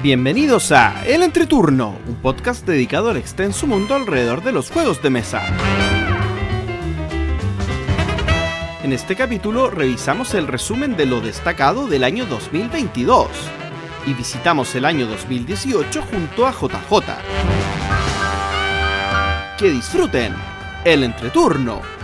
[0.00, 5.10] Bienvenidos a El Entreturno, un podcast dedicado al extenso mundo alrededor de los juegos de
[5.10, 5.42] mesa.
[8.84, 13.26] En este capítulo revisamos el resumen de lo destacado del año 2022
[14.06, 17.16] y visitamos el año 2018 junto a JJ.
[19.58, 20.32] Que disfruten
[20.84, 21.97] el entreturno.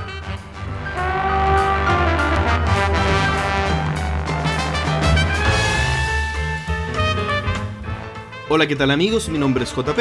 [8.49, 9.29] Hola, ¿qué tal amigos?
[9.29, 9.99] Mi nombre es JP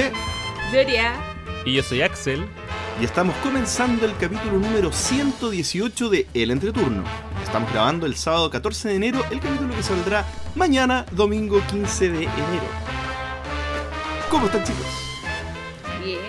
[0.72, 1.14] Gloria.
[1.66, 2.46] Y yo soy Axel.
[3.02, 7.04] y estamos comenzando el capítulo número 118 de El Entreturno.
[7.44, 10.26] Estamos grabando el sábado 14 de enero, el capítulo que saldrá
[10.56, 12.68] mañana, domingo 15 de enero.
[14.30, 14.86] ¿Cómo están chicos?
[16.04, 16.20] Bien.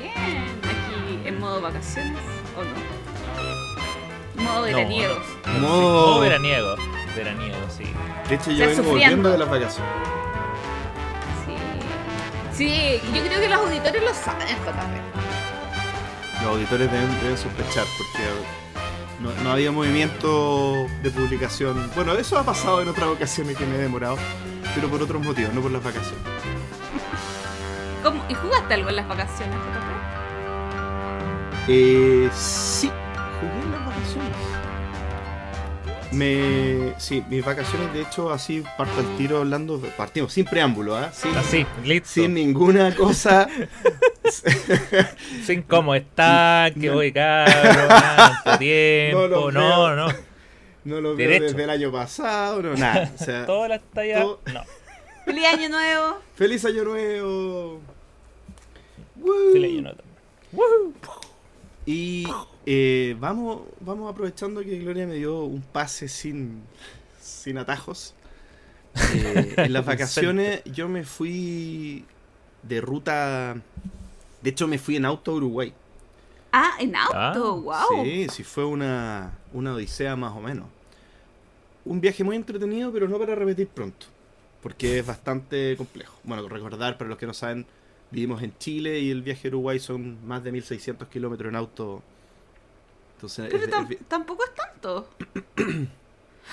[0.62, 2.18] Aquí en modo vacaciones
[2.56, 4.44] o no.
[4.44, 5.18] Modo veraniegos.
[5.60, 6.76] Modo- Oh, veraniego.
[7.16, 7.84] Veraniego, sí.
[8.28, 8.90] De hecho, yo Estás vengo sufriendo.
[8.90, 9.92] volviendo de las vacaciones.
[12.56, 13.00] Sí.
[13.12, 16.42] Yo creo que los auditores lo saben, JP.
[16.42, 18.22] Los auditores deben, deben sospechar porque
[19.20, 21.90] no, no había movimiento de publicación.
[21.96, 24.16] Bueno, eso ha pasado en otras ocasiones que me he demorado,
[24.74, 26.22] pero por otros motivos, no por las vacaciones.
[28.02, 28.24] ¿Cómo?
[28.28, 30.14] ¿Y jugaste algo en las vacaciones, JP?
[31.68, 32.90] Eh, sí,
[33.40, 34.53] jugué en las vacaciones.
[36.14, 36.94] Me.
[36.98, 39.78] Sí, mis vacaciones, de hecho, así parto al tiro hablando.
[39.96, 41.10] Partimos sin preámbulo, ¿ah?
[41.12, 42.08] Sin, Así, listo.
[42.10, 43.48] sin ninguna cosa.
[45.44, 46.94] Sin cómo está, que No.
[46.94, 47.52] voy caro,
[48.44, 49.18] cuánto tiempo.
[49.20, 50.08] No lo No, no.
[50.84, 51.44] No lo veo Derecho.
[51.44, 53.10] desde el año pasado, no, nada.
[53.18, 54.20] O sea, Todas las tallas.
[54.22, 54.62] todo- No.
[55.24, 56.18] ¡Feliz año nuevo!
[56.34, 57.80] ¡Feliz Año Nuevo!
[59.16, 59.54] Woo.
[59.54, 60.94] Leí una también.
[61.86, 62.26] Y
[62.66, 66.62] eh, vamos, vamos aprovechando que Gloria me dio un pase sin,
[67.20, 68.14] sin atajos.
[69.14, 72.04] Eh, en las vacaciones yo me fui
[72.62, 73.56] de ruta.
[74.42, 75.72] De hecho, me fui en auto a Uruguay.
[76.52, 77.16] Ah, en auto,
[77.72, 78.04] Ah, wow.
[78.04, 80.66] Sí, sí, fue una, una odisea más o menos.
[81.84, 84.06] Un viaje muy entretenido, pero no para repetir pronto.
[84.62, 86.14] Porque es bastante complejo.
[86.22, 87.66] Bueno, recordar, para los que no saben,
[88.10, 92.02] vivimos en Chile y el viaje a Uruguay son más de 1600 kilómetros en auto.
[93.24, 95.08] Entonces, Pero es- tam- es- tampoco es tanto.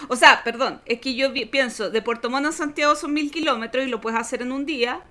[0.07, 3.85] O sea, perdón, es que yo pienso, de Puerto Montt a Santiago son mil kilómetros
[3.85, 5.01] y lo puedes hacer en un día.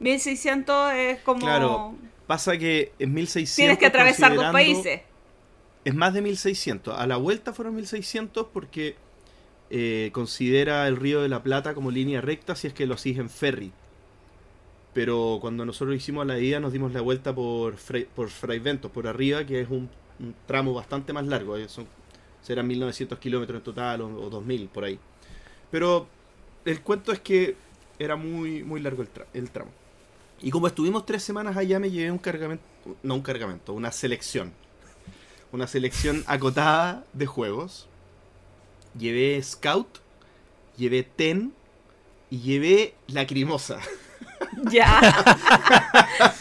[0.00, 1.38] 1600 es como...
[1.38, 1.94] Claro,
[2.26, 3.54] pasa que en 1600.
[3.56, 5.02] Tienes que atravesar dos países.
[5.84, 6.98] Es más de 1600.
[6.98, 8.96] A la vuelta fueron 1600 porque
[9.70, 13.20] eh, considera el Río de la Plata como línea recta si es que lo sigues
[13.20, 13.72] en ferry.
[14.92, 19.06] Pero cuando nosotros hicimos la ida nos dimos la vuelta por, Fray, por Fraiventos, por
[19.06, 19.88] arriba, que es un,
[20.20, 21.56] un tramo bastante más largo.
[21.56, 21.86] eh, Son,
[22.42, 24.98] serán 1900 kilómetros en total o, o 2000 por ahí.
[25.70, 26.08] Pero
[26.64, 27.56] el cuento es que
[27.98, 29.70] era muy, muy largo el, tra- el tramo.
[30.42, 32.64] Y como estuvimos tres semanas allá me llevé un cargamento,
[33.02, 34.52] no un cargamento, una selección
[35.52, 37.88] una selección acotada de juegos.
[38.98, 39.98] Llevé Scout,
[40.76, 41.52] llevé Ten
[42.30, 43.80] y llevé Lacrimosa.
[44.70, 45.00] Ya.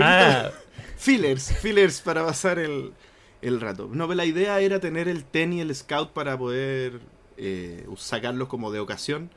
[0.00, 0.50] Ah,
[0.98, 2.92] Fillers, fillers para pasar el,
[3.40, 3.88] el rato.
[3.90, 7.00] No, pero la idea era tener el Ten y el Scout para poder
[7.36, 9.30] eh, sacarlos como de ocasión.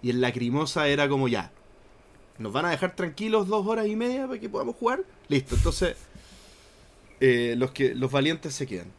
[0.00, 1.50] Y el Lacrimosa era como ya.
[2.38, 5.02] Nos van a dejar tranquilos dos horas y media para que podamos jugar.
[5.26, 5.96] Listo, entonces
[7.18, 8.92] eh, los que los valientes se quedan.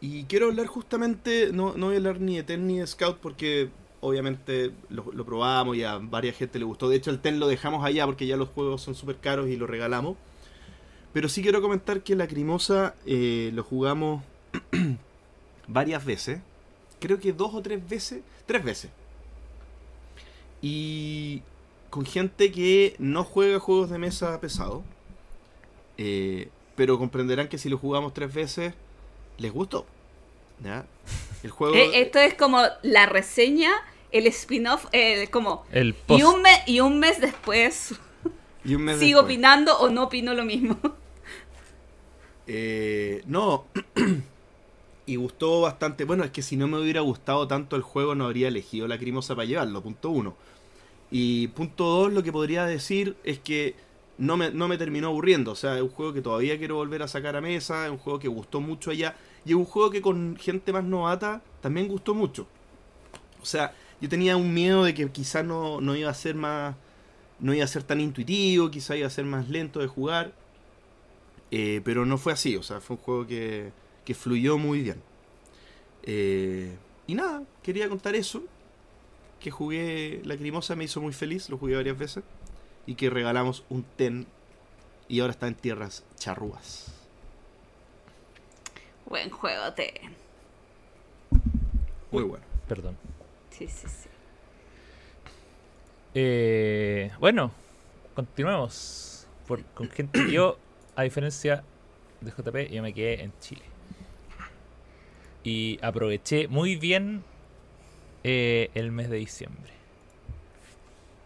[0.00, 3.18] Y quiero hablar justamente, no, no voy a hablar ni de Ten ni de Scout
[3.18, 3.68] porque
[4.00, 6.88] obviamente lo, lo probamos y a varias gente le gustó.
[6.88, 9.56] De hecho el Ten lo dejamos allá porque ya los juegos son súper caros y
[9.56, 10.16] lo regalamos.
[11.14, 14.24] Pero sí quiero comentar que Lacrimosa eh, lo jugamos
[15.68, 16.40] varias veces.
[16.98, 18.20] Creo que dos o tres veces.
[18.46, 18.90] Tres veces.
[20.60, 21.42] Y
[21.88, 24.82] con gente que no juega juegos de mesa pesado.
[25.98, 28.74] Eh, pero comprenderán que si lo jugamos tres veces,
[29.38, 29.86] les gustó.
[30.64, 30.84] ¿Ya?
[31.44, 31.76] El juego.
[31.76, 33.70] Eh, Esto es como la reseña,
[34.10, 35.64] el spin-off, eh, como...
[35.70, 36.20] el post.
[36.20, 37.94] Y un, mes, y un mes después
[38.64, 39.36] y un mes sigo después.
[39.36, 40.76] opinando o no opino lo mismo.
[42.46, 43.64] Eh, no.
[45.06, 46.04] y gustó bastante.
[46.04, 49.34] Bueno, es que si no me hubiera gustado tanto el juego, no habría elegido Lacrimosa
[49.34, 49.82] para llevarlo.
[49.82, 50.36] Punto uno.
[51.10, 53.76] Y punto dos, lo que podría decir es que
[54.18, 55.52] no me, no me terminó aburriendo.
[55.52, 57.86] O sea, es un juego que todavía quiero volver a sacar a mesa.
[57.86, 59.14] Es un juego que gustó mucho allá.
[59.44, 62.46] Y es un juego que con gente más novata también gustó mucho.
[63.42, 66.76] O sea, yo tenía un miedo de que quizás no, no iba a ser más.
[67.40, 70.32] No iba a ser tan intuitivo, quizás iba a ser más lento de jugar.
[71.50, 73.72] Eh, pero no fue así, o sea, fue un juego que,
[74.04, 75.02] que fluyó muy bien.
[76.02, 76.76] Eh,
[77.06, 78.42] y nada, quería contar eso.
[79.40, 82.24] que jugué Lacrimosa me hizo muy feliz, lo jugué varias veces.
[82.86, 84.26] Y que regalamos un TEN
[85.08, 86.92] y ahora está en tierras charrúas.
[89.06, 90.00] Buen juego, te.
[92.10, 92.44] Muy bueno.
[92.68, 92.96] Perdón.
[93.50, 94.08] Sí, sí, sí.
[96.14, 97.50] Eh, bueno,
[98.14, 99.26] continuemos.
[99.46, 100.30] Por, con gente.
[100.32, 100.56] Yo,
[100.96, 101.64] a diferencia
[102.20, 103.62] de JP, yo me quedé en Chile.
[105.42, 107.22] Y aproveché muy bien
[108.22, 109.72] eh, el mes de diciembre.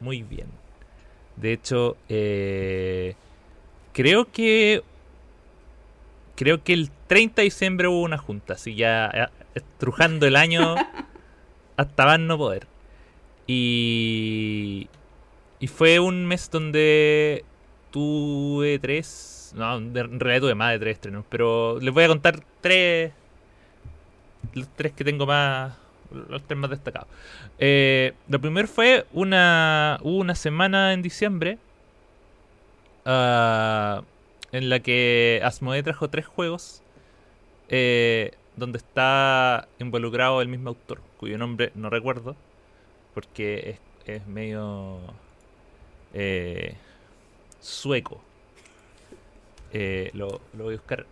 [0.01, 0.49] Muy bien.
[1.37, 3.15] De hecho, eh,
[3.93, 4.83] creo que.
[6.35, 10.77] Creo que el 30 de diciembre hubo una junta, así ya estrujando el año
[11.77, 12.67] hasta más no poder.
[13.47, 14.89] Y.
[15.61, 17.45] Y fue un mes donde
[17.91, 19.38] tuve tres.
[19.55, 21.25] No, en realidad tuve más de tres estrenos.
[21.29, 23.13] Pero les voy a contar tres.
[24.53, 25.77] Los tres que tengo más.
[26.11, 27.09] Los tres más destacados.
[27.59, 29.99] Eh, lo primero fue una.
[30.03, 31.59] Hubo una semana en diciembre.
[33.05, 34.03] ah,
[34.53, 36.83] en la que Asmodee trajo tres juegos.
[37.69, 42.37] eh, donde está involucrado el mismo autor, cuyo nombre no recuerdo.
[43.15, 45.17] Porque es, es medio.
[46.13, 46.81] eh,
[47.61, 48.28] sueco.
[49.73, 51.07] Eh, lo, lo voy a buscar.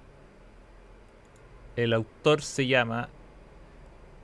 [1.77, 3.09] El autor se llama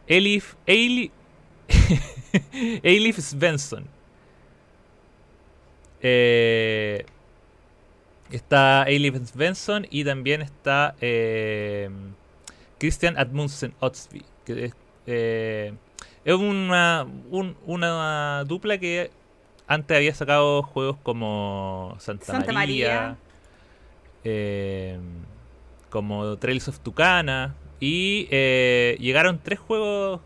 [0.07, 1.11] Elif Eilif,
[2.83, 3.87] Eilif Svensson.
[6.01, 7.05] Eh,
[8.31, 11.91] está Eilif Svensson y también está eh,
[12.79, 14.25] Christian Admundsen Otsby.
[14.45, 14.73] Que es,
[15.07, 15.75] eh,
[16.25, 19.11] es una, un- una dupla que
[19.67, 23.17] antes había sacado juegos como Santa, Santa María, María.
[24.25, 24.99] Eh,
[25.91, 30.21] como Trails of Tucana y eh, llegaron tres juegos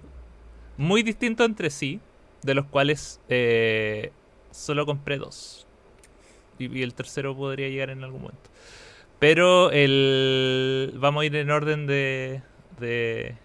[0.77, 2.01] muy distintos entre sí,
[2.43, 4.13] de los cuales eh,
[4.51, 5.67] solo compré dos.
[6.59, 8.51] Y, el tercero podría llegar en algún momento.
[9.19, 12.43] Pero el vamos a ir en orden de,
[12.79, 13.37] de,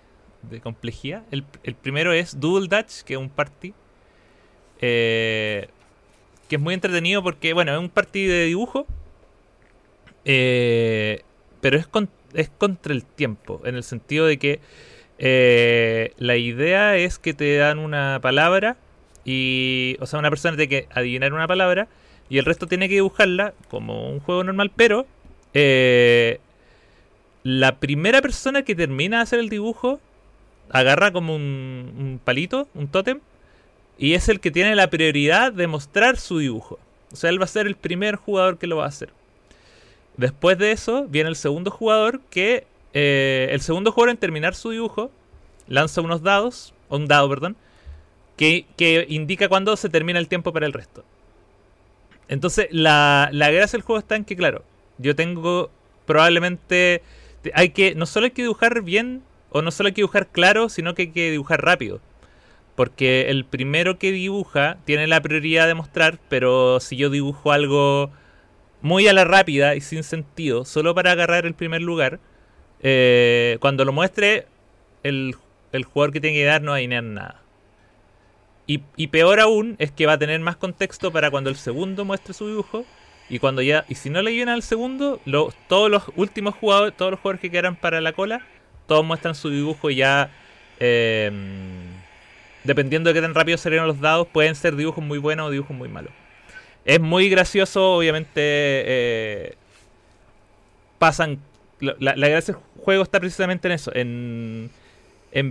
[0.62, 1.24] complejidad.
[1.32, 3.74] El, el primero es Dual Dutch, que es un party.
[4.82, 5.70] eh,
[6.50, 8.86] que es muy entretenido porque, bueno, es un party de dibujo.
[10.26, 11.22] Eh,
[11.62, 14.60] pero es, con- es contra el tiempo, en el sentido de que
[15.20, 18.78] eh, la idea es que te dan una palabra
[19.26, 21.88] y, o sea, una persona tiene que adivinar una palabra
[22.30, 25.06] y el resto tiene que dibujarla como un juego normal, pero
[25.54, 26.40] eh,
[27.44, 30.00] la primera persona que termina de hacer el dibujo
[30.70, 33.20] agarra como un, un palito, un tótem,
[33.98, 36.80] y es el que tiene la prioridad de mostrar su dibujo.
[37.12, 39.10] O sea, él va a ser el primer jugador que lo va a hacer.
[40.22, 44.70] Después de eso viene el segundo jugador que eh, el segundo jugador en terminar su
[44.70, 45.10] dibujo
[45.68, 47.56] lanza unos dados, un dado, perdón,
[48.38, 51.04] que, que indica cuándo se termina el tiempo para el resto.
[52.28, 54.64] Entonces, la, la gracia del juego está en que, claro,
[55.00, 55.70] yo tengo
[56.06, 57.02] probablemente...
[57.42, 60.28] te- Hay que, no solo hay que dibujar bien, o no solo hay que dibujar
[60.28, 62.00] claro, sino que hay que dibujar rápido.
[62.76, 68.12] Porque el primero que dibuja tiene la prioridad de mostrar, pero si yo dibujo algo
[68.82, 72.20] muy a la rápida y sin sentido, solo para agarrar el primer lugar,
[72.82, 74.48] eh, cuando lo muestre,
[75.04, 75.36] el,
[75.72, 77.42] el jugador que tiene que dar no va a nada.
[78.68, 82.06] Y, y peor aún es que va a tener más contexto para cuando el segundo
[82.06, 82.86] muestre su dibujo.
[83.30, 83.86] Y cuando ya.
[83.88, 85.22] Y si no le viene al segundo,
[85.68, 88.46] todos los últimos jugadores, todos los jugadores que quedan para la cola,
[88.88, 90.32] todos muestran su dibujo ya.
[90.80, 91.32] eh,
[92.64, 95.76] dependiendo de qué tan rápido salieron los dados, pueden ser dibujos muy buenos o dibujos
[95.76, 96.14] muy malos.
[96.86, 98.34] Es muy gracioso, obviamente.
[98.38, 99.56] eh,
[101.02, 101.40] pasan.
[101.80, 104.70] La, gracia del juego está precisamente en eso, en,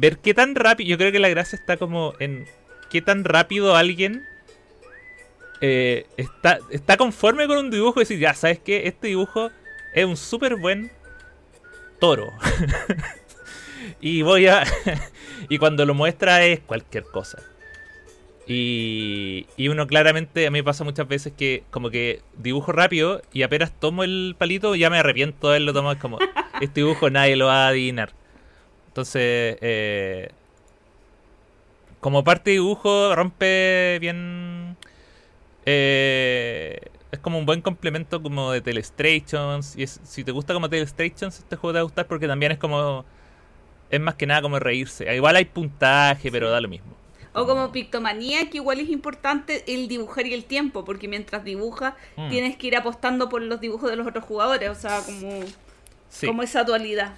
[0.00, 0.90] ver qué tan rápido.
[0.90, 2.46] Yo creo que la gracia está como en
[2.88, 4.22] qué tan rápido alguien
[5.60, 8.86] eh, está, está conforme con un dibujo y decir, ya, ¿sabes qué?
[8.86, 9.50] Este dibujo
[9.92, 10.92] es un súper buen
[11.98, 12.32] toro.
[14.00, 14.64] y voy a.
[15.48, 17.42] y cuando lo muestra es cualquier cosa.
[18.52, 23.22] Y, y uno claramente, a mí me pasa muchas veces que como que dibujo rápido
[23.32, 25.94] y apenas tomo el palito ya me arrepiento de haberlo tomado.
[25.94, 26.18] Es como,
[26.60, 28.12] este dibujo nadie lo va a adivinar.
[28.88, 30.30] Entonces, eh,
[32.00, 34.76] como parte de dibujo rompe bien...
[35.66, 36.80] eh,
[37.12, 39.76] es como un buen complemento como de Telestrations.
[39.76, 42.52] Y es- si te gusta como Telestrations, este juego te va a gustar porque también
[42.52, 43.04] es como...
[43.90, 45.14] Es más que nada como reírse.
[45.14, 46.94] Igual hay puntaje, pero da lo mismo.
[47.32, 51.94] O como pictomanía, que igual es importante el dibujar y el tiempo, porque mientras dibujas
[52.16, 52.28] Mm.
[52.30, 55.40] tienes que ir apostando por los dibujos de los otros jugadores, o sea, como,
[56.08, 56.26] Sí.
[56.26, 57.14] como esa dualidad.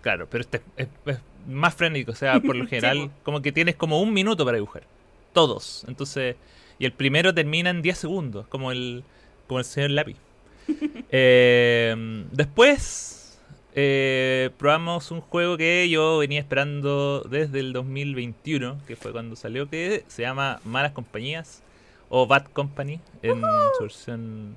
[0.00, 3.74] Claro, pero este es, es más frenético, o sea, por lo general, como que tienes
[3.76, 4.84] como un minuto para dibujar.
[5.32, 5.84] todos.
[5.86, 6.34] Entonces,
[6.78, 9.04] y el primero termina en 10 segundos, como el,
[9.46, 10.16] como el señor Lápiz.
[11.10, 13.25] Eh, después
[13.76, 19.68] eh, probamos un juego que yo venía esperando desde el 2021, que fue cuando salió,
[19.68, 21.62] que se llama Malas Compañías
[22.08, 23.42] o Bad Company en
[23.76, 24.56] su versión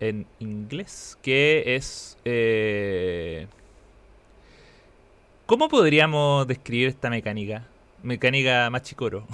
[0.00, 2.16] en inglés, que es...
[2.24, 3.48] Eh,
[5.46, 7.66] ¿Cómo podríamos describir esta mecánica?
[8.04, 9.26] Mecánica Machicoro.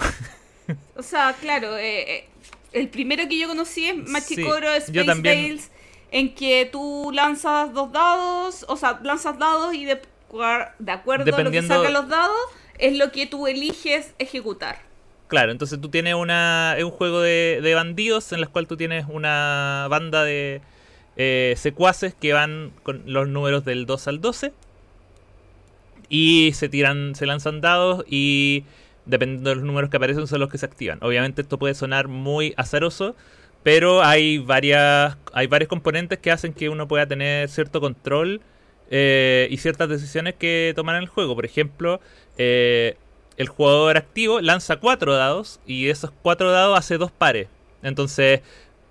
[0.96, 2.28] o sea, claro, eh, eh,
[2.73, 5.49] el primero que yo conocí es Machicoro Sí, Space yo también.
[5.49, 5.70] Bales,
[6.11, 10.00] en que tú lanzas dos dados, o sea, lanzas dados y de,
[10.78, 12.37] de acuerdo a lo que sacan los dados,
[12.78, 14.78] es lo que tú eliges ejecutar.
[15.28, 16.75] Claro, entonces tú tienes una.
[16.76, 20.61] Es un juego de, de bandidos en el cual tú tienes una banda de
[21.16, 24.52] eh, secuaces que van con los números del 2 al 12.
[26.08, 28.64] Y se tiran, se lanzan dados y
[29.06, 30.99] dependiendo de los números que aparecen son los que se activan.
[31.02, 33.16] Obviamente esto puede sonar muy azaroso,
[33.64, 38.42] pero hay varias, hay varios componentes que hacen que uno pueda tener cierto control
[38.90, 41.35] eh, y ciertas decisiones que tomar en el juego.
[41.35, 41.99] Por ejemplo,
[42.37, 42.97] eh,
[43.38, 47.49] el jugador activo lanza cuatro dados y esos cuatro dados hace dos pares.
[47.83, 48.42] Entonces,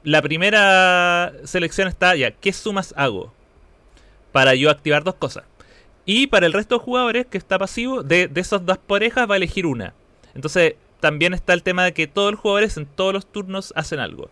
[0.04, 3.32] la primera selección está ya, ¿qué sumas hago?
[4.32, 5.44] Para yo activar dos cosas.
[6.06, 9.36] Y para el resto de jugadores que está pasivo, de, de esas dos parejas va
[9.36, 9.94] a elegir una.
[10.34, 14.00] Entonces, también está el tema de que todos los jugadores en todos los turnos hacen
[14.00, 14.32] algo.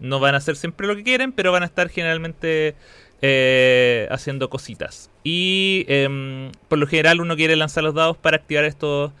[0.00, 2.74] No van a hacer siempre lo que quieren, pero van a estar generalmente
[3.22, 5.10] eh, haciendo cositas.
[5.24, 9.12] Y em, por lo general uno quiere lanzar los dados para activar estos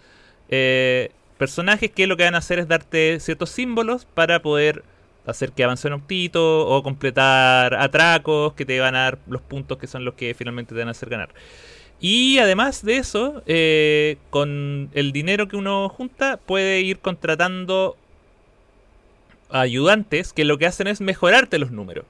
[0.48, 4.84] eh, personajes que lo que van a hacer es darte ciertos símbolos para poder
[5.26, 9.78] hacer que avance un optito o completar atracos que te van a dar los puntos
[9.78, 11.30] que son los que finalmente te van a hacer ganar.
[12.00, 17.96] Y además de eso, eh, con el dinero que uno junta, puede ir contratando
[19.50, 22.04] ayudantes que lo que hacen es mejorarte los números.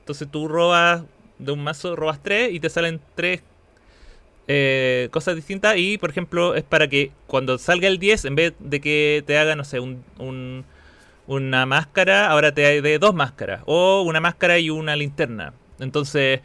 [0.00, 1.04] Entonces tú robas
[1.38, 3.42] de un mazo, robas tres y te salen tres
[4.48, 5.76] eh, cosas distintas.
[5.78, 9.38] Y por ejemplo, es para que cuando salga el 10, en vez de que te
[9.38, 10.64] haga, no sé, un, un-
[11.26, 13.62] una máscara, ahora te dé dos máscaras.
[13.66, 15.54] O una máscara y una linterna.
[15.80, 16.40] Entonces,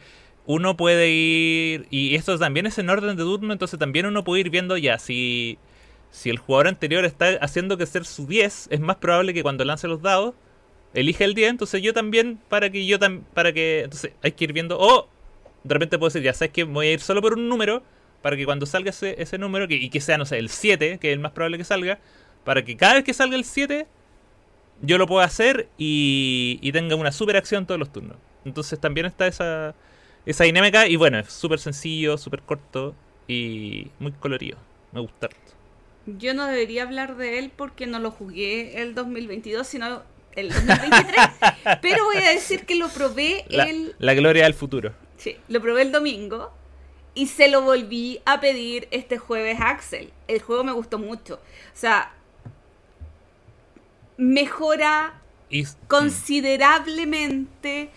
[0.46, 1.86] uno puede ir.
[1.90, 3.52] Y esto también es en orden de turno.
[3.52, 5.58] Entonces, también uno puede ir viendo ya si.
[6.12, 9.64] Si el jugador anterior está haciendo que ser su 10, es más probable que cuando
[9.64, 10.34] lance los dados
[10.94, 14.44] elige el 10, entonces yo también, para que yo también, para que, entonces hay que
[14.44, 15.08] ir viendo, o
[15.64, 17.82] de repente puedo decir, ya sabes que voy a ir solo por un número,
[18.20, 20.98] para que cuando salga ese, ese número, que, y que sea, no sé, el 7,
[20.98, 21.98] que es el más probable que salga,
[22.44, 23.86] para que cada vez que salga el 7,
[24.82, 28.18] yo lo pueda hacer y, y tenga una super acción todos los turnos.
[28.44, 29.74] Entonces también está esa,
[30.26, 32.94] esa dinámica, y bueno, es súper sencillo, súper corto
[33.26, 34.58] y muy colorido.
[34.92, 35.30] Me gusta.
[36.06, 40.02] Yo no debería hablar de él porque no lo jugué el 2022, sino
[40.34, 41.26] el 2023.
[41.82, 44.94] pero voy a decir que lo probé La, el, la gloria del futuro.
[45.16, 46.52] sí, lo probé el domingo
[47.14, 50.12] y se lo volví a pedir este jueves a Axel.
[50.28, 51.34] El juego me gustó mucho.
[51.34, 52.12] O sea,
[54.16, 57.90] mejora Y, considerablemente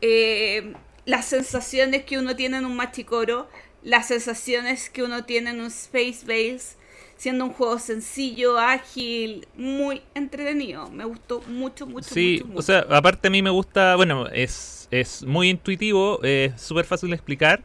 [0.00, 0.74] eh,
[1.06, 3.48] las sensaciones que uno tiene en un Machicoro,
[3.82, 6.76] las sensaciones que uno tiene en un Space Base,
[7.18, 10.88] siendo un juego sencillo, ágil, muy entretenido.
[10.90, 12.58] Me gustó mucho, mucho, Sí, mucho, mucho.
[12.58, 17.10] o sea, aparte a mí me gusta, bueno, es, es muy intuitivo, es súper fácil
[17.10, 17.60] de explicar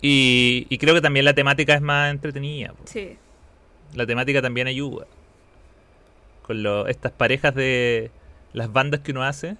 [0.00, 2.72] y, y creo que también la temática es más entretenida.
[2.84, 3.18] Sí.
[3.94, 5.06] La temática también ayuda.
[6.42, 8.10] Con lo, estas parejas de
[8.52, 9.56] las bandas que uno hace.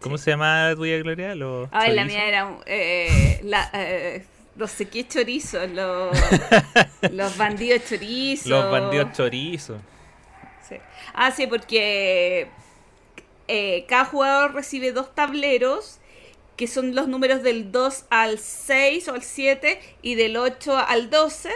[0.00, 1.34] ¿Cómo se llama la tuya, Gloria?
[1.34, 4.24] Los Ay, la mía era eh, la, eh,
[4.56, 6.16] no sé qué chorizos, los,
[7.10, 8.46] los bandidos chorizos.
[8.46, 9.80] Los bandidos chorizos.
[10.60, 10.76] Sí.
[11.12, 12.54] Ah, sí, porque
[13.48, 16.00] eh, cada jugador recibe dos tableros
[16.56, 21.10] que son los números del 2 al 6 o al 7 y del 8 al
[21.10, 21.50] 12.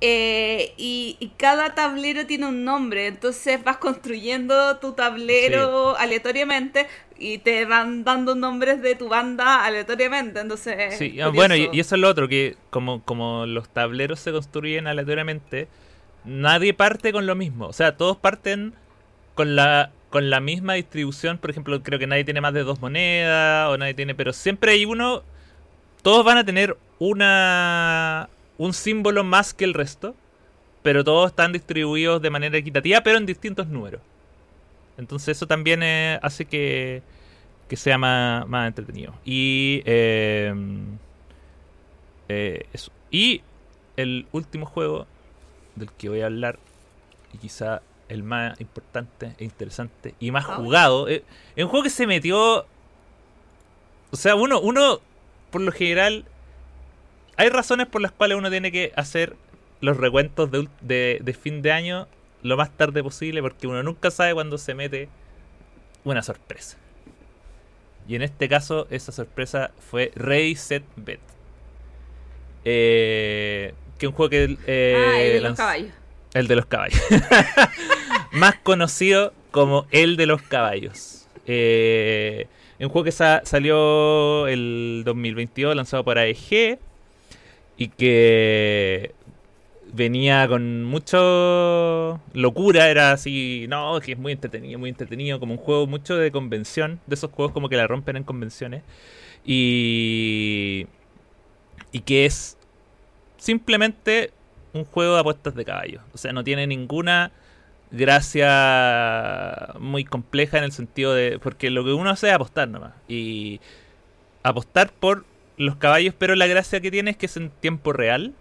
[0.00, 6.86] eh, y, y cada tablero tiene un nombre, entonces vas construyendo tu tablero aleatoriamente
[7.18, 10.40] y te van dando nombres de tu banda aleatoriamente.
[10.40, 14.20] Entonces, Sí, ah, bueno, y, y eso es lo otro, que como, como los tableros
[14.20, 15.68] se construyen aleatoriamente,
[16.24, 17.66] nadie parte con lo mismo.
[17.66, 18.74] O sea, todos parten
[19.34, 21.38] con la, con la misma distribución.
[21.38, 24.72] Por ejemplo, creo que nadie tiene más de dos monedas, o nadie tiene, pero siempre
[24.72, 25.22] hay uno.
[26.02, 30.14] Todos van a tener una un símbolo más que el resto,
[30.82, 34.00] pero todos están distribuidos de manera equitativa, pero en distintos números.
[34.98, 37.02] Entonces eso también eh, hace que,
[37.68, 39.14] que sea más, más entretenido.
[39.24, 40.52] Y eh,
[42.28, 42.92] eh, eso.
[43.10, 43.42] Y
[43.96, 45.06] el último juego
[45.76, 46.58] del que voy a hablar,
[47.32, 50.56] y quizá el más importante e interesante y más Ah.
[50.56, 51.08] jugado.
[51.08, 51.24] Eh,
[51.56, 52.66] Es un juego que se metió.
[54.10, 55.00] O sea, uno, uno,
[55.50, 56.24] por lo general,
[57.36, 59.36] hay razones por las cuales uno tiene que hacer
[59.80, 62.08] los recuentos de, de fin de año
[62.42, 65.08] lo más tarde posible, porque uno nunca sabe cuándo se mete
[66.04, 66.76] una sorpresa.
[68.06, 71.20] Y en este caso, esa sorpresa fue Ready Set Bet.
[72.64, 74.56] Eh, que es un juego que.
[74.66, 75.92] eh, ah, el de los caballos.
[76.34, 77.00] el de los caballos.
[78.32, 81.26] Más conocido como el de los caballos.
[81.46, 82.46] Eh,
[82.78, 86.78] un juego que sa- salió el 2022, lanzado por AEG.
[87.80, 89.12] Y que
[89.92, 92.88] venía con mucho locura.
[92.90, 95.40] Era así, no, que es muy entretenido, muy entretenido.
[95.40, 97.00] Como un juego mucho de convención.
[97.06, 98.82] De esos juegos como que la rompen en convenciones.
[99.44, 100.86] Y.
[101.92, 102.58] Y que es
[103.38, 104.32] simplemente
[104.74, 106.02] un juego de apuestas de caballos.
[106.12, 107.32] O sea, no tiene ninguna
[107.90, 111.38] gracia muy compleja en el sentido de.
[111.38, 112.92] Porque lo que uno hace es apostar nomás.
[113.08, 113.60] Y
[114.42, 115.24] apostar por
[115.56, 118.34] los caballos, pero la gracia que tiene es que es en tiempo real.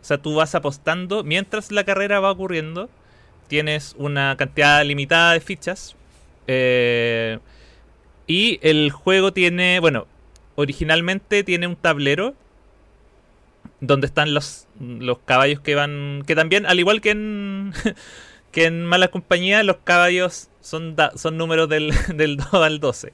[0.00, 2.88] O sea, tú vas apostando mientras la carrera va ocurriendo.
[3.48, 5.96] Tienes una cantidad limitada de fichas.
[6.46, 7.38] eh,
[8.26, 9.80] y el juego tiene.
[9.80, 10.06] Bueno,
[10.54, 12.34] originalmente tiene un tablero
[13.80, 16.22] donde están los, los caballos que van.
[16.26, 17.72] Que también, al igual que en.
[18.52, 23.12] que en Mala Compañía, los caballos son, son números del, del 2 al 12.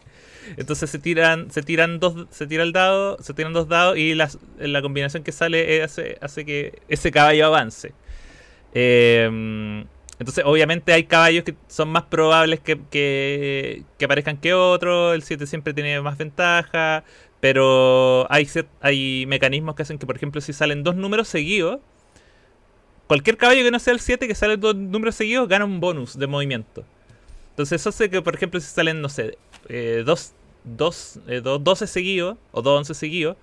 [0.57, 4.15] Entonces se tiran, se tiran dos, se tira el dado, se tiran dos dados y
[4.15, 7.93] las, la combinación que sale hace, hace que ese caballo avance.
[8.75, 9.85] Eh,
[10.19, 15.15] entonces, obviamente hay caballos que son más probables que, que, que aparezcan que otros.
[15.15, 17.05] El 7 siempre tiene más ventaja.
[17.41, 18.49] Pero hay,
[18.81, 21.81] hay mecanismos que hacen que, por ejemplo, si salen dos números seguidos,
[23.07, 26.19] cualquier caballo que no sea el 7 que sale dos números seguidos gana un bonus
[26.19, 26.85] de movimiento.
[27.51, 30.33] Entonces eso hace que, por ejemplo, si salen, no sé, eh, dos,
[30.67, 33.37] dos, eh, dos 12 seguidos o dos 11 seguidos,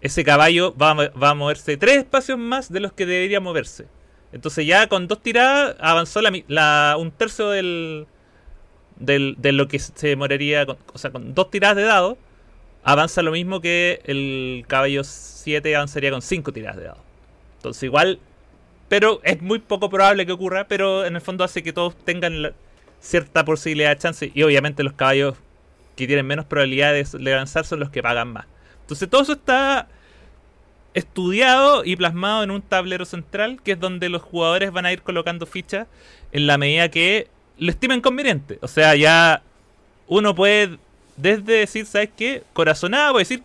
[0.00, 3.86] ese caballo va a, va a moverse tres espacios más de los que debería moverse.
[4.32, 8.06] Entonces ya con dos tiradas avanzó la, un tercio del,
[8.96, 12.16] del, de lo que se con, o sea, con dos tiradas de dado,
[12.82, 17.02] avanza lo mismo que el caballo 7 avanzaría con cinco tiradas de dado.
[17.56, 18.20] Entonces igual,
[18.88, 22.54] pero es muy poco probable que ocurra, pero en el fondo hace que todos tengan
[23.00, 24.30] cierta posibilidad de chance.
[24.32, 25.36] Y obviamente los caballos
[25.96, 28.46] que tienen menos probabilidades de avanzar son los que pagan más.
[28.82, 29.88] Entonces todo eso está
[30.94, 35.02] estudiado y plasmado en un tablero central, que es donde los jugadores van a ir
[35.02, 35.86] colocando fichas
[36.32, 38.58] en la medida que lo estimen conveniente.
[38.62, 39.42] O sea, ya
[40.08, 40.78] uno puede
[41.16, 42.42] desde decir, ¿sabes qué?
[42.52, 43.42] Corazonada, voy a decir,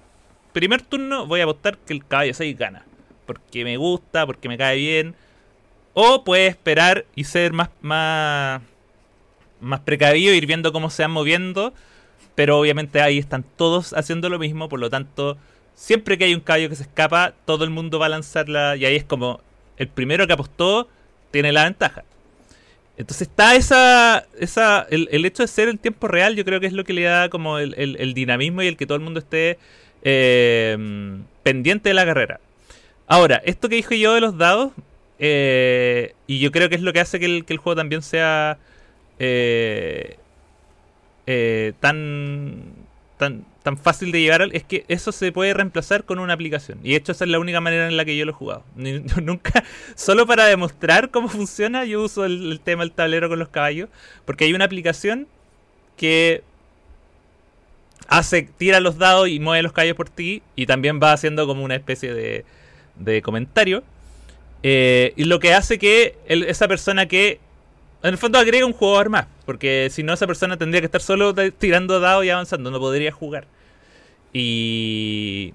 [0.53, 2.85] primer turno voy a apostar que el caballo 6 gana.
[3.25, 5.15] Porque me gusta, porque me cae bien.
[5.93, 8.61] O puede esperar y ser más, más,
[9.59, 11.73] más precavido, ir viendo cómo se van moviendo.
[12.35, 15.37] Pero obviamente ahí están todos haciendo lo mismo, por lo tanto,
[15.75, 18.75] siempre que hay un caballo que se escapa, todo el mundo va a lanzarla.
[18.75, 19.41] Y ahí es como
[19.77, 20.89] el primero que apostó
[21.31, 22.03] tiene la ventaja.
[22.97, 24.25] Entonces está esa.
[24.39, 26.93] esa el, el hecho de ser en tiempo real, yo creo que es lo que
[26.93, 29.57] le da como el, el- dinamismo y el que todo el mundo esté
[30.03, 30.77] eh,
[31.43, 32.39] pendiente de la carrera.
[33.07, 34.71] Ahora, esto que dije yo de los dados,
[35.19, 38.57] eh, y yo creo que es lo que hace que el, que juego también sea
[39.19, 40.17] eh,
[41.27, 42.63] eh, tan,
[43.17, 46.79] tan, tan fácil de llevar, es que eso se puede reemplazar con una aplicación.
[46.83, 48.63] Y de hecho esa es la única manera en la que yo lo he jugado.
[48.75, 49.63] Nunca,
[49.95, 53.89] solo para demostrar cómo funciona, yo uso el, tema del tablero con los caballos,
[54.25, 55.27] porque hay una aplicación
[55.97, 56.43] que
[58.07, 61.63] hace, tira los dados y mueve los caballos por ti, y también va haciendo como
[61.63, 62.45] una especie de,
[62.97, 63.83] de comentario.
[64.61, 67.39] Eh, y lo que hace que esa persona que
[68.03, 71.01] en el fondo agrega un jugador más, porque si no esa persona tendría que estar
[71.01, 73.47] solo tirando dados y avanzando, no podría jugar.
[74.33, 75.53] Y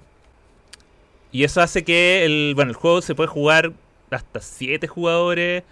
[1.31, 3.73] y eso hace que el bueno, el juego se puede jugar
[4.11, 5.63] hasta 7 jugadores.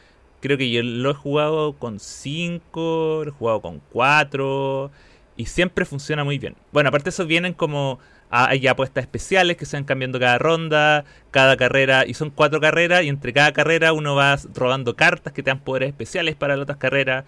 [0.41, 4.89] Creo que yo lo he jugado con 5, lo he jugado con 4
[5.35, 6.55] y siempre funciona muy bien.
[6.71, 7.99] Bueno, aparte eso vienen como
[8.29, 13.03] hay apuestas especiales que se van cambiando cada ronda, cada carrera, y son cuatro carreras,
[13.03, 16.63] y entre cada carrera uno va robando cartas que te dan poderes especiales para las
[16.63, 17.25] otras carreras.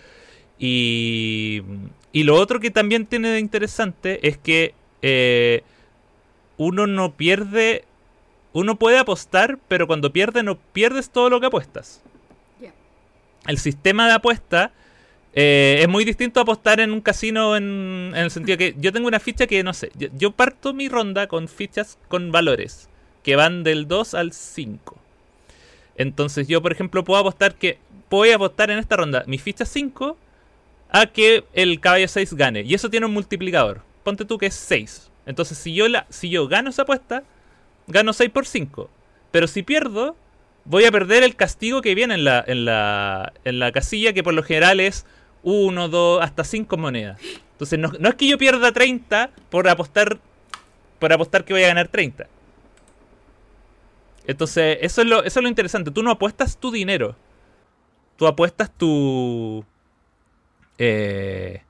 [0.60, 1.64] Y,
[2.12, 5.64] y lo otro que también tiene de interesante es que eh,
[6.58, 7.86] uno no pierde,
[8.54, 12.02] uno puede apostar, pero cuando pierde no pierdes todo lo que apuestas.
[13.48, 14.72] El sistema de apuesta
[15.34, 18.92] eh, es muy distinto a apostar en un casino en, en el sentido que yo
[18.92, 22.90] tengo una ficha que no sé, yo, parto mi ronda con fichas con valores
[23.24, 24.98] que van del 2 al 5.
[25.96, 27.78] Entonces yo, por ejemplo, puedo apostar que
[28.10, 30.18] voy a apostar en esta ronda mis fichas 5
[30.90, 32.62] a que el caballo 6 gane.
[32.62, 33.82] Y eso tiene un multiplicador.
[34.04, 35.12] Ponte tú que es 6.
[35.26, 37.24] Entonces, si yo, la, si yo gano esa apuesta,
[37.88, 38.90] gano 6 por 5.
[39.32, 40.16] Pero si pierdo,
[40.66, 44.24] voy a perder el castigo que viene en la, en la, en la casilla, que
[44.24, 45.06] por lo general es
[45.44, 47.20] 1, 2, hasta 5 monedas.
[47.54, 50.20] Entonces, no, no, es que yo pierda 30 por apostar,
[51.00, 52.28] por apostar que voy a ganar 30.
[54.28, 55.92] Entonces, eso es, lo, eso es lo interesante.
[55.92, 57.16] Tú no apuestas tu dinero.
[58.18, 59.66] Tú apuestas tu...
[60.78, 61.62] Eh,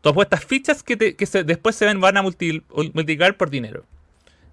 [0.00, 3.84] tú apuestas fichas que, te, que se, después se ven, van a multiplicar por dinero.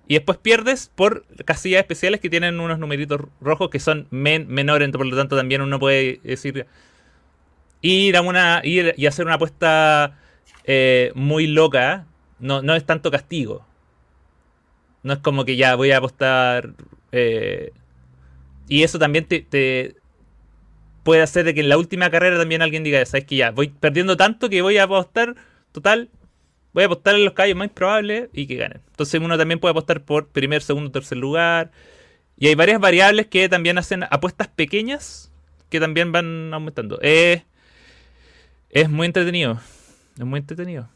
[0.07, 4.89] Y después pierdes por casillas especiales que tienen unos numeritos rojos que son men menores,
[4.91, 6.65] por lo tanto también uno puede decir
[7.81, 10.17] ir a una ir y hacer una apuesta
[10.65, 12.05] eh, muy loca
[12.39, 13.65] no, no es tanto castigo.
[15.03, 16.73] No es como que ya voy a apostar.
[17.11, 17.71] Eh,
[18.67, 19.95] y eso también te,
[21.03, 23.69] puede hacer de que en la última carrera también alguien diga, sabes que ya voy
[23.69, 25.35] perdiendo tanto que voy a apostar
[25.71, 26.09] total
[26.73, 28.81] voy a apostar en los caballos más probables y que ganen.
[28.91, 31.71] Entonces uno también puede apostar por primer, segundo, tercer lugar.
[32.37, 35.31] Y hay varias variables que también hacen apuestas pequeñas
[35.69, 36.99] que también van aumentando.
[38.69, 39.59] Es muy entretenido.
[40.17, 40.89] Es muy entretenido.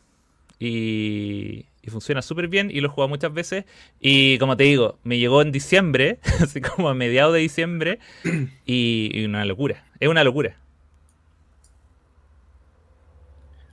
[0.60, 3.66] Y, y funciona súper bien y lo he jugado muchas veces.
[4.00, 8.00] Y como te digo, me llegó en diciembre, así como a mediados de diciembre,
[8.66, 9.84] y, y una locura.
[10.00, 10.58] Es una locura.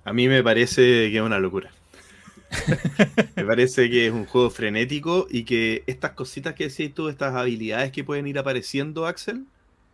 [0.04, 1.70] A mí me parece que es una locura.
[3.36, 7.34] Me parece que es un juego frenético y que estas cositas que decís tú, estas
[7.34, 9.44] habilidades que pueden ir apareciendo, Axel,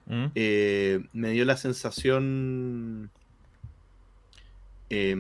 [0.06, 0.26] ¿Mm?
[0.34, 3.10] eh, me dio la sensación.
[4.94, 5.16] Eh,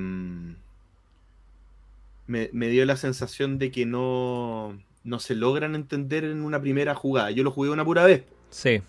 [2.26, 6.94] me, me, dio la sensación de que no, no se logran entender en una primera
[6.94, 7.32] jugada.
[7.32, 8.22] Yo lo jugué una pura vez.
[8.50, 8.82] Sí.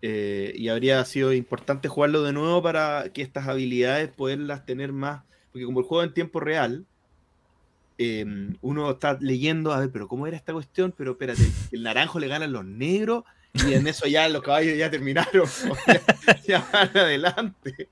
[0.00, 5.24] Eh, y habría sido importante jugarlo de nuevo para que estas habilidades poderlas tener más.
[5.52, 6.86] Porque como el juego en tiempo real,
[7.98, 8.24] eh,
[8.62, 10.94] uno está leyendo, a ver, pero ¿cómo era esta cuestión?
[10.96, 14.78] Pero espérate, el naranjo le gana a los negros y en eso ya los caballos
[14.78, 15.46] ya terminaron,
[15.86, 16.02] ya,
[16.46, 17.88] ya, van adelante.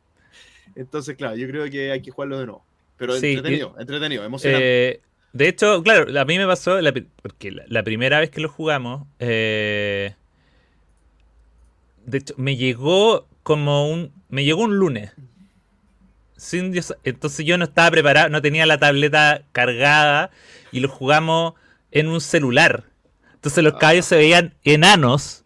[0.80, 2.64] Entonces, claro, yo creo que hay que jugarlo de nuevo.
[2.96, 4.88] Pero sí, entretenido, y, entretenido, emocionante.
[4.88, 5.00] Eh,
[5.32, 8.48] de hecho, claro, a mí me pasó, la, porque la, la, primera vez que lo
[8.48, 10.14] jugamos, eh,
[12.04, 15.12] de hecho, me llegó como un, me llegó un lunes
[17.04, 20.30] entonces yo no estaba preparado, no tenía la tableta cargada
[20.72, 21.54] y lo jugamos
[21.90, 22.84] en un celular.
[23.34, 25.44] Entonces los caballos se veían enanos.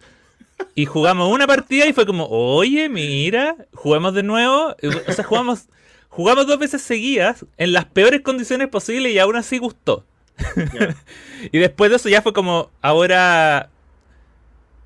[0.75, 4.75] Y jugamos una partida y fue como, oye, mira, jugamos de nuevo.
[5.07, 5.69] O sea, jugamos,
[6.09, 10.05] jugamos dos veces seguidas en las peores condiciones posibles y aún así gustó.
[11.53, 13.71] y después de eso ya fue como, ahora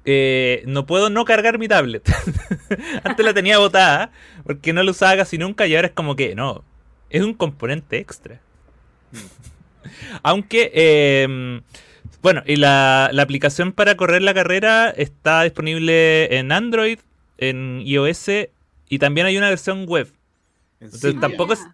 [0.04, 2.06] eh, no puedo no cargar mi tablet.
[3.04, 4.10] Antes la tenía botada
[4.44, 6.64] porque no la usaba casi nunca y ahora es como que no,
[7.08, 8.40] es un componente extra.
[10.22, 11.60] Aunque, eh,
[12.22, 16.98] bueno, y la, la, aplicación para correr la carrera está disponible en Android,
[17.38, 18.28] en iOS
[18.88, 20.12] y también hay una versión web.
[20.80, 21.66] Entonces tampoco es,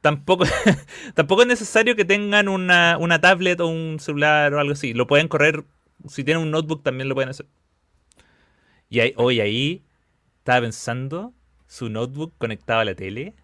[0.00, 0.44] tampoco,
[1.14, 4.94] tampoco es necesario que tengan una, una tablet o un celular o algo así.
[4.94, 5.64] Lo pueden correr,
[6.08, 7.46] si tienen un notebook también lo pueden hacer.
[8.88, 9.82] Y ahí, hoy ahí
[10.38, 11.32] estaba pensando
[11.66, 13.34] su notebook conectado a la tele.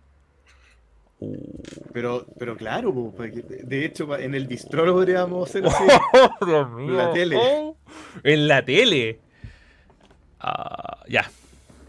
[1.23, 1.63] Uh.
[1.93, 5.85] Pero, pero claro, de hecho en el bistro lo podríamos hacer así.
[6.15, 6.89] Oh, Dios mío.
[6.91, 7.37] En la tele.
[7.39, 7.77] Oh,
[8.23, 9.21] en la tele.
[10.43, 11.31] Uh, ya.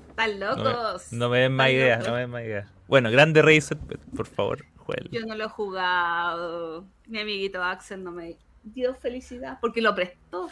[0.10, 1.12] Están locos.
[1.12, 2.70] No me, den más ideas, no me den más ideas.
[2.88, 3.78] Bueno, grande Razer,
[4.16, 5.10] por favor, juega.
[5.10, 6.86] Yo no lo he jugado.
[7.08, 10.50] Mi amiguito Axel no me dio felicidad porque lo prestó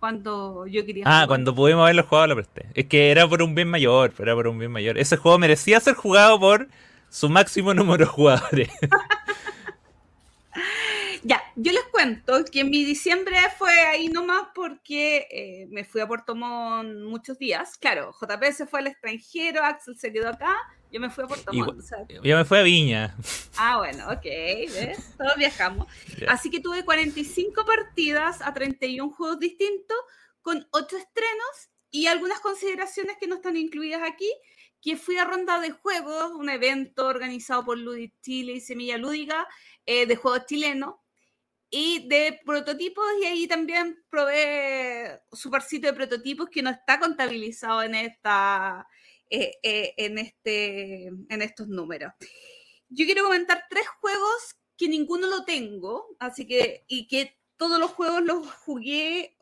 [0.00, 1.04] cuando yo quería.
[1.06, 2.66] Ah, cuando pudimos haberlo jugado lo presté.
[2.74, 4.96] Es que era por un bien mayor, era por un bien mayor.
[4.96, 6.68] Ese juego merecía ser jugado por
[7.12, 8.70] su máximo número de jugadores.
[11.22, 16.08] ya, yo les cuento que mi diciembre fue ahí nomás porque eh, me fui a
[16.08, 17.76] Puerto Montt muchos días.
[17.78, 20.56] Claro, JP se fue al extranjero, Axel se quedó acá
[20.92, 21.82] yo me fui a Puerto Montt.
[22.22, 23.16] Yo me fui a Viña.
[23.56, 25.14] Ah, bueno, ok, ¿ves?
[25.16, 25.86] Todos viajamos.
[26.28, 29.96] Así que tuve 45 partidas a 31 juegos distintos,
[30.42, 34.30] con 8 estrenos y algunas consideraciones que no están incluidas aquí,
[34.82, 39.46] que fui a Ronda de Juegos, un evento organizado por Ludic Chile y Semilla Lúdica
[39.86, 40.96] eh, de juegos chilenos,
[41.70, 47.82] y de prototipos, y ahí también probé su parcito de prototipos que no está contabilizado
[47.82, 48.86] en esta
[49.30, 52.12] eh, eh, en, este, en estos números.
[52.90, 57.92] Yo quiero comentar tres juegos que ninguno lo tengo, así que, y que todos los
[57.92, 59.38] juegos los jugué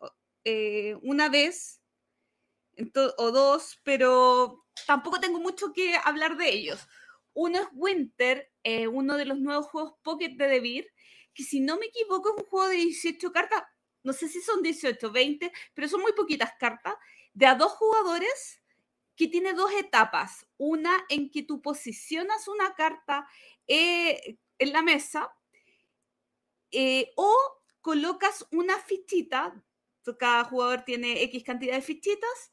[1.02, 1.80] una vez,
[3.16, 6.86] o dos, pero tampoco tengo mucho que hablar de ellos.
[7.32, 10.88] Uno es Winter, eh, uno de los nuevos juegos Pocket de Devir,
[11.34, 13.62] que si no me equivoco es un juego de 18 cartas,
[14.02, 16.94] no sé si son 18, 20, pero son muy poquitas cartas,
[17.32, 18.62] de a dos jugadores
[19.14, 20.46] que tiene dos etapas.
[20.56, 23.28] Una en que tú posicionas una carta
[23.66, 25.32] eh, en la mesa
[26.70, 27.34] eh, o
[27.80, 29.62] colocas una fichita,
[30.18, 32.52] cada jugador tiene X cantidad de fichitas,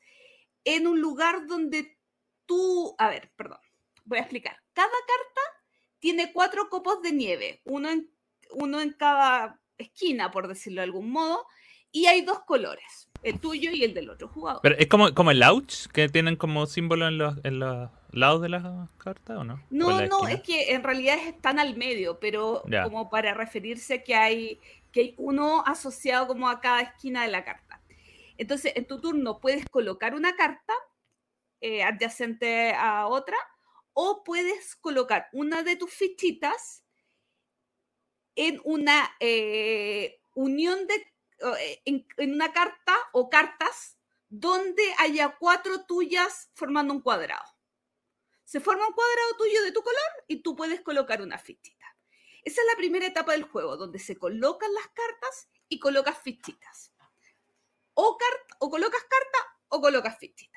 [0.63, 1.96] en un lugar donde
[2.47, 3.59] tú, a ver, perdón,
[4.05, 4.57] voy a explicar.
[4.73, 5.41] Cada carta
[5.99, 8.09] tiene cuatro copos de nieve, uno en,
[8.51, 11.45] uno en cada esquina, por decirlo de algún modo,
[11.91, 14.61] y hay dos colores, el tuyo y el del otro jugador.
[14.61, 18.41] Pero es como, como el ouch, que tienen como símbolo en los, en los lados
[18.41, 19.63] de las cartas, ¿o no?
[19.69, 24.59] No, no, es que en realidad están al medio, pero como para referirse que hay,
[24.91, 27.81] que hay uno asociado como a cada esquina de la carta.
[28.37, 30.73] Entonces, en tu turno puedes colocar una carta
[31.61, 33.37] eh, adyacente a otra
[33.93, 36.83] o puedes colocar una de tus fichitas
[38.35, 40.95] en una eh, unión de,
[41.59, 43.97] eh, en, una carta o cartas
[44.29, 47.57] donde haya cuatro tuyas formando un cuadrado.
[48.43, 51.97] Se forma un cuadrado tuyo de tu color y tú puedes colocar una fichita.
[52.43, 56.93] Esa es la primera etapa del juego, donde se colocan las cartas y colocas fichitas.
[57.95, 58.15] O,
[58.59, 60.56] o colocas carta o colocas fichita.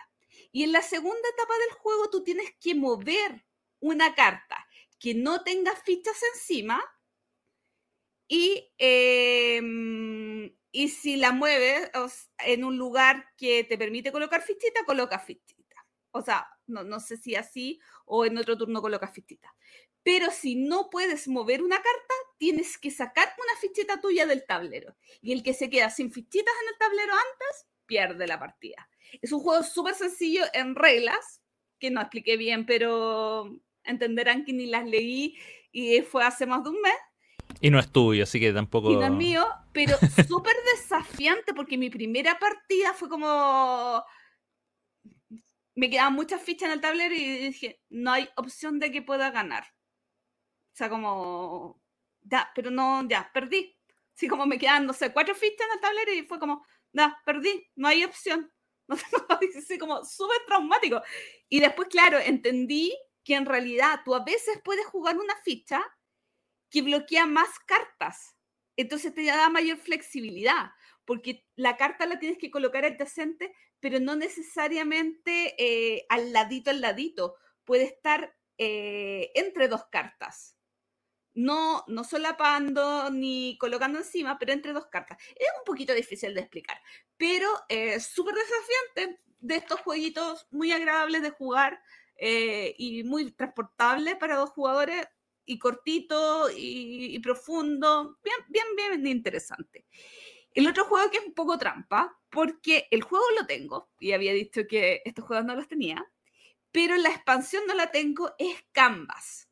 [0.52, 3.44] Y en la segunda etapa del juego tú tienes que mover
[3.80, 4.66] una carta
[4.98, 6.82] que no tenga fichas encima
[8.28, 11.90] y, em, y si la mueves
[12.38, 15.84] en un lugar que te permite colocar fichita, coloca fichita.
[16.12, 19.52] O sea, no, no sé si así o en otro turno colocas fichita.
[20.02, 24.96] Pero si no puedes mover una carta, tienes que sacar una fichita tuya del tablero.
[25.20, 28.88] Y el que se queda sin fichitas en el tablero antes, pierde la partida.
[29.20, 31.42] Es un juego súper sencillo en reglas,
[31.80, 33.50] que no expliqué bien, pero
[33.82, 35.36] entenderán que ni las leí
[35.72, 36.94] y fue hace más de un mes.
[37.60, 38.92] Y no es tuyo, así que tampoco.
[38.92, 39.96] Y no es mío, pero
[40.28, 44.04] súper desafiante porque mi primera partida fue como.
[45.74, 49.30] Me quedaban muchas fichas en el tablero y dije, no hay opción de que pueda
[49.30, 49.64] ganar.
[49.64, 51.82] O sea, como.
[52.22, 53.76] Ya, pero no, ya, perdí.
[54.14, 57.16] Así como me quedan, no sé, cuatro fichas en el tablero y fue como, ya,
[57.24, 58.52] perdí, no hay opción.
[58.90, 61.00] No sé, como súper traumático.
[61.48, 65.80] Y después, claro, entendí que en realidad tú a veces puedes jugar una ficha
[66.70, 68.36] que bloquea más cartas.
[68.76, 70.72] Entonces te da mayor flexibilidad,
[71.04, 76.80] porque la carta la tienes que colocar adyacente, pero no necesariamente eh, al ladito, al
[76.80, 77.36] ladito.
[77.64, 80.56] Puede estar eh, entre dos cartas.
[81.40, 85.16] No, no solapando ni colocando encima, pero entre dos cartas.
[85.36, 86.78] Es un poquito difícil de explicar,
[87.16, 91.80] pero es súper desafiante de estos jueguitos muy agradables de jugar
[92.16, 95.06] eh, y muy transportable para dos jugadores
[95.46, 99.86] y cortito y, profundo, bien, bien, bien interesante.
[100.52, 104.34] El otro juego que es un poco trampa, porque el juego lo tengo, y había
[104.34, 106.04] dicho que estos juegos no los tenía,
[106.70, 109.49] pero la expansión no la tengo, es Canvas.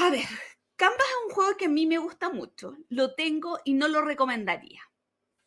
[0.00, 0.28] A ver,
[0.76, 4.02] Canvas es un juego que a mí me gusta mucho, lo tengo y no lo
[4.02, 4.80] recomendaría.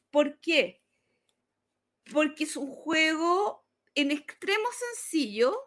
[0.09, 0.83] ¿Por qué?
[2.11, 5.57] Porque es un juego en extremo sencillo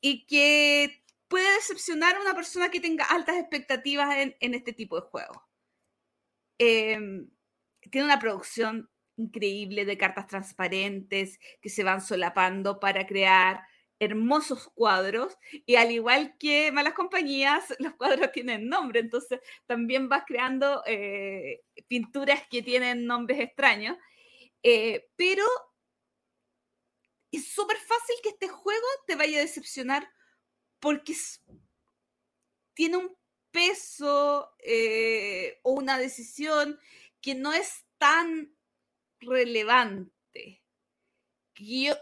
[0.00, 5.08] y que puede decepcionar a una persona que tenga altas expectativas en, este tipo de
[5.08, 5.38] juegos.
[6.58, 7.30] Em,
[7.90, 13.62] tiene una producción increíble de cartas transparentes que se van solapando para crear
[14.02, 20.24] hermosos cuadros y al igual que Malas Compañías, los cuadros tienen nombre, entonces también vas
[20.26, 23.96] creando eh, pinturas que tienen nombres extraños,
[24.64, 25.44] eh, pero
[27.30, 30.12] es súper fácil que este juego te vaya a decepcionar
[30.80, 31.14] porque
[32.74, 33.16] tiene un
[33.52, 36.78] peso eh, o una decisión
[37.20, 38.52] que no es tan
[39.20, 40.60] relevante.
[41.54, 41.94] yo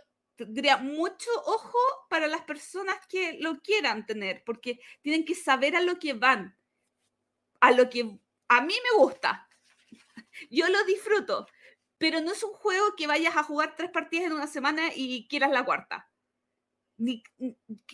[0.46, 5.82] tendría mucho ojo para las personas que lo quieran tener, porque tienen que saber a
[5.82, 6.56] lo que van,
[7.60, 9.48] a lo que a mí me gusta.
[10.50, 11.46] Yo lo disfruto,
[11.98, 15.28] pero no es un juego que vayas a jugar tres partidas en una semana y
[15.28, 16.10] quieras la cuarta.
[16.96, 17.22] Ni,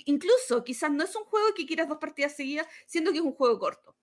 [0.04, 3.34] incluso quizás no es un juego que quieras dos partidas seguidas, siendo que es un
[3.34, 3.96] juego corto.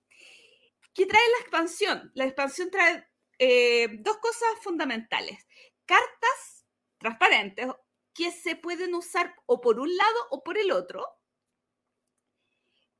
[0.93, 2.11] ¿Qué trae la expansión?
[2.13, 3.07] La expansión trae
[3.39, 5.45] eh, dos cosas fundamentales.
[5.85, 6.65] Cartas
[6.97, 7.67] transparentes
[8.13, 11.05] que se pueden usar o por un lado o por el otro.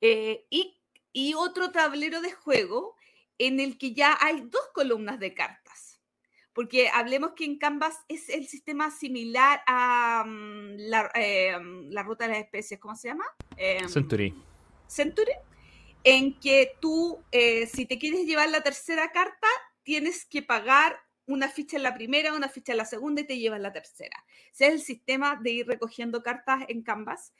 [0.02, 2.95] Eh, y, y otro tablero de juego
[3.38, 5.73] en el que ya hay dos columnas de cartas
[6.54, 11.58] porque hablemos que en Canvas es el sistema similar a mm, la, eh,
[11.89, 13.26] la, ruta de las especies, ¿cómo se llama?
[13.58, 14.34] Em, Century.
[14.88, 15.32] Century,
[16.04, 19.47] en que tú, eh, si te quieres llevar la tercera carta,
[19.82, 23.38] tienes que pagar una ficha en la primera, una ficha en la segunda y te
[23.38, 24.25] llevas la tercera.
[24.51, 27.33] Ese es el sistema de ir recogiendo cartas en Canvas.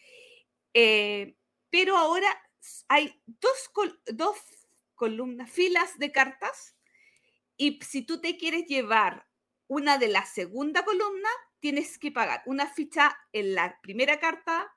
[0.74, 1.36] Eh,
[1.69, 2.28] pero ahora
[2.88, 3.72] hay dos,
[4.08, 4.38] dos
[4.96, 6.76] columnas, filas de cartas
[7.58, 9.28] y si tú te quieres llevar
[9.67, 14.72] una de la segunda columna, tienes que pagar una ficha en la primera carta,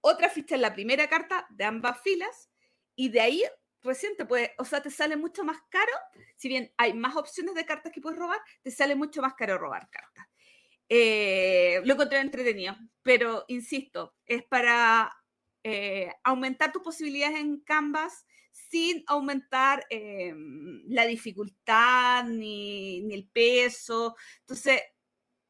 [0.00, 2.50] otra ficha en la primera carta de ambas filas,
[2.96, 3.44] y de ahí
[3.84, 5.92] recién te puede, o sea, te sale mucho más caro,
[6.36, 9.58] si bien hay más opciones de cartas que puedes robar, te sale mucho más caro
[9.58, 10.26] robar cartas.
[10.88, 15.12] Eh, lo encontré entretenido, pero insisto, es para
[15.62, 24.14] eh, aumentar tus posibilidades en Canvas sin aumentar em, la dificultad ni, el peso.
[24.40, 24.80] Entonces,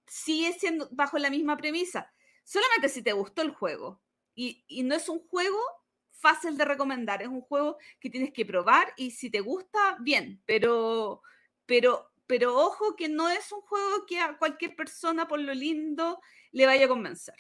[0.07, 2.13] sigue siendo bajo la misma premisa.
[2.45, 4.01] Solamente si te gustó el juego.
[4.35, 5.61] Y, no es un juego
[6.25, 10.41] fácil de recomendar, es un juego que tienes que probar y si te gusta, bien,
[10.47, 11.21] pero,
[11.67, 16.19] pero, pero ojo que no es un juego que a cualquier persona por lo lindo
[16.53, 17.35] le vaya a convencer.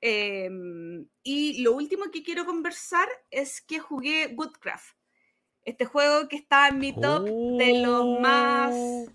[0.00, 4.96] Em, y lo último que quiero conversar es que jugué Woodcraft.
[5.64, 9.06] Este juego que está en mi top de los más oh.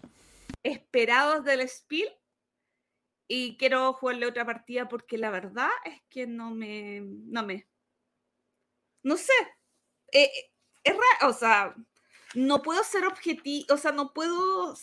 [0.62, 2.09] esperados del Spiel.
[3.27, 7.01] Y quiero jugarle otra partida porque la verdad es que no me.
[7.01, 7.67] No me.
[9.03, 9.33] No sé.
[10.12, 10.31] Eh,
[10.83, 11.31] es raro.
[11.31, 11.75] O sea,
[12.36, 13.73] no puedo ser objetivo.
[13.73, 14.75] O sea, no puedo.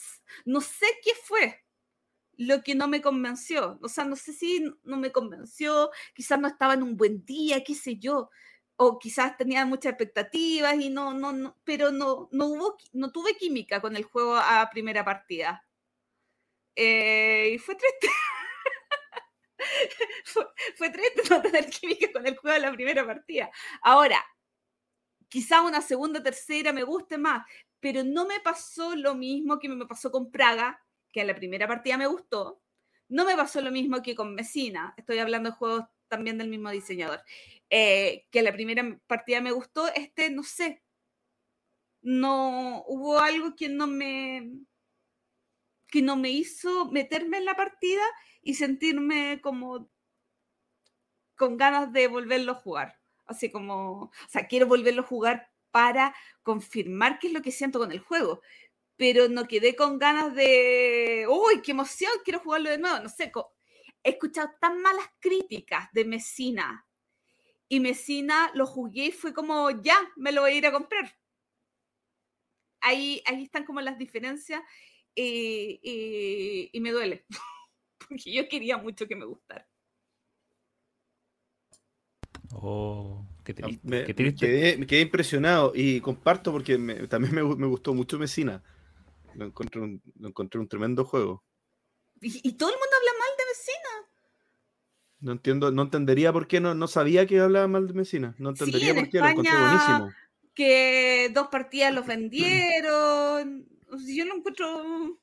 [0.45, 1.65] No sé qué fue
[2.37, 3.79] lo que no me convenció.
[3.83, 7.63] O sea, no sé si no me convenció, quizás no estaba en un buen día,
[7.65, 8.31] qué sé yo,
[8.77, 13.37] o quizás tenía muchas expectativas y no, no, no, pero no, no hubo, no tuve
[13.37, 15.65] química con el juego a primera partida.
[16.77, 18.09] Eh, y fue triste.
[20.25, 23.51] fue, fue triste no tener química con el juego a la primera partida.
[23.83, 24.25] Ahora,
[25.29, 27.47] quizá una segunda, tercera me guste más,
[27.81, 31.67] pero no me pasó lo mismo que me pasó con Praga, que a la primera
[31.67, 32.61] partida me gustó.
[33.09, 36.71] No me pasó lo mismo que con Mesina, estoy hablando de juegos también del mismo
[36.71, 37.23] diseñador,
[37.71, 40.83] eh, que a la primera partida me gustó, este no sé,
[42.03, 44.51] no hubo algo que no me
[45.91, 48.03] que no me hizo meterme en la partida
[48.43, 49.91] y sentirme como
[51.37, 53.01] con ganas de volverlo a jugar.
[53.27, 57.79] Así como, o sea, quiero volverlo a jugar para confirmar qué es lo que siento
[57.79, 58.43] con el juego
[59.01, 62.99] pero no quedé con ganas de, uy, qué emoción, quiero jugarlo de nuevo.
[62.99, 63.33] No sé,
[64.03, 66.87] he escuchado tan malas críticas de Mesina
[67.67, 71.17] y Mesina lo jugué y fue como, ya, me lo voy a ir a comprar.
[72.83, 74.61] Ahí, ahí están como las diferencias
[75.15, 77.25] y, me duele,
[78.09, 79.67] porque yo quería mucho que me gustara.
[82.53, 83.81] Oh, qué triste.
[83.83, 84.05] Me,
[84.87, 86.77] Quedé, impresionado y comparto porque
[87.09, 88.63] también me, me, gustó mucho Mesina.
[89.35, 91.45] Lo encontré un, encontré un tremendo juego.
[92.21, 94.11] ¿Y, todo el mundo habla mal de Mesina.
[95.21, 98.35] No entiendo, no entendería por qué no, no sabía que hablaba mal de Mesina.
[98.39, 100.13] No entendería por qué, lo encontré buenísimo.
[100.55, 103.67] Que dos partidas los vendieron.
[103.91, 105.19] Yo lo encuentro.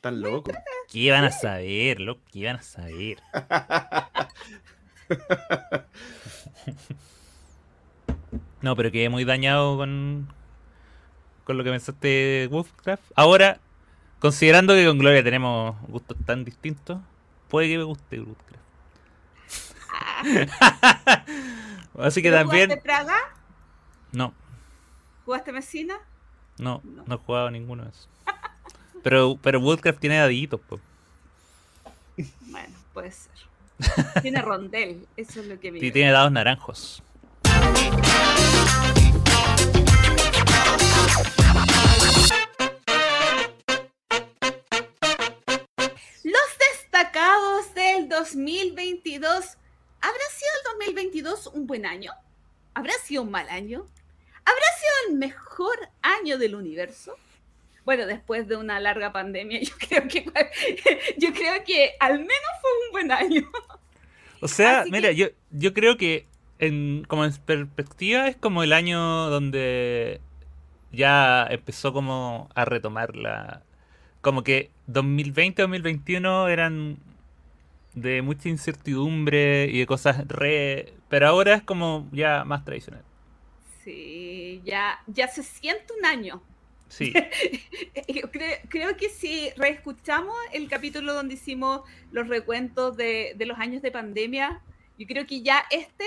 [0.00, 0.50] Tan loco.
[0.88, 2.20] ¿Qué iban a saber, loco?
[2.30, 3.18] ¿Qué iban a saber?
[8.62, 10.32] no, pero quedé muy dañado con,
[11.44, 13.12] con lo que pensaste Woodcraft.
[13.16, 13.60] Ahora,
[14.20, 17.00] considerando que con Gloria tenemos gustos tan distintos,
[17.48, 18.58] puede que me guste Woodcraft.
[21.98, 22.70] Así que también.
[22.70, 23.16] ¿Jugaste Praga?
[24.12, 24.32] No.
[25.24, 25.98] ¿Jugaste Messina?
[26.58, 28.08] No, no, he jugado ninguno de esos.
[29.02, 30.80] pero, pero Woodcraft tiene daditos, pues.
[32.46, 33.32] Bueno, puede ser.
[34.22, 35.86] tiene rondel, eso es lo que vi.
[35.86, 37.02] Y tiene dados naranjos.
[46.24, 49.58] Los destacados del 2022.
[50.00, 52.12] ¿Habrá sido el 2022 un buen año?
[52.74, 53.86] ¿Habrá sido un mal año?
[54.48, 57.16] ¿Habrá sido el mejor año del universo?
[57.84, 60.24] Bueno, después de una larga pandemia, yo creo que,
[61.18, 63.42] yo creo que al menos fue un buen año.
[64.40, 66.24] O sea, mira, yo, yo creo que
[66.58, 70.20] en, como en perspectiva es como el año donde
[70.92, 73.62] ya empezó como a retomar la...
[74.20, 76.96] Como que 2020-2021 eran
[77.94, 80.94] de mucha incertidumbre y de cosas re...
[81.08, 83.02] Pero ahora es como ya más tradicional.
[83.82, 86.42] Sí, ya, ya se siente un año.
[86.88, 87.12] Sí.
[88.32, 93.82] creo, creo, que si reescuchamos el capítulo donde hicimos los recuentos de, de, los años
[93.82, 94.62] de pandemia,
[94.98, 96.04] yo creo que ya este,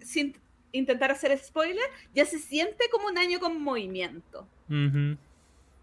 [0.00, 0.36] sin
[0.72, 1.84] intentar hacer spoiler,
[2.14, 4.46] ya se siente como un año con movimiento.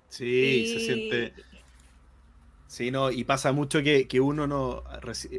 [0.10, 1.34] Sí, se siente.
[2.68, 4.84] Sí, no, y pasa mucho que, que, uno no.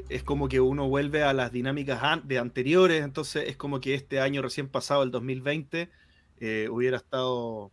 [0.08, 4.20] Es como que uno vuelve a las dinámicas de anteriores, entonces es como que este
[4.20, 5.90] año recién pasado, el 2020,
[6.40, 7.70] eh, hubiera estado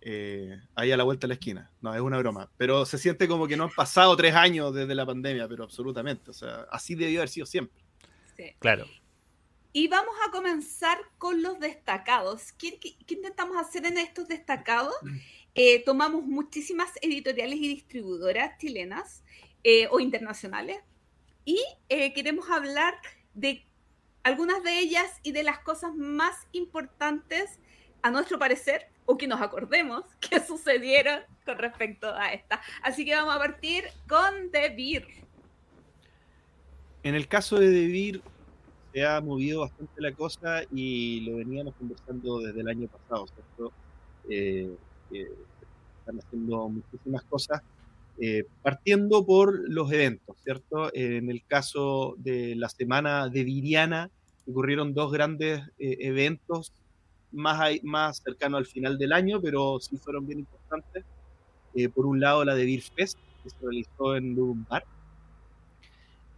[0.00, 1.70] eh, ahí a la vuelta de la esquina.
[1.80, 2.50] No, es una broma.
[2.56, 6.30] Pero se siente como que no han pasado tres años desde la pandemia, pero absolutamente.
[6.30, 7.82] O sea, así debió haber sido siempre.
[8.36, 8.54] Sí.
[8.58, 8.86] Claro.
[9.72, 12.52] Y vamos a comenzar con los destacados.
[12.52, 14.94] ¿Qué, intentamos hacer en estos destacados?
[15.56, 19.24] Eh, tomamos muchísimas editoriales y distribuidoras chilenas
[19.64, 20.78] eh, o internacionales
[21.44, 21.58] y
[22.14, 22.94] queremos hablar
[23.34, 23.64] de
[24.26, 27.60] algunas de ellas y de las cosas más importantes,
[28.02, 32.60] a nuestro parecer, o que nos acordemos que sucedieron con respecto a esta.
[32.82, 35.06] Así que vamos a partir con Debir.
[37.04, 38.20] En el caso de Debir
[38.92, 43.72] se ha movido bastante la cosa y lo veníamos conversando desde el año pasado, ¿cierto?
[44.28, 44.76] Eh,
[45.10, 47.62] están haciendo muchísimas cosas,
[48.18, 50.90] eh, partiendo por los eventos, ¿cierto?
[50.94, 54.10] En el caso de la semana de Viriana,
[54.48, 56.72] ocurrieron dos grandes eh, eventos
[57.32, 61.04] más, más cercano al final del año, pero sí fueron bien importantes.
[61.74, 64.84] Eh, por un lado, la de Beer Fest, que se realizó en Lumbar,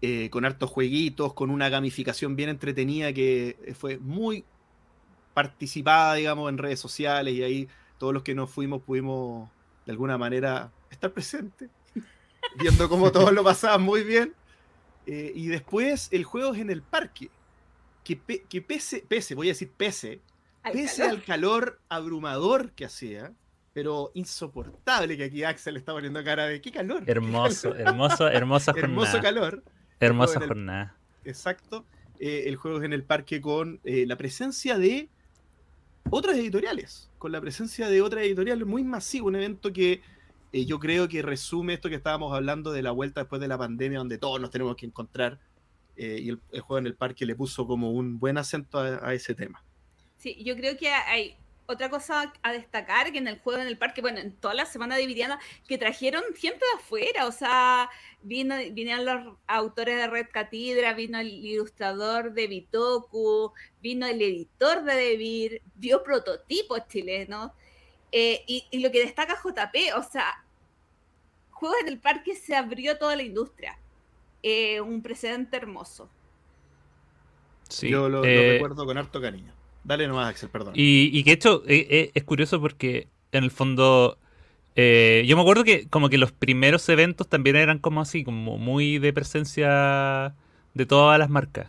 [0.00, 4.44] eh, con hartos jueguitos, con una gamificación bien entretenida que fue muy
[5.34, 7.68] participada, digamos, en redes sociales y ahí
[7.99, 9.49] todos los que nos fuimos pudimos
[9.84, 11.68] de alguna manera estar presentes,
[12.59, 14.34] viendo cómo todos lo pasaban muy bien.
[15.07, 17.30] Eh, y después el juego es en el parque,
[18.05, 18.18] que,
[18.49, 20.20] que pese, pese, voy a decir pese,
[20.72, 23.32] pese al calor abrumador que hacía,
[23.72, 27.05] pero insoportable que aquí Axel está poniendo cara de qué calor.
[27.07, 28.92] Hermoso, hermoso, hermosa jornada.
[28.92, 29.62] Hermoso calor.
[30.01, 30.96] Hermosa jornada.
[31.24, 31.84] exacto.
[32.20, 35.09] Eh, el juego es en el parque con eh, la presencia de
[36.11, 40.00] otras editoriales, con la presencia de otras editoriales muy masivo, un evento que
[40.52, 43.59] eh, yo creo que resume esto que estábamos hablando de la vuelta después de la
[43.59, 45.38] pandemia, donde todos nos tenemos que encontrar,
[46.00, 49.64] y el, juego en el parque le puso como un buen acento a ese tema.
[50.16, 51.36] Sí, yo creo que hay
[51.68, 54.64] otra cosa a destacar que en el juego en el parque, bueno, en toda la
[54.64, 57.90] semana de Viriana, que trajeron gente de afuera, o sea,
[58.22, 63.52] vino, vinieron los autores de Red Catedra, vino el ilustrador de Bitoku,
[63.82, 67.52] vino el editor de Debir, vio prototipos chilenos,
[68.12, 70.42] eh, y, lo que destaca JP, o sea,
[71.50, 73.78] Juegos en el Parque se abrió toda la industria,
[74.42, 76.08] eh, un precedente hermoso.
[77.68, 79.57] Sí, Yo lo eh, recuerdo con harto cariño.
[79.89, 80.74] Dale nomás, Axel, perdón.
[80.76, 84.18] Y, que hecho eh, eh, es curioso porque en el fondo
[84.76, 88.59] eh, yo me acuerdo que como que los primeros eventos también eran como así, como
[88.59, 90.34] muy de presencia
[90.74, 91.68] de todas las marcas.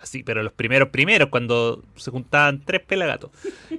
[0.00, 3.30] así, pero los primeros primeros, cuando se juntaban tres pelagatos.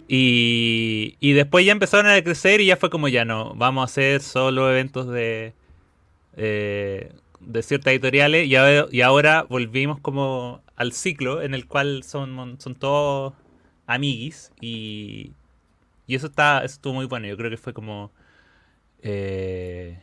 [0.08, 3.86] Y, y después ya empezaron a crecer y ya fue como ya no, vamos a
[3.86, 5.54] hacer solo eventos de,
[6.36, 13.34] de ciertas editoriales y ahora volvimos como al ciclo en el cual son, son todos
[13.88, 15.32] amiguis y,
[16.08, 17.28] y eso, está, estuvo muy bueno.
[17.28, 18.12] Yo creo que fue como
[19.02, 20.00] eh,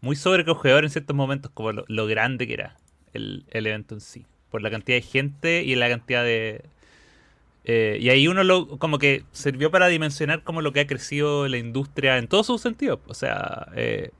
[0.00, 2.76] muy sobrecogedor en ciertos momentos, como lo, grande que era
[3.12, 6.62] el, evento en sí, por la cantidad de gente y la cantidad de...
[7.64, 11.46] Eh, y ahí uno lo, como que sirvió para dimensionar como lo que ha crecido
[11.46, 12.98] la industria en todos sus sentidos.
[13.06, 14.10] O sea, eh,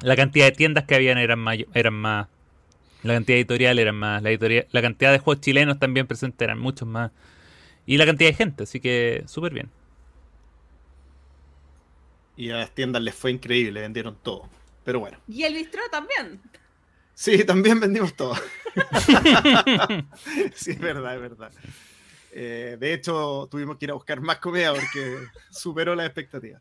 [0.00, 2.28] la cantidad de tiendas que habían eran, eran más
[3.04, 4.30] la cantidad de editorial era más, la,
[4.70, 7.10] la cantidad de juegos chilenos también presentes eran muchos más.
[7.86, 9.70] Y la cantidad de gente, así que súper bien.
[12.36, 14.48] Y a las tiendas les fue increíble, vendieron todo.
[14.84, 15.18] Pero bueno.
[15.28, 16.40] Y el bistro también.
[17.14, 18.34] Sí, también vendimos todo.
[20.54, 21.52] sí, es verdad, es verdad.
[22.32, 25.18] Eh, de hecho, tuvimos que ir a buscar más comida porque
[25.50, 26.60] superó las expectativas.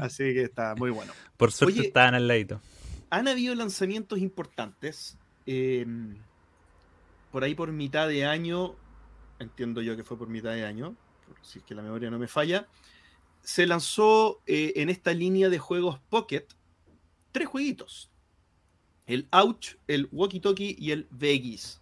[0.00, 1.12] Así que está muy bueno.
[1.36, 2.60] Por suerte estaban al ladito.
[3.10, 5.16] Han habido lanzamientos importantes.
[5.50, 6.14] Em,
[7.32, 8.74] por ahí por mitad de año,
[9.38, 10.94] entiendo yo que fue por mitad de año,
[11.40, 12.68] si es que la memoria no me falla,
[13.40, 16.44] se lanzó eh, en esta línea de juegos Pocket
[17.32, 18.10] tres jueguitos.
[19.06, 21.80] El Ouch, el Walkie Talkie y el Vegis,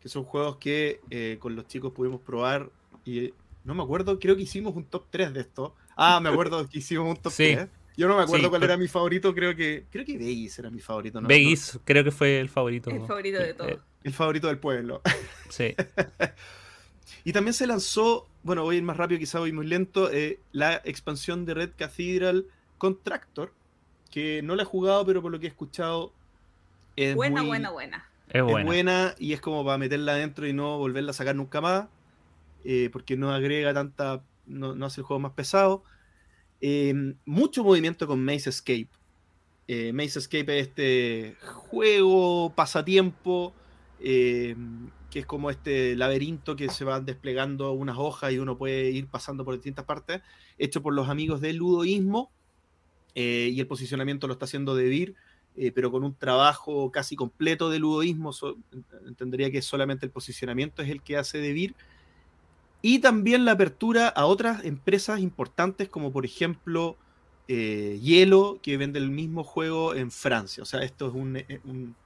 [0.00, 2.70] que son juegos que eh, con los chicos pudimos probar
[3.04, 3.34] y
[3.64, 5.74] no me acuerdo, creo que hicimos un top 3 de esto.
[5.96, 7.68] Ah, me acuerdo que hicimos un top 3.
[7.96, 10.80] Yo no me acuerdo cuál era mi favorito, creo que creo que Vegas era mi
[10.80, 11.20] favorito.
[11.20, 11.28] ¿no?
[11.28, 12.90] Vegas creo que fue el favorito.
[12.90, 13.78] El favorito de todos.
[14.02, 15.02] El favorito del pueblo.
[15.50, 15.74] Sí.
[17.24, 20.10] y también se lanzó bueno, voy a ir más rápido, quizá voy muy lento.
[20.10, 22.46] eh, la expansión de Red Cathedral
[22.78, 23.52] Contractor,
[24.10, 26.12] que no la he jugado, pero por lo que he escuchado
[26.96, 28.10] es buena, muy- buena, buena.
[28.28, 28.64] Es es buena.
[28.66, 31.88] buena y es como para meterla adentro y no volverla a sacar nunca más,
[32.64, 35.82] eh, porque no agrega tanta, no, no hace el juego más pesado.
[36.60, 38.88] Eh, mucho movimiento con Maze Escape.
[39.68, 43.54] Eh, Maze Escape es este juego, pasatiempo,
[44.00, 44.56] eh,
[45.10, 49.06] que es como este laberinto que se van desplegando unas hojas y uno puede ir
[49.08, 50.22] pasando por distintas partes,
[50.58, 52.30] hecho por los amigos del ludoísmo,
[53.14, 55.14] eh, y el posicionamiento lo está haciendo Devir,
[55.56, 58.30] eh, pero con un trabajo casi completo de ludoísmo,
[59.06, 61.74] entendería que solamente el posicionamiento es el que hace Devir,
[62.82, 66.96] y también la apertura a otras empresas importantes como por ejemplo
[67.48, 70.62] eh, Hielo, que vende el mismo juego en Francia.
[70.62, 71.96] O sea, esto es un, eh, un-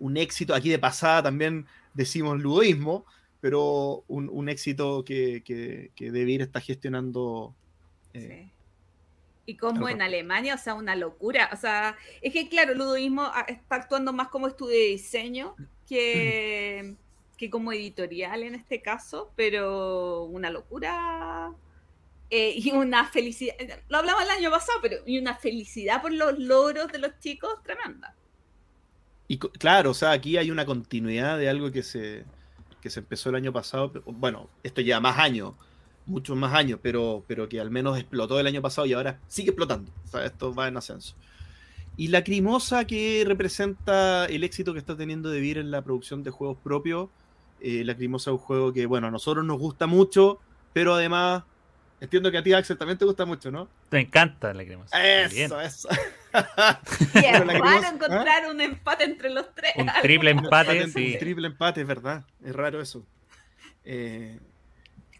[0.00, 0.54] un éxito.
[0.54, 3.04] Aquí de pasada también decimos ludoísmo,
[3.40, 7.54] pero un, un éxito que, que, que Devir está gestionando.
[8.14, 8.50] eh, Sí.
[9.46, 10.00] Y como en.
[10.00, 11.50] Alemania, o sea, una locura.
[11.52, 15.54] O sea, es que claro, el ludoísmo ah, está actuando más como estudio de diseño
[15.86, 16.94] que,
[17.34, 21.52] que como editorial en este caso, pero una locura
[22.30, 23.54] eh, y una felicidad.
[23.88, 27.62] Lo hablamos el año pasado, pero y una felicidad por los logros de los chicos
[27.62, 28.14] tremenda.
[29.28, 32.24] Y claro, o sea, aquí hay una continuidad de algo que se,
[32.80, 33.92] que se empezó el año pasado.
[33.92, 35.54] pero, Bueno, esto lleva más años,
[36.06, 39.50] muchos más años, pero, pero que al menos explotó el año pasado y ahora sigue
[39.50, 39.90] explotando.
[40.04, 41.14] O sea, esto va en ascenso.
[41.96, 46.24] Y la crimosa que representa el éxito que está teniendo De Beer en la producción
[46.24, 47.08] de juegos propios.
[47.64, 50.38] Eh, la crimosa es un juego que, bueno, a nosotros nos gusta mucho,
[50.72, 51.42] pero además,
[52.00, 53.68] entiendo que a ti, Axel, también te gusta mucho, ¿no?
[53.88, 54.90] Te encanta la cremosa.
[54.96, 55.46] También.
[55.46, 55.88] Eso, eso.
[57.14, 59.72] Y es raro Crimosa- encontrar un empate entre los tres.
[59.76, 61.16] Un triple empate, Un sí.
[61.18, 62.24] triple empate, es verdad.
[62.44, 63.04] Es raro eso.
[63.84, 64.38] Eh,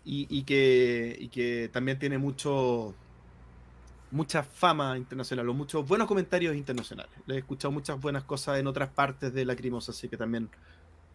[0.05, 2.95] y, y que, y que también tiene mucho
[4.11, 7.12] mucha fama internacional o muchos buenos comentarios internacionales.
[7.26, 10.49] Le he escuchado muchas buenas cosas en otras partes de Lacrimosa, así que también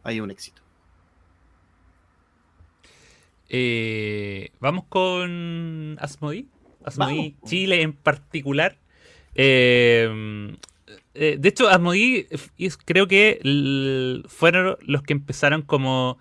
[0.03, 0.61] hay un éxito.
[3.49, 5.97] Eh, vamos con.
[5.99, 6.45] Asmodee
[6.95, 7.49] Vamos.
[7.49, 8.77] Chile en particular.
[9.35, 10.55] Eh,
[11.13, 12.27] eh, de hecho, Asmodee
[12.57, 13.39] es- creo que
[14.27, 16.17] fueron los que empezaron como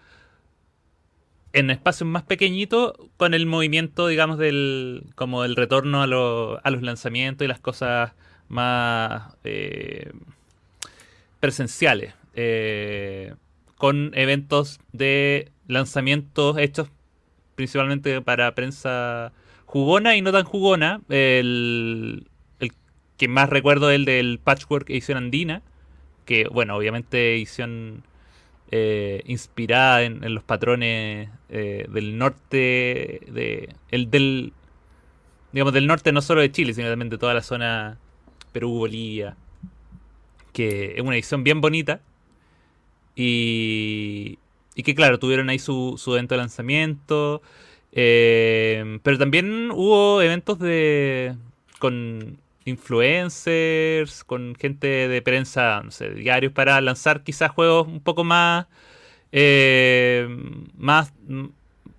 [1.52, 6.70] en espacios más pequeñitos con el movimiento, digamos, del como el retorno a, lo- a
[6.70, 8.12] los lanzamientos y las cosas
[8.48, 10.12] más eh,
[11.40, 12.14] presenciales.
[12.34, 13.34] Eh,
[13.76, 16.88] con eventos de lanzamientos hechos
[17.58, 19.32] principalmente para prensa
[19.66, 21.00] jugona y no tan jugona.
[21.08, 22.28] El,
[22.60, 22.72] el
[23.16, 25.62] que más recuerdo es el del Patchwork edición andina,
[26.24, 28.04] que bueno, obviamente edición
[28.70, 34.52] eh, inspirada en, los patrones eh, del norte, de, el del,
[35.52, 37.98] digamos, del norte no solo de Chile, sino también de toda la zona
[38.52, 39.36] Perú, Bolivia,
[40.52, 42.02] que es una edición bien bonita.
[43.16, 44.38] Y,
[44.78, 47.42] y que claro, tuvieron ahí su, su evento de lanzamiento.
[47.92, 51.36] eh, pero también hubo eventos de
[51.80, 58.22] con influencers, con gente de prensa, no sé, diarios para lanzar quizás juegos un poco
[58.24, 58.66] más,
[59.32, 60.28] eh,
[60.76, 61.12] más,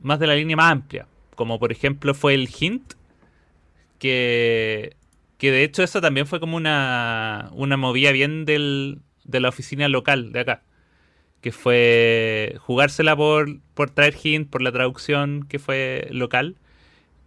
[0.01, 1.07] más de la línea más amplia.
[1.35, 2.93] Como por ejemplo fue el Hint,
[3.99, 4.95] que,
[5.37, 9.89] que de hecho eso también fue como una, una movida bien del, de la oficina
[9.89, 10.63] local de acá
[11.41, 16.55] que fue jugársela por, por traer hint, por la traducción que fue local.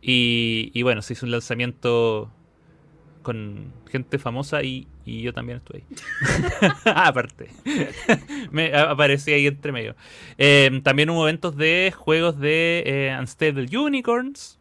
[0.02, 2.30] Y, y bueno, se hizo un lanzamiento
[3.22, 5.96] con gente famosa y, y yo también estuve ahí.
[6.84, 7.48] Ah, Aparte,
[8.50, 9.96] me aparecí ahí entre medio.
[10.38, 14.58] Eh, también hubo eventos de juegos de eh, Unstable Unicorns,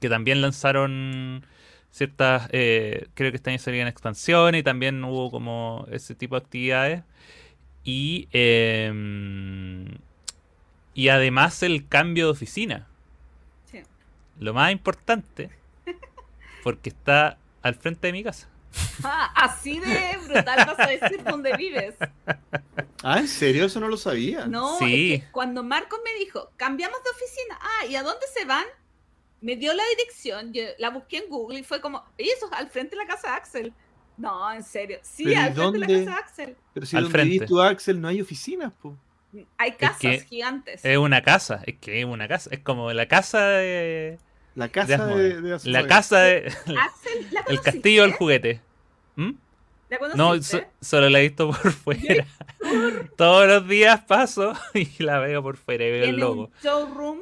[0.00, 1.44] que también lanzaron
[1.90, 6.44] ciertas, eh, creo que este año salían expansiones y también hubo como ese tipo de
[6.44, 7.02] actividades.
[7.90, 8.92] Y, eh,
[10.92, 12.86] y además el cambio de oficina.
[13.70, 13.82] Sí.
[14.38, 15.48] Lo más importante,
[16.62, 18.46] porque está al frente de mi casa.
[19.02, 21.94] Ah, así de brutal vas a decir dónde vives.
[23.02, 23.64] Ah, ¿en serio?
[23.64, 24.44] Eso no lo sabía.
[24.44, 25.14] No, Sí.
[25.14, 28.66] es que cuando Marcos me dijo, cambiamos de oficina, ah, ¿y a dónde se van?
[29.40, 32.68] Me dio la dirección, yo la busqué en Google y fue como, ¿y eso al
[32.68, 33.72] frente de la casa de Axel?
[34.18, 36.56] No, en serio, sí, ¿Pero y al frente de la casa de Axel.
[36.74, 37.46] Pero si Al donde frente.
[37.46, 38.96] tú, Axel, no hay oficinas, po.
[39.58, 40.84] Hay casas que gigantes.
[40.84, 42.50] Es una casa, es que es una casa.
[42.52, 44.18] Es como la casa de.
[44.54, 46.46] La casa de, de la casa de.
[46.80, 48.60] Axel, ¿la el castillo del juguete.
[49.16, 49.30] ¿Mm?
[49.90, 52.26] ¿La No, so- solo la he visto por fuera.
[53.16, 56.44] Todos los días paso y la veo por fuera y veo el Tiene logo.
[56.46, 57.20] un showroom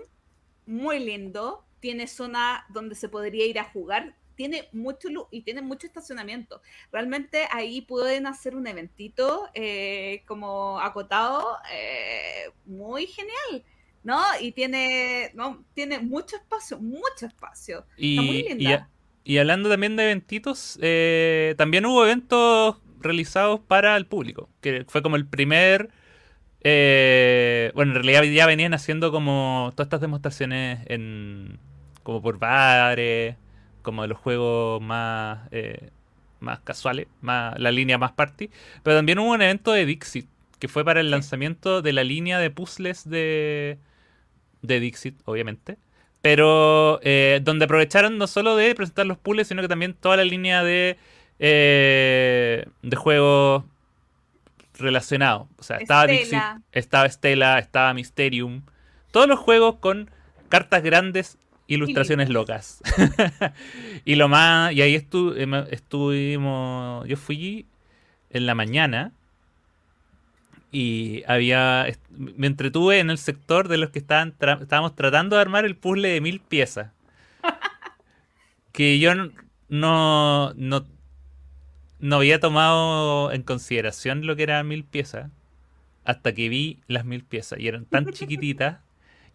[0.66, 5.86] muy lindo, tiene zona donde se podría ir a jugar, tiene mucho y tiene mucho
[5.86, 6.60] estacionamiento.
[6.92, 13.64] Realmente ahí pueden hacer un eventito eh, como acotado, eh, muy genial.
[14.02, 14.22] ¿No?
[14.40, 17.84] Y tiene, no, tiene mucho espacio, mucho espacio.
[17.96, 18.88] Y, Está muy y, linda.
[19.24, 25.02] y hablando también de eventitos, eh, también hubo eventos realizados para el público, que fue
[25.02, 25.90] como el primer...
[26.60, 31.58] eh, bueno, en realidad ya venían haciendo como todas estas demostraciones en
[32.02, 33.36] como por bares,
[33.86, 35.88] como de los juegos más eh,
[36.40, 38.50] más casuales, más la línea más party,
[38.82, 40.28] pero también hubo un evento de Dixit
[40.58, 41.10] que fue para el Sí.
[41.12, 43.78] lanzamiento de la línea de puzzles de
[44.62, 45.78] de Dixit, obviamente.
[46.22, 50.24] Pero eh, donde aprovecharon no solo de presentar los puzzles, sino que también toda la
[50.24, 50.96] línea de,
[51.38, 53.64] eh, de juegos
[54.78, 55.46] relacionados.
[55.58, 56.38] O sea, estaba Dixit,
[56.72, 58.62] estaba Stella, estaba Mysterium.
[59.10, 60.10] Todos los juegos con
[60.48, 61.38] cartas grandes,
[61.68, 62.80] ilustraciones locas.
[64.04, 64.72] y lo más.
[64.72, 67.06] Y ahí estu- em- estuvimos.
[67.08, 67.66] Yo fui
[68.30, 69.12] en la mañana.
[70.72, 71.86] Y había.
[72.10, 75.76] Me entretuve en el sector de los que estaban tra- estábamos tratando de armar el
[75.76, 76.90] puzzle de mil piezas.
[78.72, 79.12] que yo
[79.68, 80.86] no, no.
[81.98, 85.30] No había tomado en consideración lo que eran mil piezas.
[86.04, 87.58] Hasta que vi las mil piezas.
[87.58, 88.78] Y eran tan chiquititas.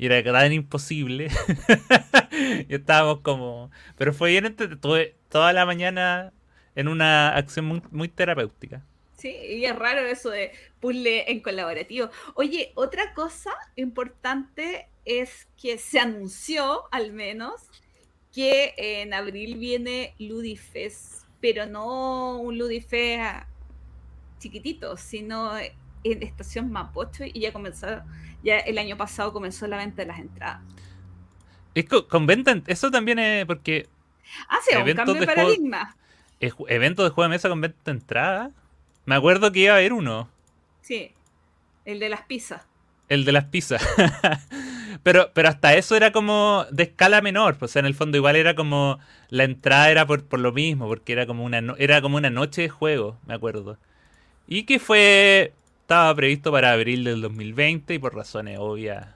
[0.01, 1.27] Y era tan imposible.
[2.67, 3.69] y estábamos como.
[3.99, 4.55] Pero fue bien.
[4.55, 6.33] Tuve toda la mañana
[6.73, 8.83] en una acción muy, muy terapéutica.
[9.15, 12.09] Sí, y es raro eso de puzzle en colaborativo.
[12.33, 17.69] Oye, otra cosa importante es que se anunció, al menos,
[18.33, 23.45] que en abril viene Ludifest, pero no un Ludifest
[24.39, 28.01] chiquitito, sino en Estación Mapocho y ya comenzó,
[28.43, 30.61] ya el año pasado comenzó la venta de las entradas.
[31.75, 32.51] Es co- con venta.
[32.51, 33.87] en- Eso también es porque.
[34.49, 35.95] Ah, sí, un cambio de de juego- paradigma.
[36.39, 38.51] es ju- evento de juego de mesa con venta de entrada.
[39.05, 40.29] Me acuerdo que iba a haber uno.
[40.81, 41.13] Sí,
[41.85, 42.63] el de las pizzas.
[43.09, 43.81] El de las pizzas.
[45.03, 47.57] pero, pero hasta eso era como de escala menor.
[47.57, 48.99] pues, O sea, en el fondo igual era como.
[49.29, 50.87] La entrada era por, por lo mismo.
[50.87, 53.77] Porque era como una no- era como una noche de juego, me acuerdo.
[54.47, 55.53] Y que fue.
[55.91, 59.07] Estaba previsto para abril del 2020 y por razones obvias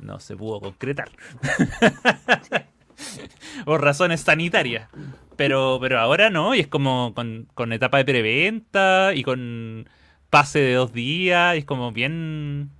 [0.00, 1.08] no se pudo concretar.
[3.64, 4.90] por razones sanitarias.
[5.36, 9.88] Pero, pero ahora no, y es como con, con etapa de preventa y con
[10.28, 12.72] pase de dos días, es como bien...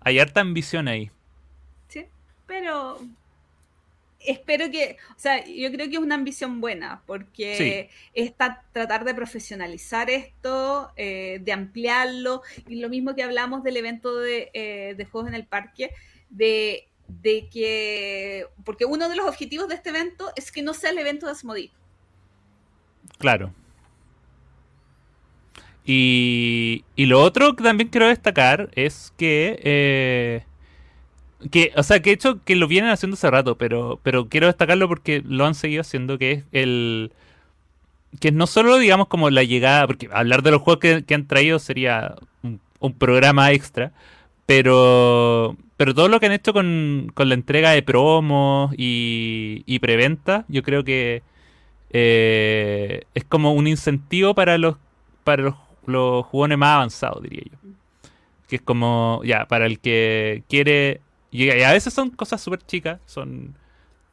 [0.00, 1.10] Hay harta ambición ahí.
[1.88, 2.06] Sí,
[2.46, 2.98] pero
[4.26, 9.04] espero que, o sea, yo creo que es una ambición buena, porque es ta- tratar
[9.04, 14.94] de profesionalizar esto, eh, de ampliarlo, y lo mismo que hablamos del evento de, eh,
[14.96, 15.90] de Juegos en el Parque,
[16.30, 20.90] de, de que, porque uno de los objetivos de este evento es que no sea
[20.90, 21.70] el evento de Asmodee.
[23.18, 23.52] Claro.
[25.84, 30.44] Y, y lo otro que también quiero destacar es que, eh,
[31.50, 34.46] que, o sea, que de hecho que lo vienen haciendo hace rato, pero, pero quiero
[34.46, 37.12] destacarlo porque lo han seguido haciendo, que es el,
[38.20, 41.58] que no solo digamos como la llegada, porque hablar de los juegos que, han traído
[41.58, 43.92] sería un, un programa extra,
[44.46, 49.78] pero, pero todo lo que han hecho con, con la entrega de promos y, y
[49.78, 51.22] preventa, yo creo que
[51.90, 54.76] eh, es como un incentivo para los
[55.24, 55.54] para
[55.86, 57.58] los jugones más avanzados, diría yo.
[58.48, 61.00] Que es como, ya, para el que quiere...
[61.32, 63.56] Y y a veces son cosas súper chicas, son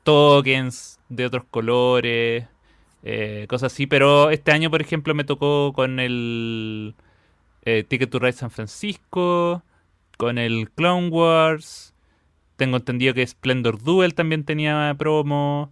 [0.03, 2.47] tokens de otros colores,
[3.03, 6.95] eh, cosas así, pero este año, por ejemplo, me tocó con el
[7.63, 9.63] eh, Ticket to Ride San Francisco,
[10.17, 11.93] con el Clone Wars,
[12.57, 15.71] tengo entendido que Splendor Duel también tenía promo.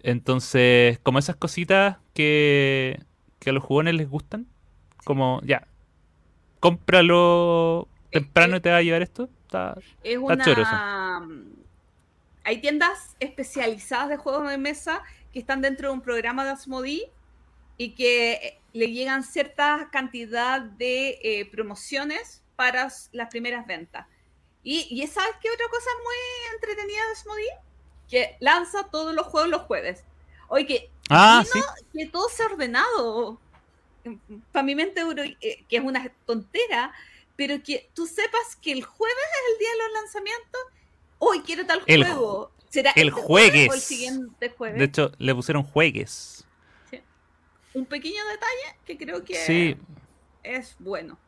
[0.00, 3.00] Entonces, como esas cositas que,
[3.40, 4.46] que a los jugones les gustan,
[5.04, 5.66] como ya,
[6.60, 9.28] cómpralo temprano y te va a llevar esto.
[9.50, 9.74] Está,
[10.04, 10.70] Es Está choro eso.
[10.70, 11.28] una.
[12.44, 17.10] Hay tiendas especializadas de juegos de mesa que están dentro de un programa de Asmodee
[17.76, 24.06] y que eh, le llegan cierta cantidad de eh, promociones para las primeras ventas.
[24.62, 27.58] Y, y ¿sabes qué otra cosa muy entretenida de Asmodee?
[28.08, 30.04] Que lanza todos los juegos los jueves.
[30.48, 31.60] Oye, que, Ah, sí.
[31.92, 33.38] que todo sea ordenado.
[34.52, 35.02] Para mi mente,
[35.40, 36.92] eh, que es una tontera,
[37.40, 40.60] pero que tú sepas que el jueves es el día de los lanzamientos.
[41.16, 42.52] Hoy quiero tal El juego.
[42.68, 44.78] ¿Será el este jueves o el siguiente jueves?
[44.78, 46.46] De hecho, le pusieron juegues.
[47.72, 49.74] Un pequeño detalle que creo que Sí,
[50.42, 51.18] es bueno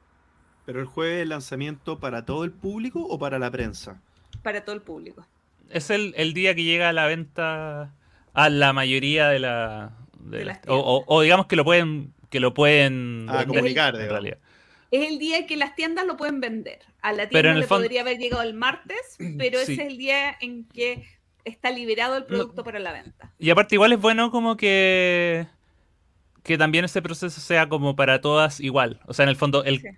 [0.66, 4.02] ¿Pero el jueves es lanzamiento para todo el público o para la prensa?
[4.42, 5.26] para todo el público.
[5.70, 7.94] es el, el día que llega a la venta
[8.34, 9.96] a la mayoría de la.
[10.18, 12.12] de De las- o, o- o digamos que lo pueden.
[12.28, 14.10] Que lo pueden Ah, comunicar, en digamos.
[14.22, 14.38] realidad.
[14.92, 16.78] Es el día que las tiendas lo pueden vender.
[17.00, 19.72] A la tienda en le fondo- podría haber llegado el martes, pero Sí.
[19.72, 21.02] ese es el día en que
[21.44, 23.32] está liberado el producto para la venta.
[23.40, 25.46] Y aparte, igual es bueno como que.
[26.44, 29.00] Que también ese proceso sea como para todas igual.
[29.06, 29.88] O sea, en el fondo, el, Sí.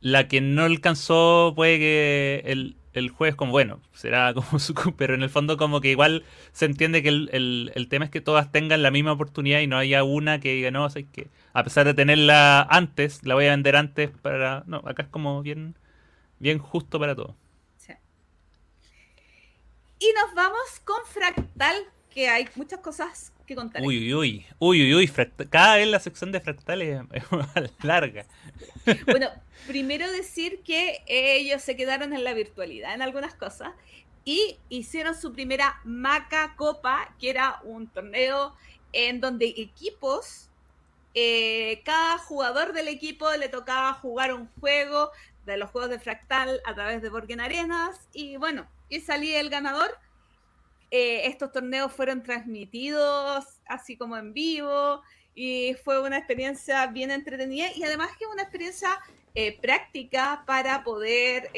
[0.00, 5.14] la que no alcanzó puede que el, el juez como bueno, será como su pero
[5.14, 8.20] en el fondo como que igual se entiende que el, el- el tema es que
[8.20, 11.08] todas tengan la misma oportunidad y no haya una que diga, no, o sea, es
[11.12, 11.26] que
[11.58, 14.64] a pesar de tenerla antes, la voy a vender antes para...
[14.66, 15.76] No, acá es como bien,
[16.38, 17.34] bien justo para todos.
[17.76, 17.92] Sí.
[19.98, 21.76] Y nos vamos con Fractal,
[22.10, 23.82] que hay muchas cosas que contar.
[23.82, 27.48] Uy, uy, uy, uy, uy, uy, cada vez la sección de fractales es más
[27.82, 28.26] larga.
[29.06, 29.28] Bueno,
[29.66, 33.72] primero decir que ellos se quedaron en la virtualidad en algunas cosas
[34.24, 38.54] y hicieron su primera Maca Copa, que era un torneo
[38.92, 40.47] en donde equipos,
[41.20, 45.10] eh, cada jugador del equipo le tocaba jugar un juego
[45.46, 49.50] de los juegos de Fractal a través de Borgen Arenas y bueno, y salía el
[49.50, 49.90] ganador.
[50.92, 55.02] Eh, estos torneos fueron transmitidos así como en vivo
[55.34, 58.90] y fue una experiencia bien entretenida y además que una experiencia
[59.34, 61.50] eh, práctica para poder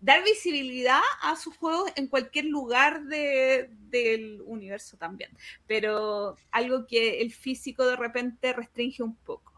[0.00, 5.30] dar visibilidad a sus juegos en cualquier lugar de- del universo también,
[5.66, 9.52] pero algo que el físico de repente restringe un poco.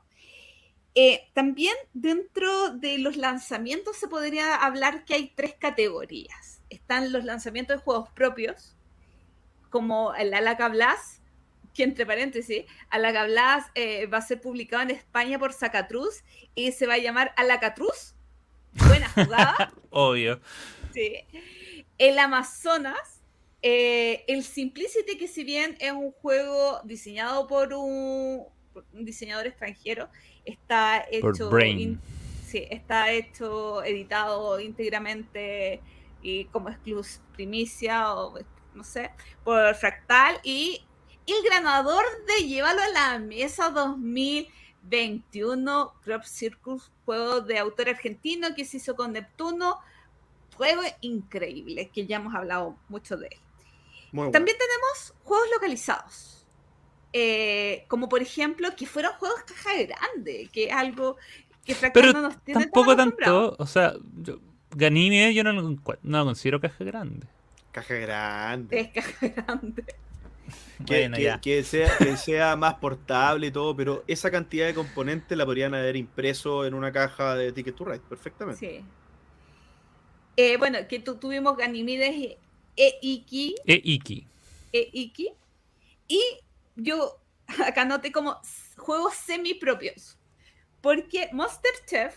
[0.95, 6.61] Eh, también dentro de los lanzamientos se podría hablar que hay tres categorías.
[6.70, 8.74] Están los lanzamientos de juegos propios,
[9.70, 11.22] como el Alaka Blast,
[11.74, 16.24] que entre paréntesis, Alaka Blast eh, va a ser publicado en España por Zacatruz
[16.55, 18.14] y se va a llamar Alacatruz.
[18.87, 19.72] Buena jugada.
[19.91, 20.41] Obvio.
[20.93, 21.14] Sí.
[21.99, 23.20] El Amazonas,
[23.62, 29.47] eh, el Simplicity, que si bien es un juego diseñado por un, por un diseñador
[29.47, 30.09] extranjero,
[30.45, 31.81] está Por hecho, Brain.
[31.81, 32.01] in-
[32.47, 35.81] sí, está hecho, editado íntegramente
[36.22, 38.39] y como exclus primicia o
[38.74, 39.11] no sé,
[39.45, 40.85] por Fractal y
[41.26, 43.70] el ganador de Llévalo a la Mesa
[44.91, 49.78] 2021 Crop Circus, juego de autor argentino que se hizo con Neptuno,
[50.57, 53.39] juego increíble, que ya hemos hablado mucho de él.
[54.12, 54.30] Bueno.
[54.30, 56.47] También tenemos juegos localizados,
[57.12, 61.16] eh, como por ejemplo que fueron juegos caja grande, que es algo
[61.64, 64.39] que Pero no nos tiene Tampoco tanto, o sea, yo,
[64.70, 67.26] Ganime yo no no lo considero caja grande.
[67.72, 68.80] Caja grande.
[68.80, 69.84] Es caja grande.
[70.87, 71.41] Que, Bueno, que- ya.
[71.41, 75.74] que sea, que sea más portable y todo, pero esa cantidad de componentes la podrían
[75.74, 78.61] haber impreso en una caja de Ticket to Ride, perfectamente.
[78.61, 78.85] Sí.
[80.37, 82.37] Eh, bueno, que tu- tuvimos Ganimides
[82.76, 84.26] e Iki, E Iki.
[84.72, 85.29] e Iki,
[86.07, 86.20] y
[86.76, 87.18] yo
[87.66, 88.41] acá noté como
[88.76, 90.16] juegos semi propios,
[90.81, 92.14] porque Monster Chef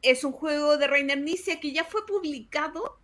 [0.00, 2.98] es un juego de Reiner Nicia que ya fue publicado,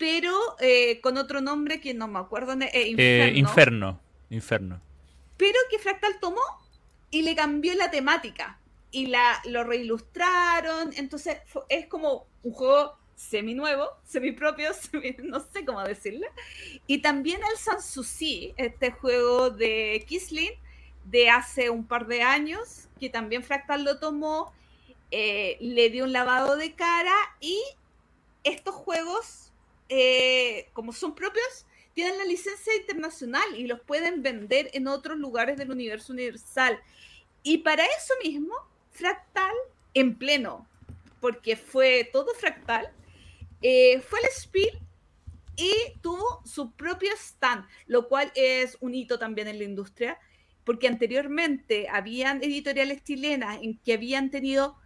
[0.00, 4.00] pero eh, con otro nombre que no me acuerdo, eh, Eh, Inferno, Inferno.
[4.30, 4.80] Inferno.
[5.36, 6.40] pero que Fractal tomó
[7.10, 8.58] y le cambió la temática
[8.90, 15.16] y la, lo reilustraron, entonces fu- es como un juego semi nuevo, semi propio, semi-
[15.22, 16.28] no sé cómo decirle.
[16.86, 20.52] Y también el Sanssouci, este juego de Kisling
[21.04, 24.52] de hace un par de años, que también Fractal lo tomó,
[25.10, 27.60] eh, le dio un lavado de cara y
[28.44, 29.49] estos juegos,
[29.90, 35.56] eh, como son propios, tienen la licencia internacional y los pueden vender en otros lugares
[35.56, 36.78] del universo universal.
[37.42, 38.54] Y para eso mismo,
[38.92, 39.54] Fractal,
[39.92, 40.66] en pleno,
[41.20, 42.92] porque fue todo Fractal,
[43.62, 44.78] eh, fue al Spiel
[45.56, 50.18] y tuvo su propio stand, lo cual es un hito también en la industria,
[50.64, 54.76] porque anteriormente habían editoriales chilenas en que habían tenido,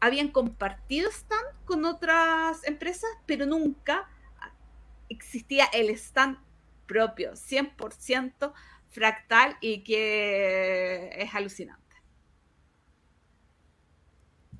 [0.00, 4.08] habían compartido stand con otras empresas, pero nunca
[5.14, 6.38] existía el stand
[6.86, 8.52] propio, 100%
[8.90, 11.82] fractal y que es alucinante.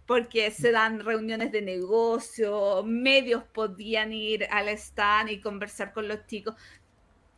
[0.06, 6.26] Porque se dan reuniones de negocio, medios podían ir al stand y conversar con los
[6.26, 6.54] chicos.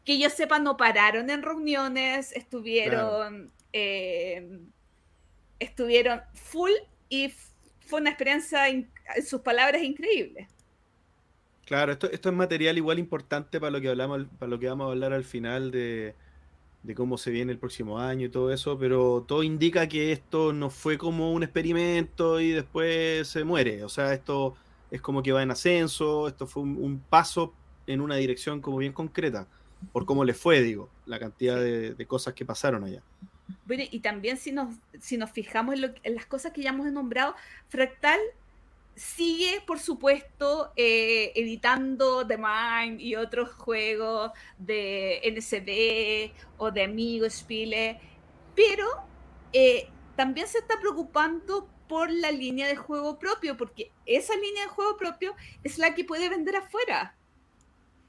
[0.04, 4.60] Que yo sepa, no pararon en reuniones, estuvieron, eh,
[5.58, 6.72] estuvieron full
[7.08, 7.32] y
[7.86, 8.90] fue una experiencia, en
[9.24, 10.48] sus palabras, increíble.
[11.66, 14.86] Claro, esto, esto es material igual importante para lo que hablamos, para lo que vamos
[14.86, 16.14] a hablar al final de,
[16.84, 20.52] de cómo se viene el próximo año y todo eso, pero todo indica que esto
[20.52, 23.82] no fue como un experimento y después se muere.
[23.82, 24.54] O sea, esto
[24.92, 27.52] es como que va en ascenso, esto fue un, un paso
[27.88, 29.48] en una dirección como bien concreta,
[29.92, 33.02] por cómo le fue, digo, la cantidad de, de cosas que pasaron allá.
[33.64, 36.70] Bueno, y también si nos, si nos fijamos en, lo, en las cosas que ya
[36.70, 37.34] hemos nombrado,
[37.68, 38.20] Fractal
[38.96, 47.28] sigue, por supuesto, eh, editando The Mind y otros juegos de NCD o de Amigo
[47.28, 48.00] Spiele,
[48.54, 48.86] pero
[49.52, 54.70] eh, también se está preocupando por la línea de juego propio, porque esa línea de
[54.70, 57.16] juego propio es la que puede vender afuera.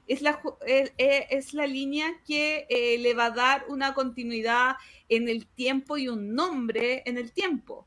[0.06, 0.90] Es la, eh,
[1.28, 2.66] es la línea que
[2.98, 4.76] le va a dar una continuidad
[5.10, 7.86] en el tiempo y un nombre en el tiempo.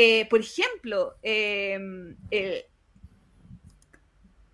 [0.00, 1.76] Eh, por ejemplo, eh,
[2.30, 2.64] el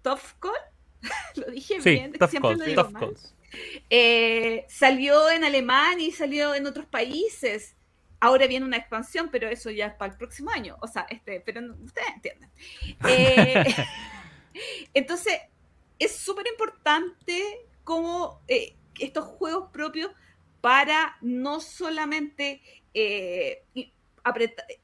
[1.36, 3.14] lo dije bien, siempre lo digo mal.
[3.90, 7.76] Eh, salió en alemán y salió en otros países.
[8.20, 10.78] Ahora viene una expansión, pero eso ya es para el próximo año.
[10.80, 12.50] O sea, este, pero ustedes entienden.
[13.06, 13.64] Eh,
[14.94, 15.40] entonces,
[15.98, 18.40] es súper importante cómo
[18.98, 20.10] estos juegos propios
[20.62, 22.62] para no solamente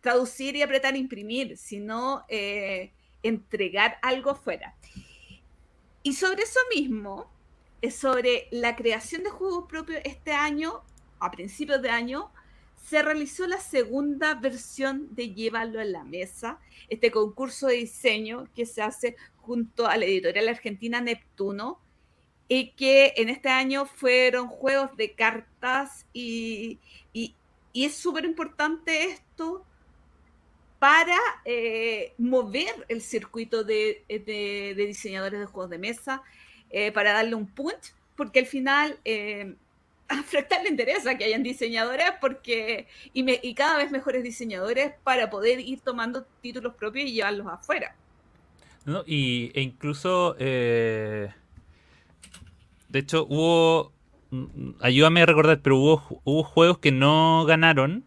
[0.00, 4.74] traducir y apretar imprimir, sino eh, entregar algo fuera.
[6.02, 7.30] Y sobre eso mismo,
[7.90, 10.82] sobre la creación de juegos propios este año,
[11.18, 12.30] a principios de año,
[12.88, 18.66] se realizó la segunda versión de Llévalo a la Mesa, este concurso de diseño que
[18.66, 21.78] se hace junto a la editorial argentina Neptuno,
[22.48, 26.80] y que en este año fueron juegos de cartas y
[27.74, 29.64] es súper importante esto
[30.80, 34.02] para eh, mover el circuito de,
[34.76, 36.22] diseñadores de juegos de mesa,
[36.70, 39.54] eh, para darle un punch, porque al final eh,
[40.08, 45.60] a Fractal le interesa que hayan diseñadores porque y, cada vez mejores diseñadores para poder
[45.60, 47.94] ir tomando títulos propios y llevarlos afuera.
[48.86, 51.30] No, y, e incluso, de
[52.94, 53.92] hecho, hubo
[54.80, 58.04] ayúdame a recordar, pero hubo, hubo juegos que no ganaron,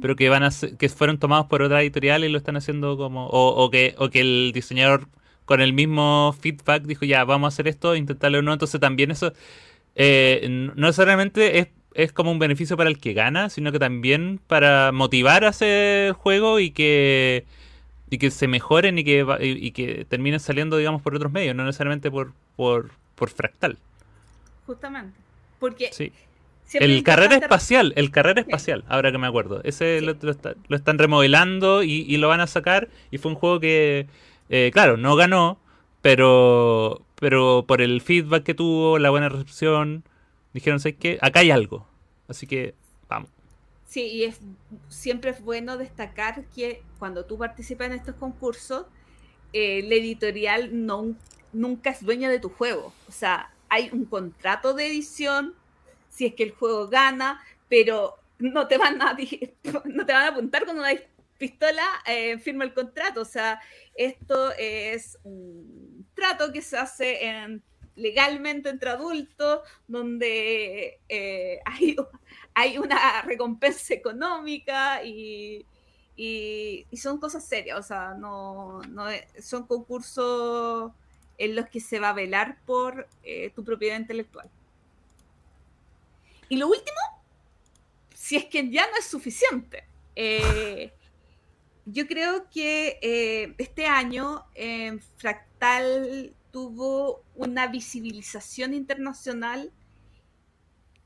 [0.00, 3.28] pero que van a que fueron tomados por otra editorial y lo están haciendo como
[3.28, 5.08] o, que o que el diseñador
[5.44, 9.32] con el mismo feedback dijo ya vamos a hacer esto intentarlo no entonces también eso
[9.94, 14.40] eh, no necesariamente es, es como un beneficio para el que gana sino que también
[14.46, 17.44] para motivar a hacer juego y que
[18.10, 21.64] y que se mejoren y que y, que terminen saliendo digamos por otros medios no
[21.64, 23.78] necesariamente por por, por fractal.
[24.66, 25.23] Justamente
[25.58, 26.12] porque sí.
[26.72, 29.60] El carrera espacial, el carrera espacial, ahora que me acuerdo.
[29.64, 30.16] Ese lo,
[30.76, 32.88] están remodelando y, lo van a sacar.
[33.10, 34.06] Y fue un juego que,
[34.48, 35.58] eh, claro, no ganó,
[36.02, 40.04] pero, pero por el feedback que tuvo, la buena recepción,
[40.52, 41.18] dijeron, ¿sabes qué?
[41.20, 41.86] Acá hay algo.
[42.28, 42.74] Así que,
[43.08, 43.30] vamos.
[43.86, 44.40] Sí, y es,
[44.88, 48.86] siempre es bueno destacar que cuando tú participas en estos concursos,
[49.52, 51.14] eh, la editorial no,
[51.52, 52.92] nunca es dueña de tu juego.
[53.08, 55.54] O sea, hay un contrato de edición
[56.14, 59.16] si es que el juego gana, pero no te van a,
[59.84, 60.90] no te van a apuntar con una
[61.38, 63.22] pistola, eh, firma el contrato.
[63.22, 63.60] O sea,
[63.94, 67.62] esto es un trato que se hace en,
[67.96, 71.96] legalmente entre adultos, donde eh, hay,
[72.78, 75.66] una recompensa económica y,
[76.96, 77.78] son cosas serias.
[77.78, 78.80] O sea, no
[79.40, 80.92] son concursos
[81.38, 84.50] en los que se va a velar por eh, tu propiedad intelectual.
[86.48, 86.98] Y lo último,
[88.14, 90.92] si es que ya no es suficiente, eh,
[91.86, 94.46] yo creo que eh, este año
[95.16, 99.72] Fractal tuvo una visibilización internacional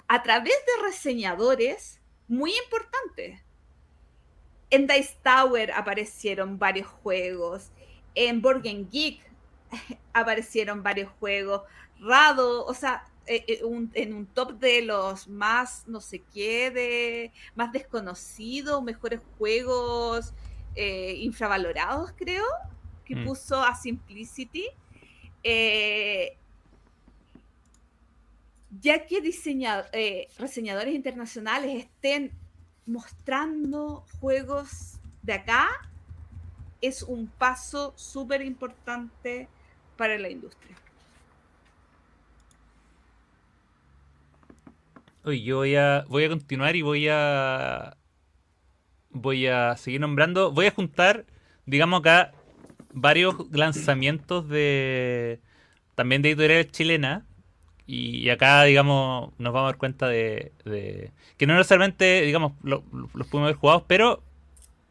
[0.06, 3.40] a través de reseñadores muy importantes.
[4.70, 7.70] En Dice Tower aparecieron varios juegos,
[8.14, 9.27] en Board Geek
[10.12, 11.62] aparecieron varios juegos.
[12.00, 13.60] Rado, o sea, eh, eh,
[13.92, 20.32] en un top de los más, no sé qué, de más desconocidos, mejores juegos
[20.74, 22.46] eh, infravalorados, creo,
[23.04, 23.26] que mm.
[23.26, 24.66] puso a Simplicity.
[28.80, 29.20] ya que
[30.38, 32.32] reseñadores internacionales estén
[32.86, 35.68] mostrando juegos de acá,
[36.80, 39.48] es un paso súper importante
[39.98, 40.74] para la industria.
[45.24, 47.98] Oye, yo voy a, voy a continuar y voy a
[49.10, 50.52] voy a seguir nombrando.
[50.52, 51.26] Voy a juntar,
[51.66, 52.32] digamos acá,
[52.94, 55.40] varios lanzamientos de
[55.94, 57.24] también de editoriales chilenas.
[57.86, 60.52] Y acá, digamos, nos vamos a dar cuenta de,
[61.38, 64.22] que no necesariamente, digamos, los pudimos haber jugado, pero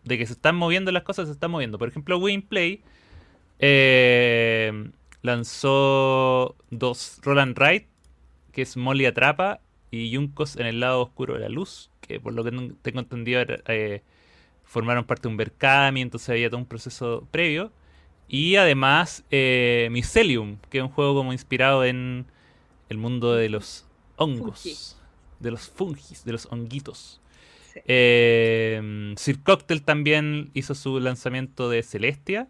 [0.04, 1.78] de que se están moviendo las cosas, se están moviendo.
[1.78, 2.82] Por ejemplo, Winplay
[3.60, 4.92] eh,
[5.22, 7.88] lanzó dos Roland Wright,
[8.52, 12.34] que es Molly Atrapa, y Yuncos en el lado oscuro de la luz, que por
[12.34, 12.52] lo que
[12.82, 14.02] tengo entendido eh,
[14.64, 17.72] formaron parte de un Berkami, entonces había todo un proceso previo.
[18.28, 22.26] Y además eh, Mycelium, que es un juego como inspirado en
[22.90, 23.86] el mundo de los
[24.18, 24.98] hongos,
[25.40, 27.22] de los fungis, de los honguitos.
[27.86, 32.50] Eh, Sir Cocktail también hizo su lanzamiento de Celestia.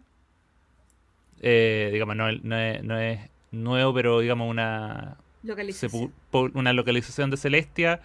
[1.40, 6.12] Eh, digamos, no, es, nuevo, pero digamos una localización.
[6.32, 8.00] una localización de Celestia.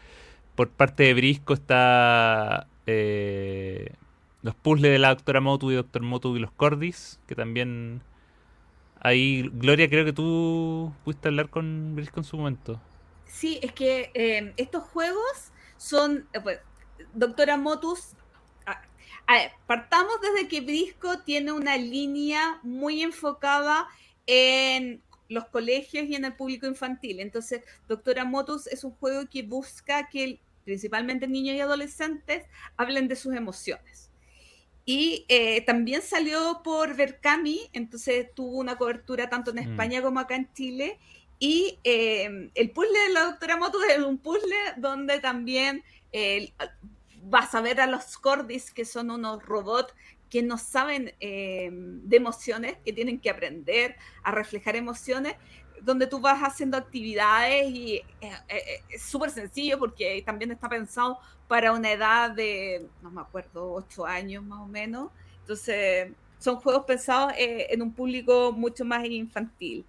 [0.55, 3.93] Por parte de Brisco está eh,
[4.41, 8.01] los puzzles de la Doctora Motu y Doctor Motu y los Cordis, que también...
[8.99, 12.79] Ahí, Gloria, creo que tú pudiste hablar con Brisco en su momento.
[13.25, 16.27] Sí, es que eh, estos juegos son...
[16.43, 16.59] Pues,
[17.13, 18.15] Doctora Motus,
[19.28, 23.88] a, ver, partamos desde que Brisco tiene una línea muy enfocada
[24.28, 27.19] en los colegios y en el público infantil.
[27.19, 32.45] Entonces, Doctora Motus es un juego que busca que principalmente niños y adolescentes
[32.78, 34.09] hablen de sus emociones.
[34.86, 39.71] Y eh, también salió por Berkami, entonces tuvo una cobertura tanto en mm.
[39.71, 40.99] España como acá en Chile.
[41.39, 46.53] Y eh, el puzzle de la doctora Motus es un puzzle donde también eh,
[47.30, 49.93] vas a ver a los Cordis, que son unos robots
[50.30, 55.36] que no saben eh, de emociones, que tienen que aprender a reflejar emociones,
[55.82, 61.19] donde tú vas haciendo actividades y eh, eh, es súper sencillo porque también está pensado
[61.47, 65.11] para una edad de, no me acuerdo, 8 años más o menos.
[65.41, 69.86] Entonces, son juegos pensados en un público mucho más infantil.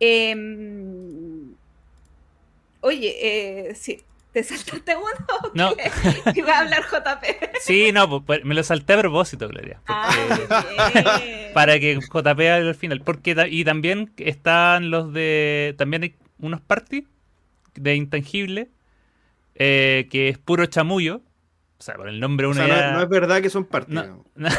[0.00, 1.54] Em,
[2.80, 4.02] oye, sí,
[4.32, 5.52] ¿Te saltaste uno?
[5.54, 5.74] No.
[6.34, 7.58] Iba a hablar JP.
[7.60, 9.80] Sí, no, pues, pues, me lo salté a propósito, Gloria.
[9.86, 10.10] Ah,
[11.54, 13.02] para que JP haga al final.
[13.02, 15.74] Porque, y también están los de.
[15.76, 17.04] También hay unos parties
[17.74, 18.70] de Intangible.
[19.54, 21.20] Eh, que es puro chamullo.
[21.78, 24.02] O sea, por el nombre uno o sea, no, es verdad que son parties.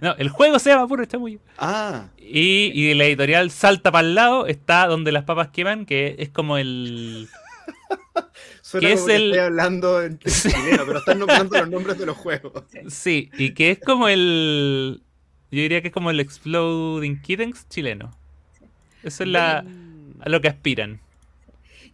[0.00, 1.38] No, el juego se llama puro chamullo.
[1.58, 2.08] Ah.
[2.18, 6.28] Y, y la editorial Salta para el lado está donde las papas queman, que es
[6.28, 7.28] como el.
[8.62, 9.24] Suena es el...
[9.24, 12.64] estoy hablando en chileno, pero están nombrando los nombres de los juegos.
[12.88, 15.02] Sí, y que es como el.
[15.50, 18.16] Yo diría que es como el Exploding Kittens chileno.
[19.02, 19.64] Eso es la,
[20.20, 21.00] a lo que aspiran.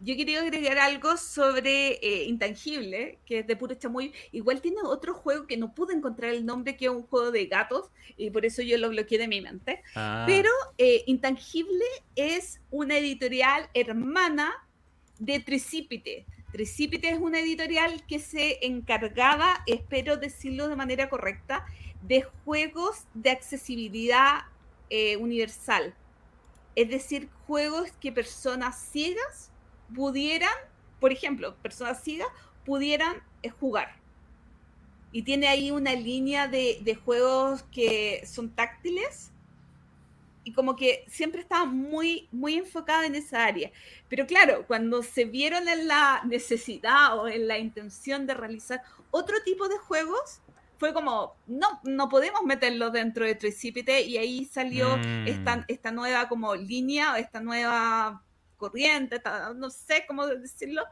[0.01, 4.13] Yo quería agregar algo sobre eh, Intangible, que es de puro chamuy.
[4.31, 7.47] Igual tiene otro juego que no pude encontrar el nombre, que es un juego de
[7.47, 9.83] gatos, y por eso yo lo bloqueé de mi mente.
[9.97, 10.25] Ah.
[10.27, 14.55] Pero eh, Intangible es una editorial hermana
[15.19, 16.27] de Tricipite.
[16.53, 21.67] Tricipite es una editorial que se encargaba, espero decirlo de manera correcta,
[22.03, 24.43] de juegos de accesibilidad
[24.91, 25.95] eh, universal.
[26.75, 29.51] Es decir, juegos que personas ciegas
[29.95, 30.55] pudieran,
[31.01, 32.29] por ejemplo, personas ciegas
[32.65, 33.97] pudieran eh, jugar.
[35.13, 39.33] Y tiene ahí una línea de juegos que son táctiles
[40.49, 43.71] y como que siempre estaba muy, muy enfocada en esa área.
[44.09, 48.81] Pero claro, cuando se vieron en la necesidad o en la intención de realizar
[49.11, 50.41] otro tipo de juegos,
[50.79, 55.27] fue como, no, no podemos meterlo dentro de Tricipite y ahí salió mm.
[55.27, 58.23] esta, esta nueva como línea o esta nueva
[58.57, 59.21] corriente,
[59.55, 60.83] no sé cómo decirlo,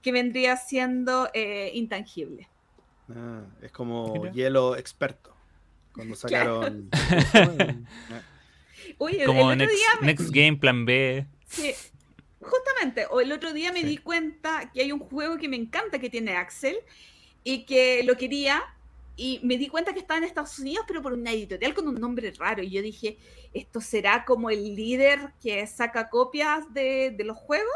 [0.00, 2.48] que vendría siendo eh, intangible.
[3.14, 5.34] Ah, es como hielo experto.
[5.92, 6.88] Cuando sacaron...
[8.98, 11.26] Como next, Game Plan B.
[11.46, 11.74] Sí,
[12.40, 16.10] justamente, el otro día me di cuenta que hay un juego que me encanta que
[16.10, 16.76] tiene Axel
[17.44, 18.62] y que lo quería
[19.16, 22.00] y me di cuenta que estaba en Estados Unidos, pero por una editorial con un
[22.00, 22.62] nombre raro.
[22.62, 23.18] Y yo dije,
[23.52, 27.74] ¿esto será como el líder que saca copias de, los juegos?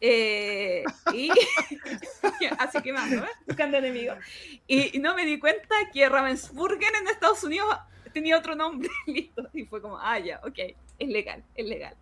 [0.00, 0.82] Eh,
[1.14, 1.30] y
[2.58, 3.24] así que más, ¿no?
[3.46, 4.18] buscando enemigos.
[4.66, 7.68] Y, no me di cuenta que Ravensburger en Estados Unidos
[8.12, 9.48] tenía otro nombre, listo.
[9.52, 10.58] Y fue como, ah, ya, ok,
[10.98, 11.94] es legal, es legal.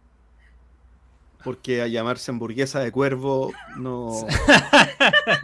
[1.42, 4.26] Porque a llamarse hamburguesa de cuervo no,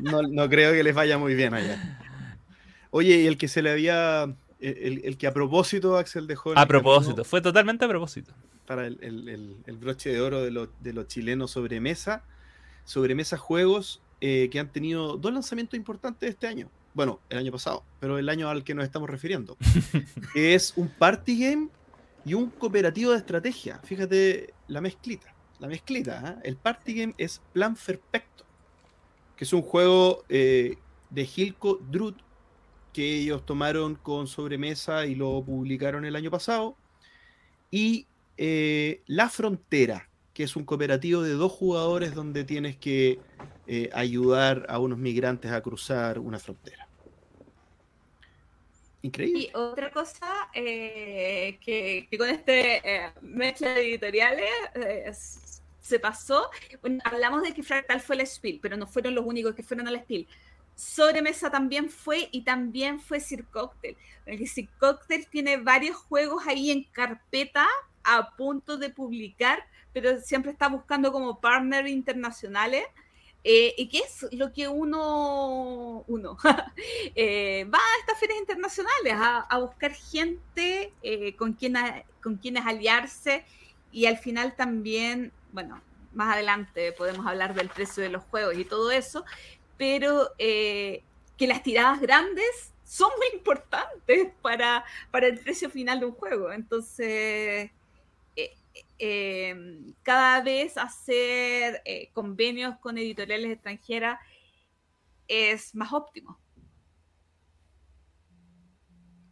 [0.30, 1.98] no, creo que les vaya muy bien allá.
[2.90, 4.34] Oye, y el que se le había.
[4.60, 6.52] El, que a propósito Axel dejó.
[6.56, 8.34] A propósito, fue totalmente a propósito.
[8.66, 12.24] Para el, broche de oro de, los chilenos sobremesa.
[12.84, 17.84] Sobremesa juegos eh, que han tenido dos lanzamientos importantes este año bueno, el año pasado,
[18.00, 19.58] pero el año al que nos estamos refiriendo,
[20.34, 21.68] es un party game
[22.24, 23.78] y un cooperativo de estrategia.
[23.84, 26.40] Fíjate la mezclita, la mezclita.
[26.42, 26.48] ¿eh?
[26.48, 28.46] El party game es Plan Perfecto,
[29.36, 30.78] que es un juego eh,
[31.10, 32.16] de Hilco Drut
[32.94, 36.78] que ellos tomaron con sobremesa y lo publicaron el año pasado.
[37.70, 38.06] Y
[38.38, 43.18] eh, La Frontera, que es un cooperativo de dos jugadores donde tienes que
[43.66, 46.85] eh, ayudar a unos migrantes a cruzar una frontera.
[49.06, 49.40] Increíble.
[49.40, 52.82] Y otra cosa eh, que, con este
[53.22, 54.50] mezcla de editoriales
[55.80, 56.50] se pasó,
[57.04, 60.00] hablamos de que Fractal fue el Spiel, pero no fueron los únicos que fueron al
[60.00, 60.26] Spiel.
[60.74, 63.96] Sobremesa también fue y también fue Sir Cocktail.
[64.24, 67.66] Porque Sir Cocktail tiene varios juegos ahí en carpeta
[68.04, 72.84] a punto de publicar, pero siempre está buscando como partners internacionales.
[73.48, 76.36] Eh, ¿Y qué es lo que uno, uno
[77.14, 79.12] eh, va a estas ferias internacionales?
[79.16, 81.76] A, buscar gente eh, con, quien
[82.20, 83.44] con quienes aliarse
[83.92, 85.80] y al final también bueno,
[86.12, 89.24] más adelante podemos hablar del precio de los juegos y todo eso,
[89.78, 91.02] pero que
[91.38, 96.50] las tiradas grandes son muy importantes para, para el precio final de un juego.
[96.50, 97.70] Entonces,
[98.98, 101.82] eh, eh, cada vez hacer
[102.12, 104.18] convenios con editoriales extranjeras
[105.28, 106.38] es más óptimo.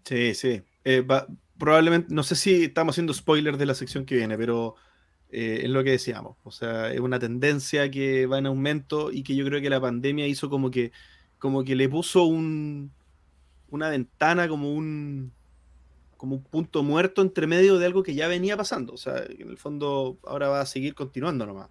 [0.04, 0.62] Sí, sí.
[1.56, 4.76] probablemente, no sé si estamos haciendo spoiler de la sección que viene, pero
[5.36, 6.36] eh, es lo que decíamos.
[6.44, 9.80] O sea, es una tendencia que va en aumento y que yo creo que la
[9.80, 10.92] pandemia hizo como que,
[11.40, 12.92] como que le puso un,
[13.68, 15.32] una ventana, como un,
[16.24, 18.94] como un punto muerto entre medio de algo que ya venía pasando.
[18.94, 21.68] O sea, en el fondo ahora va a seguir continuando nomás.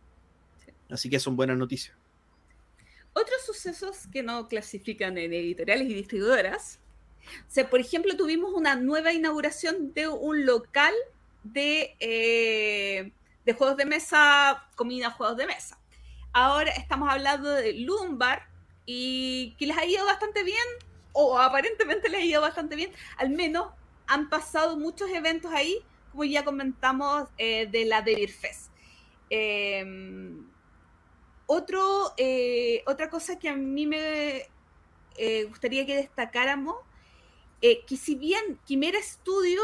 [0.91, 1.97] Así que son buenas noticias.
[3.13, 6.79] Otros sucesos que no clasifican en editoriales y distribuidoras.
[7.47, 10.93] O sea, por ejemplo, tuvimos una nueva inauguración de un local
[11.43, 13.11] de eh,
[13.43, 15.79] de juegos de mesa, comida, juegos de mesa.
[16.31, 18.47] Ahora estamos hablando de Lumbar
[18.85, 20.57] y que les ha ido bastante bien,
[21.11, 23.69] o aparentemente les ha ido bastante bien, al menos
[24.07, 25.79] han pasado muchos eventos ahí,
[26.11, 28.71] como ya comentamos, eh, de la Beer Fest.
[29.29, 30.45] Em,
[31.45, 34.47] otro, eh, otra cosa que a mí me
[35.17, 36.75] eh, gustaría que destacáramos,
[37.61, 39.61] que si bien Quimera Studio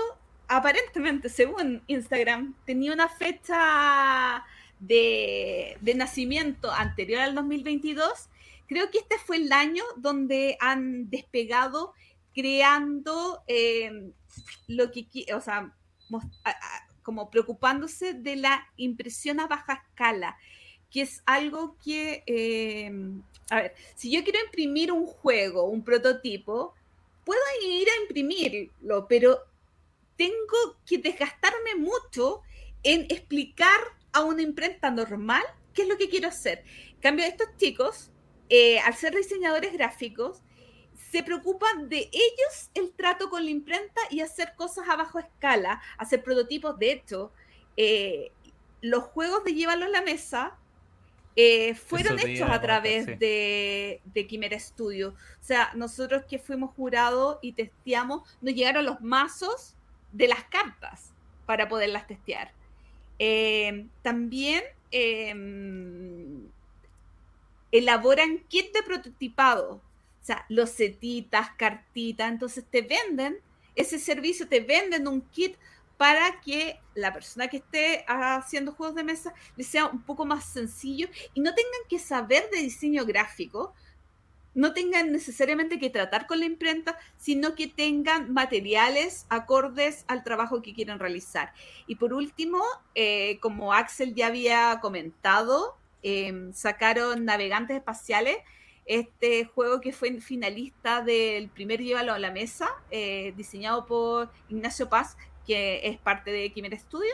[0.50, 4.44] aparentemente, según Instagram, tenía una fecha
[4.80, 8.30] de, nacimiento anterior al 2022.
[8.68, 11.94] Creo que este fue el año donde han despegado
[12.34, 14.12] creando eh,
[14.68, 15.74] lo que, o sea,
[17.04, 20.38] como preocupándose de la impresión a baja escala,
[20.92, 22.92] que es algo que, eh,
[23.50, 26.74] a ver, si yo quiero imprimir un juego, un prototipo,
[27.26, 29.40] puedo ir a imprimirlo, pero
[30.18, 32.42] tengo que desgastarme mucho
[32.84, 33.80] en explicar
[34.12, 36.64] a una imprenta normal qué es lo que quiero hacer.
[36.92, 38.12] En cambio, estos chicos,
[38.50, 40.42] eh, al ser diseñadores gráficos,
[41.12, 45.82] se preocupan de ellos el trato con la imprenta y hacer cosas a bajo escala,
[45.98, 46.78] hacer prototipos.
[46.78, 47.32] De hecho,
[47.78, 48.32] eh,
[48.82, 50.58] los juegos de llevarlo a la mesa
[51.36, 55.10] eh, fueron hechos a través de, de Quimera Studio.
[55.10, 59.76] O sea, nosotros que fuimos jurados y testeamos, nos llegaron los mazos
[60.12, 61.14] de las cartas
[61.46, 62.52] para poderlas testear.
[63.20, 66.48] Eh, también em,
[67.72, 69.82] elaboran kit de prototipado,
[70.22, 73.40] o sea, los setitas, cartitas, entonces te venden
[73.76, 75.56] ese servicio, te venden un kit
[75.98, 80.46] para que la persona que esté haciendo juegos de mesa le sea un poco más
[80.46, 83.74] sencillo y no tengan que saber de diseño gráfico,
[84.54, 90.62] no tengan necesariamente que tratar con la imprenta, sino que tengan materiales acordes al trabajo
[90.62, 91.54] que quieren realizar.
[91.86, 92.62] Y por último,
[92.96, 98.38] eh, como Axel ya había comentado, em, sacaron Navegantes Espaciales,
[98.90, 104.90] este juego que fue finalista del primer Llévalo a la Mesa, eh, diseñado por Ignacio
[104.90, 107.14] Paz, que es parte de Quimera Studio.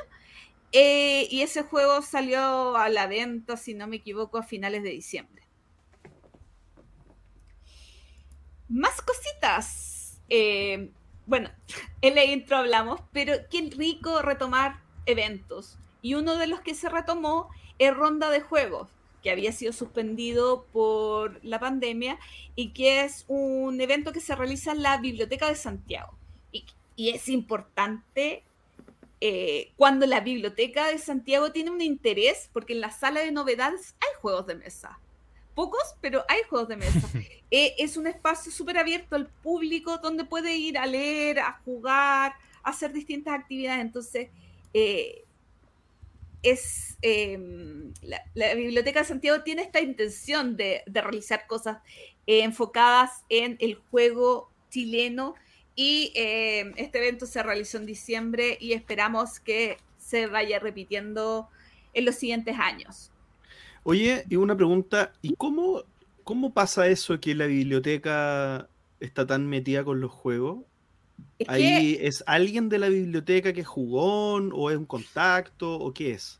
[0.72, 4.92] Eh, y ese juego salió a la venta, si no me equivoco, a finales de
[4.92, 5.44] diciembre.
[8.70, 10.22] Más cositas.
[10.30, 10.92] Eh,
[11.26, 11.50] bueno,
[12.02, 15.78] en la intro hablamos, pero qué rico retomar eventos.
[16.02, 17.50] Y uno de los que se retomó
[17.80, 18.95] es Ronda de Juegos,
[19.26, 22.20] que había sido suspendido por la pandemia
[22.56, 26.14] y que es un evento que se realiza en la Biblioteca de Santiago.
[26.52, 26.64] Y,
[27.10, 28.44] es importante
[29.22, 33.96] eh, cuando la Biblioteca de Santiago tiene un interés, porque en la sala de novedades
[34.00, 35.00] hay juegos de mesa
[35.56, 37.02] pocos, pero hay juegos de mesa.
[37.52, 42.34] Eh, es un espacio súper abierto al público donde puede ir a leer, a jugar,
[42.64, 43.82] a hacer distintas actividades.
[43.82, 44.30] Entonces,
[44.74, 45.25] eh,
[46.46, 51.80] es em, la, Biblioteca de Santiago tiene esta intención de, realizar cosas
[52.28, 55.36] eh, enfocadas en el juego chileno
[55.76, 61.50] y em, este evento se realizó en diciembre y esperamos que se vaya repitiendo
[61.94, 63.12] en los siguientes años.
[63.84, 65.84] Oye, y una pregunta, ¿y cómo,
[66.24, 68.70] cómo pasa eso que la biblioteca
[69.00, 70.60] está tan metida con los juegos?
[71.38, 75.76] Es ¿Ahí que es alguien de la biblioteca que es jugón o es un contacto
[75.76, 76.40] o qué es?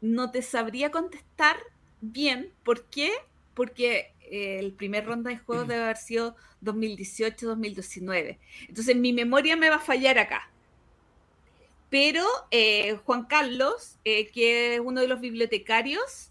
[0.00, 1.56] no te sabría contestar
[2.00, 2.52] bien.
[2.64, 3.12] ¿Por qué?
[3.54, 8.38] Porque eh, el primer ronda de juegos debe haber sido 2018-2019.
[8.68, 10.50] Entonces mi memoria me va a fallar acá.
[11.90, 16.30] Pero eh, Juan Carlos, eh, que es uno de los bibliotecarios,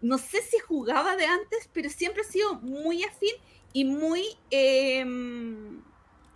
[0.00, 3.34] no sé si jugaba de antes, pero siempre ha sido muy afín
[3.72, 5.04] y muy eh,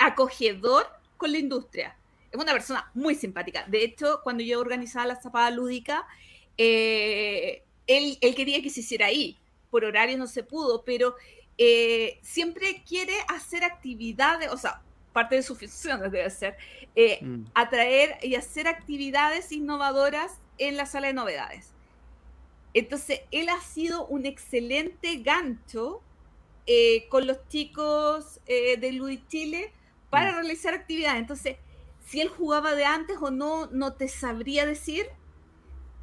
[0.07, 1.97] acogedor con la industria.
[2.31, 3.65] Es una persona muy simpática.
[3.67, 6.07] De hecho, cuando yo organizaba la zapada lúdica,
[6.57, 9.37] eh, él, él, quería que se hiciera ahí.
[9.71, 11.15] Por horario no se pudo, pero
[11.59, 16.57] eh, siempre quiere hacer actividades, o sea, parte de sus funciones debe ser,
[16.97, 17.45] eh, mm.
[17.55, 21.73] atraer y hacer actividades innovadoras en la sala de novedades.
[22.75, 26.01] Entonces, él ha sido un excelente gancho
[26.67, 29.73] eh, con los chicos eh, de Luis Chile
[30.13, 30.35] para mm.
[30.35, 31.19] realizar actividades.
[31.19, 31.57] Entonces,
[32.05, 35.07] si él jugaba de antes o no, no te sabría decir,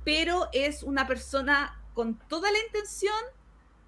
[0.03, 3.13] pero es una persona con toda la intención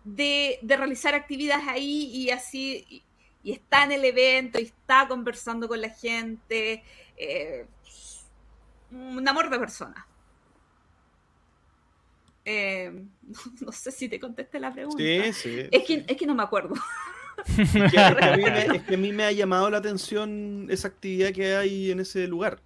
[0.04, 3.04] de, de realizar actividades ahí y así, y,
[3.42, 6.84] y, está en el evento y está conversando con la gente.
[7.18, 7.66] Eh,
[8.92, 10.08] un amor de persona.
[12.46, 12.92] Eh,
[13.24, 15.02] no, no, sé si te contesté la pregunta.
[15.02, 15.68] Sí, sí.
[15.72, 16.76] Es que, es que no me acuerdo.
[17.48, 20.88] Es que, es, que me, es que, a mí me ha llamado la atención esa
[20.88, 22.60] actividad que hay en ese lugar.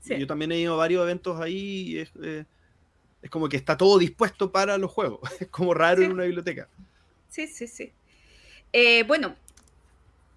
[0.00, 0.16] Sí.
[0.18, 2.44] Yo también he ido a varios eventos ahí y es, eh,
[3.22, 5.20] es, como que está todo dispuesto para los juegos.
[5.40, 6.04] Es como raro sí.
[6.04, 6.68] en una biblioteca.
[7.28, 7.92] Sí, sí, sí.
[8.72, 9.36] Eh, bueno,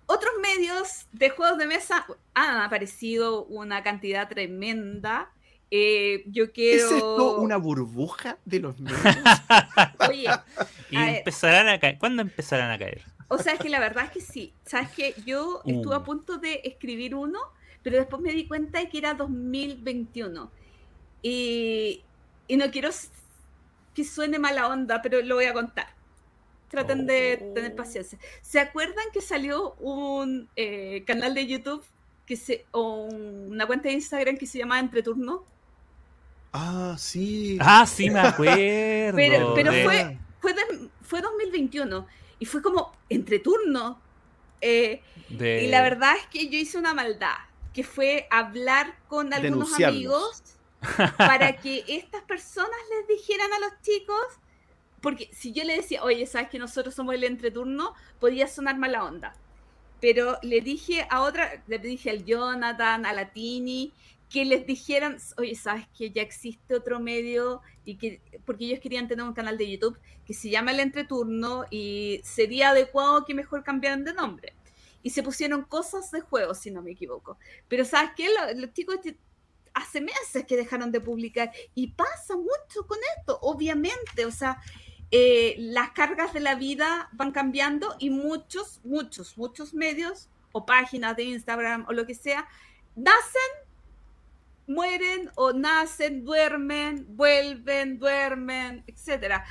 [0.05, 5.29] otros medios de juegos de mesa han aparecido una cantidad tremenda.
[5.69, 6.87] Eh, yo quiero.
[6.87, 9.03] ¿Es esto una burbuja de los medios?
[10.09, 10.27] Oye,
[10.89, 11.99] y empezarán a caer.
[11.99, 13.03] ¿Cuándo empezarán a caer?
[13.29, 14.53] O sea, es que la verdad es que sí.
[14.65, 17.39] Sabes que yo estuve a punto de escribir uno,
[17.83, 20.51] pero después me di cuenta de que era 2021.
[21.21, 22.01] Y,
[22.47, 22.89] y no quiero
[23.93, 25.87] que suene mala onda, pero lo voy a contar.
[26.69, 27.05] Traten oh.
[27.05, 28.17] de tener paciencia.
[28.41, 31.83] ¿Se acuerdan que salió un eh, canal de YouTube
[32.25, 35.43] que se, o una cuenta de Instagram que se llama Entreturno?
[36.51, 37.59] Ah, sí.
[37.61, 38.55] Ah, sí, me acuerdo.
[39.15, 42.07] pero, pero fue, fue, de, fue 2021
[42.39, 44.01] y fue como entre turno.
[44.61, 45.63] Eh, de...
[45.63, 47.35] Y la verdad es que yo hice una maldad,
[47.73, 50.43] que fue hablar con algunos amigos
[51.17, 54.25] para que estas personas les dijeran a los chicos,
[55.01, 59.03] porque si yo le decía, oye, sabes que nosotros somos el entreturno, podía sonar mala
[59.03, 59.35] onda.
[60.01, 63.93] Pero le dije a otra, le dije al Jonathan, a la Tini,
[64.29, 69.07] que les dijeran, oye, sabes que ya existe otro medio y que porque ellos querían
[69.07, 73.63] tener un canal de YouTube que se llama El Entreturno y sería adecuado que mejor
[73.63, 74.53] cambiaran de nombre.
[75.01, 77.37] Y se pusieron cosas de juego, si no me equivoco.
[77.67, 78.97] Pero sabes qué, los, los chicos
[79.73, 84.61] hace meses que dejaron de publicar y pasa mucho con esto, obviamente, o sea,
[85.11, 91.15] eh, las cargas de la vida van cambiando y muchos, muchos, muchos medios o páginas
[91.15, 92.47] de Instagram o lo que sea,
[92.95, 93.68] nacen
[94.69, 99.41] mueren o nacen, duermen, vuelven, duermen, etc.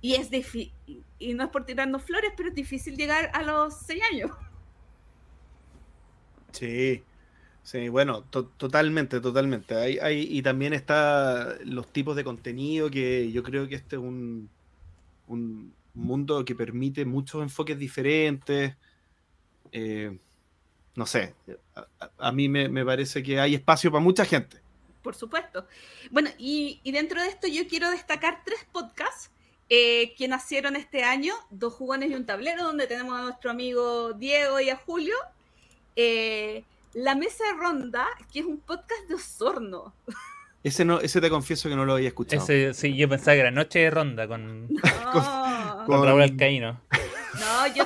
[0.00, 0.30] Y es
[1.18, 4.30] y no es por tirarnos flores, pero es difícil llegar a los seis años.
[6.52, 7.02] Sí,
[7.62, 9.74] sí, bueno, to totalmente, totalmente.
[9.74, 14.02] Hay, hay, y también está los tipos de contenido que yo creo que este es
[14.02, 14.50] un,
[15.28, 18.76] un mundo que permite muchos enfoques diferentes.
[19.72, 20.18] Eh,
[20.94, 21.34] no sé,
[21.74, 24.61] a, a mí me, me, parece que hay espacio para mucha gente
[25.02, 25.66] por supuesto.
[26.10, 29.30] Bueno, y, y, dentro de esto yo quiero destacar tres podcasts
[29.68, 34.12] eh, que nacieron este año, Dos Jugones y un Tablero, donde tenemos a nuestro amigo
[34.12, 35.14] Diego y a Julio.
[35.96, 36.64] Eh,
[36.94, 39.94] la Mesa de Ronda, que es un podcast de Osorno.
[40.62, 42.42] Ese, no, ese te confieso que no lo había escuchado.
[42.42, 44.80] Ese, sí, yo pensaba que era Noche de Ronda con, no.
[45.12, 46.80] con, con Raúl Alcaíno.
[47.40, 47.84] No, yo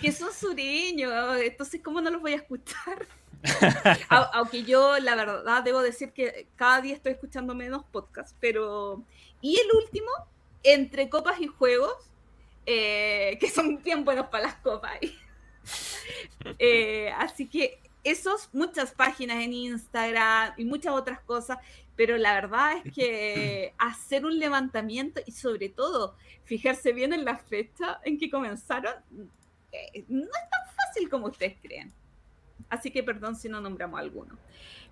[0.00, 3.06] que son sureños, entonces ¿cómo no los voy a escuchar?
[4.08, 9.02] Aunque yo, la verdad, debo decir que cada día estoy escuchando menos podcasts, pero...
[9.40, 10.10] Y el último,
[10.62, 11.94] Entre Copas y Juegos,
[12.66, 14.92] eh, que son bien buenos para las copas.
[16.58, 21.58] eh, así que esos, muchas páginas en Instagram y muchas otras cosas,
[21.96, 27.38] pero la verdad es que hacer un levantamiento y sobre todo fijarse bien en la
[27.38, 28.94] fecha en que comenzaron,
[29.72, 31.92] eh, no es tan fácil como ustedes creen.
[32.70, 34.38] Así que perdón si no nombramos alguno.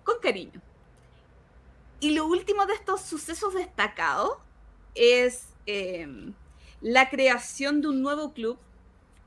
[0.03, 0.61] Con cariño.
[1.99, 4.37] y lo último de estos sucesos destacados
[4.93, 6.33] es em,
[6.81, 8.57] la creación de un nuevo club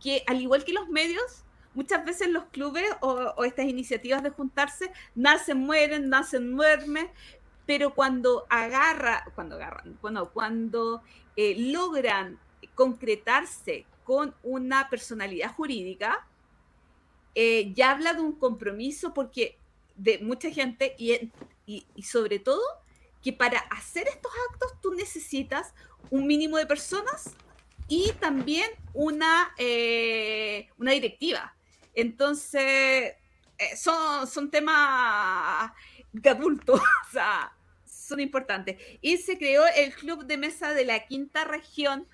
[0.01, 1.44] que, al igual que los medios,
[1.74, 7.09] muchas veces los clubes o, estas iniciativas de juntarse nacen, mueren, nacen, duermen,
[7.66, 11.02] pero cuando agarra, cuando agarran, bueno, cuando
[11.36, 12.39] eh, logran
[12.74, 16.27] concretarse con una personalidad jurídica,
[17.35, 19.59] eh, ya habla de un compromiso porque
[19.97, 21.31] de mucha gente y,
[21.66, 22.62] y, sobre todo
[23.23, 25.74] que para hacer estos actos tú necesitas
[26.11, 27.35] un mínimo de personas
[27.86, 31.55] y también una, eh, una directiva.
[31.94, 33.15] Entonces,
[33.59, 35.73] eh, son, son temas
[36.12, 37.52] de adultos, o sea,
[37.85, 38.81] son importantes.
[39.02, 42.07] Y se creó el Club de Mesa de la Quinta Región,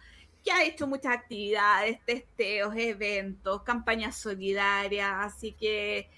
[0.47, 6.09] que ha hecho muchas actividades, testeos, eventos, campañas solidarias, así que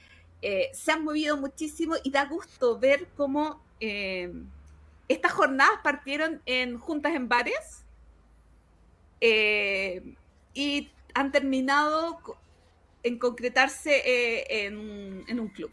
[0.43, 4.31] eh, se han movido muchísimo y da gusto ver cómo eh,
[5.09, 7.87] estas jornadas partieron en juntas en bares
[9.23, 10.15] eh,
[10.53, 12.21] y han terminado
[13.03, 15.73] en concretarse en, un club.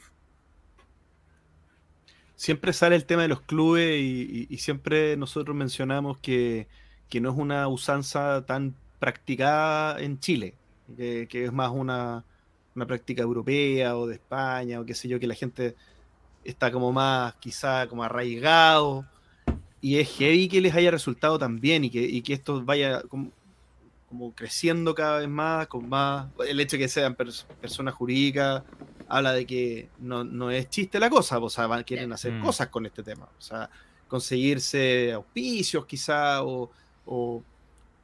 [2.38, 6.70] Siempre sale el tema de los clubes y, siempre nosotros mencionamos que,
[7.14, 10.56] no es una usanza tan practicada en Chile,
[10.98, 12.24] que es más una,
[12.76, 15.76] una práctica europea o de España o qué sé yo, que la gente
[16.44, 19.06] está como más quizá como arraigado.
[19.82, 23.32] Y es heavy que les haya resultado tan bien y que, que esto vaya como,
[24.34, 28.64] creciendo cada vez más, con más, el hecho de que sean personas jurídicas
[29.08, 32.42] habla de que no, es chiste la cosa, o sea, quieren hacer mm.
[32.42, 33.70] cosas con este tema, o sea,
[34.08, 36.72] conseguirse auspicios quizá o,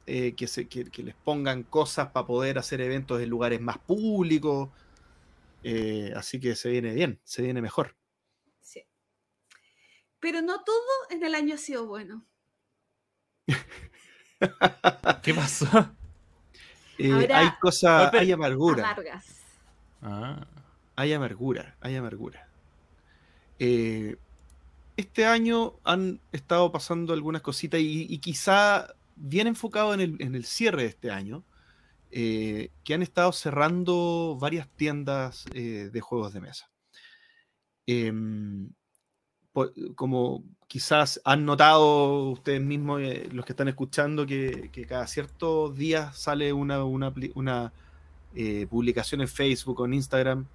[0.06, 4.68] eh, que, se, que, les pongan cosas para poder hacer eventos en lugares más públicos.
[5.62, 7.96] Eh, así que se viene bien, se viene mejor.
[8.60, 8.84] Sí.
[10.18, 10.76] Pero no todo
[11.10, 12.26] en el año ha sido bueno.
[15.22, 15.66] ¿Qué pasó?
[16.98, 18.96] Eh, hay cosas, hay amargura.
[20.02, 20.46] Ah.
[20.96, 22.48] Hay amargura, hay amargura.
[24.96, 30.88] Este año han estado pasando algunas cositas y quizá bien enfocado en el, cierre de
[30.88, 31.44] este año,
[32.10, 36.70] eh, que han estado cerrando varias tiendas eh, de juegos de mesa.
[37.86, 38.70] Em,
[39.96, 46.18] como quizás han notado ustedes mismos, eh, los que están escuchando, que, cada ciertos días
[46.18, 47.72] sale una, una
[48.70, 50.46] publicación en Facebook o en Instagram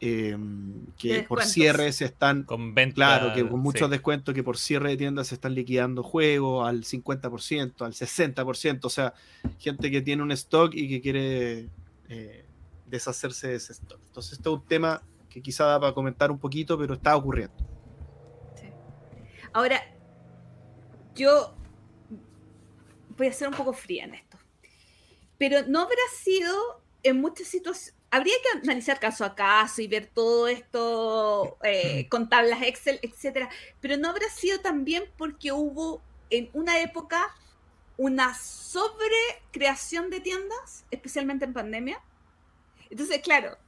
[0.00, 2.42] Em, que por cierre se están.
[2.42, 6.68] Con claro, que con muchos descuentos que por cierre de tiendas se están liquidando juegos
[6.68, 8.84] al 50%, al 60%.
[8.84, 9.14] O sea,
[9.58, 11.68] gente que tiene un stock y que quiere
[12.08, 12.44] eh,
[12.86, 14.00] deshacerse de ese stock.
[14.06, 17.54] Entonces, esto es un tema que quizá da para comentar un poquito, pero está ocurriendo.
[19.52, 19.80] Ahora,
[21.14, 21.54] yo
[23.16, 24.36] voy a ser un poco fría en esto.
[25.38, 30.06] Pero no habrá sido en muchas situaciones habría que analizar caso a caso y ver
[30.06, 33.50] todo esto eh, con tablas Excel, etcétera,
[33.80, 36.00] pero no habrá sido también porque hubo
[36.30, 37.34] en una época
[37.96, 42.00] una sobrecreación de tiendas, especialmente en pandemia.
[42.88, 43.58] Entonces, claro,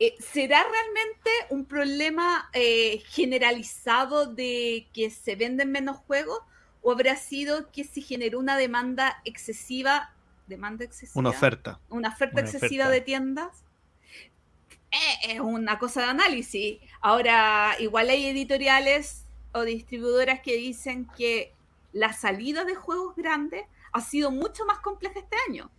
[0.00, 6.40] eh, ¿será realmente un problema eh, generalizado de que se venden menos juegos?
[6.82, 10.12] ¿O habrá sido que se generó una demanda excesiva?
[10.48, 11.20] ¿Demanda excesiva?
[11.20, 11.78] Una oferta.
[11.88, 13.62] Una oferta excesiva de tiendas
[14.92, 16.78] eh, es una cosa de análisis.
[17.00, 21.54] Ahora, igual hay editoriales o distribuidoras que dicen que
[21.92, 25.70] la salida de juegos grandes ha sido mucho más compleja este año.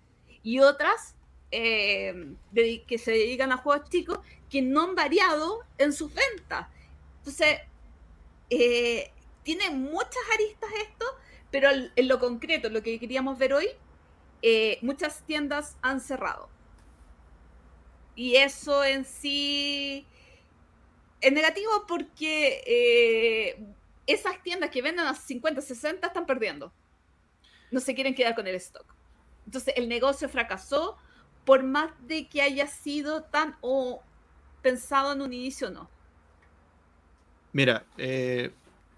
[0.41, 1.15] Y otras
[1.51, 2.33] eh,
[2.87, 4.19] que se dedican a juegos chicos
[4.49, 6.67] que no han variado en sus ventas.
[7.19, 7.59] Entonces,
[8.49, 9.11] eh,
[9.43, 11.05] tiene muchas aristas esto,
[11.51, 13.67] pero en lo concreto, lo que queríamos ver hoy,
[14.81, 16.49] muchas tiendas han cerrado.
[18.15, 20.05] Y eso en sí
[21.21, 23.65] es negativo porque eh,
[24.05, 26.71] esas tiendas que venden a 50, 60 están perdiendo.
[27.71, 28.85] No se quieren quedar con el stock.
[29.45, 30.97] Entonces el negocio fracasó
[31.45, 34.01] por más de que haya sido tan o
[34.61, 35.89] pensado en un inicio o no.
[37.51, 38.51] Mira, eh,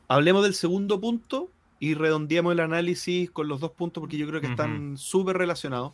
[0.08, 4.42] hablemos del segundo punto y redondeemos el análisis con los dos puntos porque yo creo
[4.42, 5.94] que están súper relacionados.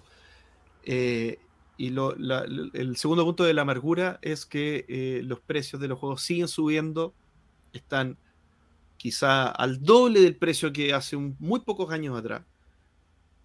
[0.84, 1.40] Eh,
[1.82, 6.22] y el segundo punto de la amargura es que eh, los precios de los juegos
[6.22, 7.12] siguen subiendo,
[7.74, 8.18] están
[8.98, 12.44] quizá al doble del precio que hace muy pocos años atrás.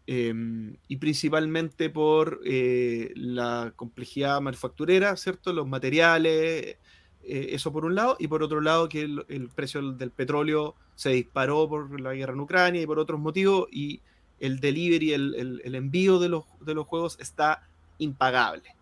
[0.06, 5.54] Em, y principalmente por eh, la complejidad manufacturera, ¿cierto?
[5.54, 6.76] Los materiales, eh,
[7.22, 11.66] eso por un lado, y por otro lado que el, precio del petróleo se disparó
[11.70, 14.02] por la guerra en Ucrania y por otros motivos, y
[14.40, 17.66] el delivery, el, el, el envío de los, de los juegos está
[17.98, 18.74] impagable.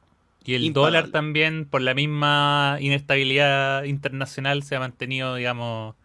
[0.44, 0.72] Y el Impagable.
[0.72, 5.96] dólar también, por la misma inestabilidad internacional, se ha mantenido, digamos,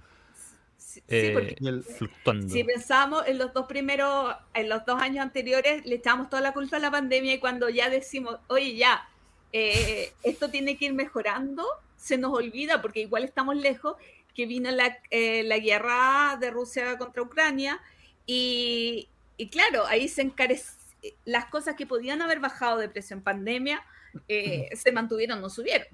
[0.78, 1.58] Sí, eh, porque
[1.98, 2.48] fluctuando.
[2.48, 6.54] si pensamos en los dos primeros, en los dos años anteriores, le echamos toda la
[6.54, 9.08] culpa a la pandemia y cuando ya decimos, oye, ya,
[9.52, 11.66] eh, esto tiene que ir mejorando,
[11.96, 13.96] se nos olvida, porque igual estamos lejos,
[14.34, 17.82] que vino la, eh, la guerra de Rusia contra Ucrania
[18.26, 20.79] y, y claro, ahí se encarecen
[21.26, 23.82] las cosas que podían haber bajado de precio en pandemia,
[24.28, 25.88] eh, se mantuvieron, no subieron.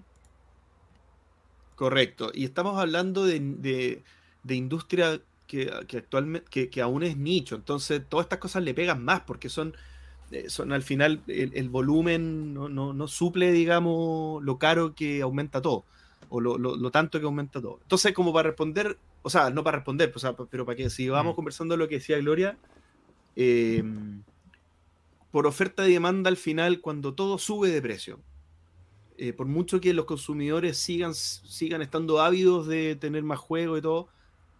[1.75, 2.31] Correcto.
[2.33, 4.03] Y estamos hablando de, de-
[4.43, 7.55] de industria que, que actualmente que, que aún es nicho.
[7.55, 9.75] Entonces, todas estas cosas le pegan más porque son,
[10.31, 15.21] eh, son al final el, el volumen no, no- no suple, digamos, lo caro que
[15.21, 15.87] aumenta todo.
[16.29, 17.79] O lo, lo- lo tanto que aumenta todo.
[17.81, 21.09] Entonces, como para responder, o sea, no para responder, o sea, pero para que si
[21.09, 21.35] vamos Mm.
[21.35, 22.59] conversando lo que decía Gloria,
[23.35, 23.83] eh,
[25.35, 28.21] por oferta y demanda al final, cuando todo sube de precio,
[29.17, 33.81] eh, por mucho que los consumidores sigan, sigan estando ávidos de tener más juegos y
[33.81, 34.07] todo,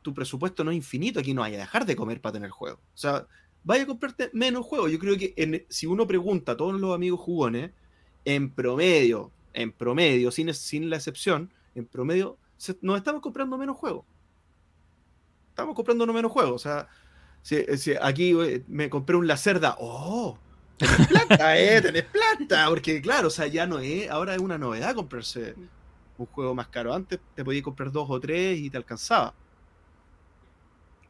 [0.01, 2.81] tu presupuesto no es infinito, aquí no hay a dejar de comer para tener juegos.
[2.93, 3.25] O sea,
[3.63, 4.91] vaya a comprarte menos juegos.
[4.91, 7.71] Yo creo que si uno pregunta a todos los amigos jugones,
[8.25, 13.77] en promedio, en promedio, sin, sin la excepción, en promedio, se- nos estamos comprando menos
[13.77, 14.03] juegos.
[15.51, 16.51] Estamos comprando menos juegos.
[16.51, 16.89] O sea,
[17.41, 20.37] si aquí eh, me compré un Lacerda, ¡oh!
[20.77, 24.57] Tenés plata, eh, tenés plata, porque claro, o sea, ya no es, ahora es una
[24.57, 25.55] novedad comprarse
[26.17, 26.93] un juego más caro.
[26.93, 29.33] Antes te podías comprar dos o tres y te alcanzaba.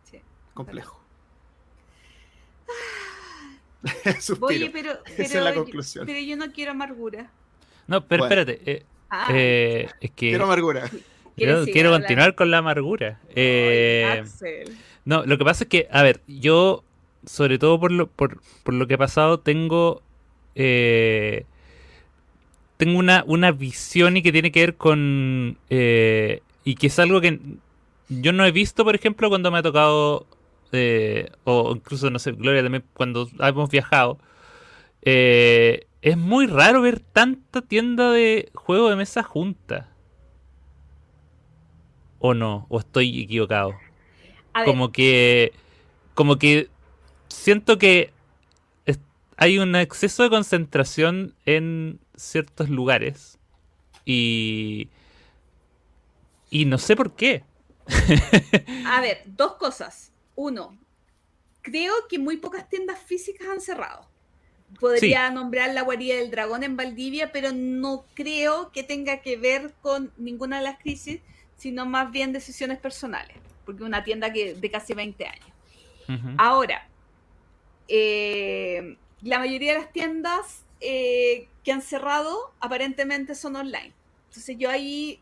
[0.09, 0.19] Sí.
[0.53, 1.01] Complejo.
[4.41, 6.05] Oye, pero, Esa pero, es la yo- conclusión.
[6.05, 7.31] pero yo no quiero amargura.
[7.87, 8.41] No, pero Bueno.
[8.41, 8.71] espérate.
[8.71, 10.81] eh, Ah, eh, es que Quiero amargura.
[10.89, 11.03] quiero,
[11.35, 13.19] ¿quieres seguir quiero continuar con la amargura.
[13.29, 14.77] Ay, Eh, Axel.
[15.05, 16.83] No, lo que pasa es que, a ver, yo,
[17.27, 20.01] sobre todo por lo, por, por lo que ha pasado, tengo.
[20.55, 21.45] eh,
[22.77, 25.57] tengo una, una visión y que tiene que ver con.
[25.69, 27.39] eh, y que es algo que
[28.09, 30.27] yo no he visto, por ejemplo, cuando me ha tocado.
[30.71, 34.19] eh, o incluso, no sé, Gloria también, cuando hemos viajado.
[35.03, 39.89] es muy raro ver tanta tienda de juegos de mesa junta.
[42.19, 42.65] ¿O no?
[42.69, 43.81] ¿O estoy equivocado?
[44.61, 45.53] Como que
[46.15, 46.69] como que
[47.27, 48.11] siento que
[48.85, 48.99] es-
[49.37, 53.37] hay un exceso de concentración en ciertos lugares
[54.05, 54.89] y
[56.49, 57.43] y no sé por qué
[58.87, 60.11] a ver, dos cosas.
[60.35, 60.75] Uno,
[61.61, 64.07] creo que muy pocas tiendas físicas han cerrado.
[64.79, 69.73] Podría nombrar la guarida del dragón en Valdivia, pero no creo que tenga que ver
[69.81, 71.21] con ninguna de las crisis,
[71.57, 75.47] sino más bien decisiones personales, porque es una tienda que de casi 20 años.
[76.37, 76.87] Ahora,
[77.87, 83.93] eh, la mayoría de las tiendas eh, que han cerrado aparentemente son online.
[84.29, 85.19] Entonces yo ahí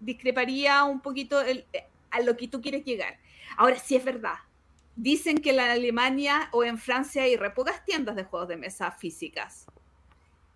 [0.00, 1.64] discreparía un poquito el-
[2.10, 3.18] a lo que tú quieres llegar.
[3.56, 4.36] Ahora sí es verdad.
[4.96, 8.92] Dicen que en Alemania o en Francia hay re pocas tiendas de juegos de mesa
[8.92, 9.66] físicas.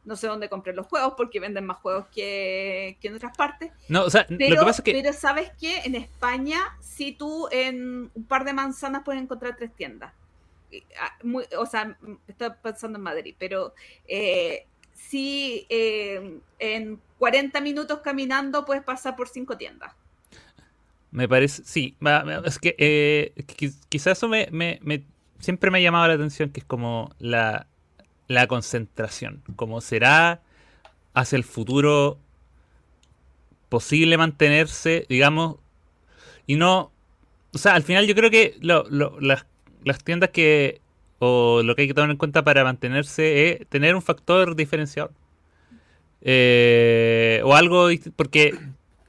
[0.04, 3.72] No sé dónde comprar los juegos porque venden más juegos que, que en otras partes.
[3.88, 7.12] no o sea Pero, lo que pasa es que pero sabes que en España, si
[7.12, 10.12] tú en un par de manzanas puedes encontrar tres tiendas.
[10.70, 11.16] Y, ah,
[11.58, 13.74] o sea, m- estoy pensando en Madrid, pero
[14.06, 19.92] eh, sí, eh, en 40 minutos caminando puedes pasar por cinco tiendas.
[21.10, 21.96] me parece sí
[22.44, 24.78] es que eh, qui- quizás eso me, me-
[25.38, 27.66] siempre me ha llamado la atención que es como la
[28.26, 30.42] la concentración como será
[31.14, 32.18] hacia el futuro
[33.68, 35.56] posible mantenerse, digamos,
[36.46, 36.90] y no,
[37.52, 38.86] o sea, al final yo creo que lo-
[39.20, 39.46] las,
[39.84, 40.80] las tiendas que,
[41.18, 45.12] o lo que hay que tomar en cuenta para mantenerse es tener un factor diferenciador.
[46.22, 48.58] Eh, o algo, porque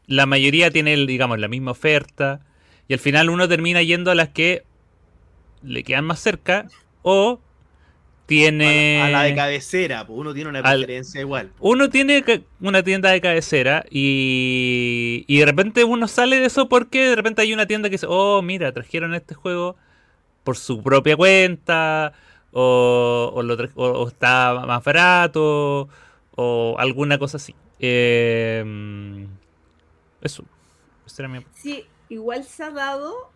[0.06, 2.42] la mayoría tiene, digamos, la misma oferta,
[2.88, 4.64] y al final uno termina yendo a las que
[5.64, 6.68] le quedan más cerca,
[7.02, 7.40] o
[8.26, 9.02] tiene...
[9.02, 11.52] A, la- a la de cabecera, pues uno tiene una Al- preferencia igual.
[11.60, 12.24] Uno tiene
[12.62, 17.42] una tienda de cabecera y, y de repente uno sale de eso porque de repente
[17.42, 19.78] hay una tienda que dice, oh, mira, trajeron este juego
[20.50, 22.12] por su propia cuenta
[22.52, 25.88] o, o lo o- o está más barato
[26.36, 27.54] o alguna cosa así.
[27.78, 29.28] Eh,
[30.22, 30.44] eso.
[31.06, 33.32] Esa era mi- Sí, igual se ha dado,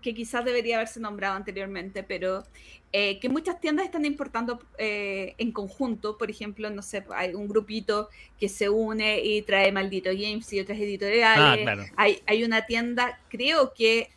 [0.00, 2.44] que quizás debería haberse nombrado anteriormente, pero
[2.92, 7.48] eh, que muchas tiendas están importando eh, en conjunto, por ejemplo, no sé, hay un
[7.48, 11.58] grupito que se une y trae Maldito Games y otras editoriales.
[11.58, 11.82] Ah, claro.
[11.96, 14.10] hay, hay una tienda, creo que,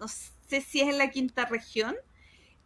[0.00, 0.06] no
[0.52, 1.96] sé si es en la quinta región,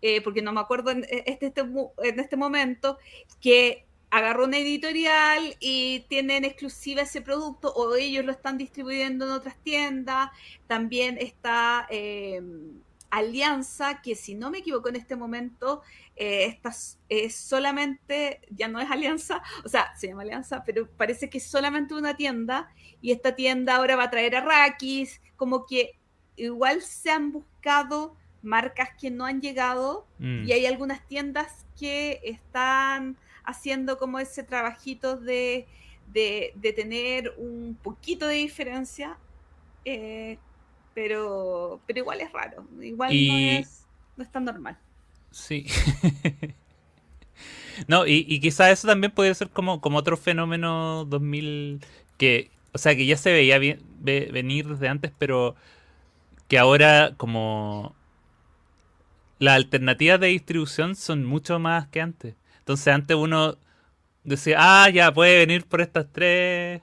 [0.02, 2.98] eh, porque no me acuerdo en este, este, en este momento,
[3.40, 9.32] que agarró una editorial y tienen exclusiva ese producto o ellos lo están distribuyendo en
[9.32, 10.30] otras tiendas.
[10.66, 12.40] También está eh,
[13.10, 15.82] Alianza, que si no me equivoco en este momento,
[16.16, 16.58] eh,
[17.30, 21.94] solamente, ya no es Alianza, o sea, se llama Alianza, pero parece que es solamente
[21.94, 22.68] una tienda
[23.00, 25.98] y esta tienda ahora va a traer a Rakis, como que
[26.36, 30.44] igual se han buscado marcas que no han llegado mm.
[30.46, 35.66] y hay algunas tiendas que están haciendo como ese trabajito de,
[36.12, 39.18] de, tener un poquito de diferencia,
[39.84, 40.38] eh,
[40.94, 43.86] pero, pero igual es raro, igual no, es,
[44.16, 44.78] no es tan normal.
[45.30, 45.66] Sí.
[47.88, 51.80] no, y, y quizás eso también puede ser como, como otro fenómeno 2000
[52.16, 55.54] que, o sea, que ya se veía bien, venir desde antes, pero
[56.48, 57.94] que ahora como
[59.38, 62.34] las alternativas de distribución son mucho más que antes.
[62.58, 63.58] Entonces antes uno
[64.24, 66.82] decía, ah, ya puede venir por estas tres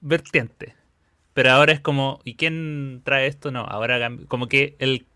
[0.00, 0.74] vertientes.
[1.34, 3.50] Pero ahora es como, ¿y quién trae esto?
[3.50, 5.06] No, ahora como que el,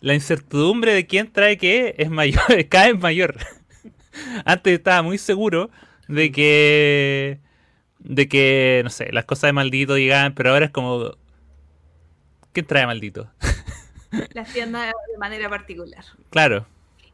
[0.00, 3.36] la incertidumbre de quién trae qué es mayor, cada vez mayor.
[4.44, 5.70] Antes estaba muy seguro
[6.08, 7.40] de que,
[8.00, 11.16] de que, no sé, las cosas de maldito llegaban, pero ahora es como,
[12.52, 13.30] ¿quién trae maldito?
[14.34, 16.04] Las tiendas de manera particular.
[16.30, 16.66] Claro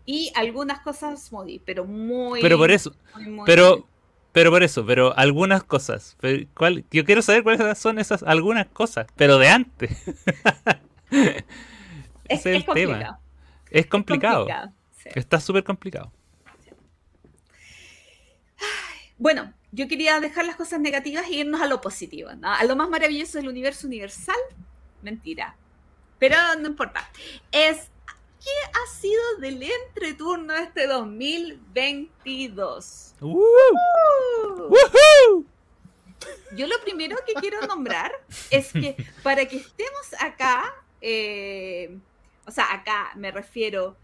[0.09, 2.41] y algunas cosas Modi, pero muy.
[2.41, 2.95] Pero por eso.
[3.45, 3.87] pero.
[4.33, 6.17] Pero por eso, pero algunas cosas.
[6.55, 6.85] ¿cuál?
[6.91, 9.91] Yo quiero saber cuáles son esas algunas cosas, pero de antes.
[12.29, 12.99] es, el complicado.
[12.99, 13.21] tema.
[13.71, 14.47] Es complicado.
[15.15, 16.11] Está súper complicado.
[19.19, 22.89] Bueno, yo quería dejar las cosas negativas e irnos a lo positivo, a lo más
[22.89, 24.37] maravilloso del universo universal.
[25.03, 25.57] Mentira.
[26.19, 27.07] Pero no importa.
[27.53, 27.91] Es
[28.43, 33.17] ¿Qué ha sido del entreturno este 2022?
[33.21, 33.35] Uh,
[36.55, 38.13] Yo lo primero que quiero nombrar
[38.51, 41.99] es que para que estemos acá, eh,
[42.47, 43.97] o sea, acá me refiero,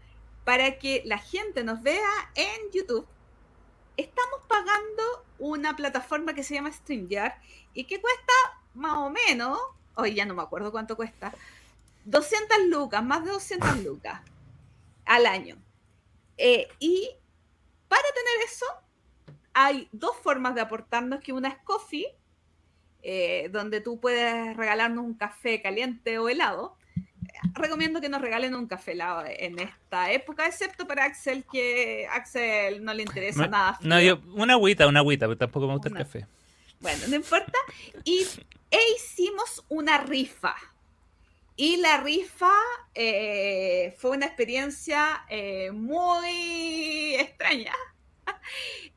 [0.43, 3.07] para que la gente nos vea en YouTube,
[3.95, 7.35] estamos pagando una plataforma que se llama StreamYard
[7.73, 8.33] y que cuesta
[8.73, 9.57] más o menos,
[9.95, 11.33] hoy ya no me acuerdo cuánto cuesta,
[12.05, 14.21] 200 lucas, más de 200 lucas
[15.05, 15.57] al año.
[16.37, 17.09] Eh, y
[17.87, 18.65] para tener eso,
[19.53, 22.07] hay dos formas de aportarnos, que una es Coffee,
[23.01, 26.75] eh, donde tú puedes regalarnos un café caliente o helado.
[27.53, 32.83] Recomiendo que nos regalen un café helado en esta época, excepto para Axel, que Axel
[32.83, 33.77] no le interesa nada.
[33.81, 36.27] No, yo, una agüita, una agüita, pero tampoco me gusta el café.
[36.85, 37.57] Bueno, no importa.
[38.03, 38.27] Y
[38.69, 40.55] e hicimos una rifa
[41.55, 42.53] y la rifa
[42.93, 47.73] eh, fue una experiencia eh, muy extraña.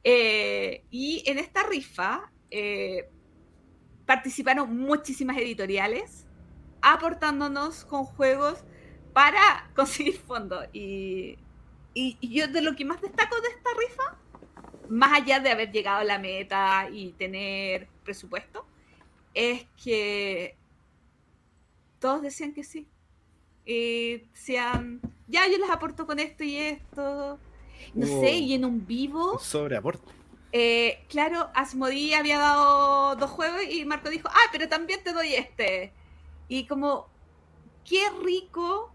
[0.04, 2.30] Eh, y en esta rifa
[4.06, 6.26] participaron muchísimas editoriales
[6.80, 8.64] aportándonos con juegos
[9.14, 10.66] para conseguir fondos.
[10.72, 11.38] Y,
[11.94, 14.18] y, yo de lo que más destaco de esta rifa,
[14.88, 18.66] más allá de haber llegado a la meta y tener presupuesto,
[19.34, 20.56] es que
[21.98, 22.88] todos decían que sí.
[23.64, 27.38] Y decían, ya yo les aporto con esto y esto.
[27.94, 29.38] No sé, y en un vivo.
[29.38, 30.12] Sobre aporte.
[30.52, 35.34] Eh, claro, Asmodee había dado dos juegos y Marco dijo, ah, pero también te doy
[35.34, 35.92] este.
[36.48, 37.08] Y como,
[37.84, 38.90] qué rico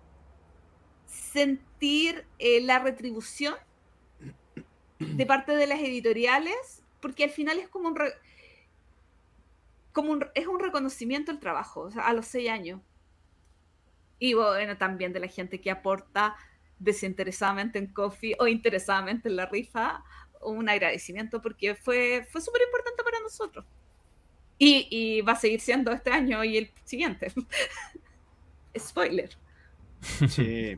[1.05, 3.55] sentir eh, la retribución
[5.03, 7.97] de parte de las editoriales, porque al final es como un,
[9.91, 12.81] como un, es un reconocimiento al trabajo, a los seis años.
[14.19, 16.35] Y bueno, también de la gente que aporta
[16.79, 20.03] desinteresadamente en Coffee o interesadamente en la rifa,
[20.41, 23.65] un agradecimiento porque fue, fue súper importante para nosotros.
[24.59, 27.33] Y, va a seguir siendo este año y el siguiente.
[28.77, 29.29] Spoiler.
[30.29, 30.77] Sí.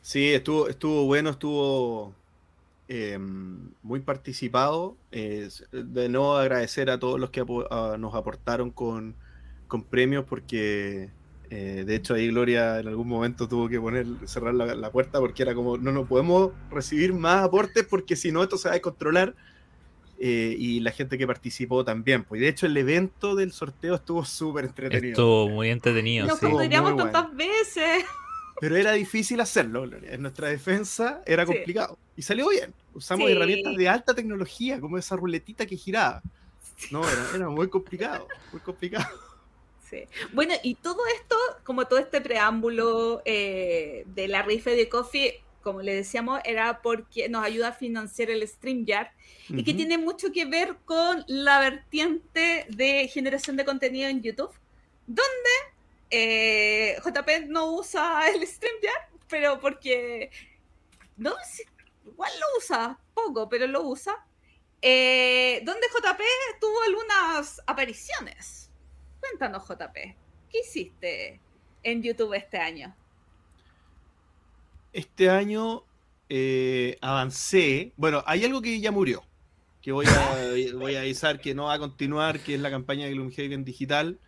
[0.00, 2.14] Sí, estuvo, estuvo bueno, estuvo
[2.92, 4.96] em, muy participado.
[5.10, 9.14] de nuevo agradecer a todos los que nos aportaron con,
[9.68, 11.10] con premios porque
[11.54, 15.42] eh, de hecho, ahí Gloria en algún momento tuvo que poner, cerrar la, puerta porque
[15.42, 18.76] era como, no, no podemos recibir más aportes porque si no, esto se va a
[18.76, 19.34] descontrolar.
[20.18, 22.24] Eh, y la gente que participó también.
[22.24, 25.10] Pues de hecho, el evento del sorteo estuvo súper entretenido.
[25.10, 26.26] Estuvo muy entretenido.
[26.26, 26.46] Nos sí.
[26.48, 28.04] tantas veces.
[28.62, 30.12] Pero era difícil hacerlo, Gloria.
[30.12, 31.98] En nuestra defensa era complicado.
[32.16, 32.72] Y salió bien.
[32.94, 36.22] Usamos herramientas de alta tecnología, como esa ruletita que giraba.
[36.92, 38.28] No, era, era muy complicado.
[38.52, 39.18] Muy complicado.
[39.90, 40.04] Sí.
[40.32, 45.82] Bueno, y todo esto, como todo este preámbulo eh, de la rifa de Coffee, como
[45.82, 49.08] le decíamos, era porque nos ayuda a financiar el StreamYard
[49.48, 54.52] y que tiene mucho que ver con la vertiente de generación de contenido en YouTube,
[55.08, 55.50] donde
[56.14, 56.71] eh,
[57.02, 60.30] JP no usa el StreamYard, pero porque
[61.16, 61.34] no
[62.06, 64.14] igual lo usa poco, pero lo usa.
[64.82, 66.20] eh, donde JP
[66.60, 68.70] tuvo algunas apariciones.
[69.20, 69.94] Cuéntanos, JP,
[70.50, 71.40] ¿qué hiciste
[71.82, 72.96] en YouTube este año?
[74.92, 75.84] Este año
[76.28, 77.92] eh, avancé.
[77.96, 79.22] Bueno, hay algo que ya murió.
[79.80, 83.06] Que voy a, voy a avisar que no va a continuar, que es la campaña
[83.06, 84.20] de Gloomhaven Digital.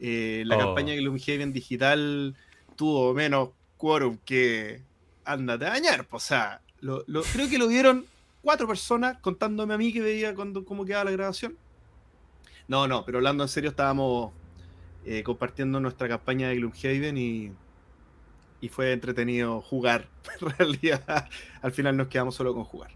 [0.00, 0.60] Eh, la Oh.
[0.60, 2.34] campaña de Gloomhaven Digital
[2.76, 4.82] tuvo menos quórum que
[5.24, 5.72] ándate a
[6.08, 8.06] pues, O sea, lo- lo- creo que lo vieron
[8.42, 11.56] cuatro personas contándome a mí que veía cuando, cómo quedaba la grabación.
[12.68, 14.32] No, no, pero hablando en serio, estábamos
[15.04, 17.52] eh, compartiendo nuestra campaña de Gloomhaven y,
[18.60, 20.08] y fue entretenido jugar.
[20.40, 21.28] En realidad,
[21.62, 22.90] al final nos quedamos solo con jugar.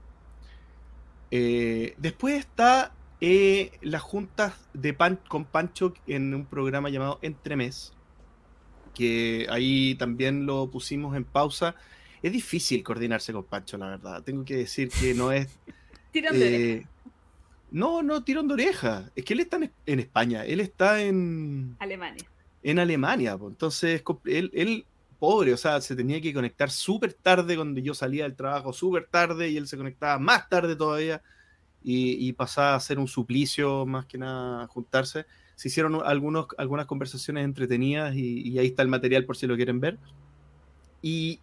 [1.30, 2.92] Eh, después está
[3.26, 7.94] eh, las juntas de pan, con Pancho en un programa llamado Entremes,
[8.94, 11.74] que ahí también lo pusimos en pausa.
[12.22, 14.22] Es difícil coordinarse con Pancho, la verdad.
[14.22, 15.48] Tengo que decir que no es...
[16.12, 16.64] Tirón de oreja.
[16.64, 16.86] eh,
[17.70, 19.10] no, no, tirón de oreja.
[19.16, 22.24] Es que él está en, en España, él está en, Alemania.
[22.62, 23.38] en Alemania.
[23.40, 24.86] Entonces, él, él,
[25.18, 29.06] pobre, o sea, se tenía que conectar súper tarde cuando yo salía del trabajo, súper
[29.06, 31.22] tarde, y él se conectaba más tarde todavía,
[31.84, 35.26] y, y pasaba a ser un suplicio más que nada juntarse.
[35.54, 39.54] Se hicieron algunos, algunas conversaciones entretenidas, y, y ahí está el material por si lo
[39.54, 39.98] quieren ver.
[41.02, 41.38] Y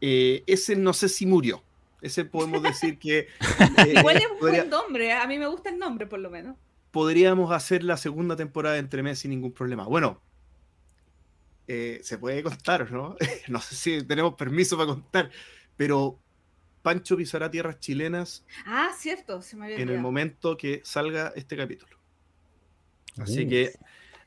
[0.00, 1.62] eh, ese no sé si murió.
[2.00, 3.18] Ese podemos decir que...
[3.18, 5.12] eh, Igual es un podría- buen nombre, ¿eh?
[5.12, 6.56] a mí me gusta el nombre por lo menos.
[6.92, 9.84] podríamos hacer la segunda temporada de entre mes sin ningún problema.
[9.84, 10.20] Bueno,
[11.68, 13.16] eh, se puede contar, ¿no?
[13.48, 15.30] no sé si tenemos permiso para contar,
[15.76, 16.18] pero
[16.82, 21.56] Pancho pisará tierras chilenas Ah, cierto, se me había en el momento que salga este
[21.56, 21.96] capítulo.
[23.18, 23.48] Así Uh.
[23.48, 23.72] que,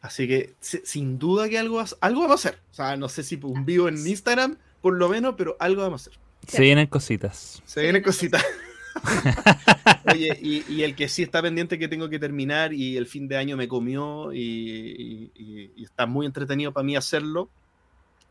[0.01, 2.59] así que si- sin duda que algo, algo vamos a hacer.
[2.71, 6.07] O sea, no sé si un vivo en Instagram, por lo menos, pero algo vamos
[6.07, 6.19] a hacer.
[6.47, 7.61] Se vienen cositas.
[7.65, 8.43] Se vienen cositas.
[10.13, 13.27] Oye, y, y el que sí está pendiente que tengo que terminar y el fin
[13.27, 17.49] de año me comió y, y- y- y está muy entretenido para mí hacerlo,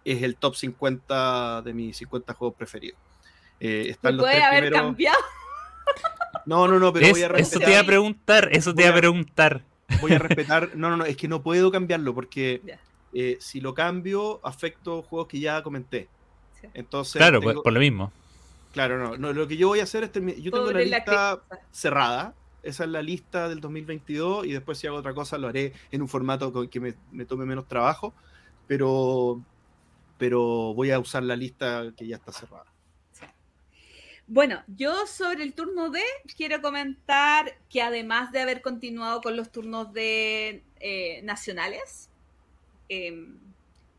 [0.04, 2.98] es el top 50 de mis 50 juegos preferidos.
[3.64, 4.86] Eh, están los puede tres haber primeros.
[4.88, 5.18] cambiado.
[6.46, 7.64] No, no, no, pero Es- voy a eso respetar.
[7.66, 9.62] te iba a preguntar, eso te iba a Voy a- preguntar.
[10.00, 10.70] Voy a respetar.
[10.74, 12.60] No, no, no, es que no puedo cambiarlo porque
[13.12, 16.08] eh, si lo cambio, afecto juegos que ya comenté.
[16.74, 18.10] Entonces, Claro, tengo- por lo mismo.
[18.72, 20.86] claro, no, no, lo que yo voy a hacer es termi- Yo tengo la Pobre
[20.86, 21.40] la lista
[21.70, 22.34] cerrada.
[22.64, 26.00] Esa es la lista del 2022 y después si hago otra cosa lo haré en
[26.02, 28.14] un formato con que me, me tome menos trabajo,
[28.68, 29.40] pero,
[30.16, 32.64] pero voy a usar la lista que ya está cerrada.
[34.34, 36.00] Bueno, yo sobre el turno D
[36.38, 42.08] quiero comentar que además de haber continuado con los turnos de eh, nacionales,
[42.88, 43.26] eh,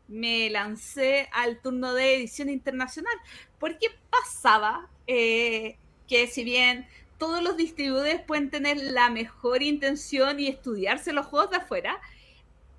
[0.08, 3.14] me lancé al turno de edición internacional,
[3.60, 5.76] porque pasaba eh,
[6.08, 11.52] que si bien todos los distribuidores pueden tener la mejor intención y estudiarse los juegos
[11.52, 12.00] de afuera,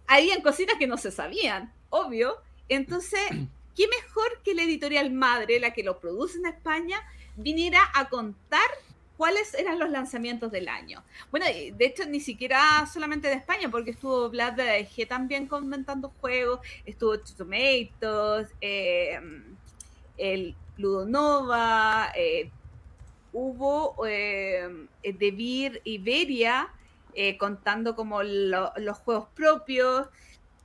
[0.08, 2.36] habían cositas que no se sabían, obvio.
[2.68, 3.22] Entonces,
[3.78, 7.02] ¿qué mejor que la editorial madre, la que lo produce en España,
[7.36, 8.68] viniera a contar
[9.18, 11.04] cuáles eran los lanzamientos del año.
[11.32, 16.12] Bueno, de hecho ni siquiera solamente de España, porque estuvo Vlad de AEG también comentando
[16.20, 19.20] juegos, estuvo Tomatoes, eh,
[20.18, 22.52] el Ludonova, eh,
[23.32, 26.70] hubo eh, Devir Iberia
[27.14, 30.08] eh, contando como lo- los juegos propios.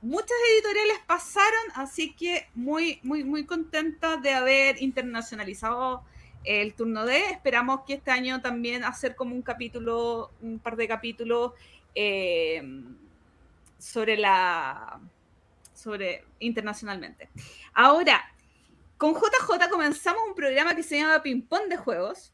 [0.01, 6.03] Muchas editoriales pasaron, así que muy, muy, muy contenta de haber internacionalizado
[6.43, 7.31] el turno D.
[7.31, 11.53] Esperamos que este año también hacer como un capítulo, un par de capítulos
[11.95, 12.63] eh,
[13.77, 14.99] sobre la
[15.73, 17.29] sobre internacionalmente.
[17.73, 18.21] Ahora,
[18.97, 22.33] con JJ comenzamos un programa que se llama Ping Pong de Juegos.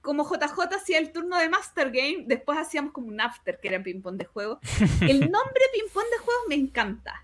[0.00, 3.82] Como JJ hacía el turno de Master Game, después hacíamos como un after que era
[3.82, 4.58] Ping Pong de Juegos.
[5.02, 7.22] El nombre Ping Pong de Juegos me encanta,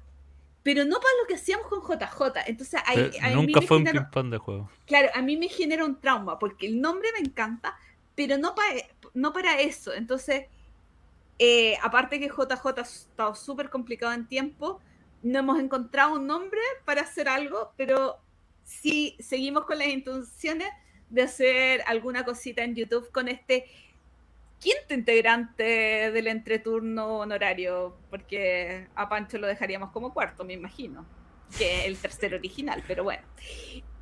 [0.66, 2.40] pero no para lo que hacíamos con JJ.
[2.48, 4.68] Entonces, ahí, a nunca fue un ping-pong de juego.
[4.84, 7.78] Claro, a mí me genera un trauma porque el nombre me encanta,
[8.16, 8.70] pero no, para
[9.14, 9.94] no para eso.
[9.94, 10.46] Entonces,
[11.38, 14.80] eh, aparte que JJ ha estado súper complicado en tiempo,
[15.22, 18.16] no hemos encontrado un nombre para hacer algo, pero
[18.64, 20.66] sí seguimos con las intenciones
[21.10, 23.66] de hacer alguna cosita en YouTube con este
[24.58, 31.06] quinto integrante del entreturno honorario, porque a Pancho lo dejaríamos como cuarto, me imagino,
[31.56, 33.22] que el tercer original, pero bueno.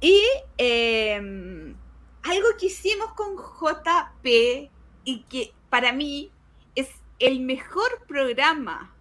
[0.00, 0.22] Y
[0.56, 1.74] em,
[2.22, 4.70] algo que hicimos con JP
[5.04, 6.30] y que para mí
[6.74, 8.94] es el mejor programa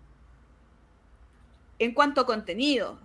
[1.80, 3.00] en cuanto a contenido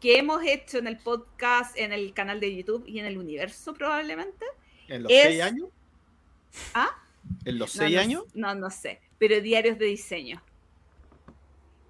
[0.00, 3.74] que hemos hecho en el podcast, en el canal de YouTube y en el universo
[3.74, 4.46] probablemente.
[4.88, 5.68] ¿En los seis años?
[6.74, 6.90] ¿Ah?
[7.44, 8.24] ¿En los seis años?
[8.34, 10.42] No, no sé, pero diarios de diseño.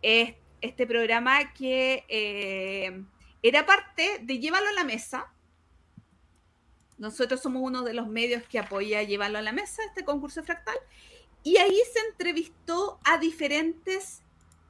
[0.02, 3.02] Es este programa que eh,
[3.43, 5.32] era parte de Llévalo a la Mesa.
[6.98, 10.77] Nosotros somos uno de los medios que apoya Llévalo a la Mesa, este concurso fractal.
[11.43, 14.23] Y ahí se entrevistó a diferentes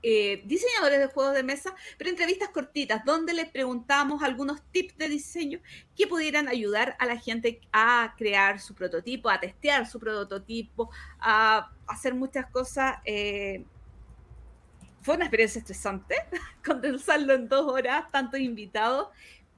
[0.02, 5.08] eh, diseñadores de juegos de mesa, pero entrevistas cortitas, donde le preguntamos algunos tips de
[5.08, 5.60] diseño
[5.94, 11.70] que pudieran ayudar a la gente a crear su prototipo, a testear su prototipo, a
[11.86, 12.96] hacer muchas cosas.
[13.04, 13.64] Eh,
[15.02, 16.16] fue una experiencia estresante
[16.64, 19.08] condensarlo en dos horas, tantos invitados,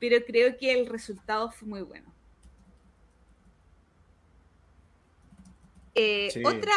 [0.01, 2.13] pero creo que el resultado fue muy bueno.
[5.95, 6.73] Eh, otra,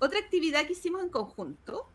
[0.00, 1.89] otra actividad que hicimos en conjunto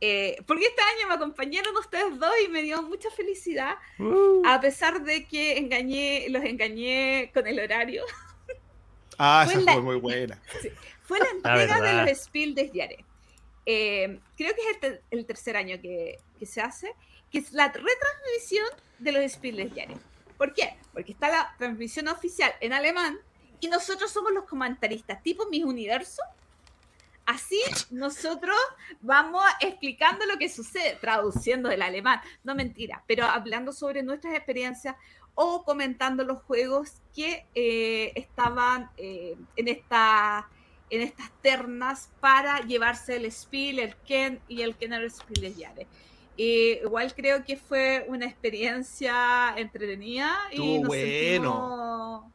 [0.00, 4.42] eh, porque este año me acompañaron ustedes dos y me dio mucha felicidad, uh.
[4.46, 8.04] a pesar de que engañé, los engañé con el horario.
[9.16, 10.42] Ah, fue esa fue muy buena.
[11.04, 13.04] fue la entrega de los Spiel de Yare.
[13.64, 16.92] Eh, creo que es el, tercer año que, que, se hace,
[17.30, 18.66] que es la retransmisión
[18.98, 19.96] de los Spiel de Yare.
[20.36, 20.76] ¿Por qué?
[20.92, 23.20] Porque está la transmisión oficial en alemán
[23.60, 26.22] y nosotros somos los comentaristas, tipo Mis Universo,
[27.26, 27.60] Así
[27.90, 28.56] nosotros
[29.00, 34.96] vamos explicando lo que sucede, traduciendo del alemán, no mentira, pero hablando sobre nuestras experiencias
[35.34, 40.48] o comentando los juegos que eh, estaban eh, en, esta,
[40.90, 45.86] en estas ternas para llevarse el Spiel, el Ken y el Kenner Spiel de Yare.
[46.36, 52.32] igual creo que fue una experiencia entretenida y nos bueno.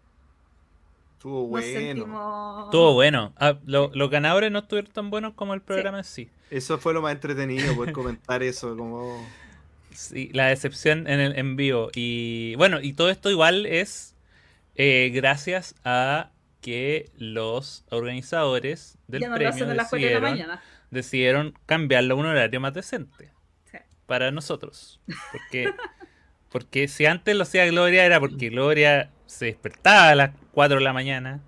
[1.20, 2.64] Estuvo bueno.
[2.64, 3.34] Estuvo bueno.
[3.36, 6.30] Ah, los ganadores no estuvieron tan buenos como el programa en sí.
[6.50, 9.28] Eso fue lo más entretenido, poder comentar eso, como...
[9.92, 11.90] Sí, la decepción en el en vivo.
[11.94, 14.16] Y bueno, y todo esto igual es
[14.76, 16.32] eh, gracias a
[16.62, 20.40] que los organizadores del premio decidieron,
[20.90, 23.34] decidieron cambiarlo a un horario más decente.
[24.06, 25.02] Para nosotros.
[25.34, 25.70] Porque,
[26.50, 30.84] porque si antes lo hacía Gloria era porque Gloria se despertaba a las 4 de
[30.84, 31.40] la mañana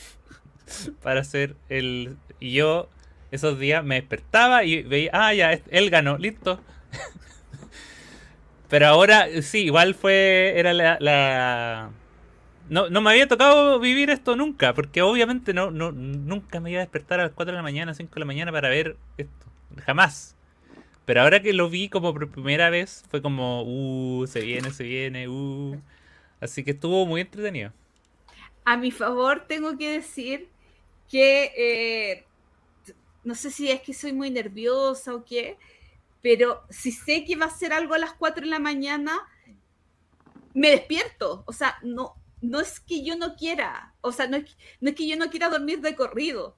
[1.02, 2.16] para hacer el...
[2.40, 2.88] Y yo
[3.30, 6.58] esos días me despertaba y veía, ah, ya, él ganó, listo.
[8.70, 11.90] Pero ahora sí, igual fue, era la...
[12.70, 16.80] No, no me había tocado vivir esto nunca, porque obviamente no, no, nunca me iba
[16.80, 19.46] a despertar a las 4 de la mañana, 5 de la mañana para ver esto.
[19.84, 20.38] Jamás.
[21.04, 24.84] Pero ahora que lo vi como por primera vez, fue como, uh, se viene, se
[24.84, 25.78] viene, uh.
[26.40, 27.74] Así que estuvo muy entretenido.
[28.68, 30.50] A mi favor, tengo que decir
[31.08, 32.26] que eh,
[33.24, 35.56] no sé si es que soy muy nerviosa o qué,
[36.20, 39.18] pero si sé que va a ser algo a las 4 de la mañana,
[40.52, 41.44] me despierto.
[41.46, 44.96] O sea, no, no es que yo no quiera, o sea, no es, no es
[44.96, 46.54] que yo no quiera dormir de corrido,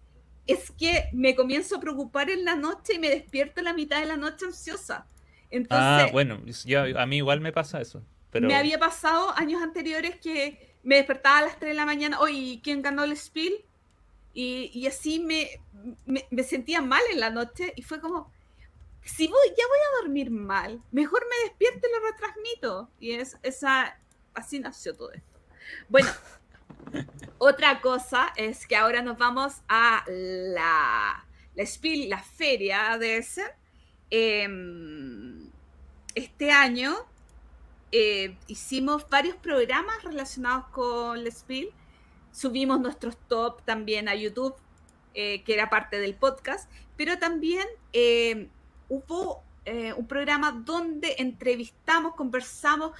[0.48, 4.00] es que me comienzo a preocupar en la noche y me despierto en la mitad
[4.00, 5.06] de la noche ansiosa.
[5.48, 6.40] Entonces, ah, bueno,
[6.96, 8.02] a mí igual me pasa eso.
[8.32, 12.60] Me había pasado años anteriores que me despertaba a las 3 de la mañana, oye,
[12.62, 13.64] ¿quién ganó el Spiel?
[14.32, 15.48] Y, así me,
[16.06, 18.30] me, sentía mal en la noche y fue como,
[19.04, 22.90] si voy, ya voy a dormir mal, mejor me despierto y lo retransmito.
[23.00, 23.98] Y es, esa,
[24.34, 25.40] así nació todo esto.
[25.88, 26.10] Bueno,
[27.38, 33.48] otra cosa es que ahora nos vamos a la, la Spiel, la feria de Essen.
[34.10, 35.50] Em,
[36.14, 37.06] este año
[37.92, 41.70] eh, hicimos varios programas relacionados con Spiel.
[42.32, 44.54] Subimos nuestros top también a YouTube,
[45.14, 48.48] eh, que era parte del podcast, pero también eh,
[48.88, 49.42] hubo
[49.96, 52.90] un programa donde entrevistamos, conversamos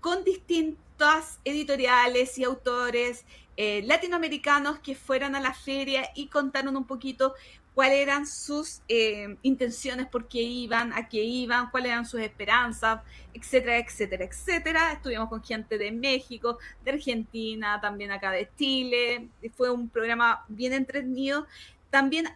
[0.00, 3.24] con distintas editoriales y autores
[3.56, 7.34] latinoamericanos que fueron a la feria y contaron un poquito
[7.74, 13.00] cuáles eran sus eh, intenciones, por qué iban, a qué iban, cuáles eran sus esperanzas,
[13.32, 14.92] etcétera, etcétera, etcétera.
[14.92, 19.28] Estuvimos con gente de México, de Argentina, también acá de Chile.
[19.56, 21.46] Fue un programa bien entretenido.
[21.90, 22.28] También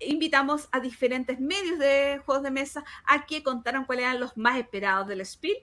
[0.00, 4.58] invitamos a diferentes medios de juegos de mesa a que contaran cuáles eran los más
[4.58, 5.56] esperados del Spiel.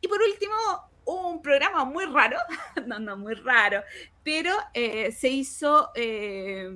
[0.00, 0.54] Y por último,
[1.04, 2.38] un programa muy raro,
[2.86, 3.82] no, no, muy raro,
[4.22, 6.70] pero eh, se hizo, eh,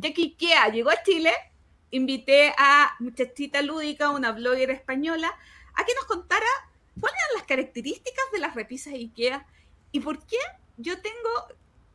[0.00, 1.32] que IKEA llegó a Chile,
[1.90, 5.30] invité a muchachita lúdica, una blogger española,
[5.74, 6.46] a que nos contara
[7.00, 9.46] cuáles eran las características de las repisas IKEA
[9.92, 10.38] y por qué
[10.76, 11.28] yo tengo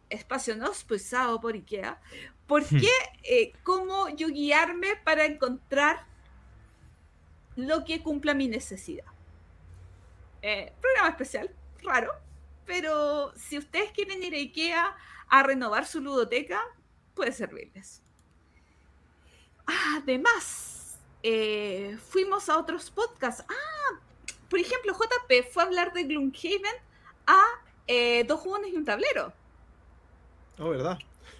[0.09, 1.99] espacio no expulsado por IKEA,
[2.47, 2.79] por Hmm.
[2.79, 2.91] qué,
[3.23, 6.05] eh, cómo yo guiarme para encontrar
[7.55, 9.05] lo que cumpla mi necesidad.
[10.41, 11.49] Eh, programa especial,
[11.81, 12.11] raro,
[12.65, 14.95] pero si ustedes quieren ir a IKEA
[15.27, 16.61] a renovar su ludoteca,
[17.15, 18.03] puede servirles.
[19.65, 23.43] Además, eh, fuimos a otros podcasts.
[23.49, 23.99] Ah,
[24.49, 26.75] por ejemplo, JP fue a hablar de Gloomhaven
[27.25, 27.43] a
[27.87, 29.33] eh, dos jugones y un tablero.
[30.59, 30.99] Oh, ¿verdad?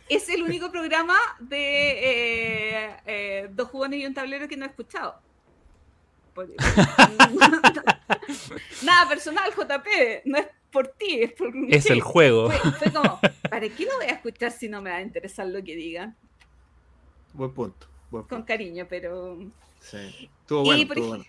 [0.09, 5.19] Es el único programa de eh, dos jugones y un tablero que no he escuchado.
[8.83, 9.87] Nada personal, JP.
[10.25, 12.51] No es por ti, es por Es el juego.
[12.51, 13.19] Fue, fue como,
[13.49, 16.15] ¿para qué lo voy a escuchar si no me va a interesar lo que digan?
[17.33, 17.87] Buen punto.
[18.11, 18.45] Buen Con punto.
[18.45, 19.37] cariño, pero.
[19.79, 20.29] Sí.
[20.41, 21.25] Estuvo bueno, Y, estuvo bueno.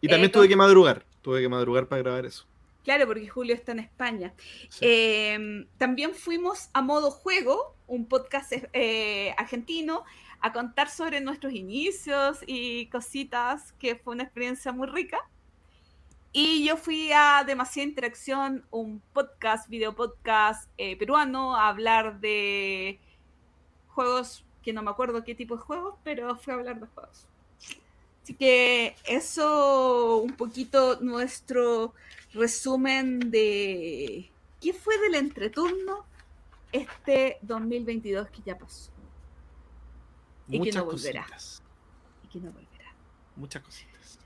[0.00, 1.04] Y también eh, tuve con- que madrugar.
[1.22, 2.46] Tuve que madrugar para grabar eso.
[2.84, 4.32] Claro, porque Julio está en España.
[4.68, 4.78] Sí.
[4.82, 10.04] Eh, también fuimos a Modo Juego, un podcast eh, argentino,
[10.40, 15.18] a contar sobre nuestros inicios y cositas, que fue una experiencia muy rica.
[16.38, 23.00] Y yo fui a Demasiada Interacción, un podcast, video podcast eh, peruano, a hablar de
[23.88, 27.26] juegos que no me acuerdo qué tipo de juegos, pero fui a hablar de juegos.
[28.22, 31.94] Así que eso un poquito nuestro
[32.34, 34.30] resumen de
[34.60, 36.04] qué fue del entreturno
[36.70, 38.90] este 2022 que ya pasó
[40.48, 41.22] y que Muchas no volverá.
[41.22, 41.62] cositas.
[42.24, 42.92] y que no volverá.
[43.36, 44.18] Muchas cositas.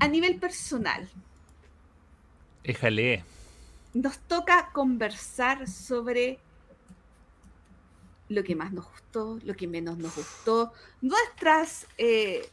[0.00, 1.08] A nivel personal,
[2.62, 3.24] Éjale.
[3.94, 6.38] nos toca conversar sobre
[8.28, 12.48] lo que más nos gustó, lo que menos nos gustó, nuestras, eh,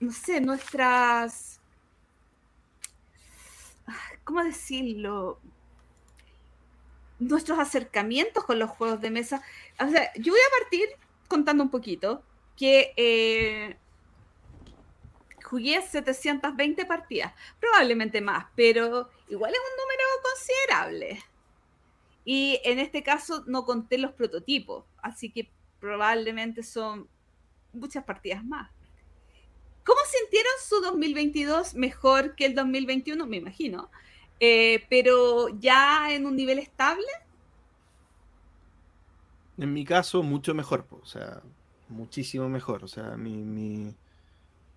[0.00, 1.60] no sé, nuestras,
[3.86, 5.38] ah, ¿cómo decirlo?
[7.18, 9.42] Nuestros acercamientos con los juegos de mesa.
[9.78, 10.88] O sea, yo voy a partir
[11.28, 12.22] contando un poquito
[12.56, 13.76] que eh,
[15.44, 21.22] jugué 720 partidas, probablemente más, pero igual es un número considerable.
[22.24, 27.08] Y en este caso no conté los prototipos, así que probablemente son
[27.72, 28.70] muchas partidas más.
[29.84, 33.26] ¿Cómo sintieron su 2022 mejor que el 2021?
[33.26, 33.90] Me imagino.
[34.40, 37.06] Eh, pero ya en un nivel estable.
[39.58, 40.86] En mi caso, mucho mejor.
[40.90, 41.42] O sea,
[41.90, 42.82] muchísimo mejor.
[42.82, 43.94] O sea, mi,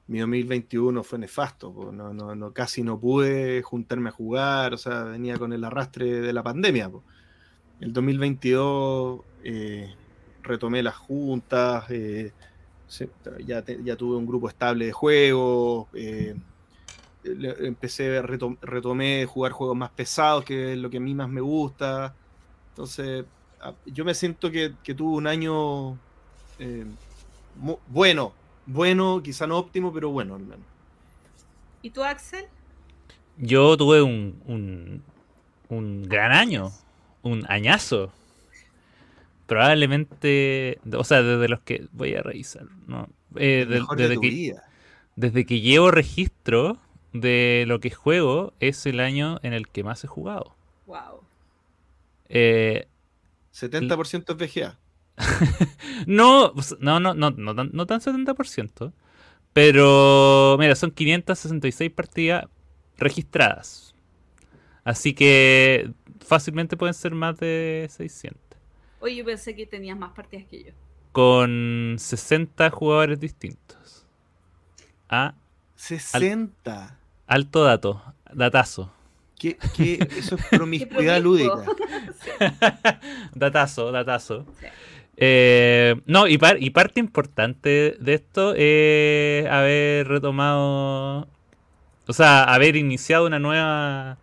[0.07, 1.91] mi 2021 fue nefasto.
[1.91, 4.73] No, casi no pude juntarme a jugar.
[4.73, 6.89] O sea, venía con el arrastre de la pandemia.
[6.89, 7.03] po.
[7.81, 9.93] El 2022 eh,
[10.43, 11.85] retomé las juntas.
[11.89, 12.31] eh,
[13.45, 15.87] ya, te- ya tuve un grupo estable de juegos.
[15.93, 16.35] eh,
[17.23, 21.41] empecé, retom- retomé jugar juegos más pesados, que es lo que a mí más me
[21.41, 22.15] gusta.
[22.69, 23.25] Entonces,
[23.85, 25.97] yo me siento que, que tuve un año
[26.59, 26.85] eh,
[27.89, 28.33] bueno,
[28.67, 30.65] bueno, quizá no óptimo, pero bueno al menos.
[31.81, 32.45] ¿Y tú, Axel?
[33.37, 35.03] Yo tuve un, un,
[35.69, 36.71] un gran año,
[37.23, 38.11] un añazo.
[39.45, 43.07] Probablemente, o sea, desde los que voy a revisar, ¿no?
[43.35, 44.63] Eh, El de- mejor de desde, tu que, vida.
[45.15, 46.77] desde que llevo registro
[47.13, 50.55] de lo que juego, es el año en el que más he jugado.
[50.85, 51.21] Wow.
[52.27, 52.87] Eh,
[53.53, 54.77] 70% es VGA.
[56.05, 58.93] No, sea, no, no, no, no, tan- no tan 70%,
[59.53, 62.45] pero mira, son 566 partidas
[62.97, 63.95] registradas.
[64.83, 65.91] Así que
[66.25, 68.39] fácilmente pueden ser más de 600.
[68.99, 70.71] Oye, yo pensé que tenías más partidas que yo.
[71.11, 74.05] con 60 jugadores distintos.
[75.09, 75.33] A
[75.75, 76.97] 60.
[77.27, 78.03] alto dato,
[78.33, 78.91] datazo.
[79.39, 81.63] ¿Qué, qué- eso es promiscuidad lúdica.
[83.35, 84.45] Datazo, datazo.
[84.59, 84.65] Sí.
[85.19, 91.27] Eh, no, y, par- y parte importante de esto es haber retomado,
[92.07, 94.17] o sea, haber iniciado una nueva,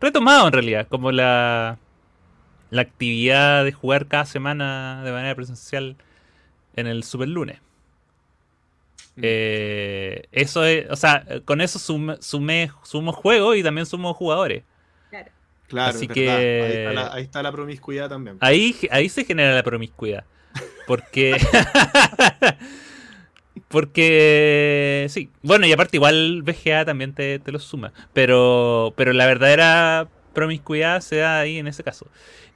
[0.00, 1.78] retomado en realidad, como la,
[2.70, 5.96] la actividad de jugar cada semana de manera presencial
[6.76, 7.60] en el super lunes.
[9.16, 14.64] Eh, eso es, o sea, con eso sum- sumé, sumo juegos y también sumo jugadores.
[15.72, 15.96] Claro.
[15.96, 18.36] Así que- Ahí, está la, ahí está la promiscuidad también.
[18.40, 20.24] Ahí, ahí se genera la promiscuidad.
[20.86, 21.34] Porque.
[23.68, 25.30] Porque sí.
[25.42, 27.94] Bueno, y aparte igual VGA también te, te lo suma.
[28.12, 32.06] Pero, pero la verdadera promiscuidad se da ahí en ese caso.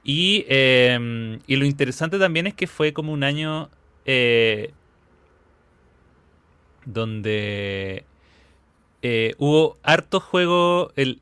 [0.03, 3.71] Y, eh, y lo interesante también es que fue como un año
[4.05, 4.73] eh,
[6.85, 8.03] donde
[9.01, 10.91] eh, hubo harto juego.
[10.95, 11.19] El,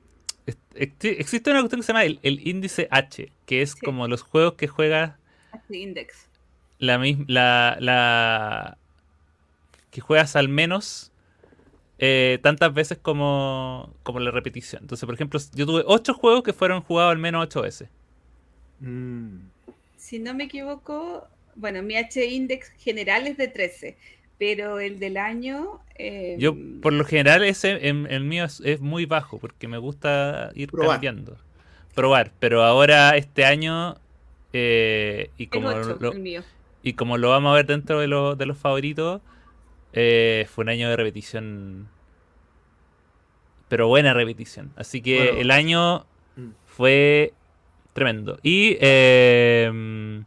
[0.76, 3.80] existe una cuestión que se llama el, el índice H, que es Sí.
[3.86, 5.14] como los juegos que juegas
[5.54, 6.28] Este index.
[6.80, 7.26] la misma.
[7.28, 8.78] La, la-
[9.92, 11.12] que juegas al menos
[12.00, 14.82] eh, tantas veces como, como la repetición.
[14.84, 17.90] Entonces, por ejemplo, yo tuve 8 juegos que fueron jugados al menos 8 veces.
[18.82, 19.38] Mm.
[19.96, 21.26] Si no me equivoco,
[21.56, 23.98] bueno, mi H index general es de 13,
[24.38, 25.80] pero el del año.
[25.98, 29.78] eh, Yo, por lo general, ese en- el mío es, es muy bajo porque me
[29.78, 30.96] gusta ir Probar.
[30.96, 31.38] cambiando.
[31.94, 32.32] Probar.
[32.40, 33.96] Pero ahora, este año,
[34.54, 36.44] eh, y, como 8, lo, el mío.
[36.84, 39.22] y como lo vamos a ver dentro de, los- de los favoritos,
[39.94, 41.88] eh, fue un año de repetición.
[43.70, 44.72] Pero buena repetición.
[44.76, 45.40] Así que Bueno.
[45.42, 46.06] el año
[46.36, 46.50] Mm.
[46.66, 47.34] fue
[47.94, 48.38] tremendo.
[48.44, 48.78] Y.
[48.82, 50.22] eh,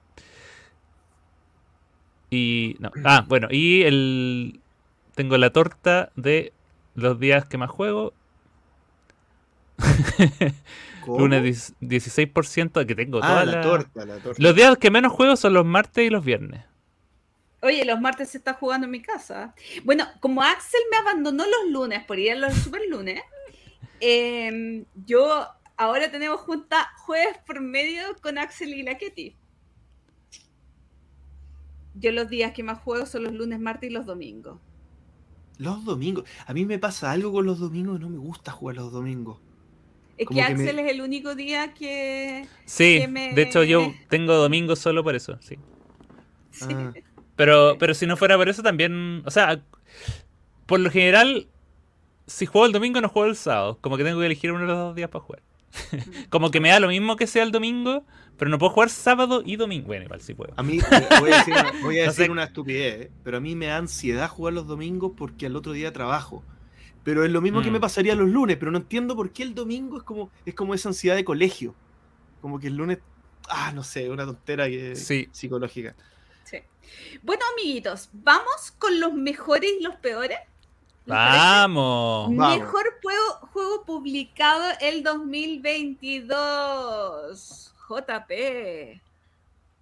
[2.30, 2.76] y.
[2.78, 2.90] No.
[3.04, 3.48] Ah, bueno.
[3.50, 4.60] Y el.
[5.14, 6.52] Tengo la torta de
[6.94, 8.12] los días que más juego.
[11.06, 14.42] 10 16%, que tengo Ah, toda la la- torta, la torta.
[14.42, 16.64] Los días que menos juego son los martes y los viernes.
[17.62, 19.54] Oye, los martes se está jugando en mi casa.
[19.84, 23.20] Bueno, como Axel me abandonó los lunes por ir a los super lunes,
[24.00, 29.34] em, yo ahora tenemos junta jueves por medio con Axel y la Ketty.
[32.00, 34.58] Yo los días que más juego son los lunes, martes y los domingos.
[35.58, 36.24] Los domingos.
[36.46, 39.38] A mí me pasa algo con los domingos, no me gusta jugar los domingos.
[40.16, 42.46] Es Como que que me- Axel es el único día que...
[42.64, 45.56] Sí, Que me- de hecho yo tengo domingo solo por eso, sí.
[46.50, 46.66] sí.
[46.70, 46.92] Ah,
[47.36, 49.60] Pero, pero si no fuera por eso también, o sea,
[50.66, 51.46] por lo general,
[52.26, 54.66] si juego el domingo no juego el sábado, como que tengo que elegir uno de
[54.66, 55.42] los dos días para jugar.
[56.30, 58.04] como que me da lo mismo que sea el domingo,
[58.38, 59.86] pero no puedo jugar sábado y domingo.
[59.88, 60.52] Bueno, igual sí puedo.
[60.56, 60.78] a mí,
[61.20, 62.30] voy a decir, una, voy a No decir sé.
[62.30, 63.10] una estupidez, ¿eh?
[63.24, 66.42] pero a mí me da ansiedad jugar los domingos porque al otro día trabajo.
[67.04, 67.74] Pero es lo mismo que Mm.
[67.74, 70.74] me pasaría los lunes, pero no entiendo por qué el domingo es como, es como
[70.74, 71.74] esa ansiedad de colegio.
[72.40, 72.98] Como que el lunes,
[73.48, 75.28] ah, no sé, una tontera que, Sí.
[75.32, 75.96] psicológica.
[76.44, 76.58] Sí.
[77.22, 80.38] Bueno, amiguitos, vamos con los mejores y los peores.
[81.06, 82.30] Vamos.
[82.30, 87.72] Mejor juego, juego publicado el 2022.
[87.88, 89.00] JP.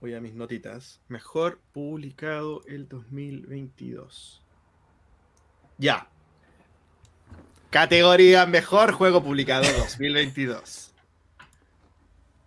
[0.01, 1.01] Voy a mis notitas.
[1.09, 4.43] Mejor publicado el 2022.
[5.79, 6.09] Ya.
[7.71, 10.93] Categoría Mejor Juego Publicado 2022.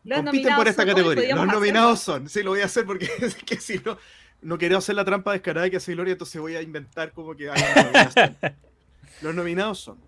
[0.06, 1.36] Los Compiten por esta categoría.
[1.36, 2.30] Los nominados son.
[2.30, 3.98] Sí, lo voy a hacer porque es que si no,
[4.42, 7.48] no quiero hacer la trampa descarada que hace Gloria, entonces voy a inventar como que
[7.48, 8.38] nominación.
[9.22, 10.00] Los nominados son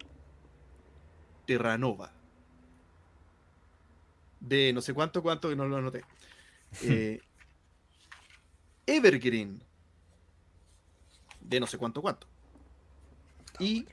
[1.45, 2.13] Terranova.
[4.41, 6.03] De no sé cuánto, cuánto que no lo anoté.
[6.83, 7.21] Eh,
[8.85, 9.63] Evergreen.
[11.39, 12.27] De no sé cuánto, cuánto.
[13.59, 13.85] Y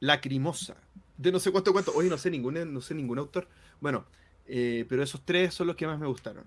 [0.00, 0.76] Lacrimosa.
[1.18, 1.92] De no sé cuánto, cuánto.
[1.94, 3.46] Oye, no sé ningún, no sé ningún autor.
[3.80, 4.06] Bueno,
[4.46, 6.44] eh, pero esos tres son los que más me gustaron.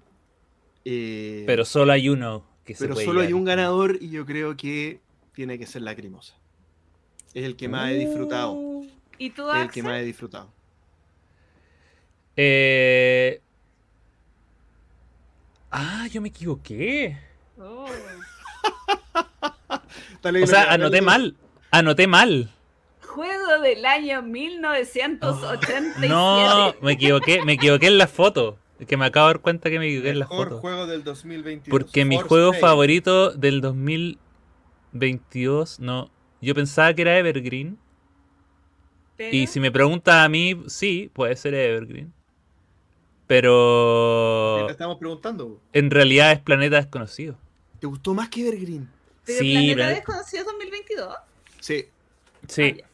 [0.86, 4.26] Eh, Pero solo hay uno que se pero puede solo hay un ganador y yo
[4.26, 5.00] creo que
[5.34, 6.36] tiene que ser Lacrimosa.
[7.34, 8.82] Es el que más he disfrutado.
[9.18, 9.72] ¿Y tú, el Axel?
[9.72, 10.52] que más he disfrutado.
[12.36, 13.40] Eh...
[15.72, 17.18] Ah, yo me equivoqué.
[17.60, 17.86] Oh.
[20.42, 21.36] O sea, anoté mal.
[21.70, 22.50] Anoté mal.
[23.02, 26.08] Juego del año 1987.
[26.10, 28.58] No, me equivoqué, me equivoqué en la foto.
[28.88, 30.62] Que me acabo de dar cuenta que me equivoqué en la Mejor foto.
[30.62, 31.70] juego del 2022.
[31.70, 36.10] Porque mi juego favorito del 2022, no.
[36.42, 37.78] Yo pensaba que era Evergreen.
[39.16, 42.12] Pero- Y si me preguntas a mí, sí, puede ser Evergreen.
[43.28, 45.60] Pero Te estamos preguntando.
[45.74, 47.36] en realidad es Planeta Desconocido.
[47.80, 48.90] ¿Te gustó más que Evergreen?
[49.26, 51.16] ¿Pero sí, Planeta Planeta- Desconocido 2022?
[51.60, 51.86] Sí.
[52.48, 52.88] Sí, Ah.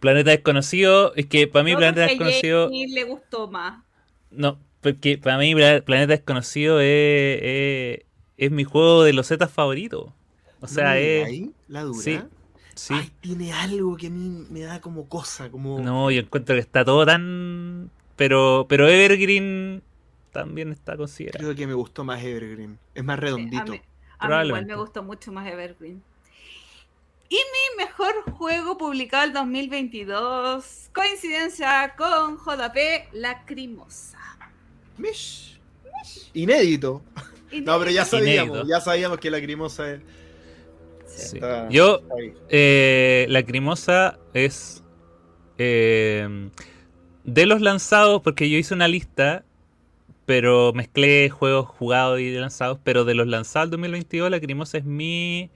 [0.00, 1.14] Planeta Desconocido.
[1.14, 2.64] Es que para mí No, Planeta Desconocido.
[2.66, 3.82] Jamie le gustó más.
[4.30, 8.00] No, porque para mí Pla- Planeta Desconocido es, es,
[8.36, 10.12] es mi juego de los Zetas favorito.
[10.60, 11.26] O sea, ¿No me es.
[11.28, 12.00] ahí, la dura.
[12.02, 12.20] sí,
[12.74, 12.92] Sí.
[12.94, 15.80] Ay, tiene algo que a mí me da como cosa, como...
[15.80, 17.90] No, yo encuentro que está todo tan.
[18.16, 19.82] Pero, pero Evergreen
[20.32, 21.38] también está considerado.
[21.44, 22.78] Creo que me gustó más Evergreen.
[22.94, 23.62] Es más Sí, redondito.
[23.62, 23.80] a mí,
[24.18, 26.02] a mí igual me gustó mucho más Evergreen.
[27.28, 34.18] Y mi mejor juego publicado el 2022, coincidencia con JP Lacrimosa.
[34.96, 35.58] Mish.
[36.34, 37.02] Inédito.
[37.50, 38.68] Y No, pero ya sabíamos, Inédito.
[38.68, 40.00] ya sabíamos que la Lacrimosa es...
[41.06, 41.36] Sí.
[41.36, 42.14] Está- Yo, está
[42.50, 44.82] eh, Lacrimosa es
[45.58, 46.48] eh,
[47.26, 49.44] de los lanzados, porque yo hice una lista,
[50.24, 55.50] pero mezclé juegos jugados y lanzados, pero de los lanzados del 2022, Lacrimosa es mi,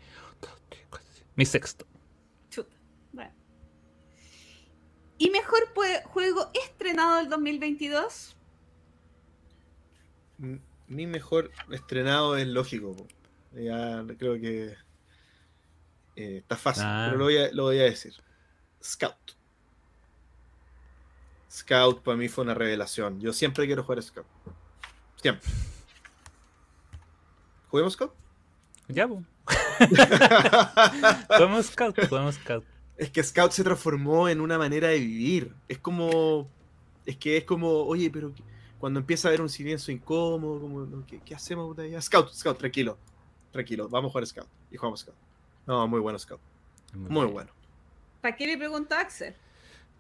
[1.37, 1.87] mi sexto.
[2.51, 2.75] Chuta.
[3.13, 3.33] Bueno.
[5.19, 5.61] ¿Y mejor
[6.05, 8.37] juego estrenado del 2022?
[10.41, 12.97] M- Mi mejor estrenado es lógico.
[13.55, 14.75] Ya creo que
[16.17, 17.07] eh, está fácil, Ah.
[17.07, 18.13] pero lo voy, a, lo voy a decir.
[18.83, 19.15] Scout.
[21.51, 23.21] Scout para mí fue una revelación.
[23.21, 24.27] Yo siempre quiero jugar Scout.
[25.17, 25.49] Siempre.
[27.69, 28.13] ¿Juguemos Scout?
[28.89, 29.23] Ya, po.
[31.29, 32.65] Podemos scout, podemos scout.
[32.97, 35.55] Es que Scout se transformó en una manera de vivir.
[35.69, 36.49] Es como.
[37.07, 38.33] Es que es como, oye, pero
[38.79, 41.77] cuando empieza a haber un silencio incómodo, como, no, ¿qué, qué hacemos?
[42.01, 42.99] Scout, Scout, tranquilo.
[43.53, 44.49] Tranquilo, vamos a jugar Scout.
[44.71, 45.17] Y jugamos Scout.
[45.67, 46.41] No, muy bueno Scout.
[46.93, 47.51] Muy bueno.
[48.21, 49.35] ¿Para qué le preguntó a Axel?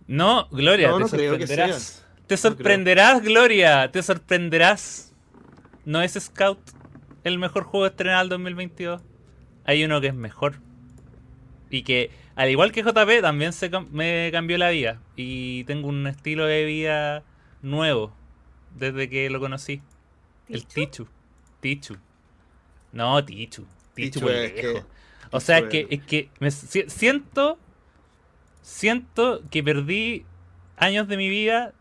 [0.06, 2.06] No, Gloria, No, te no sorprenderás.
[2.26, 5.14] Te sorprenderás, Gloria, te sorprenderás.
[5.84, 6.58] ¿No es Scout
[7.24, 9.02] el mejor juego estrenado del 2022?
[9.64, 10.56] Hay uno que es mejor.
[11.70, 15.00] Y que, al igual que JP, también se cam- me cambió la vida.
[15.16, 17.22] Y tengo un estilo de vida
[17.62, 18.12] nuevo
[18.76, 19.82] desde que lo conocí.
[20.48, 21.06] El ¿Tichu?
[21.60, 21.96] Tichu.
[22.92, 23.66] No, Tichu.
[23.94, 24.82] Tichu, Tichu que-.
[25.30, 27.58] O sea, es que, es- que me si- siento.
[28.62, 30.24] Siento que perdí
[30.76, 31.72] años de mi vida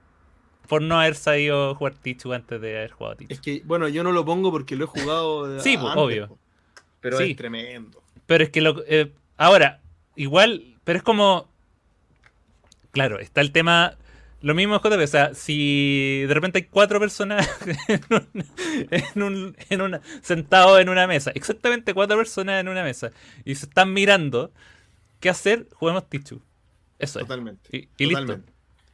[0.67, 3.33] por no haber sabido jugar Tichu antes de haber jugado Tichu.
[3.33, 5.59] Es que, bueno, yo no lo pongo porque lo he jugado.
[5.61, 6.27] Sí, antes, pues, obvio.
[6.29, 6.39] po.
[7.01, 7.31] Pero Sí.
[7.31, 8.01] es tremendo.
[8.25, 8.83] Pero es que lo.
[8.87, 9.81] eh, ahora,
[10.15, 10.75] igual.
[10.83, 11.49] Pero es como.
[12.91, 13.97] Claro, está el tema.
[14.41, 17.45] Lo mismo JP, o sea, si de repente hay cuatro personas
[17.89, 18.45] en un,
[18.89, 23.11] en un- en una, sentados en una mesa, exactamente cuatro personas en una mesa,
[23.43, 24.53] y se están mirando,
[25.19, 25.67] ¿qué hacer?
[25.73, 26.41] Juguemos Tichu.
[26.99, 27.25] Eso es.
[27.25, 27.69] Totalmente.
[27.75, 28.39] Y, y listo.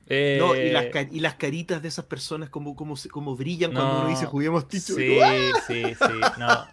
[0.08, 3.74] Eh, No, y, las, ca- y las caritas de esas personas como, como, como brillan
[3.74, 4.94] cuando No, uno dice juguemos Tichu.
[4.94, 5.20] Sí,
[5.68, 6.14] sí, sí.
[6.38, 6.68] No.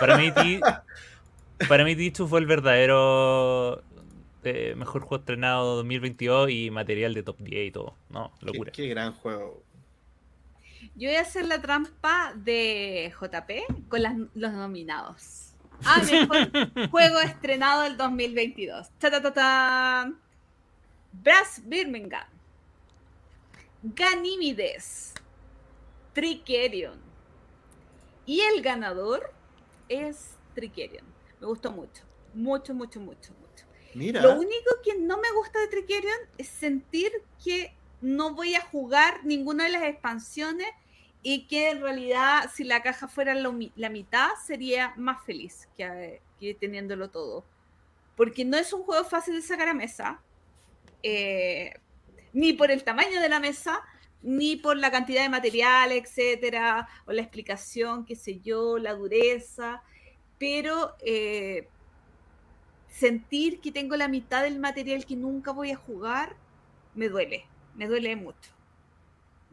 [0.00, 0.60] Para mí, Ti-
[1.68, 3.82] para mí Tichu fue el verdadero
[4.44, 7.94] eh, mejor juego estrenado 2022 y material de top 10 y todo.
[8.08, 8.72] No, Qué, locura.
[8.72, 9.62] qué gran juego.
[10.96, 15.50] Yo voy a hacer la trampa de JP con las- los nominados.
[15.84, 16.48] Ah, mejor
[16.90, 18.88] juego estrenado del 2022.
[18.98, 20.12] Ta, ta, ta, ta.
[21.12, 22.26] Brass Birmingham.
[23.82, 25.14] Ganímides.
[26.12, 27.00] Trickerion.
[28.26, 29.32] Y el ganador
[29.88, 31.04] es Trickerion.
[31.40, 32.02] Me gustó mucho.
[32.34, 33.64] Mucho, mucho, mucho, mucho.
[33.94, 34.22] Mira.
[34.22, 37.10] Lo único que no me gusta de Trickerion es sentir
[37.44, 40.68] que no voy a jugar ninguna de las expansiones
[41.22, 46.20] y que en realidad si la caja fuera mi- la mitad sería más feliz que,
[46.40, 47.44] que teniéndolo todo.
[48.16, 50.20] Porque no es un juego fácil de sacar a mesa,
[51.02, 51.74] eh,
[52.32, 53.80] ni por el tamaño de la mesa,
[54.22, 59.82] ni por la cantidad de material, etcétera, o la explicación, qué sé yo, la dureza,
[60.38, 61.68] pero eh,
[62.88, 66.36] sentir que tengo la mitad del material que nunca voy a jugar,
[66.94, 68.50] me duele, me duele mucho.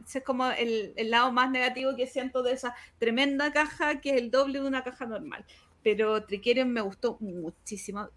[0.06, 4.10] Ese es como el, el lado más negativo que siento de esa tremenda caja, que
[4.10, 5.44] es el doble de una caja normal.
[5.82, 8.08] Pero Trickerion me gustó muchísimo.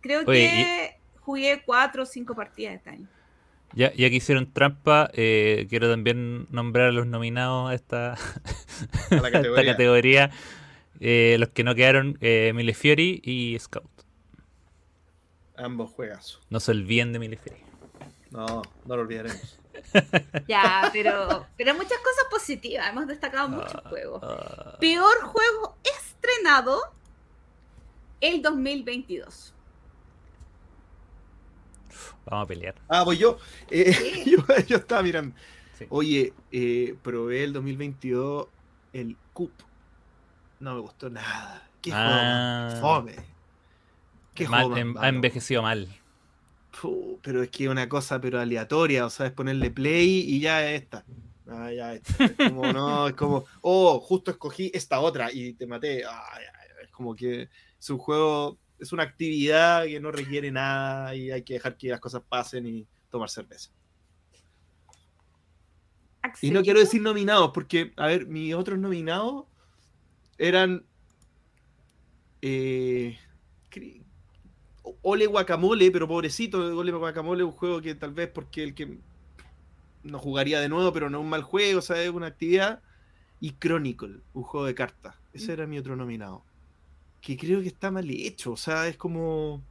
[0.00, 3.08] Creo Oye, que jugué cuatro o cinco partidas este año.
[3.72, 8.12] Ya, ya que hicieron trampa, eh, quiero también nombrar a los nominados a esta,
[9.10, 10.30] A la a esta categoría.
[11.00, 13.90] Eh, los que no quedaron, eh, Millefiori y Scout.
[15.56, 16.40] Ambos juegazos.
[16.50, 17.60] No se olviden de Millefiori.
[18.30, 19.58] No, no lo olvidaremos.
[20.48, 22.88] Ya, pero, pero muchas cosas positivas.
[22.88, 24.20] Hemos destacado muchos Ah, juegos.
[24.24, 24.76] ah.
[24.80, 26.80] Peor juego estrenado
[28.20, 29.53] el 2022.
[32.26, 32.74] Vamos a pelear.
[32.88, 33.38] Ah, voy yo.
[33.70, 33.92] Eh,
[34.26, 34.38] yo.
[34.66, 35.34] yo estaba mirando.
[35.78, 35.86] Sí.
[35.88, 38.46] Oye, eh, probé el 2022
[38.92, 39.50] el CUP.
[40.60, 41.68] No me gustó nada.
[41.82, 42.78] Qué Ah.
[42.80, 43.14] fome.
[44.34, 45.88] Qué Mal- juego más em- ha envejecido mal.
[46.80, 50.40] Puh, pero es que es una cosa pero aleatoria, o sea, es ponerle play y
[50.40, 51.04] ya está.
[51.48, 52.24] Ah, ya está.
[52.24, 56.04] Es como, no, es como, oh, justo escogí esta otra y te maté.
[56.04, 57.48] Ah, ya, es como que
[57.78, 61.88] es un juego, es una actividad que no requiere nada y hay que dejar que
[61.88, 63.70] las cosas pasen y tomar cerveza.
[66.40, 69.44] Y no quiero decir nominados, porque, a ver, mis otros nominados
[70.38, 70.84] eran.
[72.40, 73.18] Eh,
[75.02, 78.98] Ole Guacamole, pero pobrecito, Ole Guacamole un juego que tal vez porque el que
[80.02, 82.82] no jugaría de nuevo, pero no un mal juego, o sea, es una actividad.
[83.40, 85.16] Y Chronicle, un juego de cartas.
[85.32, 86.44] Ese era mi otro nominado.
[87.24, 88.52] Que creo que está mal hecho.
[88.52, 89.62] O sea, es como.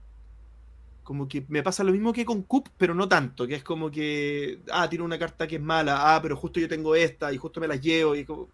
[1.04, 3.46] Como que me pasa lo mismo que con Coop, pero no tanto.
[3.46, 4.60] Que es como que.
[4.72, 6.16] Ah, tiene una carta que es mala.
[6.16, 8.16] Ah, pero justo yo tengo esta y justo me las llevo.
[8.16, 8.48] Y como,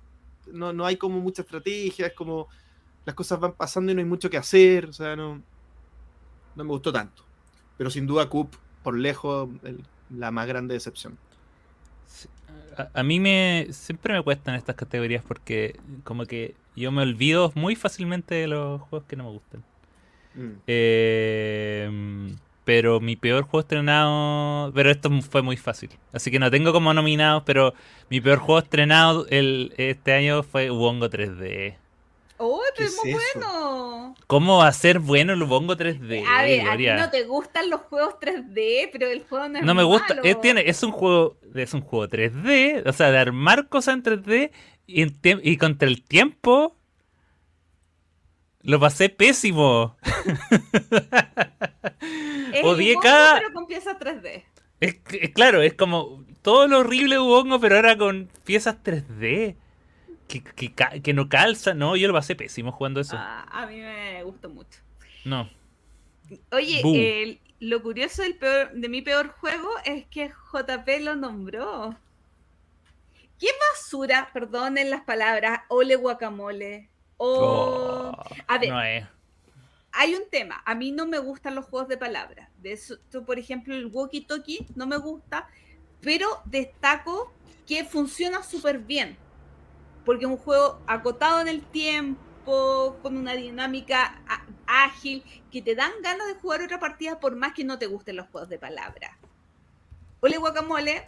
[0.51, 2.07] no, no hay como mucha estrategia.
[2.07, 2.47] Es como.
[3.05, 4.87] Las cosas van pasando y no hay mucho que hacer.
[4.87, 5.41] O sea, no.
[6.55, 7.23] No me gustó tanto.
[7.77, 8.53] Pero sin duda, Coop,
[8.83, 9.47] por lejos,
[10.09, 11.17] la más grande decepción.
[12.77, 17.51] A, a mí me siempre me cuestan estas categorías porque como que yo me olvido
[17.55, 19.63] muy fácilmente de los juegos que no me gustan.
[20.35, 20.51] Mm.
[20.67, 21.89] Eh,
[22.63, 24.71] pero mi peor juego estrenado.
[24.73, 25.89] Pero esto fue muy fácil.
[26.13, 27.43] Así que no tengo como nominados.
[27.45, 27.73] Pero
[28.09, 31.75] mi peor juego estrenado el, este año fue Ubongo 3D.
[32.37, 33.39] ¡Oh, ¿Qué pero es muy es eso?
[33.39, 34.15] bueno!
[34.27, 36.23] ¿Cómo va a ser bueno el Ubongo 3D?
[36.25, 39.65] a ver, a ti no te gustan los juegos 3D, pero el juego no es
[39.65, 40.15] No me gusta.
[40.23, 41.37] eh, tiene, es un juego.
[41.55, 42.83] Es un juego 3D.
[42.87, 44.51] O sea, de armar cosas en 3D.
[44.91, 46.75] Y, en tiemp- y contra el tiempo.
[48.61, 49.95] Lo pasé pésimo.
[52.51, 54.43] Es Odié cada- pero con piezas 3D.
[54.79, 59.55] Es, es claro, es como todo lo horrible de Ubongo, pero ahora con piezas 3D.
[60.27, 60.43] Que,
[61.01, 61.73] que, no calza.
[61.73, 63.15] No, yo lo pasé pésimo jugando eso.
[63.17, 64.79] Ah, a mí me gustó mucho.
[65.25, 65.49] No.
[66.51, 66.81] Oye,
[67.23, 71.95] el- lo curioso del peor, de mi peor juego es que JP lo nombró.
[73.39, 76.89] ¿Qué basura, perdonen las palabras, ole guacamole?
[77.17, 78.13] O...
[78.13, 78.69] Oh, a ver.
[79.03, 79.09] No.
[79.91, 82.49] Hay un tema, a mí no me gustan los juegos de palabras.
[82.57, 85.47] De eso, por ejemplo, el walkie talkie no me gusta,
[86.01, 87.33] pero destaco
[87.65, 89.17] que funciona súper bien.
[90.05, 94.21] Porque es un juego acotado en el tiempo, con una dinámica
[94.67, 98.15] ágil, que te dan ganas de jugar otra partida por más que no te gusten
[98.15, 99.17] los juegos de palabras.
[100.19, 101.07] Ole guacamole,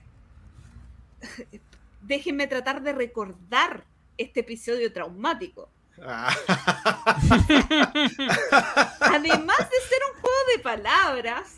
[2.01, 3.85] déjenme tratar de recordar
[4.17, 5.69] este episodio traumático.
[6.03, 6.33] Ah.
[9.01, 11.57] Además de ser un juego de palabras,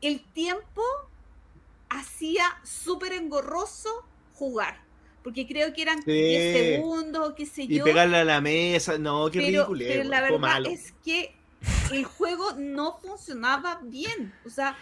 [0.00, 0.82] el tiempo
[1.88, 4.04] hacía súper engorroso
[4.34, 4.80] jugar.
[5.22, 6.12] Porque creo que eran Sí.
[6.12, 7.84] 10 segundos o qué sé y yo.
[7.84, 8.96] pegarle a la mesa.
[8.98, 9.84] No, qué pero, ridículo.
[9.88, 10.68] pero la fue verdad malo.
[10.70, 11.34] es que
[11.92, 14.32] el juego no funcionaba bien.
[14.44, 14.76] O sea,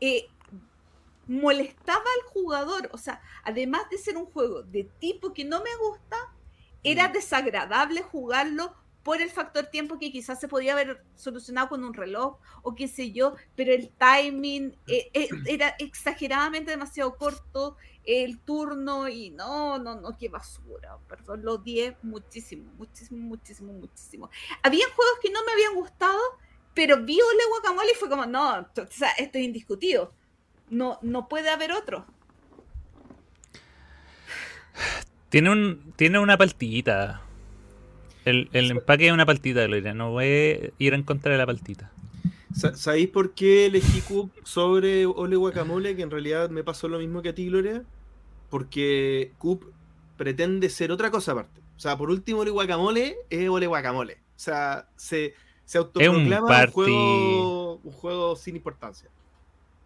[0.00, 0.26] eh,
[1.30, 2.90] molestaba al jugador.
[2.92, 6.16] O sea, además de ser un juego de tipo que no me gusta,
[6.82, 7.12] era Mm.
[7.12, 8.74] desagradable jugarlo
[9.04, 12.88] por el factor tiempo que quizás se podía haber solucionado con un reloj o qué
[12.88, 19.78] sé yo, pero el timing eh, eh, era exageradamente demasiado corto, el turno y no,
[19.78, 24.30] no, no, qué basura, perdón, lo odié muchísimo, muchísimo, muchísimo, muchísimo.
[24.62, 26.20] Había juegos que no me habían gustado,
[26.74, 30.12] pero vi Ole Guacamole y fue como, no, o sea, esto es indiscutido,
[30.70, 32.06] no, no puede haber otro.
[35.28, 37.20] Tiene, un, tiene una paltita.
[38.24, 39.94] El, el empaque es una paltita, Gloria.
[39.94, 41.90] No voy a ir en contra de la paltita.
[42.54, 45.94] Sa- ¿Sabéis por qué elegí Coop sobre Ole Guacamole?
[45.94, 47.84] Que en realidad me pasó lo mismo que a ti, Gloria.
[48.48, 49.64] Porque Coop
[50.16, 51.60] pretende ser otra cosa aparte.
[51.76, 54.14] O sea, por último, Ole Guacamole es Ole Guacamole.
[54.14, 55.34] O sea, se,
[55.64, 56.72] se autoproclama un, party.
[56.72, 59.08] juego, un juego sin importancia.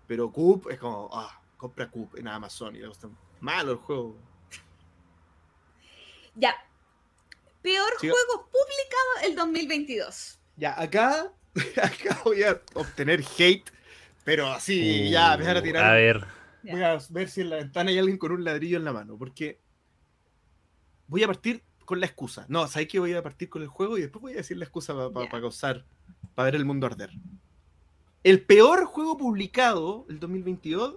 [0.06, 2.76] Pero Coop es como, ah, compra Coop en Amazon.
[2.76, 3.08] Y le gusta
[3.40, 4.16] malo el juego.
[6.34, 6.54] Ya,
[7.62, 10.38] peor juego publicado el 2022.
[10.56, 11.32] Ya, acá,
[11.82, 13.70] acá voy a obtener hate.
[14.24, 15.84] Pero así, ya, empezar a tirar.
[15.84, 16.24] Uh, A ver.
[16.62, 19.18] Voy a ver si en la ventana hay alguien con un ladrillo en la mano,
[19.18, 19.60] porque
[21.08, 22.46] voy a partir con la excusa.
[22.48, 24.64] No, ¿sabes que voy a partir con el juego y después voy a decir la
[24.64, 25.40] excusa para Ya.
[25.40, 25.84] causar,
[26.34, 27.10] para ver el mundo arder?
[28.24, 30.94] El peor juego publicado el 2022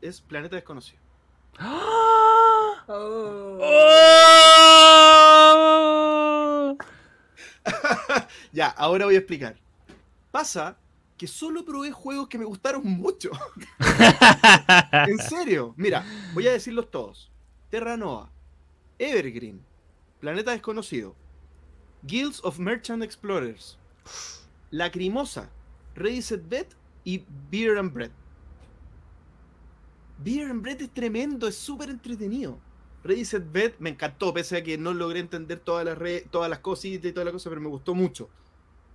[0.00, 0.98] es Planeta Desconocido.
[1.60, 2.74] ¡Oh!
[8.52, 9.56] Ya, ahora voy a explicar.
[10.30, 10.78] Pasa
[11.18, 13.30] que solo probé juegos que me gustaron mucho.
[15.06, 15.74] en serio.
[15.76, 17.30] Mira, voy a decirlos todos.
[17.68, 18.30] Terra Nova,
[18.98, 19.62] Evergreen,
[20.18, 21.14] Planeta Desconocido,
[22.02, 23.78] Guilds of Merchant Explorers,
[24.70, 25.50] Lacrimosa,
[25.94, 28.10] Ready Set Bet y Beer and Bread.
[30.22, 32.58] Beer and Bread es tremendo, es súper entretenido.
[33.02, 36.50] Ready Set Bet me encantó, pese a que no logré entender todas las, re- todas
[36.50, 38.28] las cositas y todas las cosas, pero me gustó mucho.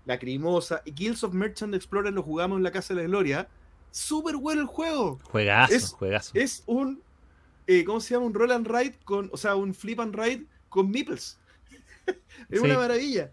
[0.06, 3.48] Lacrimosa y Guilds of Merchant Explorers lo jugamos en la Casa de la Gloria.
[3.90, 6.32] Súper bueno el juego Juegazo, Es- juegazo.
[6.36, 7.02] es un
[7.68, 8.28] eh, ¿cómo se llama?
[8.28, 11.40] un roll and ride con, o sea, un flip and ride con meeples.
[12.06, 12.16] es
[12.52, 12.60] Sí.
[12.60, 13.32] una maravilla.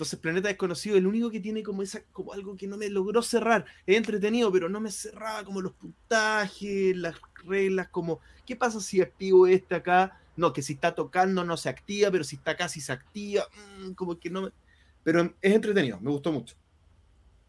[0.00, 3.20] Entonces, Planeta Desconocido, el único que tiene como esa, como algo que no me logró
[3.20, 3.66] cerrar.
[3.84, 9.02] Es entretenido, pero no me cerraba como los puntajes, las reglas, como, ¿qué pasa si
[9.02, 10.18] activo este acá?
[10.36, 13.44] No, que si está tocando no se activa, pero si está acá sí se activa.
[13.78, 14.52] Mm, como que no me,
[15.02, 16.56] Pero es entretenido, me gustó mucho.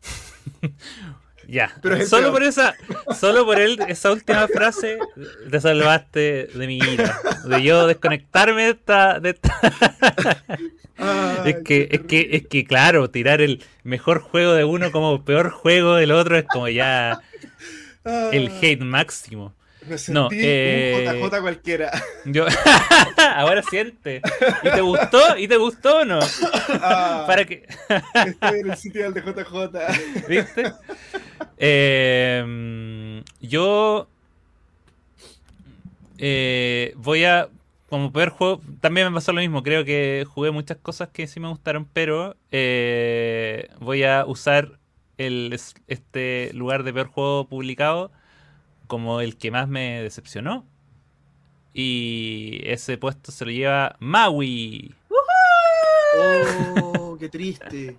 [1.52, 2.34] Ya, Pero solo peor.
[2.34, 2.76] por esa,
[3.20, 4.98] solo por él, esa última frase
[5.50, 9.60] te salvaste de mi ira, de yo desconectarme de esta, de esta-
[10.98, 15.26] Ay, es que, es que, es que claro, tirar el mejor juego de uno como
[15.26, 17.20] peor juego del otro es como ya
[18.32, 19.54] el hate máximo.
[19.88, 21.92] Me sentí No, eh, un JJ cualquiera.
[22.26, 22.46] Yo,
[23.36, 24.22] ahora siente.
[24.64, 25.38] ¿Y te gustó?
[25.38, 26.20] ¿Y te gustó o no?
[26.82, 27.66] Ah, Para que,
[28.28, 30.28] Estoy en el sitio del de JJ.
[30.28, 30.72] ¿Viste?
[31.58, 34.08] Eh, yo
[36.18, 37.50] eh, voy a,
[37.90, 39.64] como peor juego, también me pasó lo mismo.
[39.64, 44.74] Creo que jugué muchas cosas que sí me gustaron, pero eh, voy a usar
[45.18, 48.12] el, es- este lugar de peor juego publicado
[48.92, 50.66] como el que más me decepcionó.
[51.74, 54.94] Y ese puesto se lo lleva Maui.
[56.82, 57.96] Oh, qué triste.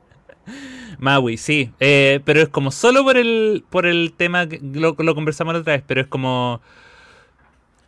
[0.99, 1.73] Maui, sí.
[1.81, 5.61] Eh, pero es como solo por el, por el tema que lo, lo conversamos la
[5.61, 6.61] otra vez, pero es como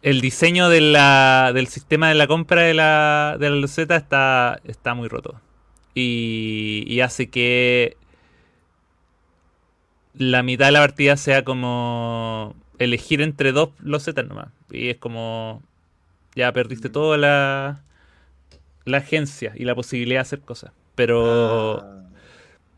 [0.01, 4.61] el diseño de la, del sistema de la compra de la, de la loseta está,
[4.65, 5.39] está muy roto.
[5.95, 7.99] Y, y hace que
[10.15, 14.49] la mitad de la partida sea como elegir entre dos losetas nomás.
[14.71, 15.63] Y es como
[16.35, 17.81] ya perdiste toda la,
[18.85, 20.73] la agencia y la posibilidad de hacer cosas.
[20.95, 21.81] Pero...
[21.83, 22.01] Ah,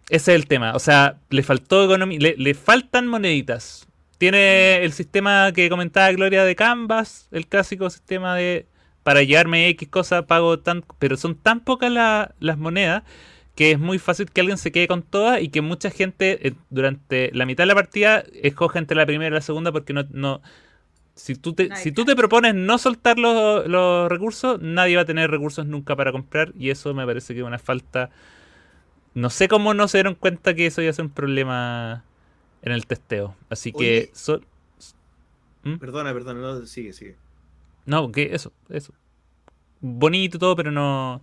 [0.08, 0.72] Ese es el tema.
[0.74, 2.18] O sea, le faltó economía.
[2.20, 3.86] Le, le faltan moneditas.
[4.18, 8.66] Tiene el sistema que comentaba Gloria de Canvas, el clásico sistema de
[9.02, 10.84] para llevarme X cosas pago tan.
[10.98, 13.02] Pero son tan pocas la- las monedas
[13.56, 16.54] que es muy fácil que alguien se quede con todas y que mucha gente eh,
[16.70, 20.04] durante la mitad de la partida escoge entre la primera y la segunda porque no.
[20.10, 20.42] no
[21.16, 25.06] si tú, te, si tú te propones no soltar los, los recursos, nadie va a
[25.06, 28.10] tener recursos nunca para comprar y eso me parece que es una falta
[29.14, 32.04] no sé cómo no se dieron cuenta que eso iba a ser un problema
[32.60, 33.34] en el testeo.
[33.48, 34.10] Así que...
[34.12, 34.42] So-
[35.62, 35.76] ¿Mm?
[35.76, 37.16] Perdona, perdona, no, sigue, sigue.
[37.86, 38.92] No, que eso, eso.
[39.80, 41.22] Bonito todo, pero no...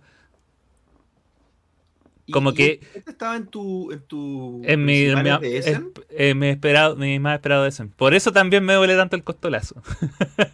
[2.26, 3.90] ¿Y- Como y que- este estaba en tu.
[3.92, 5.92] En, tu En mi, en mi- principales de Essen?
[5.96, 7.90] es- eh, he esperado, mi más esperado de Essen.
[7.90, 9.74] Por eso también me duele tanto el costolazo.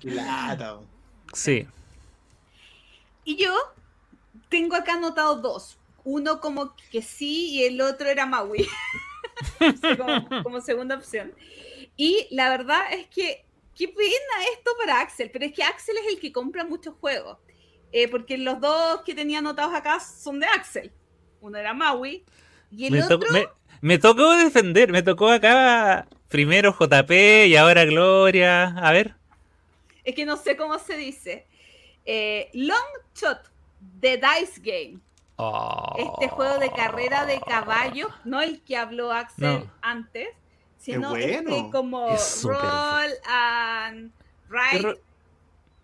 [0.02, 0.84] Bo.
[1.32, 1.66] Sí.
[3.24, 3.54] Y yo
[4.48, 5.78] tengo acá anotado dos.
[6.02, 8.66] Uno como que sí y el otro era Maui.
[10.42, 11.32] Como segunda opción.
[11.96, 13.44] Y la verdad es que,
[13.76, 17.38] qué pena esto para Axel, pero es que Axel es el que compra muchos juegos.
[17.92, 20.90] Eh, porque los dos que tenía anotados acá son de Axel.
[21.40, 22.24] Uno era Maui
[22.70, 23.18] y el Me, otro...
[23.18, 23.48] tocó- me-
[23.82, 27.10] me tocó defender, me tocó acá primero JP
[27.46, 28.64] y ahora Gloria.
[28.76, 29.14] A ver.
[30.04, 31.46] Es que no sé cómo se dice.
[32.04, 32.76] Eh, Long
[33.14, 33.38] Shot
[34.00, 34.98] de Dice Game.
[35.96, 39.70] Este juego de carrera de caballo, no el que habló Axel No.
[39.80, 40.28] antes,
[40.76, 41.50] sino bueno.
[41.56, 44.12] este como Es Roll and
[44.50, 45.00] Ride.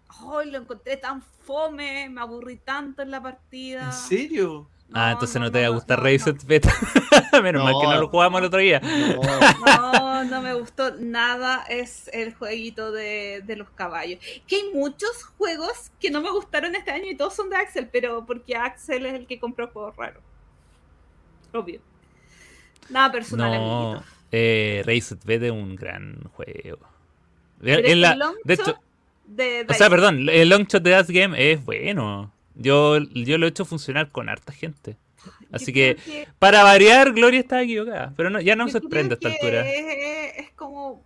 [0.08, 3.84] Ay, lo encontré tan fome, me aburrí tanto en la partida.
[3.86, 4.68] ¿En serio?
[4.92, 6.72] Ah, entonces no, te va a no, gustar no, Reset Beta.
[7.42, 8.80] Menos mal que no lo jugamos el otro día.
[8.80, 9.20] No.
[10.16, 11.64] No, no me gustó nada.
[11.68, 14.18] Es el jueguito de, de los caballos.
[14.46, 17.88] Que hay muchos juegos que no me gustaron este año y todos son de Axel,
[17.92, 20.22] pero porque Axel es el que compró juegos raros.
[21.52, 21.80] Obvio.
[22.88, 24.04] Nada personal, No, amiguito.
[24.32, 26.78] eh, Reset Beta es un gran juego.
[27.60, 28.80] Pero Es es la- que Long de Shot hecho,
[29.26, 32.32] de o sea, perdón, el long shot de That Game es bueno.
[32.56, 34.96] Yo, yo lo he hecho funcionar con harta gente.
[35.52, 35.96] Así que,
[36.38, 38.12] para variar, Gloria está equivocada.
[38.16, 39.68] Pero no, ya no se sorprende a esta altura.
[39.68, 41.02] Es, es como,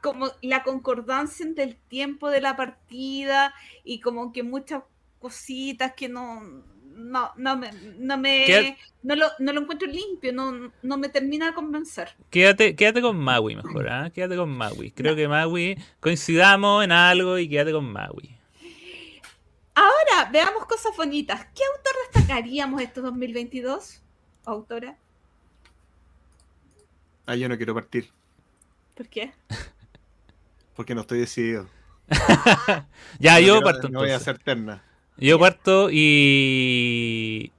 [0.00, 4.82] como la concordancia entre el tiempo de la partida y como que muchas
[5.18, 6.42] cositas que no,
[6.96, 11.46] no, no me, no, me no, lo, no lo encuentro limpio, no, no me termina
[11.46, 12.10] de convencer.
[12.30, 14.10] Quédate, quédate con Maui mejor, ¿ah?
[14.10, 14.90] Quédate con Maui.
[14.92, 18.35] Creo que Maui, coincidamos en algo y quédate con Maui.
[19.76, 21.44] Ahora, veamos cosas bonitas.
[21.54, 24.00] ¿Qué autor destacaríamos estos 2022?
[24.46, 24.96] ¿Autora?
[27.26, 28.08] Ah, yo no quiero partir.
[28.94, 29.32] ¿Por qué?
[30.74, 31.68] Porque no estoy decidido.
[33.18, 34.82] Ya, No yo quiero- parto No voy a hacer terna.
[35.18, 37.52] Yo parto y,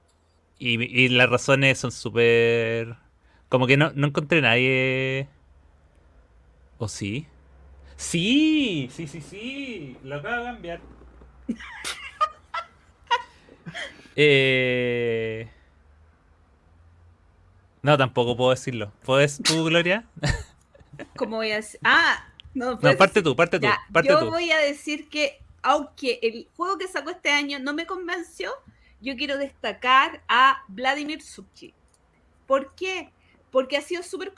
[0.58, 0.82] y.
[1.04, 2.96] y las razones son súper.
[3.48, 5.28] Como que no, no encontré nadie.
[6.78, 7.26] ¿O sí?
[7.96, 9.96] Sí, sí, sí, sí.
[10.04, 10.80] Lo acabo de cambiar.
[14.20, 15.48] eh...
[17.82, 18.92] No, tampoco puedo decirlo.
[19.04, 20.04] ¿Puedes tú, Gloria?
[21.16, 21.78] ¿Cómo voy a decir?
[21.84, 24.26] Ah, no, No, parte decir- tú, parte tú, Ya, parte yo tú.
[24.30, 28.50] voy a decir que, aunque el juego que sacó este año no me convenció,
[29.00, 31.72] yo quiero destacar a Vladimir Subchi.
[32.46, 33.12] ¿Por qué?
[33.52, 34.32] Porque ha sido súper...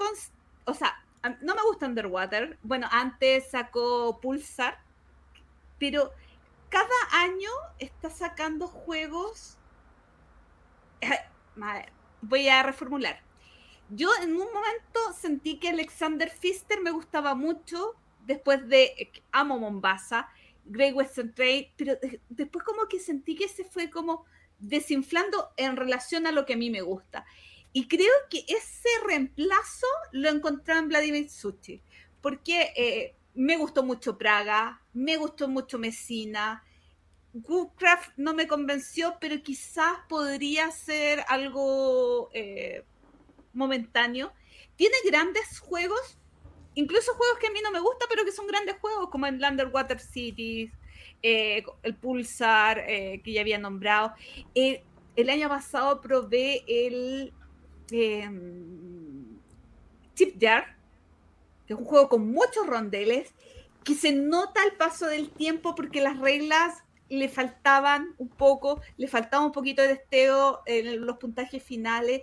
[0.67, 1.03] O sea,
[1.41, 2.59] no me gusta Underwater.
[2.63, 4.79] Bueno, antes sacó Pulsar,
[5.79, 6.13] pero
[6.69, 7.49] cada año
[7.79, 9.57] está sacando juegos.
[12.23, 13.21] Voy a reformular.
[13.89, 20.29] Yo en un momento sentí que Alexander Pfister me gustaba mucho después de Amo Mombasa,
[20.65, 21.95] Great Western Trail, pero
[22.29, 24.25] después como que sentí que se fue como
[24.59, 27.25] desinflando en relación a lo que a mí me gusta.
[27.73, 31.83] Y creo que ese reemplazo lo encontré en Vladimir Suchi,
[32.21, 36.65] porque eh, me gustó mucho Praga, me gustó mucho Messina.
[37.33, 42.85] Woodcraft no me convenció, pero quizás podría ser algo eh,
[43.53, 44.33] momentáneo.
[44.77, 46.19] Tiene grandes juegos,
[46.75, 49.43] incluso juegos que a mí no me gustan, pero que son grandes juegos, como el
[49.43, 50.73] Underwater Cities,
[51.23, 54.15] eh, el Pulsar, que ya había nombrado.
[54.55, 57.33] el año pasado probé el
[57.91, 59.41] Em,
[60.15, 60.77] Chip Jar,
[61.67, 63.35] que es un juego con muchos rondeles,
[63.85, 69.09] que se nota el paso del tiempo porque las reglas le faltaban un poco, le
[69.09, 72.23] faltaba un poquito de desteo en los puntajes finales.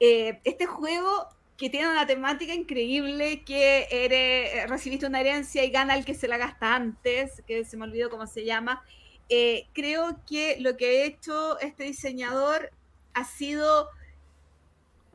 [0.00, 5.94] Eh, este juego que tiene una temática increíble, que eres, recibiste una herencia y gana
[5.94, 8.82] el que se la gasta antes, que se me olvidó cómo se llama.
[9.28, 12.70] Eh, creo que lo que ha hecho este diseñador
[13.14, 13.88] ha sido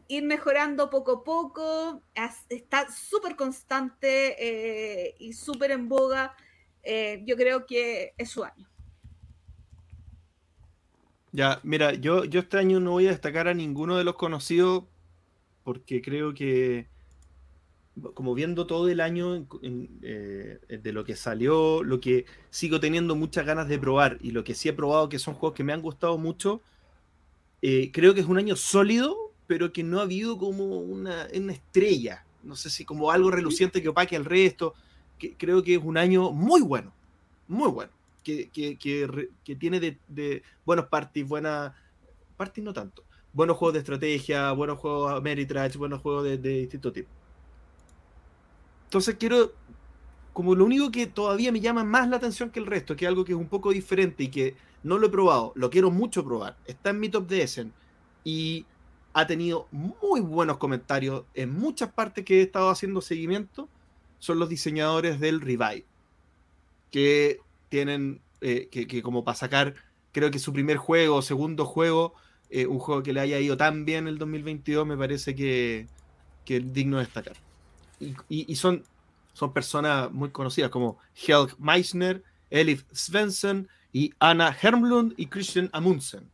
[0.08, 2.02] ir mejorando poco a poco,
[2.50, 6.36] está súper constante eh, y súper en boga.
[6.84, 8.70] Eh, yo creo que es su año.
[11.36, 14.86] Ya, mira, yo, yo este año no voy a destacar a ninguno de los conocidos
[15.66, 16.88] porque creo que,
[18.14, 23.46] como viendo todo el año eh, de lo que salió, lo que sigo teniendo muchas
[23.46, 25.82] ganas de probar y lo que sí he probado que son juegos que me han
[25.82, 26.62] gustado mucho,
[27.92, 32.56] creo que es un año sólido pero que no ha habido como una, estrella, no
[32.56, 34.74] sé si como algo reluciente que opaque al resto.
[35.38, 36.94] Creo que es un año muy bueno,
[37.48, 37.92] muy bueno,
[38.26, 41.74] que, tiene de, buenos parties, buenas
[42.36, 46.92] parties no tanto, buenos juegos de estrategia, buenos juegos Ameritrash, buenos juegos de, de distinto
[46.92, 47.10] tipo.
[48.86, 49.54] Entonces quiero,
[50.34, 53.10] como lo único que todavía me llama más la atención que el resto, que es
[53.10, 56.26] algo que es un poco diferente y que no lo he probado, lo quiero mucho
[56.26, 57.74] probar, está en mi top de Essen
[58.24, 58.66] y
[59.14, 63.70] ha tenido muy buenos comentarios en muchas partes que he estado haciendo seguimiento,
[64.20, 65.86] son los diseñadores del Revive,
[66.92, 67.40] que
[67.76, 69.76] tienen, eh, que, como para sacar,
[70.14, 72.14] creo que su primer juego, segundo juego,
[72.50, 75.88] eh, un juego que le haya ido tan bien el 2022, me parece que,
[76.46, 77.36] es digno de destacar.
[78.30, 78.84] Y, son,
[79.34, 86.30] son personas muy conocidas como Helg Meissner, Elif Svensson y Anna Hermlund y Christian Amundsen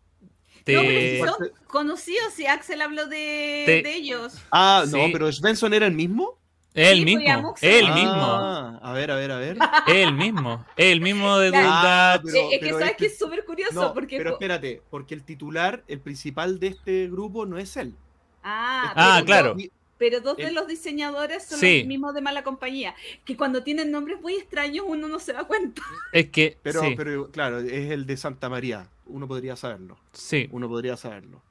[0.66, 4.34] son conocidos y Axel habló de, ellos.
[4.52, 6.38] Ah, no, pero Svensson era el mismo.
[6.74, 8.80] El pues, mismo, el ah, mismo.
[8.82, 9.58] A ver, a ver, a ver.
[9.88, 13.94] El mismo, el mismo de ah, es que sabes que es súper curioso.
[13.94, 17.94] porque pero espérate, porque el titular, el principal de este grupo no es él.
[18.44, 19.56] Ah, ah claro
[20.02, 24.20] pero dos de los diseñadores son los mismos de mala compañía, que cuando tienen nombres
[24.20, 25.84] muy extraños uno no se da cuenta.
[26.12, 30.00] Es que, pero, pero claro, es el de Santa María, uno podría saberlo.
[30.12, 30.50] Sí.
[30.50, 31.44] Uno podría saberlo.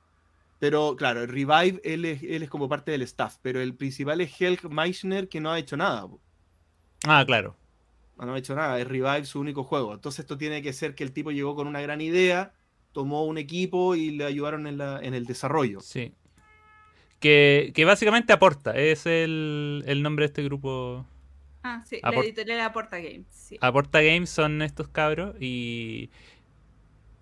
[0.60, 4.20] Pero claro, el Revive, él es, él es como parte del staff, pero el principal
[4.20, 6.06] es Helg Meissner, que no ha hecho nada.
[7.04, 7.56] Ah, claro.
[8.16, 9.94] No ha hecho nada, es Revive su único juego.
[9.94, 12.52] Entonces esto tiene que ser que el tipo llegó con una gran idea,
[12.92, 15.80] tomó un equipo y le ayudaron en, la, en el desarrollo.
[15.80, 16.14] Sí
[17.20, 21.06] que, básicamente aporta, es el, nombre de este grupo.
[21.62, 23.54] Ah, sí, la editorial Aporta Games.
[23.60, 26.10] Aporta Games son estos cabros y...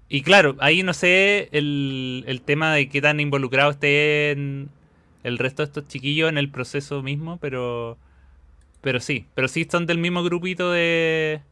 [0.08, 4.70] Y claro, ahí no sé el, el tema de qué tan involucrado estén
[5.22, 7.98] el resto de estos chiquillos en el proceso mismo, pero
[8.80, 11.42] pero sí, pero sí son del mismo grupito de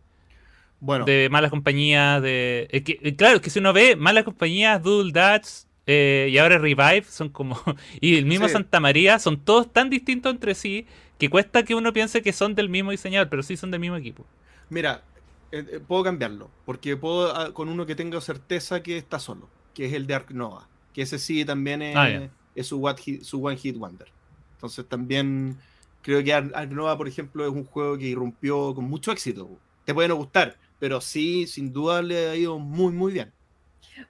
[0.80, 1.04] bueno.
[1.04, 6.28] de malas compañías, de que, claro, que si uno ve malas compañías, Doodle Dutch, eh,
[6.30, 7.60] y ahora Revive son como.
[8.00, 10.86] y el mismo Santa María son todos tan distintos entre sí
[11.18, 13.96] que cuesta que uno piense que son del mismo diseñador, pero sí son del mismo
[13.96, 14.26] equipo.
[14.68, 15.02] Mira,
[15.52, 19.48] eh, eh, puedo cambiarlo, porque puedo ah, con uno que tenga certeza que está solo,
[19.74, 22.28] que es el de Ark Nova, que ese sí también es, ah,
[22.62, 24.08] su, One Hit Wonder.
[24.54, 25.58] Entonces también
[26.02, 29.48] creo que Ark Nova, por ejemplo, es un juego que irrumpió con mucho éxito.
[29.84, 33.32] Te puede no gustar, pero sí, sin duda le ha ido muy, muy bien.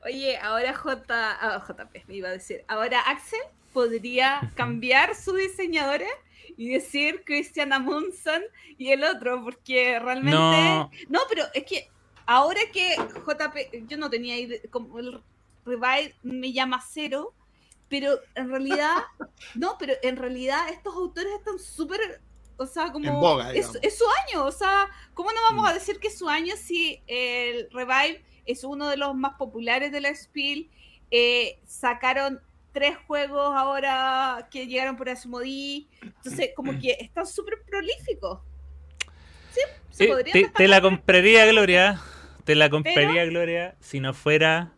[0.05, 3.41] Oye, ahora J, ah, JP me iba a decir, ahora Axel
[3.73, 6.09] podría cambiar sus diseñadores
[6.57, 8.43] y decir Christian Amundsen
[8.79, 10.39] y el otro, porque realmente...
[11.09, 11.21] No.
[11.29, 11.89] pero es que
[12.27, 14.99] ahora que JP, yo no tenía idea, como
[15.65, 17.35] Revive me llama cero,
[17.89, 18.95] pero en realidad,
[19.55, 22.21] no, pero en realidad estos autores están súper,
[22.57, 23.21] o sea, como...
[23.21, 25.69] Boga, es su año, o sea, ¿cómo no vamos Mm.
[25.69, 29.93] a decir que es su año si el Revive es uno de los más populares
[29.93, 30.71] de la Spiel?
[31.11, 32.41] Eh, sacaron
[32.77, 38.41] tres juegos ahora que llegaron por Asmodee, entonces como que están súper prolíficos.
[39.51, 41.99] Sí, se Eh, podrían te, te la compraría, Gloria.
[42.45, 44.75] Te la compraría, Gloria, si no fuera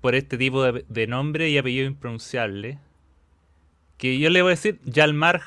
[0.00, 2.78] por este tipo de, de nombre y apellido impronunciable.
[3.98, 5.42] Que yo le voy a decir Yalmar.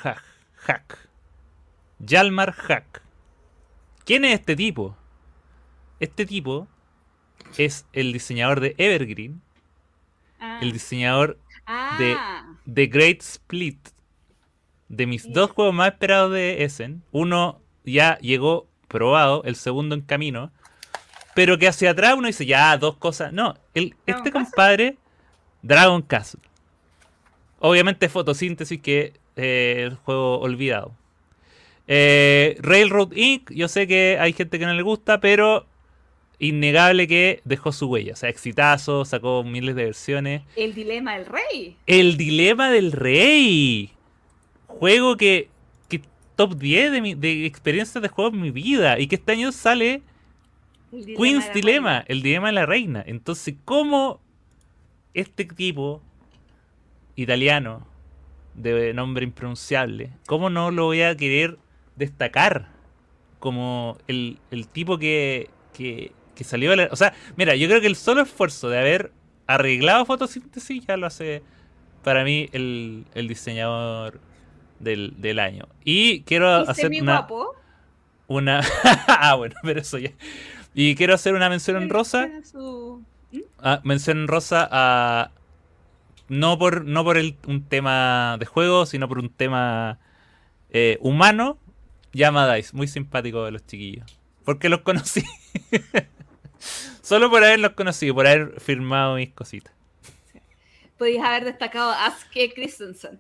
[0.67, 0.97] Haq.
[1.97, 3.01] Yalmar Haq.
[4.05, 4.95] ¿Quién es este tipo?
[5.99, 6.67] Este tipo
[7.57, 9.41] es el diseñador de Evergreen,
[10.39, 10.59] Ah.
[10.61, 11.39] el diseñador
[11.97, 13.89] de- Ah, The Great Split.
[14.89, 15.31] De mis Sí.
[15.33, 17.03] dos juegos más esperados de Essen.
[17.11, 20.51] Uno ya llegó probado, el segundo en camino.
[21.35, 23.31] Pero que hacia atrás uno dice, ya, dos cosas.
[23.33, 24.31] No, el, ¿Dragon este Castle?
[24.31, 24.97] compadre,
[25.61, 26.41] Dragon Castle.
[27.59, 30.93] Obviamente fotosíntesis, que eh, el juego olvidado.
[31.87, 35.65] Eh, Railroad Inc., yo sé que hay gente que no le gusta, pero
[36.39, 38.13] innegable que dejó su huella.
[38.13, 40.41] O sea, exitazo, sacó miles de versiones.
[40.55, 41.77] el dilema del rey.
[41.87, 43.91] El dilema del rey.
[44.67, 45.49] Juego que,
[45.89, 46.01] que
[46.35, 48.99] top 10 de, mi, de experiencias de juego en mi vida.
[48.99, 50.01] Y que este año sale
[50.91, 52.05] dilema Queen's reina.
[52.07, 53.03] el dilema de la reina.
[53.05, 54.19] Entonces, ¿cómo
[55.13, 56.01] este tipo
[57.15, 57.87] italiano
[58.57, 61.57] de nombre impronunciable, cómo no lo voy a querer
[61.95, 62.69] destacar
[63.39, 66.87] como el, el tipo que, que, que salió la...
[66.91, 69.11] O sea, mira, yo creo que el solo esfuerzo de haber
[69.47, 71.41] arreglado fotosíntesis ya lo hace
[72.03, 74.19] para mí el, el diseñador
[74.79, 75.67] del, del año.
[75.83, 77.55] Y quiero Y hacer una, guapo.
[78.27, 78.61] una...
[79.07, 80.11] ah, bueno, pero eso ya...
[80.73, 82.29] Y quiero hacer una mención en rosa.
[82.49, 83.03] Su-
[83.59, 85.31] Ah, mención en rosa a.
[86.29, 89.97] No por, no por el- un tema de juego, sino por un tema
[90.69, 91.57] eh, humano.
[92.13, 94.19] Llama Dice, muy simpático de los chiquillos.
[94.45, 95.23] Porque los conocí.
[97.01, 99.73] Solo por haberlos conocido, por haber firmado mis cositas.
[100.97, 103.19] Podías haber destacado a Aske Christensen.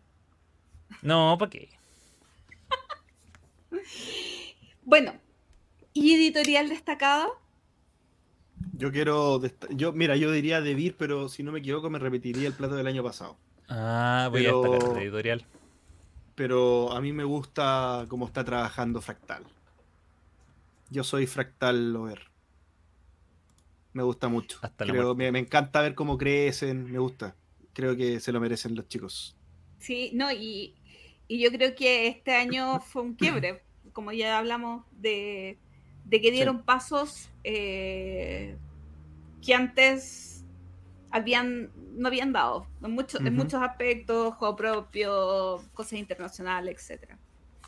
[1.01, 1.69] No, ¿para qué?
[4.83, 5.13] Bueno,
[5.93, 7.37] ¿y editorial destacado?
[8.73, 9.41] Yo quiero.
[9.71, 12.87] Yo, mira, yo diría Debir, pero si no me equivoco, me repetiría el plato del
[12.87, 13.37] año pasado.
[13.67, 15.45] Ah, voy Pero- a destacar el editorial.
[16.35, 19.43] Pero a mí me gusta cómo está trabajando Fractal.
[20.89, 22.21] Yo soy Fractal Lover.
[23.97, 24.59] Me gusta mucho.
[24.61, 27.35] Hasta Creo, me, me encanta ver cómo crecen, me gusta.
[27.73, 29.35] Creo que se lo merecen los chicos.
[29.79, 30.75] Sí, no, y,
[31.27, 33.63] y yo creo que este año fue un quiebre,
[33.93, 35.57] como ya hablamos, de,
[36.05, 38.55] de que dieron pasos eh,
[39.43, 40.43] que antes
[41.09, 43.35] habían no habían dado en, muchos en Ujú.
[43.45, 47.17] muchos aspectos, juego propio, cosas internacionales, etcétera.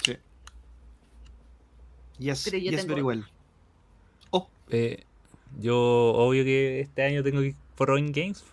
[0.05, 0.15] Sí.
[2.19, 3.25] Yes, Pero yo yes, tengo- very well.
[4.29, 5.03] Oh, Eh,
[5.57, 8.43] yo, obvio que este año tengo que ir por Oin Games.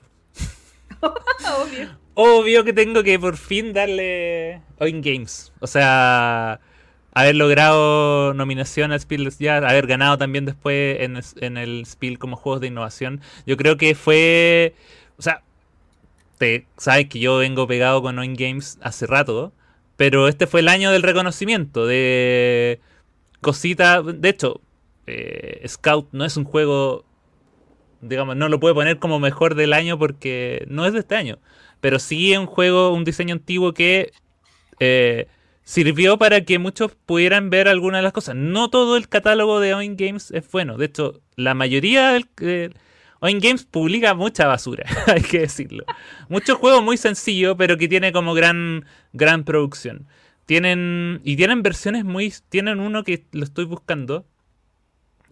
[1.02, 1.98] Obvio.
[2.14, 5.52] Obvio que tengo que por fin darle Oin Games.
[5.60, 6.60] O sea,
[7.12, 12.60] haber logrado nominación al Spiel Jahres, haber ganado también después en, el Spiel como juegos
[12.60, 13.20] de innovación.
[13.46, 14.74] Yo creo que fue.
[15.18, 15.42] O sea,
[16.38, 19.52] te sabes que yo vengo pegado con Oin Games hace rato.
[19.96, 21.86] Pero este fue el año del reconocimiento.
[21.86, 22.80] De
[23.40, 24.02] cositas.
[24.04, 24.60] De hecho,
[25.06, 27.04] eh, Scout no es un juego.
[28.00, 31.38] Digamos, no lo puede poner como mejor del año porque no es de este año
[31.80, 34.12] pero sí es un juego, un diseño antiguo que
[34.80, 35.28] eh,
[35.64, 38.36] sirvió para que muchos pudieran ver algunas de las cosas.
[38.36, 40.76] No todo el catálogo de Oin Games es bueno.
[40.76, 42.28] De hecho, la mayoría del...
[42.40, 42.70] eh,
[43.20, 45.84] Games publica mucha basura, hay que decirlo.
[46.28, 50.06] Muchos juegos muy sencillos, pero que tiene como gran, gran producción.
[50.44, 51.20] Tienen.
[51.24, 52.32] Y tienen versiones muy.
[52.48, 54.26] Tienen uno que lo estoy buscando.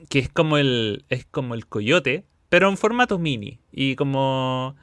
[0.09, 1.05] Que es como el.
[1.09, 2.25] Es como el coyote.
[2.49, 3.59] Pero en formato mini.
[3.73, 4.77] Y como.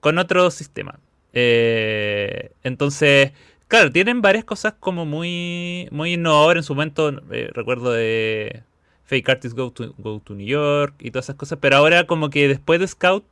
[0.00, 0.98] Con otro sistema.
[1.32, 3.32] Eh, entonces.
[3.68, 5.88] Claro, tienen varias cosas como muy.
[5.90, 6.62] Muy innovadoras.
[6.62, 7.10] En su momento.
[7.32, 8.62] eh, recuerdo de.
[9.04, 10.94] Fake Artists Go to, Go to New York.
[11.00, 11.58] Y todas esas cosas.
[11.60, 13.24] Pero ahora como que después de Scout.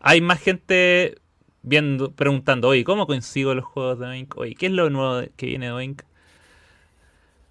[0.00, 1.16] Hay más gente
[1.62, 4.36] viendo, preguntando, oye, ¿cómo consigo los juegos de Oink?
[4.36, 6.02] Oye, ¿qué es lo nuevo que viene de Oink?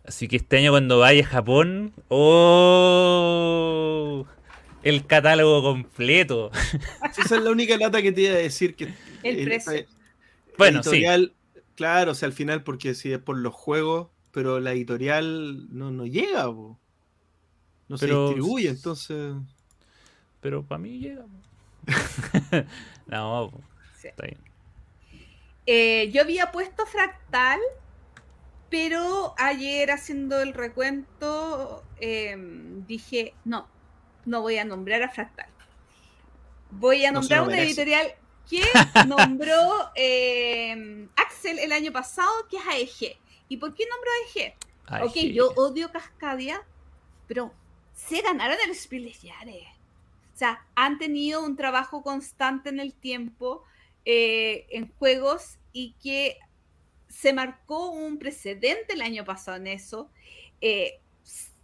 [0.06, 1.94] Así que este año cuando vaya a Japón,
[3.34, 4.26] ¡oh!
[4.84, 6.52] El catálogo completo.
[7.18, 8.94] esa es la única lata que te iba a decir que.
[9.24, 9.72] El precio.
[9.74, 9.88] eh,
[10.58, 10.90] Bueno, sí.
[10.90, 11.34] editorial,
[11.76, 15.90] Claro, o sea, al final, porque si es por los juegos, pero la editorial no,
[15.90, 16.78] no llega, po.
[17.88, 19.34] no Pero- se distribuye, entonces.
[20.42, 21.26] Pero para mí llega.
[23.08, 23.52] no,
[24.00, 24.10] Sí.
[24.10, 24.38] está bien.
[25.66, 27.60] Eh, yo había puesto Fractal,
[28.74, 32.36] pero ayer haciendo el recuento eh,
[32.88, 33.68] dije, no,
[34.26, 35.46] no voy a nombrar a Fractal.
[36.72, 38.16] Voy a No nombrar lo una editorial
[38.50, 38.64] que
[39.08, 43.18] nombró eh, Axel el año pasado, que es AEG.
[43.48, 44.56] ¿Y por qué nombró AEG?
[44.88, 46.64] Ay, ok, yo odio Cascadia,
[47.28, 47.54] pero
[47.94, 49.68] se ganaron el Spiel Jahres.
[50.34, 53.64] O sea, han tenido un trabajo constante en el tiempo
[54.04, 56.40] eh, en juegos y que
[57.14, 60.10] se marcó un precedente el año pasado en eso.
[60.62, 61.00] Eh,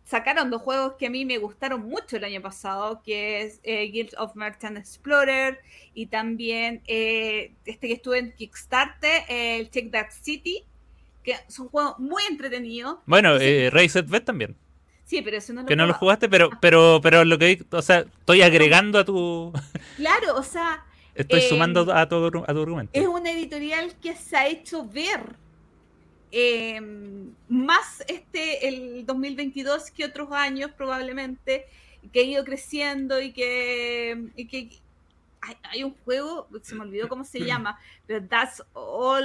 [0.05, 3.83] sacaron dos juegos que a mí me gustaron mucho el año pasado, que es eh,
[3.91, 5.59] Guild of Merchant Explorer
[5.93, 10.63] y también eh, este que estuve en Kickstarter, el Check That City,
[11.23, 12.99] que son juegos muy entretenidos.
[13.05, 13.45] Bueno, Sí.
[13.45, 14.55] eh, Ray Set también.
[15.05, 17.81] Sí, pero eso no lo Que no lo jugaste, pero, pero, pero lo que o
[17.81, 19.51] sea, estoy agregando a tu.
[19.97, 22.91] Claro, o sea, Estoy Eh, sumando a tu, a tu argumento.
[22.99, 25.35] es una editorial que se ha hecho ver
[26.31, 26.79] eh,
[27.47, 31.65] más este el 2022 que otros años probablemente
[32.13, 34.69] que ha ido creciendo y que, y que
[35.41, 39.23] hay, hay un juego se me olvidó cómo se llama pero that's all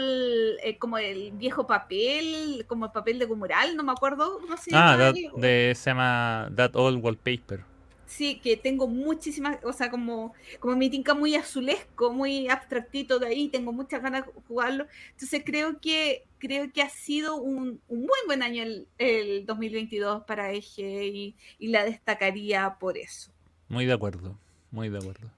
[0.62, 4.70] eh, como el viejo papel como el papel de Gumural no me acuerdo cómo se
[4.74, 7.64] Ah, llama that- el- de, se llama That Old Wallpaper.
[8.06, 13.28] Sí, que tengo muchísimas, o sea, como, como mi tinca muy azulesco, muy abstractito de
[13.28, 14.86] ahí, tengo muchas ganas de jugarlo.
[15.12, 20.24] Entonces creo que creo que ha sido un, un muy buen año el, el 2022
[20.24, 23.32] para Eje y, y la destacaría por eso.
[23.68, 24.38] Muy de acuerdo.
[24.70, 25.30] Muy de acuerdo.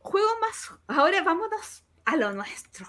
[0.00, 2.86] Juego más, ahora vámonos a lo nuestro.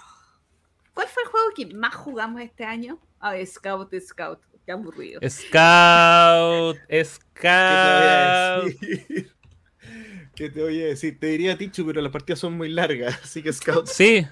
[0.94, 2.98] ¿Cuál fue el juego que más jugamos este año?
[3.20, 5.20] Ah, Scout, Scout, qué aburrido.
[5.28, 8.74] Scout, ¿Qué te voy a Scout.
[10.36, 11.20] ¿Qué te voy a decir?
[11.20, 14.26] Te diría Tichu, pero las partidas son muy largas, así que Scout, Sí.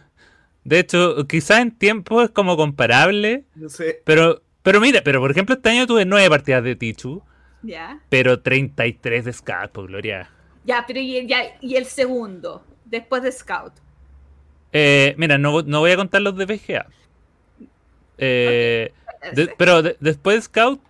[0.64, 4.02] De hecho, quizás en tiempo es como comparable, no sé.
[4.04, 7.24] pero, pero mira, pero por ejemplo este año tuve nueve partidas de Tichu,
[7.64, 10.30] Ya, pero 33 de Scout, por gloria.
[10.66, 13.74] ya, pero y, el- ya, y el segundo, después de Scout.
[14.74, 16.86] Eh, mira, no, no voy a contar los de VGA.
[18.18, 18.92] Eh,
[19.34, 20.82] de- pero de- después de Scout,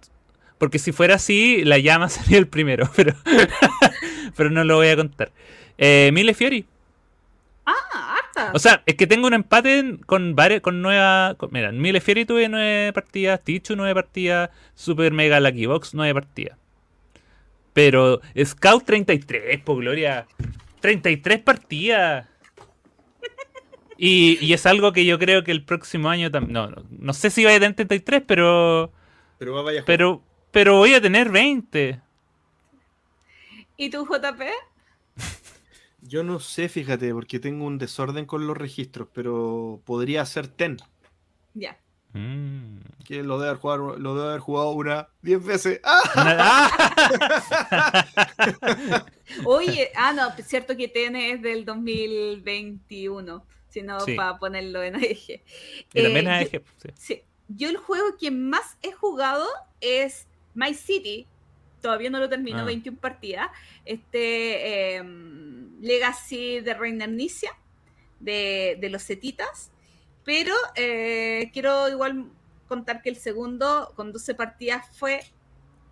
[0.57, 3.13] porque si fuera así, la llama sería el primero, pero,
[4.35, 5.31] pero no lo voy a contar.
[5.77, 6.65] Eh, Mille Fiori.
[7.65, 8.51] Ah, harta.
[8.53, 11.35] O sea, es que tengo un empate con varias, con nueva.
[11.37, 16.13] con- mira, Mille Fiori tuve nueve partidas, Tichu nueve partidas, Super Mega Lucky Box nueve
[16.13, 16.57] partidas.
[17.73, 20.25] Pero Scout 33, por gloria.
[20.79, 22.27] 33 partidas.
[23.97, 26.53] Y, y es algo que yo creo que el próximo año también.
[26.53, 28.91] No, no, no sé si voy a tener 33, pero.
[29.39, 29.83] Pero va vaya.
[29.85, 31.99] Pero, pero voy a tener 20.
[33.77, 34.41] ¿Y tú, JP?
[36.01, 40.77] Yo no sé, fíjate, porque tengo un desorden con los registros, pero podría ser Ten,
[41.53, 41.77] Ya.
[42.13, 42.77] Mm.
[43.05, 45.81] que lo debe haber jugado, lo debe haber jugado una 10 veces.
[45.83, 46.71] ¡Ah!
[47.69, 48.05] ¡Ah!
[49.45, 53.45] Oye, ah, no, es cierto que TN es del 2021,
[53.79, 54.15] sino Sí.
[54.15, 55.43] para ponerlo en eje.
[55.93, 56.89] Y también Eh, yo- AEG, sí.
[56.95, 59.45] Sí, yo el juego que más he jugado
[59.81, 61.27] es My City.
[61.81, 62.63] Todavía no lo termino, Ah.
[62.65, 63.49] 21 partidas.
[63.85, 67.51] Este em, Legacy de Reina Amnesia,
[68.19, 69.71] de, de los Cetitas.
[70.25, 72.31] Pero eh, quiero igual
[72.67, 75.21] contar que el segundo, con 12 partidas, fue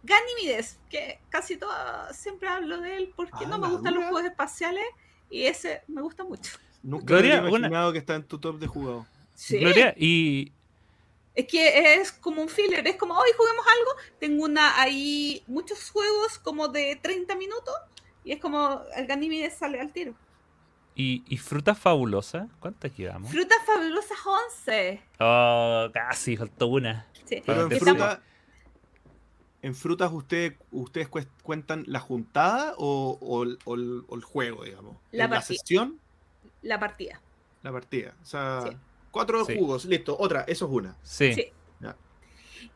[0.03, 1.71] Ganímides, que casi todo,
[2.11, 4.83] siempre hablo de él porque Ah, no me la gustan los juegos espaciales
[5.29, 6.51] y ese me gusta mucho.
[6.85, 9.05] Nunca Gloria, me había una- imaginado que está en tu top de jugado.
[9.33, 9.59] Sí.
[9.59, 10.51] Gloria, y,
[11.33, 13.91] Es que es como un filler, es como, hoy juguemos algo.
[14.19, 17.73] Tengo una ahí, muchos juegos como de 30 minutos
[18.23, 20.13] y es como el Ganímedes sale al tiro.
[20.95, 22.47] y, y fruta fabulosa.
[22.61, 23.29] ¿Cuántas llevamos?
[23.31, 25.01] Frutas fabulosas 11.
[25.19, 27.05] Oh, casi, faltó una.
[27.25, 27.41] Sí.
[27.45, 28.21] Pero en, fruta,
[29.61, 34.23] en frutas usted, ustedes cuest- cuentan la juntada o, o el- o el, o el
[34.23, 34.95] juego, digamos.
[35.11, 35.99] La ¿En la sesión,
[36.65, 37.21] La partida.
[37.63, 38.15] la partida.
[38.21, 38.77] O sea, Sí.
[39.09, 39.55] cuatro Sí.
[39.57, 40.15] jugos, listo.
[40.19, 40.97] Otra, eso es una.
[41.03, 41.51] Sí.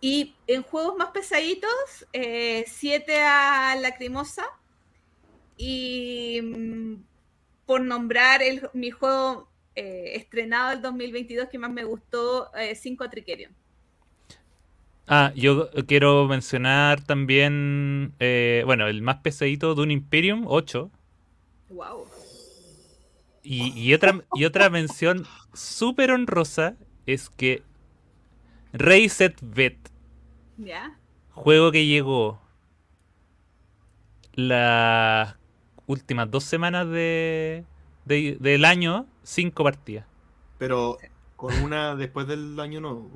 [0.02, 4.46] Y en juegos más pesaditos, 7 a Lacrimosa.
[5.58, 6.96] Y mm,
[7.66, 13.10] por nombrar el, mi juego eh, estrenado el 2022 que más me gustó, 5 a
[13.10, 13.54] Trickerion.
[15.08, 20.90] Ah, yo quiero mencionar también, eh, bueno, el más pesadito de un Imperium, 8.
[21.70, 22.06] Wow.
[23.52, 26.76] Y, y otra, y otra mención súper honrosa
[27.08, 27.64] es que
[28.74, 29.76] Rey Set Bet,
[30.58, 30.96] ¿Ya?
[31.32, 32.40] juego que llegó
[34.34, 35.36] las
[35.88, 37.64] últimas dos semanas de,
[38.06, 40.06] de- del año, cinco partidas.
[40.58, 40.98] Pero
[41.36, 43.10] con una después del año nuevo.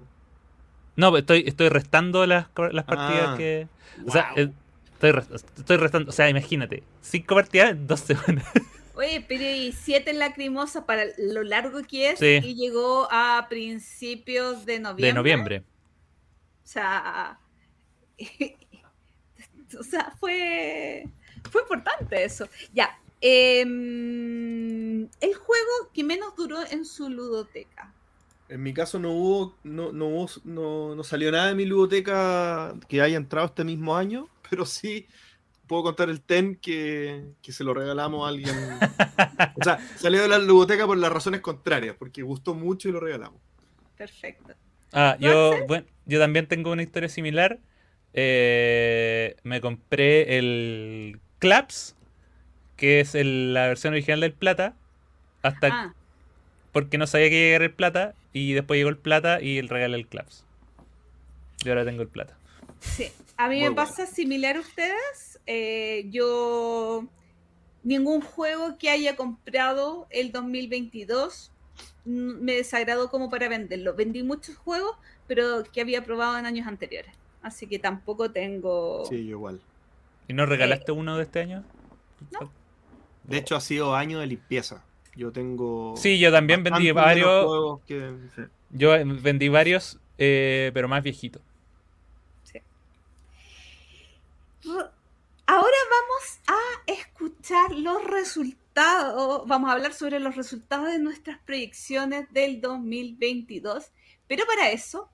[0.95, 3.35] No, pero estoy, estoy restando las, las partidas Ah.
[3.37, 3.67] que.
[4.07, 4.43] O sea, Wow.
[4.45, 4.51] eh,
[4.93, 5.11] estoy,
[5.57, 6.09] estoy restando.
[6.09, 8.45] O sea, imagínate, cinco partidas en dos semanas.
[8.95, 12.39] Oye, pero y siete lacrimosas para lo largo que es Sí.
[12.43, 15.07] y llegó a principios de noviembre.
[15.07, 15.63] De noviembre.
[16.63, 17.39] O sea,
[19.79, 21.07] o sea, fue,
[21.49, 22.47] fue importante eso.
[22.73, 22.99] Ya.
[23.21, 27.93] em, el juego que menos duró en su ludoteca.
[28.49, 32.75] En mi caso no hubo, no, no hubo, no, no salió nada de mi ludoteca
[32.87, 35.07] que haya entrado este mismo año, pero sí
[35.67, 38.55] puedo contar el TEN que, que se lo regalamos a alguien.
[39.55, 42.99] O sea, salió de la ludoteca por las razones contrarias, porque gustó mucho y lo
[42.99, 43.39] regalamos.
[43.97, 44.53] Perfecto.
[44.91, 47.59] Ah, ¿Tú, yo, bueno, yo también tengo una historia similar.
[48.13, 51.95] Eh, me compré el Claps,
[52.77, 54.73] que es el- la versión original del Plata,
[55.41, 55.93] hasta Ah,
[56.71, 59.57] porque no sabía que iba a llegar el Plata, y después llegó el Plata y
[59.57, 60.43] el regalé el Claps.
[61.63, 62.35] Y ahora tengo el Plata.
[62.79, 63.11] sí.
[63.43, 65.39] A mí Muy me pasa similar a ustedes.
[65.45, 67.05] Eh, yo
[67.83, 71.51] ningún juego que haya comprado el 2022
[72.05, 73.93] mm, me desagradó como para venderlo.
[73.95, 74.95] Vendí muchos juegos,
[75.27, 77.13] pero que había probado en años anteriores.
[77.41, 79.05] Así que tampoco tengo.
[79.09, 79.59] Sí, igual.
[80.29, 81.65] ¿Y no regalaste uno de este año?
[82.31, 82.49] No.
[83.25, 84.85] De hecho, ha sido año de limpieza.
[85.17, 85.95] Yo tengo.
[85.97, 87.45] Sí, yo también vendí varios.
[87.45, 88.43] juegos que- sí.
[88.71, 91.41] Yo eh, vendí varios, eh, pero más viejitos.
[94.65, 99.47] Ahora vamos a escuchar los resultados.
[99.47, 103.91] Vamos a hablar sobre los resultados de nuestras proyecciones del 2022.
[104.27, 105.09] Pero para eso,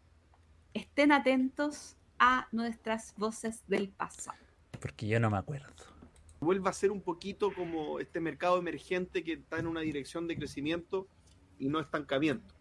[0.74, 4.38] estén atentos a nuestras voces del pasado.
[4.80, 5.68] Porque yo no me acuerdo.
[6.42, 10.38] Vuelva a ser un poquito como este mercado emergente que está en una dirección de
[10.38, 11.08] crecimiento
[11.58, 12.53] y no estancamiento.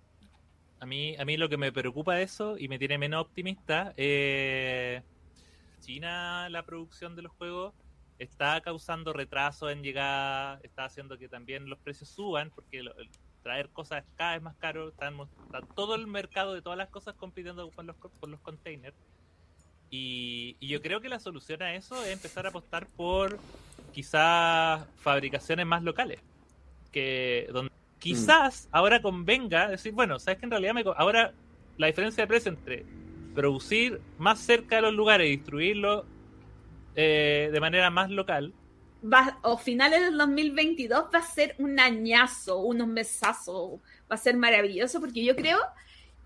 [0.81, 3.94] A mí, a mí lo que me preocupa de eso y me tiene menos optimista,
[3.97, 5.02] eh,
[5.81, 7.74] China, la producción de los juegos,
[8.18, 13.08] está causando retrasos en llegar, está haciendo que también los precios suban, porque lo- el
[13.42, 15.10] traer cosas cada vez más caro, está
[15.76, 18.97] todo el mercado de todas las cosas compitiendo con los, co- con los containers.
[19.90, 23.39] Y, y yo creo que la solución a eso es empezar a apostar por
[23.92, 26.20] quizás fabricaciones más locales.
[26.92, 31.32] Que donde quizás ahora convenga decir, bueno, sabes que en realidad me ahora
[31.78, 32.84] la diferencia de precio entre
[33.39, 36.05] producir más cerca de los lugares y distribuirlo
[36.97, 38.52] eh, de manera más local,
[39.00, 43.78] Va, o finales del 2022 va a ser un añazo, unos mesazos,
[44.10, 45.60] va a ser maravilloso porque yo creo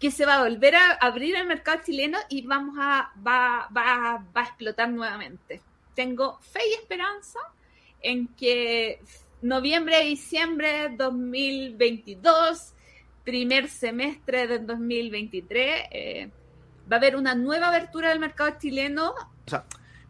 [0.01, 4.25] que se va a volver a abrir el mercado chileno y vamos a va, va,
[4.35, 5.61] va a explotar nuevamente.
[5.95, 7.41] Tengo fe y esperanza
[8.01, 9.03] en que
[9.43, 12.73] noviembre, diciembre 2022,
[13.23, 16.31] primer semestre del 2023, eh,
[16.93, 19.15] va a haber una nueva abertura del mercado chileno.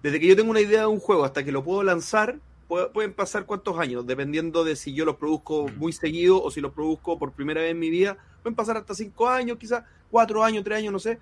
[0.02, 2.90] Desde que yo tengo una idea de un juego hasta que lo puedo lanzar, pu-
[2.90, 6.72] pueden pasar cuántos años, dependiendo de si yo lo produzco muy seguido o si lo
[6.72, 8.16] produzco por primera vez en mi vida.
[8.42, 11.20] Pueden pasar hasta cinco años, quizás cuatro años, tres años, no sé.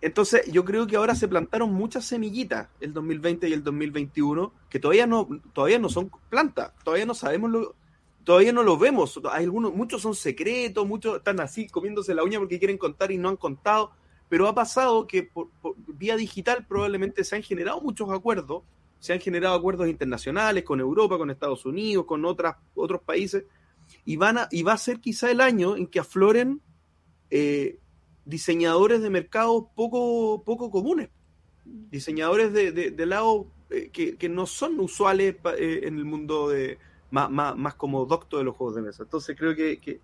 [0.00, 4.78] Entonces, yo creo que ahora se plantaron muchas semillitas el 2020 y el 2021 que
[4.78, 7.74] todavía no, todavía no son plantas, todavía no sabemos lo,
[8.22, 9.18] todavía no lo vemos.
[9.32, 13.18] Hay algunos, muchos son secretos, muchos están así comiéndose la uña porque quieren contar y
[13.18, 13.90] no han contado.
[14.28, 15.48] Pero ha pasado que por,
[15.86, 18.62] vía digital probablemente se han generado muchos acuerdos,
[18.98, 23.44] se han generado acuerdos internacionales con Europa, con Estados Unidos, con otras, otros países,
[24.04, 26.60] y, van a, y va a ser quizá el año en que afloren
[27.30, 27.78] eh,
[28.24, 31.08] diseñadores de mercados poco, poco comunes,
[31.64, 36.48] diseñadores de, de, de lado eh, que, no son usuales pa, eh, en el mundo
[36.48, 36.78] de,
[37.10, 39.02] más, más, más, como docto de los juegos de mesa.
[39.04, 40.00] Entonces creo que...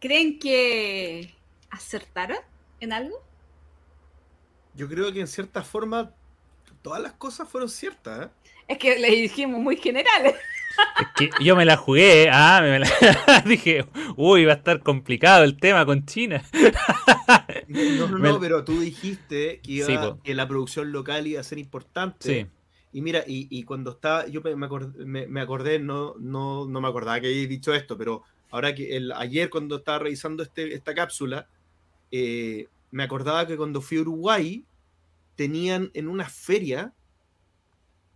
[0.00, 1.34] ¿Creen que
[1.70, 2.38] acertaron
[2.80, 3.22] en algo?
[4.74, 6.12] Yo creo que en cierta forma
[6.80, 8.26] todas las cosas fueron ciertas.
[8.26, 8.30] ¿eh?
[8.68, 10.34] Es que le dijimos muy generales.
[10.98, 12.88] Es que yo me la jugué, ah, me la...
[13.44, 13.84] dije,
[14.16, 16.42] uy, va a estar complicado el tema con China.
[17.68, 21.44] No, no, no, pero tú dijiste que, iba, Sí, que la producción local iba a
[21.44, 22.46] ser importante.
[22.46, 22.46] Sí.
[22.92, 26.80] Y mira, y, y cuando estaba, yo me acordé, me, me acordé no, no, no
[26.80, 30.74] me acordaba que había dicho esto, pero ahora que el, ayer cuando estaba revisando este,
[30.74, 31.48] esta cápsula,
[32.10, 34.64] eh, me acordaba que cuando fui a Uruguay,
[35.36, 36.92] tenían en una feria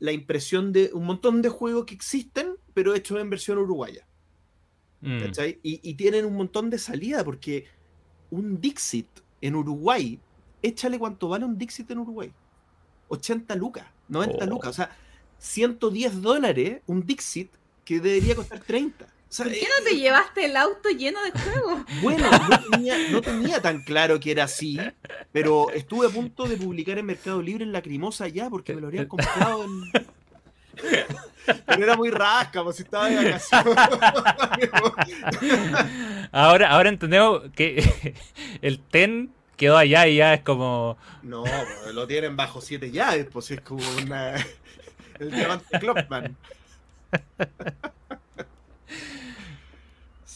[0.00, 4.06] la impresión de un montón de juegos que existen, pero hechos en versión uruguaya.
[5.00, 5.20] Mm.
[5.20, 5.60] ¿cachai?
[5.62, 7.66] Y, y, tienen un montón de salida, porque
[8.30, 9.06] un Dixit
[9.40, 10.18] en Uruguay,
[10.62, 12.32] échale cuánto vale un Dixit en Uruguay.
[13.08, 14.48] 80 lucas, 90 Oh.
[14.48, 14.70] lucas.
[14.70, 14.96] O sea,
[15.38, 17.50] 110 dólares un Dixit
[17.84, 19.06] que debería costar 30.
[19.34, 21.80] O sea, ¿Por qué eh, no te llevaste el auto lleno de juegos?
[22.02, 24.78] Bueno, no tenía, no tenía tan claro que era así,
[25.32, 28.86] pero estuve a punto de publicar en Mercado Libre en Lacrimosa ya porque me lo
[28.86, 29.90] habrían comprado en...
[31.66, 33.48] Pero era muy rasca, pues si estaba de vacaciones.
[36.32, 38.14] Ahora, ahora entendemos que
[38.62, 40.96] el TEN quedó allá y ya es como.
[41.22, 44.36] No, pues, lo tienen bajo siete llaves, pues es como una...
[45.18, 46.36] El diamante Clockman.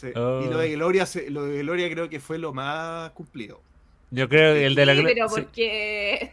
[0.00, 0.08] Sí.
[0.14, 0.42] Oh.
[0.44, 3.60] Y lo de, Gloria, lo de Gloria creo que fue lo más cumplido.
[4.10, 4.94] Yo creo que el de la.
[4.94, 5.34] Sí, pero sí.
[5.34, 6.32] porque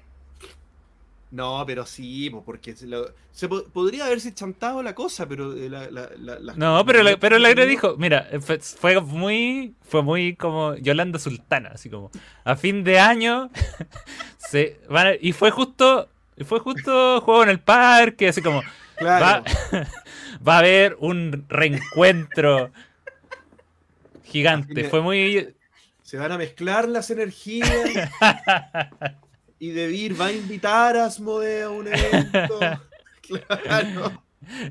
[1.32, 5.70] No, pero sí, porque se, lo- se po- podría haberse chantado la cosa, pero eh,
[5.70, 9.74] la, la, la- la- No, pero la, pero la Gloria dijo, mira, fue, fue muy,
[9.82, 12.12] fue muy como Yolanda Sultana, así como
[12.44, 13.50] a fin de año
[14.38, 18.62] se van a- y fue justo, y fue justo juego en el parque, así como
[18.98, 19.44] Claro.
[19.74, 19.84] va,
[20.48, 22.72] va a haber un reencuentro
[24.36, 25.56] gigante, fue muy
[26.04, 27.70] Se van a mezclar las energías.
[29.60, 32.60] y Debir va a invitar a Asmodee a un evento.
[33.28, 34.24] Claro.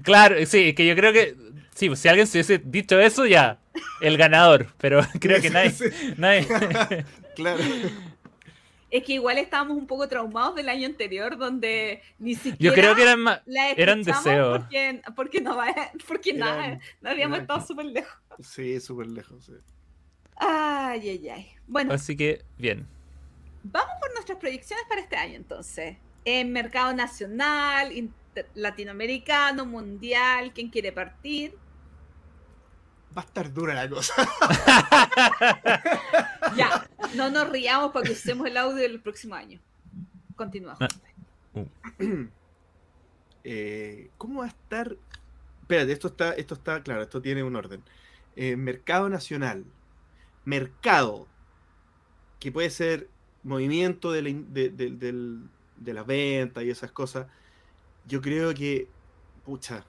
[0.04, 1.34] claro, sí, que yo creo que
[1.74, 3.58] sí, pues, si alguien se hubiese dicho eso ya
[4.00, 5.74] el ganador, pero creo que nadie,
[6.16, 6.46] nadie
[7.34, 7.64] Claro.
[8.96, 12.94] Es que igual estábamos un poco traumados del año anterior donde ni siquiera yo creo
[12.94, 13.40] que eran más
[13.76, 14.58] eran deseos.
[14.60, 15.66] porque, porque no va
[16.06, 18.16] porque Eran- nada, no habíamos eran- estado súper lejos.
[18.40, 19.44] Sí, súper lejos.
[19.46, 19.52] sí.
[20.36, 21.50] Ay, ay, ay.
[21.66, 22.86] Bueno, Así que bien.
[23.64, 25.96] vamos por nuestras proyecciones para este año entonces.
[26.24, 27.92] En mercado nacional,
[28.54, 31.54] latinoamericano, mundial, ¿quién quiere partir?
[33.16, 34.12] Va a estar dura la cosa.
[36.56, 39.60] Ya, no nos riamos para que usemos el audio del próximo año.
[40.36, 40.78] Continuamos.
[40.80, 40.88] Ah.
[43.42, 44.96] Eh, ¿Cómo va a estar?
[45.62, 47.82] Espérate, esto está, esto está claro, esto tiene un orden.
[48.36, 49.64] Eh, mercado nacional.
[50.44, 51.26] Mercado.
[52.40, 53.08] Que puede ser
[53.42, 55.38] movimiento de la, de, de-
[55.76, 57.26] de la venta y esas cosas.
[58.06, 58.88] Yo creo que.
[59.44, 59.84] Pucha.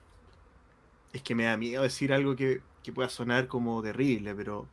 [1.12, 4.68] Es que me da miedo decir algo que, que pueda sonar como terrible, pero.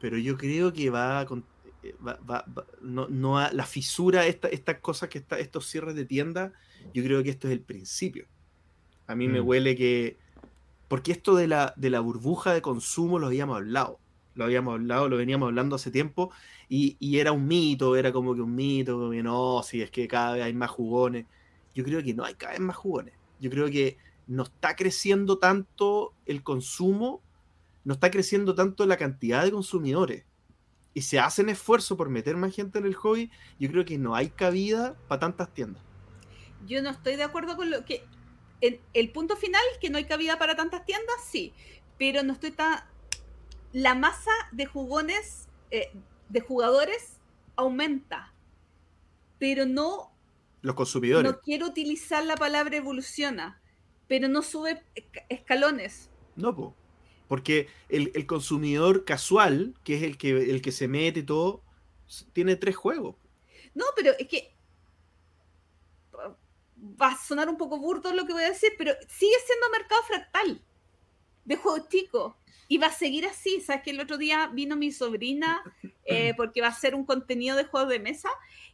[0.00, 1.26] Pero yo creo que va a.
[1.26, 1.44] con-
[1.82, 5.66] eh, va- va- va- no, no ha- la fisura, esta- estas cosas que está, estos
[5.68, 6.52] cierres de tienda,
[6.94, 8.26] yo creo que esto es el principio.
[9.08, 9.46] A mí me Mm.
[9.46, 10.16] huele que.
[10.88, 13.98] Porque esto de la, de la burbuja de consumo lo habíamos hablado.
[14.36, 16.30] Lo habíamos hablado, lo veníamos hablando hace tiempo.
[16.68, 19.90] Y, y era un mito, era como que un mito, como que no, si es
[19.90, 21.26] que cada vez hay más jugones.
[21.74, 23.14] Yo creo que no hay cada vez más jugones.
[23.40, 27.22] Yo creo que no está creciendo tanto el consumo,
[27.84, 30.24] no está creciendo tanto la cantidad de consumidores.
[30.94, 33.30] Y se hacen esfuerzos por meter más gente en el hobby.
[33.58, 35.82] Yo creo que no hay cabida para tantas tiendas.
[36.66, 38.06] Yo no estoy de acuerdo con lo que.
[38.60, 41.52] el punto final, que no hay cabida para tantas tiendas, sí.
[41.98, 42.84] Pero no estoy tan.
[43.72, 45.92] La masa de jugones, eh,
[46.28, 47.18] de jugadores,
[47.56, 48.32] aumenta.
[49.38, 50.12] Pero no,
[50.62, 51.30] Los consumidores.
[51.30, 53.60] no quiero utilizar la palabra evoluciona.
[54.08, 56.10] Pero no sube esca- escalones.
[56.36, 56.74] No, po.
[57.28, 61.62] Porque el, el consumidor casual, que es el que, el que se mete y todo,
[62.32, 63.16] tiene tres juegos.
[63.74, 64.54] No, pero es que.
[67.00, 70.02] Va a sonar un poco burdo lo que voy a decir, pero sigue siendo mercado
[70.02, 70.62] fractal
[71.44, 72.34] de juegos chicos.
[72.74, 73.60] Y va a seguir así.
[73.60, 75.62] Sabes que el otro día vino mi sobrina
[76.04, 78.30] eh, porque va a hacer un contenido de juegos de mesa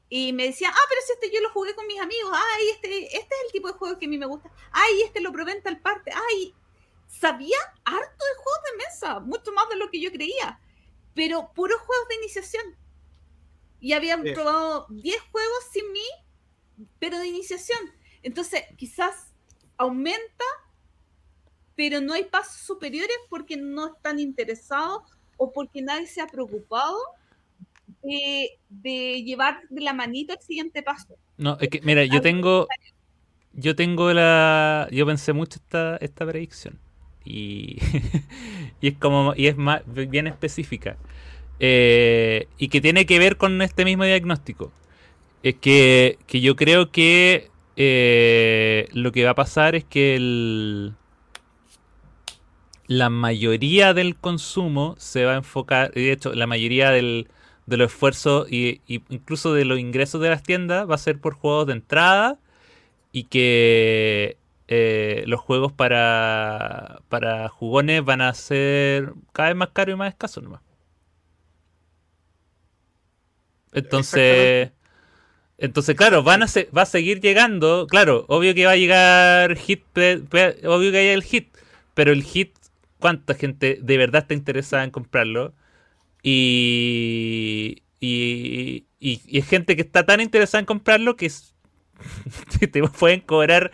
[0.09, 3.05] y me decía, ah, pero si este yo lo jugué con mis amigos, ay, este,
[3.05, 5.53] este es el tipo de juego que a mí me gusta, ay, este lo probé
[5.53, 6.55] en tal parte, ay,
[7.07, 10.59] sabía harto de juegos de mesa, mucho más de lo que yo creía,
[11.15, 12.75] pero puros juegos de iniciación.
[13.81, 14.33] Y habían Sí.
[14.33, 16.07] probado 10 juegos sin mí,
[16.99, 17.79] pero de iniciación.
[18.23, 19.35] Entonces, quizás
[19.77, 20.45] aumenta,
[21.81, 25.01] pero no hay pasos superiores porque no están interesados
[25.39, 26.99] o porque nadie se ha preocupado
[28.03, 31.17] de, de llevar de la manito al siguiente paso.
[31.39, 32.69] No, es que, mira, yo tengo.
[33.55, 34.89] Yo tengo la.
[34.91, 36.79] Yo pensé mucho esta, esta predicción.
[37.25, 37.79] Y.
[38.83, 39.33] y es como.
[39.35, 40.99] Y es más bien específica.
[41.61, 44.71] Eh, y que tiene que ver con este mismo diagnóstico.
[45.43, 50.95] Es que, que yo creo que eh, lo que va a pasar es que el,
[52.91, 57.29] la mayoría del consumo se va a enfocar, de hecho, la mayoría del,
[57.67, 61.21] de los esfuerzos y, y incluso de los ingresos de las tiendas va a ser
[61.21, 62.41] por juegos de entrada
[63.13, 64.39] y que
[64.69, 70.11] eh, los juegos para, para jugones van a ser cada vez más caros y más
[70.11, 70.63] escasos nomás.
[73.73, 74.73] Entonces,
[75.59, 76.47] Entonces, claro, van a
[76.77, 77.87] va a seguir llegando.
[77.89, 79.85] Claro, obvio que va a llegar hit,
[80.65, 81.49] obvio que hay el hit,
[81.95, 82.55] pero el hit,
[83.01, 85.55] ¿cuánta gente de verdad está interesada en comprarlo?
[86.23, 91.31] Y, y, y, es gente que está tan interesada en comprarlo que
[92.69, 93.73] te pueden cobrar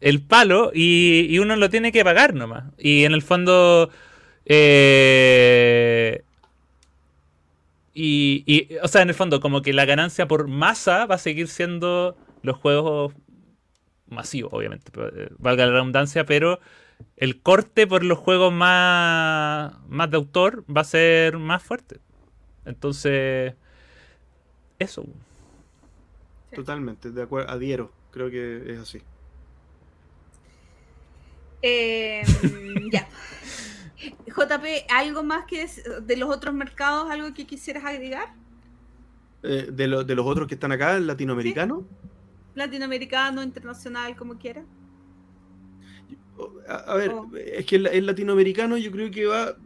[0.00, 2.64] el palo y, y, uno lo tiene que pagar nomás.
[2.78, 3.90] Y en el fondo...
[4.46, 6.22] Eh,
[8.00, 11.48] y, o sea, en el fondo, como que la ganancia por masa va a seguir
[11.48, 13.12] siendo los juegos
[14.06, 16.60] masivos, obviamente, eh, valga la redundancia, pero
[17.16, 22.00] el corte por los juegos más, más de autor va a ser más fuerte.
[22.64, 23.54] Entonces,
[24.78, 25.04] eso.
[26.54, 29.02] Totalmente, de acuerdo, adhiero, creo que es así.
[31.62, 32.22] Eh,
[32.92, 33.08] ya.
[34.26, 35.68] JP, ¿algo más que
[36.02, 38.32] de los otros mercados, algo que quisieras agregar?
[39.42, 41.84] Eh, de, de, los otros que están acá, el latinoamericano.
[42.54, 44.64] Latinoamericano, internacional, como quiera.
[46.68, 49.56] A, ver, es que el, latinoamericano yo creo que va,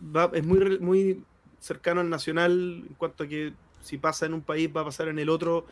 [0.00, 1.24] va es muy, muy
[1.58, 3.52] cercano al nacional en cuanto a que
[3.82, 5.66] si pasa en un país va a pasar en el otro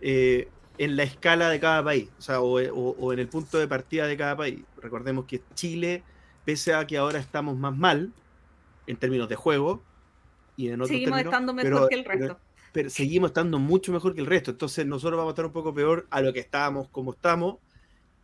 [0.00, 0.48] eh,
[0.78, 4.06] en la escala de cada país, o, sea, o, o en el punto de partida
[4.06, 4.60] de cada país.
[4.80, 6.02] Recordemos que Chile
[6.44, 8.12] pese a que ahora estamos más mal
[8.86, 9.82] en términos de juego
[10.56, 12.38] y en otros seguimos estando mejor que el resto.
[12.72, 14.50] Pero, seguimos estando mucho mejor que el resto.
[14.50, 17.56] Entonces nosotros vamos a estar un poco peor a lo que estábamos como estamos,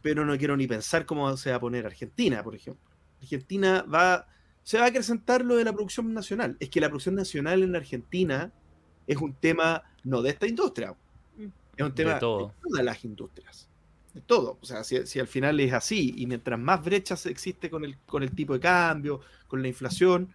[0.03, 2.83] pero no quiero ni pensar cómo se va a poner Argentina, por ejemplo.
[3.21, 4.27] Argentina va,
[4.63, 6.57] se va a acrecentar lo de la producción nacional.
[6.61, 8.53] Es que la producción nacional en Argentina
[9.07, 10.95] es un tema no de esta industria,
[11.77, 13.69] es un tema de, de todas las industrias
[14.27, 14.59] todo.
[14.61, 18.23] O sea, si, al final es así y mientras más brechas existe con el, con
[18.23, 20.33] el tipo de cambio, con la inflación,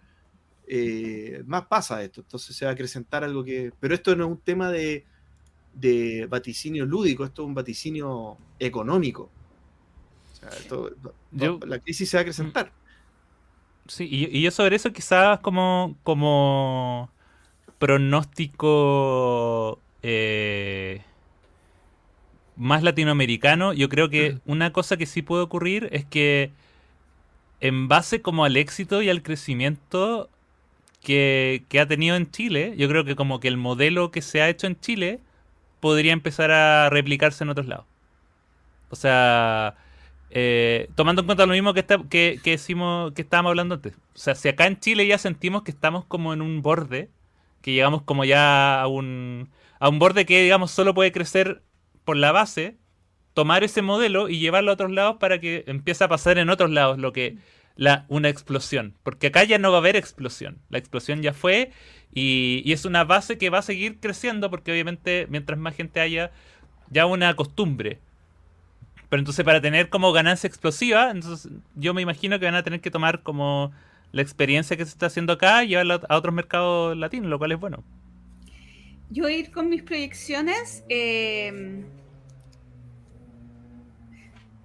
[0.66, 2.20] eh, más pasa esto.
[2.20, 3.72] Entonces se va a acrecentar algo que...
[3.78, 5.04] Pero esto no es un tema de,
[5.74, 9.30] de vaticinio lúdico, esto es un vaticinio económico.
[11.66, 12.72] La crisis se va a acrecentar.
[13.86, 17.10] Sí, y, yo sobre eso quizás como, como
[17.78, 19.78] pronóstico...
[20.02, 21.02] Eh,
[22.56, 26.52] más latinoamericano, yo creo que una cosa que sí puede ocurrir es que
[27.60, 30.30] en base como al éxito y al crecimiento
[31.02, 34.48] que, ha tenido en Chile, yo creo que como que el modelo que se ha
[34.48, 35.20] hecho en Chile
[35.80, 37.86] podría empezar a replicarse en otros lados.
[38.90, 39.76] O sea,
[40.34, 43.94] eh, tomando en cuenta lo mismo que, está, que, que, decimos, que estábamos hablando antes.
[43.94, 47.08] O sea, si acá en Chile ya sentimos que estamos como en un borde,
[47.62, 49.48] que llegamos como ya a un,
[49.78, 51.62] a un borde que, digamos, solo puede crecer
[52.04, 52.76] por la base,
[53.32, 56.70] tomar ese modelo y llevarlo a otros lados para que empiece a pasar en otros
[56.70, 57.38] lados lo que
[57.76, 58.94] la, una explosión.
[59.02, 60.58] Porque acá ya no va a haber explosión.
[60.68, 61.70] La explosión ya fue
[62.12, 66.32] y, es una base que va a seguir creciendo porque obviamente mientras más gente haya,
[66.90, 68.00] ya una costumbre.
[69.14, 72.80] Pero entonces para tener como ganancia explosiva, entonces yo me imagino que van a tener
[72.80, 73.70] que tomar como
[74.10, 77.52] la experiencia que se está haciendo acá y llevarla a otros mercados latinos, lo cual
[77.52, 77.84] es bueno
[79.14, 80.82] yo ir con mis proyecciones.
[80.88, 81.84] Em,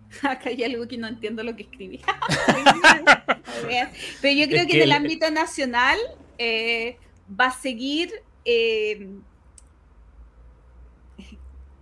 [0.24, 2.02] acá hay algo que no entiendo lo que escribí.
[4.22, 6.00] Pero yo creo que, en el ámbito nacional
[6.40, 6.98] eh,
[7.40, 8.12] va a seguir.
[8.46, 9.22] Em,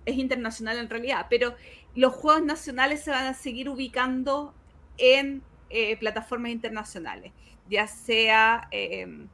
[0.05, 1.55] es internacional en realidad, pero
[1.97, 4.53] los juegos nacionales se van a seguir ubicando
[4.99, 7.33] en eh, plataformas internacionales,
[7.67, 9.27] ya sea em,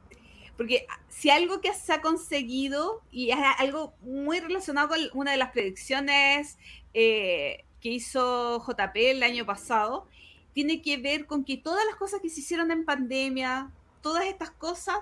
[0.56, 5.36] porque si algo que se ha conseguido, y es algo muy relacionado con una de
[5.36, 6.56] las predicciones
[6.94, 10.08] eh, que hizo JP el año pasado,
[10.54, 14.52] tiene que ver con que todas las cosas que se hicieron en pandemia, todas estas
[14.52, 14.96] cosas,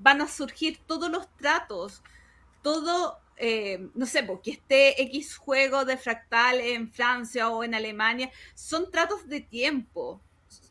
[0.00, 2.02] van a surgir todos los tratos,
[2.62, 8.30] todo, eh, no sé, porque esté X juego de fractal en Francia o en Alemania,
[8.54, 10.20] son tratos de tiempo,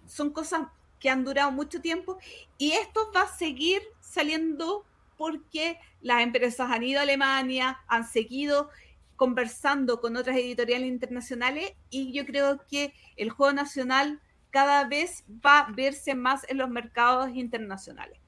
[0.08, 0.68] son cosas
[1.00, 2.18] que han durado mucho tiempo
[2.58, 4.86] y esto va a seguir saliendo
[5.18, 8.70] porque las empresas han ido a Alemania, han seguido
[9.16, 15.60] conversando con otras editoriales internacionales y yo creo que el juego nacional cada vez va
[15.60, 18.20] a verse más en los mercados internacionales.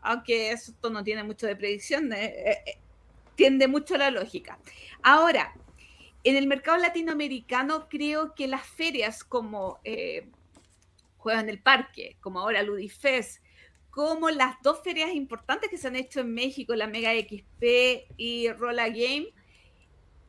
[0.00, 2.78] Aunque esto no tiene mucho de predicción, eh, eh,
[3.40, 4.58] tiende mucho la lógica.
[5.02, 5.54] Ahora,
[6.24, 9.80] en el mercado latinoamericano creo que las ferias como
[11.16, 13.42] Juegan en el Parque, como ahora Ludifest,
[13.88, 18.52] como las dos ferias importantes que se han hecho en México, la Mega XP y
[18.52, 19.32] Rolla Game,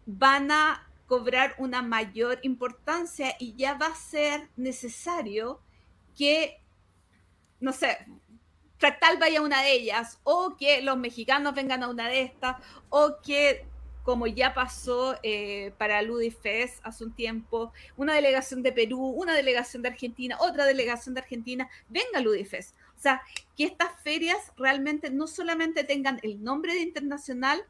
[0.05, 5.59] van a cobrar una mayor importancia y ya va a ser necesario
[6.17, 6.61] que,
[7.59, 7.97] no sé,
[8.81, 12.55] Fractal vaya a una de ellas, o que los mexicanos vengan a una de estas,
[12.89, 13.63] o que
[14.01, 19.83] como ya pasó eh, para Ludifest hace un tiempo, una delegación de Perú, una delegación
[19.83, 22.75] de Argentina, otra delegación de Argentina, venga a Ludifest.
[22.97, 23.21] O sea,
[23.55, 27.63] que estas ferias realmente no solamente tengan el nombre de internacional,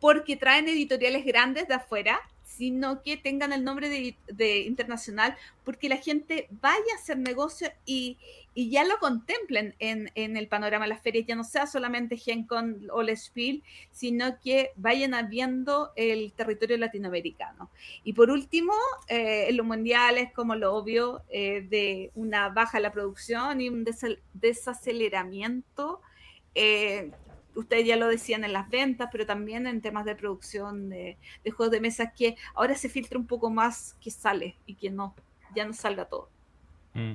[0.00, 2.20] porque traen editoriales grandes de afuera,
[2.56, 8.18] sino que tengan el nombre de, internacional, porque la gente vaya a hacer negocio y,
[8.54, 13.00] ya lo contemplen en, el panorama de las ferias, ya no sea solamente GenCon o
[13.16, 17.70] Spiel, sino que vayan viendo el territorio latinoamericano.
[18.04, 18.74] Y por último,
[19.08, 23.68] eh, en los mundiales, como lo obvio, eh, de una baja en la producción y
[23.70, 23.86] un
[24.34, 26.02] desaceleramiento.
[26.54, 27.12] Eh,
[27.54, 31.70] ustedes ya lo decían en las ventas, pero también en temas de producción de, juegos
[31.70, 35.14] de mesa, que ahora se filtra un poco más que sale y que no,
[35.54, 36.28] ya no salga todo.
[36.94, 37.14] Mm.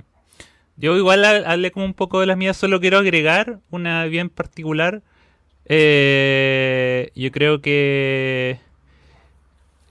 [0.78, 5.04] Yo igual hablé como un poco de las mías, solo quiero agregar una bien particular.
[5.66, 8.60] Eh, yo creo que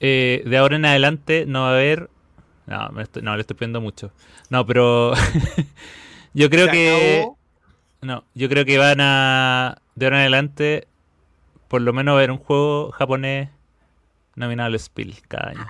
[0.00, 2.10] eh, de ahora en adelante no va a haber...
[2.66, 2.90] No,
[3.22, 4.12] no le estoy pidiendo mucho.
[4.50, 5.14] No, pero
[6.34, 7.26] yo creo que...
[8.02, 10.88] No, yo creo que van a de ahora en adelante,
[11.68, 13.48] por lo menos ver un juego japonés
[14.36, 15.66] nominado al Spiel cada año.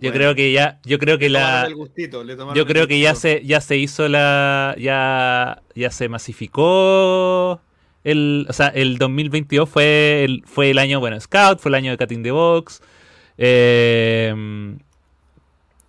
[0.00, 1.68] Yo creo que ya, yo creo que la,
[2.54, 7.60] yo creo que ya se, ya se hizo la, ya, ya se masificó
[8.04, 11.90] el, o sea, el 2022 fue el, fue el año, bueno, Scout, fue el año
[11.90, 12.80] de Cat in the Box,
[13.38, 14.32] eh,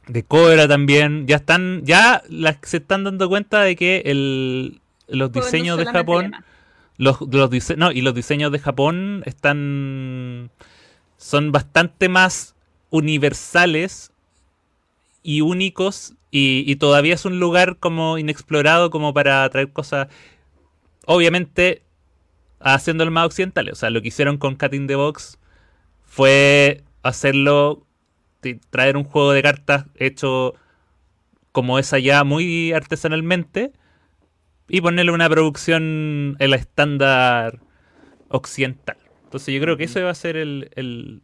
[0.07, 5.31] de Cobra también, ya están, ya las, se están dando cuenta de que el, los
[5.31, 6.33] diseños de Japón.
[6.97, 10.51] Los, los no, y los diseños de Japón están.
[11.17, 12.55] son bastante más
[12.89, 14.11] universales
[15.23, 16.13] y únicos.
[16.31, 20.09] Y, todavía es un lugar como inexplorado como para traer cosas.
[21.05, 21.81] Obviamente,
[22.59, 23.69] haciendo el más occidental.
[23.69, 25.39] O sea, lo que hicieron con Cutting the Box
[26.03, 27.85] fue hacerlo.
[28.69, 30.53] traer un juego de cartas hecho
[31.51, 33.73] como es allá muy artesanalmente
[34.69, 37.59] y ponerle una producción en la estándar
[38.29, 38.97] occidental.
[39.23, 41.21] Entonces yo creo que eso va a ser el,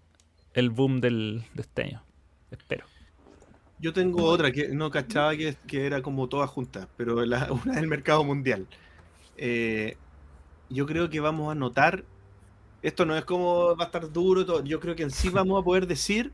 [0.72, 2.04] boom del, de este año.
[2.52, 2.86] Espero.
[3.80, 8.24] Yo tengo otra que no cachaba que, era como todas juntas, pero una del mercado
[8.24, 8.68] mundial.
[9.38, 9.96] Eh,
[10.70, 12.04] yo creo que vamos a notar,
[12.82, 15.62] esto no es como va a estar duro, todo, yo creo que en sí vamos
[15.62, 16.32] a poder decir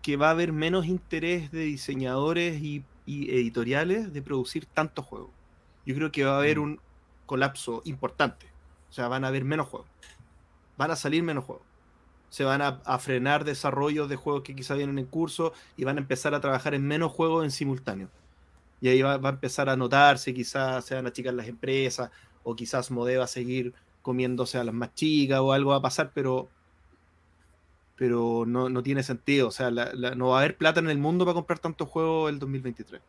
[0.00, 5.33] que va a haber menos interés de diseñadores y editoriales de producir tantos juegos
[5.86, 6.62] yo creo que va a haber mm.
[6.62, 6.80] un
[7.26, 8.46] colapso importante.
[8.90, 9.88] O sea, van a haber menos juegos.
[10.76, 11.64] Van a salir menos juegos.
[12.30, 16.00] Se van a, frenar desarrollos de juegos que quizá vienen en curso y van a
[16.00, 18.08] empezar a trabajar en menos juegos en simultáneo.
[18.80, 22.10] Y ahí va, a empezar a notarse, quizás se van a achicar las empresas,
[22.42, 23.72] o quizás Mode va a seguir
[24.02, 26.48] comiéndose a las más chicas, o algo va a pasar, pero,
[27.96, 29.48] pero no, tiene sentido.
[29.48, 32.40] O sea, no va a haber plata en el mundo para comprar tantos juegos el
[32.40, 33.00] 2023.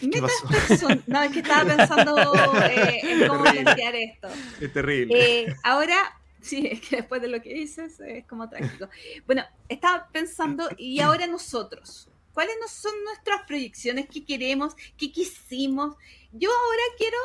[0.00, 0.88] ¿Qué pasó?
[1.06, 2.16] No, es que estaba pensando
[2.64, 4.28] eh, en cómo plantear esto.
[4.60, 5.42] Es terrible.
[5.42, 5.96] Eh, ahora,
[6.40, 8.88] sí, es que después de lo que dices es como trágico.
[9.26, 14.06] Bueno, estaba pensando, y ahora nosotros, ¿cuáles son nuestras proyecciones?
[14.08, 14.74] ¿Qué queremos?
[14.96, 15.96] ¿Qué quisimos?
[16.32, 17.18] Yo ahora quiero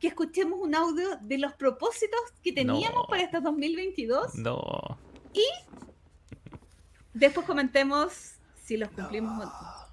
[0.00, 4.34] que escuchemos un audio de los propósitos que teníamos para este 2022.
[4.34, 4.98] No.
[5.32, 5.44] Y
[7.12, 9.83] después comentemos si los cumplimos o no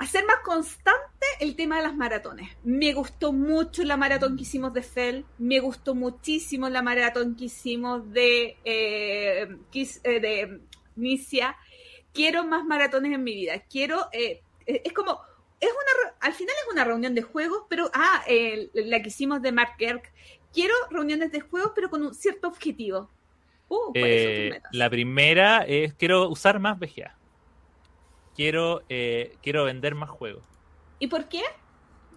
[0.00, 2.50] hacer más constante el tema de las maratones.
[2.64, 7.44] Me gustó mucho la maratón que hicimos de Fell, me gustó muchísimo la maratón que
[7.44, 10.60] hicimos de, eh, eh, de
[10.96, 11.54] Nicia.
[12.14, 13.62] Quiero más maratones en mi vida.
[13.70, 15.20] Quiero, eh, es como,
[15.60, 18.24] es una, al final es una reunión de juegos, pero, ah,
[18.72, 20.10] la que hicimos de Mark Kirk.
[20.50, 23.10] Quiero reuniones de juegos, pero con un cierto objetivo.
[23.68, 23.92] Uh,
[24.72, 27.19] la primera es, quiero usar más VGA
[28.40, 30.42] quiero, eh, quiero vender más juegos.
[30.98, 31.42] ¿Y por qué?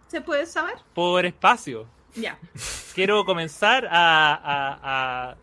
[0.08, 0.76] ¿Se puede saber?
[0.94, 1.86] Por espacio.
[2.16, 2.40] Ya.
[2.96, 5.36] Quiero comenzar a,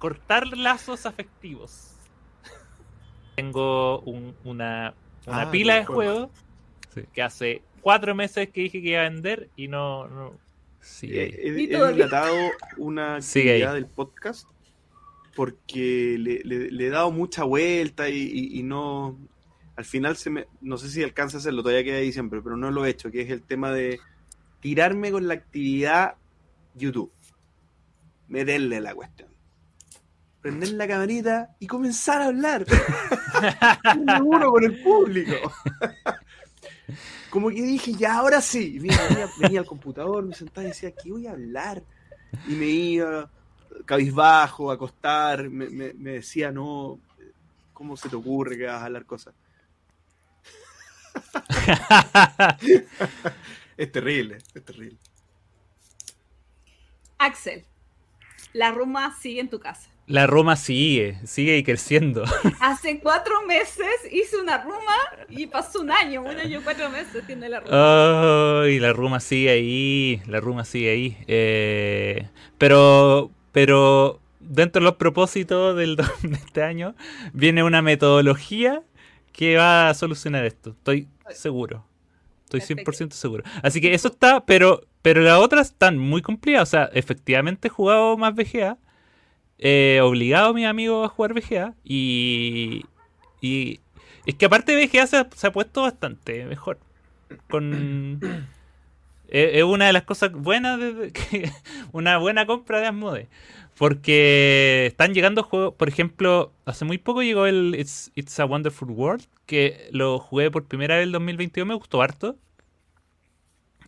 [0.00, 1.92] cortar lazos afectivos.
[3.36, 4.94] Tengo una,
[5.24, 6.30] una ah, pila de juegos
[7.12, 10.08] que hace cuatro meses que dije que iba a vender y no...
[10.08, 10.32] no...
[10.80, 14.48] Sigue He, he, una actividad del podcast
[15.34, 19.18] porque le, he dado mucha vuelta y, no.
[19.76, 20.46] Al final se me.
[20.60, 23.22] No sé si alcanza a hacerlo, todavía queda diciembre, pero no lo he hecho, que
[23.22, 24.00] es el tema de
[24.60, 26.16] tirarme con la actividad
[26.74, 27.12] YouTube.
[28.28, 29.30] Meterle la cuestión.
[30.40, 32.64] Prender la camarita y comenzar a hablar.
[34.22, 35.52] uno con el público.
[37.30, 38.76] como que dije, ya, ahora sí.
[38.76, 41.82] Y mira, venía, venía al computador, me sentaba y decía, ¿qué voy a hablar?
[42.48, 43.30] Y me iba
[43.86, 47.00] cabizbajo, acostar, me, me- me decía, no,
[47.72, 49.34] ¿cómo se te ocurre que vas a hablar cosas?
[53.76, 54.98] Es terrible, es terrible.
[57.18, 57.64] Axel,
[58.52, 59.90] la Roma sigue en tu casa.
[60.06, 62.24] La Roma sigue, sigue creciendo.
[62.60, 64.96] Hace cuatro meses hice una Roma
[65.28, 68.62] y pasó un año, un año y cuatro meses tiene la Roma.
[68.62, 71.16] Ay, la Ruma sigue ahí, la Ruma sigue ahí.
[71.28, 76.94] Eh, pero, pero dentro de los propósitos del, de este año
[77.32, 78.82] viene una metodología
[79.32, 80.70] que va a solucionar esto.
[80.70, 81.84] Estoy seguro.
[82.44, 83.04] Estoy Perfecto.
[83.04, 83.44] 100% seguro.
[83.62, 86.62] Así que eso está, pero, pero las otras están muy cumplidas.
[86.62, 88.76] O sea, efectivamente he jugado más VGA.
[89.58, 91.74] He obligado a mis amigos a jugar VGA.
[91.84, 92.84] Y,
[93.40, 93.80] y
[94.26, 96.78] es que aparte VGA se ha, se ha puesto bastante mejor.
[97.48, 98.20] Con...
[99.30, 101.50] Es una de las cosas buenas de, que
[101.92, 103.28] una buena compra de Asmode.
[103.78, 108.90] Porque están llegando juegos, por ejemplo, hace muy poco llegó el It's, It's a Wonderful
[108.90, 112.36] World, que lo jugué por primera vez el 2022, me gustó harto.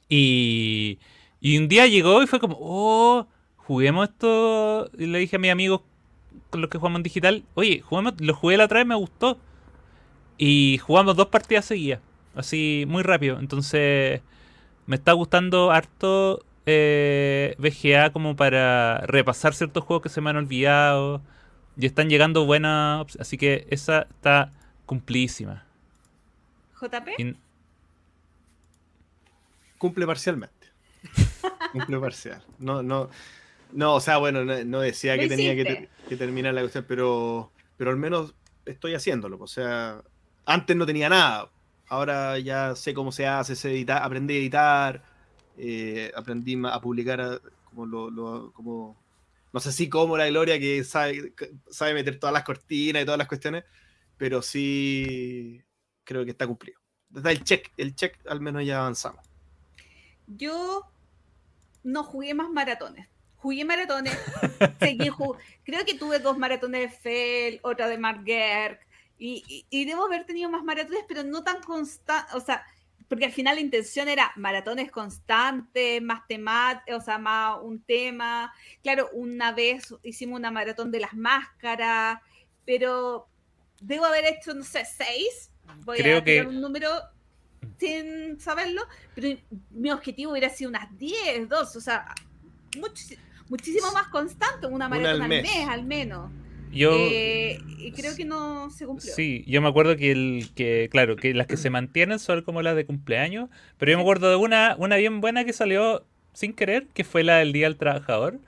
[0.09, 0.99] Y,
[1.41, 4.91] y un día llegó y fue como, oh, juguemos esto.
[4.97, 5.83] Y le dije a mis amigos
[6.51, 9.39] con los que jugamos en digital, oye, juguemos, lo jugué la otra vez, me gustó.
[10.39, 12.01] Y jugamos dos partidas seguidas,
[12.35, 13.39] así muy rápido.
[13.39, 14.23] Entonces,
[14.93, 20.37] me está gustando harto eh, VGA como para repasar ciertos juegos que se me han
[20.37, 21.23] olvidado.
[21.79, 24.53] Y están llegando buenas, así que esa está
[24.85, 25.65] cumplidísima.
[26.79, 27.09] JP,
[29.79, 30.67] Cumple parcialmente.
[31.73, 32.45] Cumple parcial.
[32.59, 33.09] No, no,
[33.73, 37.91] no, o sea, bueno, no, no decía que tenía que terminar la cuestión, pero, pero
[37.93, 38.35] al menos
[38.67, 39.39] estoy haciéndolo.
[39.41, 40.03] O sea,
[40.45, 41.49] antes no tenía nada.
[41.93, 45.03] Ahora ya sé cómo se hace, sé editar, aprendí a editar,
[45.59, 48.97] eh, aprendí a publicar a- como lo, lo- como
[49.53, 51.35] no sé si como la Gloria que sabe,
[51.71, 53.65] sabe meter todas las cortinas y todas las cuestiones,
[54.17, 55.61] pero sí
[56.05, 56.81] creo que está cumplido.
[57.11, 59.23] Da el check, el check al menos ya avanzamos.
[60.27, 60.87] yo
[61.83, 63.07] no jugué más maratones.
[63.37, 64.17] Jugué maratones,
[64.81, 68.79] seguí ju- creo que tuve dos maratones de Fell, otra de Mark Gerg,
[69.25, 72.65] y, y- y debo haber tenido más maratones, pero no tan constantes, o sea,
[73.09, 78.53] porque al final la intención era maratones constantes, más temas, o sea, más un tema.
[78.83, 82.19] Claro, una vez hicimos una maratón de las máscaras,
[82.65, 83.29] pero
[83.81, 85.51] debo haber hecho, no sé, seis.
[85.85, 86.89] Voy Creo a tirar que- un número
[87.79, 88.83] sin saberlo,
[89.15, 89.39] pero
[89.71, 92.13] mi objetivo hubiera sido unas 10, 12, o sea,
[92.77, 93.19] much-
[93.49, 95.43] muchísimo más constante, una maratón al al mes.
[95.43, 96.31] mes, al menos.
[96.73, 97.59] Yo, Eh,
[97.95, 99.13] creo que no se cumplió.
[99.15, 102.63] sí, yo me acuerdo que, el, que, claro, que las que se mantienen son como
[102.63, 106.55] las de cumpleaños, pero yo me acuerdo de una, una bien buena que salió sin
[106.55, 108.39] querer, que fue la del Día del Trabajador,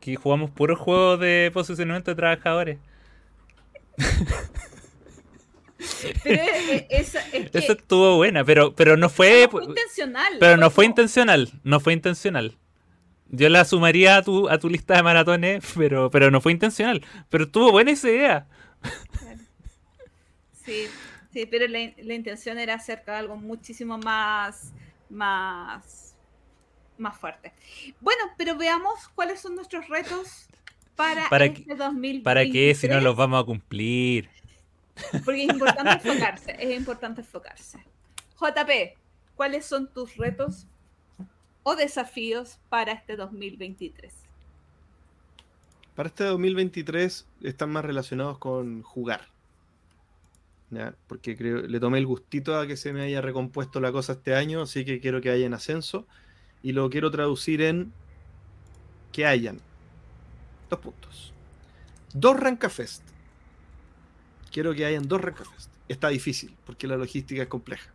[0.00, 2.78] que jugamos puros juegos de posicionamiento de trabajadores.
[6.22, 6.42] Pero
[6.90, 7.12] es-
[7.52, 9.44] que Esa estuvo buena, pero, pero no fue...
[9.44, 10.32] no fue intencional.
[10.38, 12.56] Pero no fue intencional, no fue intencional.
[13.28, 17.04] Yo la sumaría a tu, a tu lista de maratones, pero, pero no fue intencional.
[17.30, 18.46] Pero estuvo buena esa idea.
[20.64, 20.86] Sí,
[21.32, 24.72] sí, pero la, la intención era hacer algo muchísimo más,
[25.10, 26.14] más,
[26.98, 27.52] más fuerte.
[28.00, 30.48] Bueno, pero veamos cuáles son nuestros retos
[30.94, 32.22] para, ¿Para este 2023.
[32.22, 34.30] ¿Para qué si no los vamos a cumplir?
[35.24, 37.78] Porque es importante enfocarse, es importante enfocarse.
[38.38, 38.96] JP,
[39.34, 40.66] ¿cuáles son tus retos
[41.64, 44.14] o desafíos para este 2023?
[45.96, 49.34] Para este 2023 están más relacionados con jugar.
[51.06, 54.34] Porque creo, le tomé el gustito a que se me haya recompuesto la cosa este
[54.34, 56.06] año, así que quiero que haya en ascenso.
[56.62, 57.92] Y lo quiero traducir en
[59.12, 59.60] que hayan
[60.70, 61.32] dos puntos.
[62.12, 63.02] Dos Rankafest.
[64.50, 65.70] Quiero que hayan dos Rankafest.
[65.88, 67.92] Está difícil, porque la logística es compleja.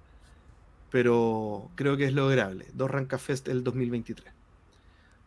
[0.91, 2.65] Pero creo que es lograble.
[2.73, 4.33] Dos Rankafest el 2023.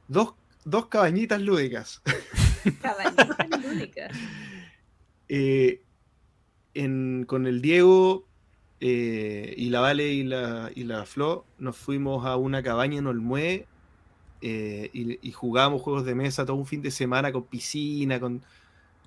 [0.09, 0.35] Dos,
[0.65, 2.03] dos cabañitas lúdicas.
[2.83, 4.17] Cabañitas lúdicas.
[5.29, 5.83] Eh,
[6.75, 8.27] en- con el Diego
[8.81, 13.07] eh, y la Vale y la, y la Flo nos fuimos a una cabaña en
[13.07, 13.67] Olmué
[14.41, 18.43] eh, y, y jugamos juegos de mesa todo un fin de semana con piscina, con,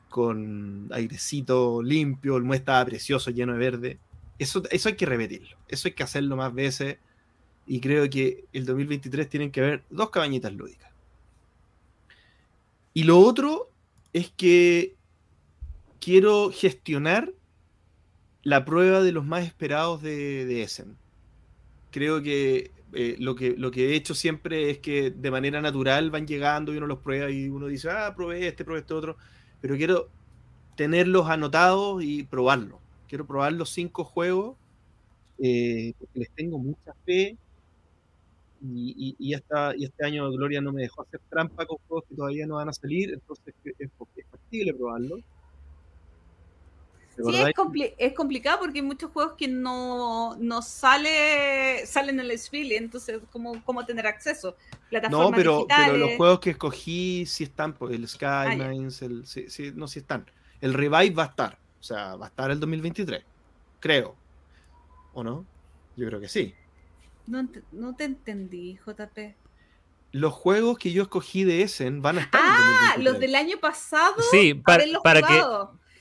[0.10, 4.00] con airecito limpio, Olmué estaba precioso, lleno de verde.
[4.38, 6.98] Eso, eso hay que repetirlo, eso hay que hacerlo más veces
[7.66, 10.92] y creo que el 2023 tienen que haber dos cabañitas lúdicas.
[12.94, 13.70] Y lo otro
[14.14, 14.96] es que
[16.00, 17.34] quiero gestionar
[18.44, 20.98] la prueba de los más esperados de, de Essen,
[21.92, 26.12] creo que, eh, lo que lo que he hecho siempre es que de manera natural
[26.12, 29.18] van llegando y uno los prueba y uno dice, ah, probé este, probé este otro,
[29.60, 30.10] pero quiero
[30.76, 32.80] tenerlos anotados y probarlos.
[33.08, 34.58] Quiero probar los cinco juegos,
[35.40, 37.38] eh, porque les tengo mucha fe
[38.62, 42.06] y, y, y, hasta, y este año Gloria no me dejó hacer trampa con juegos
[42.10, 45.18] que todavía no van a salir, entonces es, es factible probarlo.
[47.18, 52.26] Sí, es, compli es, complicado porque hay muchos juegos que no, no sale, salen en
[52.26, 54.58] el Spiel, entonces, ¿cómo, ¿cómo tener acceso?
[54.90, 55.92] Plataformas no, pero, digitales.
[55.92, 60.00] pero los juegos que escogí sí están, pues, el ah, el, sí, sí, no, sí
[60.00, 60.26] están.
[60.60, 63.24] El Revive va a estar, sea, va a estar el 2023,
[63.80, 64.16] creo.
[65.14, 65.46] ¿O no?
[65.96, 66.54] Yo creo que sí.
[67.28, 69.36] No, no te entendí, JP.
[70.12, 72.42] Los juegos que yo escogí de Essen van a estar.
[72.44, 74.16] Ah, los del año pasado.
[74.32, 75.42] Sí, para, para que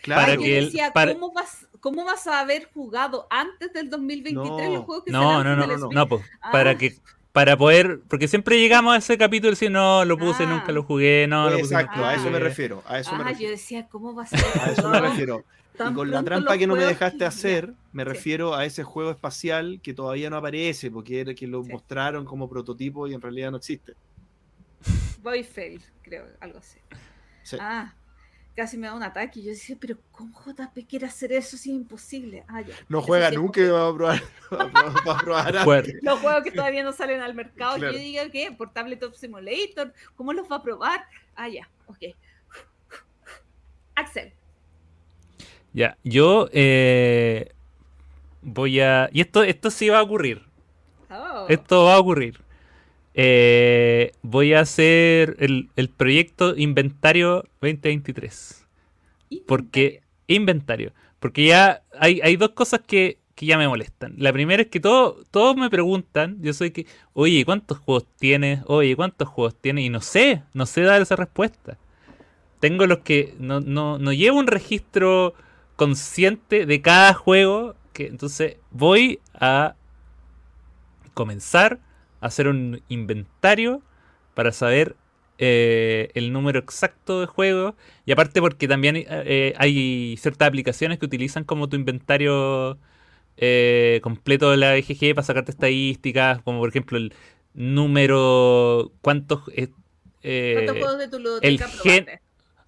[0.05, 4.85] Claro, que decía, ¿cómo, vas, ¿cómo vas a haber jugado antes del 2023 no, los
[4.85, 6.51] juegos que no, se no, no, no, no, pues, ah.
[6.53, 6.95] para que
[7.33, 10.47] para poder, porque siempre llegamos a ese capítulo y decir, no, lo puse, ah.
[10.47, 13.25] nunca lo jugué, no, lo puse, Exacto, a eso me refiero, a eso ah, me
[13.25, 13.45] refiero.
[13.45, 14.61] yo decía, ¿cómo vas a ser?
[14.63, 15.45] A eso me refiero.
[15.75, 19.81] Y con la trampa que no me dejaste hacer, me refiero a ese juego espacial
[19.83, 21.73] que todavía no aparece, porque era que lo sí.
[21.73, 23.95] mostraron como prototipo y en realidad no existe.
[25.23, 26.79] Boyfail, creo, algo así.
[27.43, 27.57] Sí.
[27.61, 27.95] Ah,
[28.55, 29.41] casi me da un ataque.
[29.41, 32.45] Y yo decía, pero ¿cómo JP quiere hacer eso si es imposible?
[32.47, 32.75] Ah, ya.
[32.89, 34.23] No juega nunca y va a probar.
[34.53, 35.55] va a probar
[36.03, 37.77] Los juegos que todavía no salen al mercado.
[37.79, 37.93] Claro.
[37.93, 38.53] Yo digo, ¿qué?
[38.53, 39.93] Por Tabletop Simulator.
[40.15, 41.05] ¿Cómo los va a probar?
[41.35, 42.15] Ah, ya, ok.
[43.97, 44.33] Axel.
[45.75, 47.53] Ya, yo eh,
[48.43, 49.11] voy a.
[49.13, 50.43] Y esto, esto sí va a ocurrir.
[51.11, 51.47] Oh.
[51.49, 52.41] Esto va a ocurrir.
[53.13, 58.65] Eh, voy a hacer el, el, proyecto Inventario 2023.
[59.31, 59.47] ¿Inventario?
[59.49, 60.03] Porque.
[60.29, 60.93] Inventario.
[61.19, 64.15] Porque ya hay, hay dos cosas que, que, ya me molestan.
[64.17, 68.61] La primera es que todo, todos me preguntan, yo soy que, oye, ¿cuántos juegos tienes?
[68.67, 69.87] Oye, ¿cuántos juegos tienes?
[69.87, 71.79] Y no sé, no sé dar esa respuesta.
[72.61, 73.35] Tengo los que.
[73.41, 75.35] No, no, no llevo un registro
[75.77, 77.77] consciente de cada juego.
[77.93, 79.77] Que, entonces voy a
[81.15, 81.81] comenzar
[82.25, 83.83] hacer un inventario
[84.35, 84.97] para saber
[85.39, 87.75] eh, el número exacto de juegos.
[88.07, 92.79] Y aparte porque también eh, hay ciertas aplicaciones que utilizan como tu inventario
[93.37, 97.13] eh, completo de la BGG para sacarte estadísticas, como por ejemplo el
[97.53, 99.43] número, cuántos...
[99.45, 101.61] ¿Cuántos juegos de tu el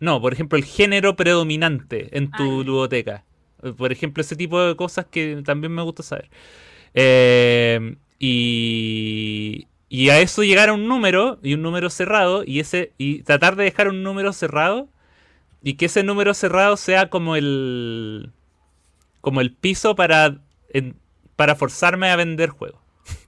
[0.00, 2.65] No, por ejemplo, el género predominante en tu Ay.
[2.65, 3.25] ludoteca.
[3.76, 6.31] Por ejemplo, ese tipo de cosas que también me gusta saber.
[6.94, 12.92] Eh, y, y a eso llegar a un número y un número cerrado y ese
[12.99, 14.89] y tratar de dejar un número cerrado
[15.62, 18.31] y que ese número cerrado sea como el
[19.20, 20.97] como el piso para en,
[21.36, 22.81] para forzarme a vender juegos.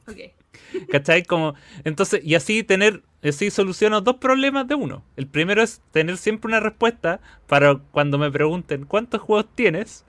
[0.08, 0.32] Okay.
[0.90, 1.24] ¿Cachai?
[1.24, 5.02] Como, entonces, y así tener, así soluciono dos problemas de uno.
[5.16, 10.04] El primero es tener siempre una respuesta para cuando me pregunten cuántos juegos tienes.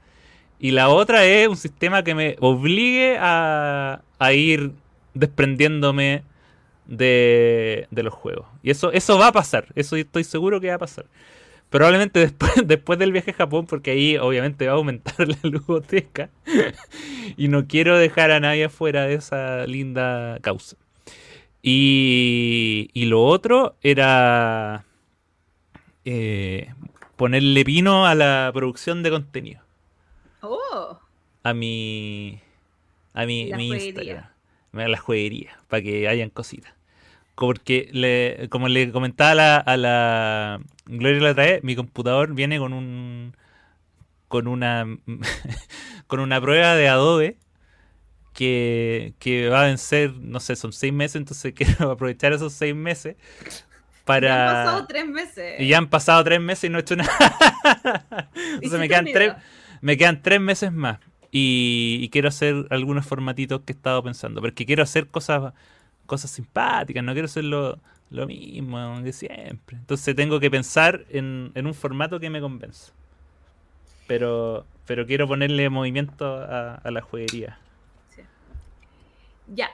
[0.59, 4.01] Y la otra es un sistema que me obligue a,
[4.33, 4.73] ir
[5.13, 6.23] desprendiéndome
[6.85, 8.45] de, los juegos.
[8.61, 11.05] Y eso, eso va a pasar, eso estoy seguro que va a pasar.
[11.69, 16.29] Probablemente después, después del viaje a Japón, porque ahí obviamente va a aumentar la ludoteca.
[17.37, 20.75] y no quiero dejar a nadie afuera de esa linda causa.
[21.61, 24.85] Y, y lo otro era
[26.05, 26.73] eh,
[27.15, 29.61] ponerle pino a la producción de contenido.
[30.41, 30.99] Oh.
[31.43, 32.39] A mi
[33.13, 34.25] a mi, mi Instagram.
[34.73, 36.73] A la jueguería, para que hayan cositas.
[37.35, 42.59] Porque, le, como le comentaba a la, a la Gloria la trae, mi computador viene
[42.59, 43.35] con un
[44.27, 44.85] con una
[46.07, 47.37] con una prueba de Adobe
[48.39, 52.73] que, que va a vencer, no sé, son seis meses, entonces quiero aprovechar esos seis
[52.73, 53.17] meses
[54.05, 54.27] para...
[54.29, 55.59] Ya han pasado tres meses.
[55.59, 58.29] Y ya han pasado tres meses y no he hecho nada.
[58.53, 59.33] entonces me quedan, tres,
[59.81, 60.99] me quedan tres meses más.
[61.31, 64.39] Y, y, quiero hacer algunos formatitos que he estado pensando.
[64.39, 65.53] Porque quiero hacer cosas,
[66.05, 67.77] cosas simpáticas, no quiero hacer lo,
[68.09, 69.75] lo mismo de siempre.
[69.75, 72.93] Entonces tengo que pensar en, en un formato que me convenza.
[74.07, 77.59] Pero, pero quiero ponerle movimiento a, a la jueguería.
[79.53, 79.69] Ya.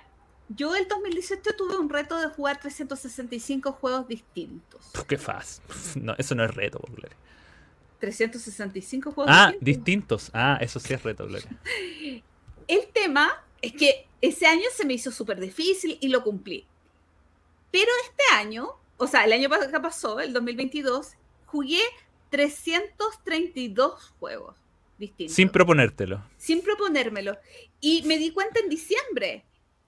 [0.50, 4.92] Yo el 2018 tuve un reto de jugar 365 juegos distintos.
[5.08, 5.64] Qué fácil.
[6.02, 7.12] No, eso no es reto, popular.
[8.00, 9.66] 365 juegos ah, distintos.
[9.66, 10.32] distintos.
[10.34, 11.50] Ah, eso sí es reto, Gloria.
[12.68, 16.66] El tema es que ese año se me hizo súper difícil y lo cumplí.
[17.72, 21.14] Pero este año, o sea, el año que pasó, el 2022,
[21.46, 21.82] jugué
[22.30, 24.56] 332 juegos
[24.98, 25.36] distintos.
[25.36, 26.24] Sin proponértelo.
[26.38, 27.38] Sin proponérmelo.
[27.82, 29.44] Y me di cuenta en diciembre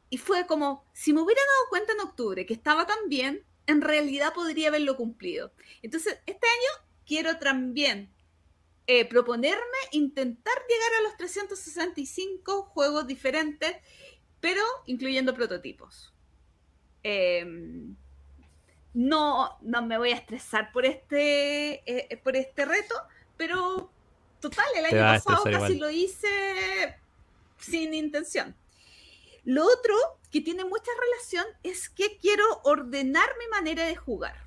[0.09, 3.81] y fue como, si me hubiera dado cuenta en octubre que estaba tan bien, en
[3.81, 5.51] realidad podría haberlo cumplido.
[5.81, 8.09] Entonces, este año quiero también
[8.87, 13.75] eh, proponerme intentar llegar a los 365 juegos diferentes,
[14.39, 16.13] pero incluyendo prototipos.
[17.03, 17.95] Em,
[18.93, 22.95] no, no me voy a estresar por este, eh, por este reto,
[23.35, 23.91] pero
[24.39, 26.95] total, el año pasado casi lo hice
[27.59, 28.55] sin intención.
[29.47, 29.95] Lo otro
[30.29, 34.45] que tiene mucha relación es que quiero ordenar mi manera de jugar.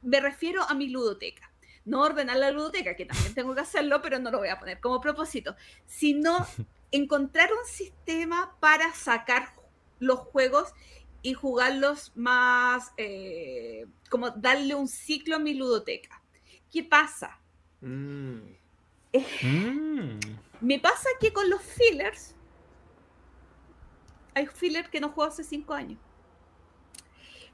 [0.00, 1.52] Me refiero a mi ludoteca.
[1.84, 4.80] No ordenar la ludoteca, que también tengo que hacerlo, pero no lo voy a poner
[4.80, 6.38] como propósito, sino
[6.90, 9.52] encontrar un sistema para sacar
[9.98, 10.72] los juegos
[11.20, 16.22] y jugarlos más, eh, como darle un ciclo a mi ludoteca.
[16.72, 17.38] ¿Qué pasa?
[17.82, 18.38] Mm.
[19.42, 20.18] Mm.
[20.62, 22.34] Me pasa que con los fillers
[24.34, 25.98] hay filler que no juego hace cinco años.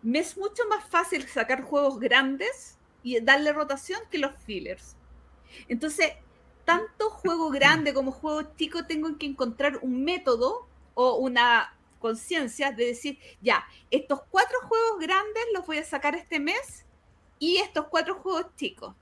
[0.03, 4.97] Me es mucho más fácil sacar juegos grandes y darle rotación que los fillers.
[5.69, 6.13] Entonces,
[6.65, 12.87] tanto juego grande como juego chico tengo que encontrar un método o una conciencia de
[12.87, 16.85] decir, ya, estos cuatro juegos grandes los voy a sacar este mes
[17.39, 18.95] y estos cuatro juegos chicos.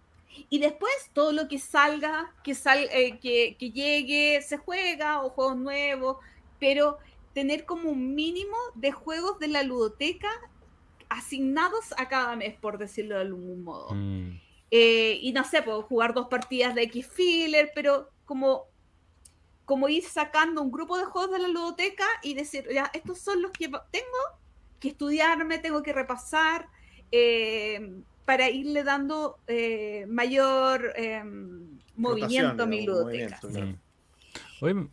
[0.48, 5.30] Y después todo lo que salga, que, sal, eh, que, que llegue, se juega o
[5.30, 6.18] juegos nuevos,
[6.58, 6.98] pero
[7.34, 10.30] tener como un mínimo de juegos de la ludoteca
[11.08, 13.90] asignados a cada mes, por decirlo de algún modo.
[13.92, 14.40] Mm.
[14.70, 18.64] Eh, y no sé, puedo jugar dos partidas de X filler, pero como,
[19.64, 23.42] como ir sacando un grupo de juegos de la ludoteca y decir, ya, estos son
[23.42, 24.18] los que tengo
[24.80, 26.68] que estudiarme, tengo que repasar,
[27.12, 30.94] eh, para irle dando eh, mayor
[31.96, 33.40] movimiento a mi ludoteca.
[34.60, 34.88] Oye, mm,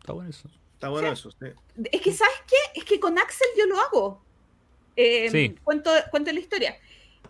[0.00, 0.48] está bueno eso.
[0.84, 1.30] Está bueno eso.
[1.90, 2.78] Es que, ¿sabes qué?
[2.78, 4.22] Es que con Axel yo lo hago.
[4.96, 6.76] Eh, cuento, cuento la historia.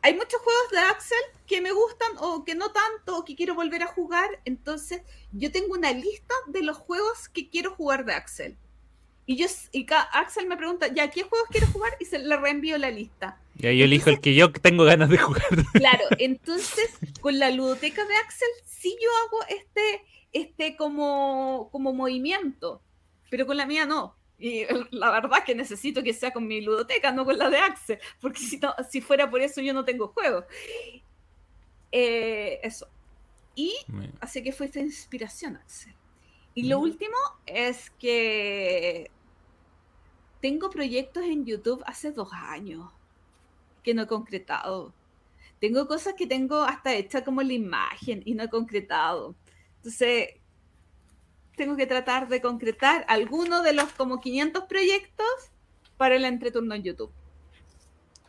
[0.02, 3.54] Hay muchos juegos de Axel que me gustan o que no tanto o que quiero
[3.54, 4.28] volver a jugar.
[4.44, 8.56] Entonces, yo tengo una lista de los juegos que quiero jugar de Axel.
[9.24, 11.96] Y, yo, y Axel me pregunta, ¿ya qué juegos quiero jugar?
[12.00, 13.40] Y se le reenvío la lista.
[13.56, 15.44] Y ahí yo elijo el que yo tengo ganas de jugar.
[15.74, 22.82] Claro, entonces con la ludoteca de Axel sí yo hago este, este como, como movimiento
[23.34, 24.14] pero con la mía no.
[24.38, 27.58] Y la verdad es que necesito que sea con mi ludoteca, no con la de
[27.58, 30.44] Axel, porque si, si fuera por eso yo no tengo juego.
[31.90, 32.86] Eh, eso.
[33.56, 33.74] Y
[34.20, 35.92] así que fue esta inspiración, Axel.
[36.54, 39.10] Y lo último es que
[40.40, 42.88] tengo proyectos en YouTube hace dos años
[43.82, 44.94] que no he concretado.
[45.58, 49.34] Tengo cosas que tengo hasta hecha como la imagen y no he concretado.
[49.78, 50.34] Entonces,
[51.56, 55.26] tengo que tratar de concretar alguno de los como 500 proyectos
[55.96, 57.12] para el entreturno en YouTube.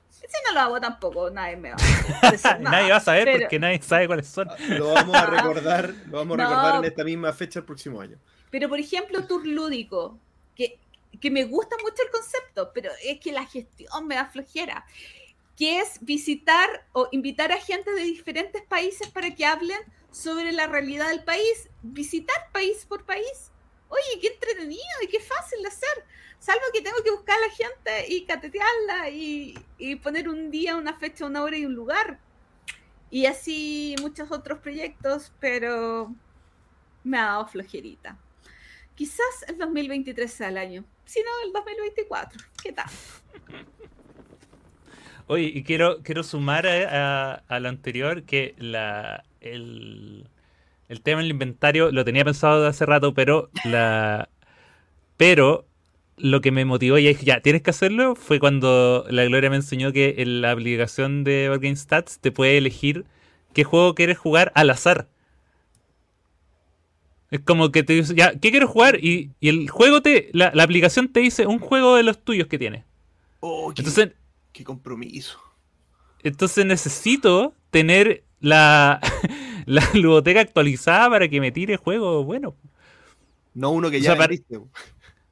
[0.10, 3.60] Si no lo hago tampoco, nadie me va a decir Nadie va a saber porque
[3.60, 4.48] nadie sabe cuáles son.
[4.70, 8.18] Lo vamos a recordar, lo vamos a recordar en esta misma fecha el próximo año.
[8.50, 10.18] Pero por ejemplo, tour lúdico,
[10.56, 10.80] que,
[11.22, 14.86] que me gusta mucho el concepto, pero es que la gestión me da flojera
[15.56, 19.80] que es visitar o invitar a gente de diferentes países para que hablen
[20.16, 23.52] sobre la realidad del país, visitar país por país.
[23.90, 26.06] Oye, qué entretenido y qué fácil de hacer.
[26.40, 29.56] Salvo que tengo que buscar a la gente y catetearla y,
[30.02, 32.18] poner un día, una fecha, una hora y un lugar.
[33.12, 36.16] Y así muchos otros proyectos, pero
[37.04, 38.18] me ha dado flojerita.
[38.96, 42.42] Quizás el 2023 sea el año, si no el 2024.
[42.64, 42.90] ¿Qué tal?
[45.28, 50.28] Oye, y quiero, quiero sumar a, lo anterior que la, el,
[50.90, 54.30] el tema del inventario lo tenía pensado de hace rato, pero la
[55.18, 55.66] pero
[56.18, 59.58] lo que me motivó y dije, ya, tienes que hacerlo, fue cuando la Gloria me
[59.58, 63.06] enseñó que en la aplicación de Game Stats te puede elegir
[63.54, 65.08] qué juego quieres jugar al azar.
[67.32, 69.04] Es como que te dice, ya, ¿qué quieres jugar?
[69.04, 72.84] Y, el juego te, la, aplicación te dice un juego de los tuyos que tienes.
[73.42, 74.12] Oh, Entonces,
[74.54, 75.38] Qué compromiso.
[76.24, 79.00] Entonces necesito tener la,
[79.66, 82.56] la ludoteca actualizada para que me tire juegos bueno.
[83.54, 84.36] No uno que ya para,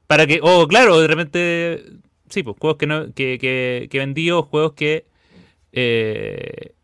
[0.06, 1.84] para, que, oh, claro, de repente,
[2.28, 5.06] sí, pues juegos que, no, que, que, que vendido, juegos que...
[5.72, 6.74] Eh,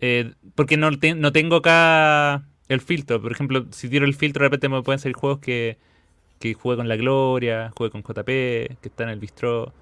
[0.00, 3.20] eh, porque no, no tengo acá el filtro.
[3.20, 5.78] Por ejemplo, si tiro el filtro, de repente me pueden salir juegos que,
[6.38, 9.74] que juegue con la Gloria, juegue con JP, que está en el bistro.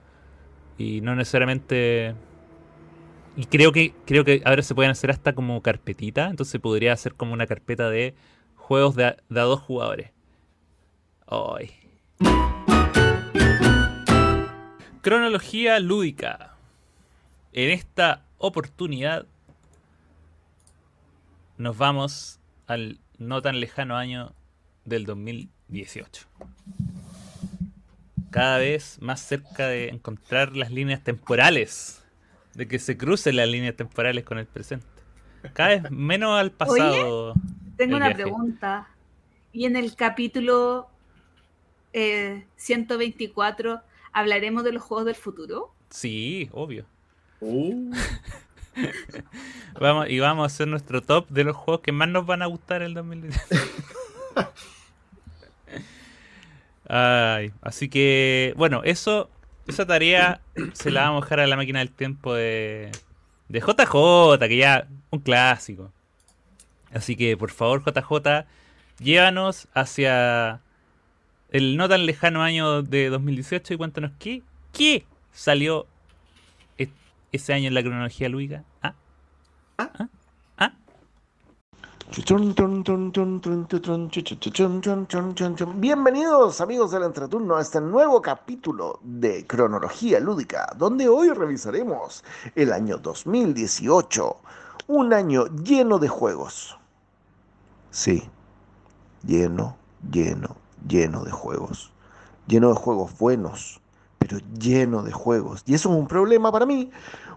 [0.79, 2.15] Y no necesariamente.
[3.39, 6.26] Y creo que, creo que ahora se pueden hacer hasta como carpetita.
[6.28, 8.17] Entonces podría hacer como una carpeta de
[8.57, 10.10] juegos de a, dos jugadores.
[11.25, 11.70] Ay.
[15.02, 16.57] Cronología lúdica.
[17.52, 19.25] En esta oportunidad
[21.58, 24.33] nos vamos al no tan lejano año
[24.84, 26.26] del 2018.
[28.31, 32.02] Cada vez más cerca de encontrar las líneas temporales,
[32.59, 34.85] de que se crucen las líneas temporales con el presente.
[35.53, 37.33] Cada vez menos al pasado.
[37.77, 38.23] Tengo una viaje.
[38.25, 38.89] pregunta.
[39.53, 40.89] ¿Y en el capítulo
[41.93, 43.81] eh, 124
[44.12, 45.73] hablaremos de los juegos del futuro?
[45.89, 46.85] Sí, obvio.
[47.41, 47.93] Uh,
[49.81, 52.47] Vamos, y vamos a hacer nuestro top de los juegos que más nos van a
[52.47, 53.41] gustar el 2018.
[56.89, 59.31] Ay, así que, bueno, eso,
[59.69, 60.41] esa tarea
[60.73, 62.91] se la vamos a dejar a la máquina del tiempo de,
[63.49, 65.93] de JJ, que ya un clásico.
[66.93, 68.47] Así que, por favor, JJ,
[68.99, 70.61] llévanos hacia
[71.51, 75.87] el no tan lejano año de 2018 y cuéntanos qué, qué salió
[76.79, 76.89] es-
[77.33, 78.65] ese año en la cronología lúdica.
[78.83, 78.95] ¿Ah?
[79.79, 79.91] ¿Ah?
[79.99, 80.09] ¿Ah?
[85.75, 92.73] Bienvenidos amigos del Entreturno a este nuevo capítulo de Cronología Lúdica, donde hoy revisaremos el
[92.73, 94.37] año 2018,
[94.87, 96.78] un año lleno de juegos.
[97.91, 98.23] Sí,
[99.23, 99.77] lleno,
[100.11, 100.57] lleno,
[100.89, 101.93] lleno de juegos.
[102.47, 103.83] Lleno de juegos buenos,
[104.19, 105.62] pero lleno de juegos.
[105.67, 106.91] Y eso es un problema para mí,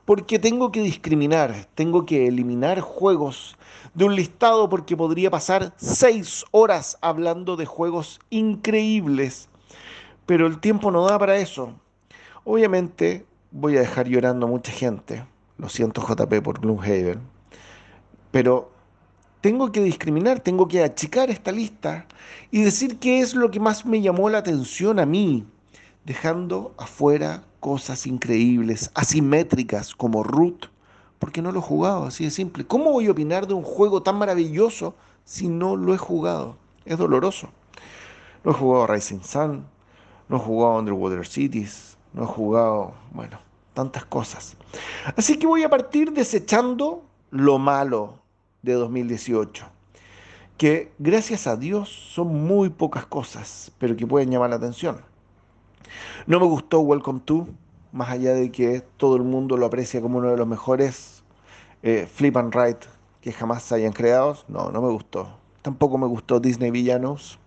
[0.05, 3.57] porque tengo que discriminar, tengo que eliminar juegos
[3.93, 9.49] de un listado porque podría pasar seis horas hablando de juegos increíbles,
[10.25, 11.73] pero el tiempo no da para eso.
[12.43, 15.25] Obviamente voy a dejar llorando a mucha gente,
[15.57, 17.19] lo siento JP por Gloomhaven,
[18.31, 18.71] pero
[19.41, 22.05] tengo que discriminar, tengo que achicar esta lista
[22.49, 25.45] y decir qué es lo que más me llamó la atención a mí,
[26.05, 30.70] dejando afuera cosas increíbles, asimétricas como Root,
[31.21, 32.65] porque no lo he jugado, así de simple.
[32.65, 36.57] ¿Cómo voy a opinar de un juego tan maravilloso si no lo he jugado?
[36.83, 37.47] Es doloroso.
[38.43, 39.63] No he jugado Rising Sun,
[40.27, 43.37] no he jugado Underwater Cities, no he jugado, bueno,
[43.75, 44.57] tantas cosas.
[45.15, 48.15] Así que voy a partir desechando lo malo
[48.63, 49.63] de 2018,
[50.57, 55.01] que gracias a Dios son muy pocas cosas, pero que pueden llamar la atención.
[56.25, 57.47] No me gustó Welcome to,
[57.91, 61.23] más allá de que todo el mundo lo aprecia como uno de los mejores
[61.83, 62.87] eh, flip and write
[63.21, 64.37] que jamás se hayan creado.
[64.47, 65.37] No, no me gustó.
[65.61, 67.39] Tampoco me gustó Disney Villanos.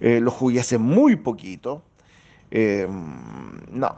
[0.00, 1.82] Eh, lo jugué hace muy poquito.
[2.50, 2.86] Eh,
[3.70, 3.96] no,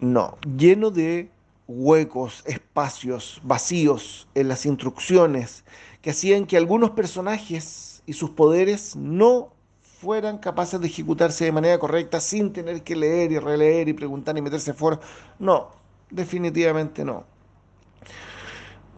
[0.00, 0.38] no.
[0.56, 1.30] Lleno de
[1.66, 5.64] huecos, espacios, vacíos en las instrucciones
[6.02, 9.52] que hacían que algunos personajes y sus poderes no
[10.00, 14.36] fueran capaces de ejecutarse de manera correcta sin tener que leer y releer y preguntar
[14.38, 15.00] y meterse fuera.
[15.38, 15.68] No,
[16.10, 17.24] definitivamente no.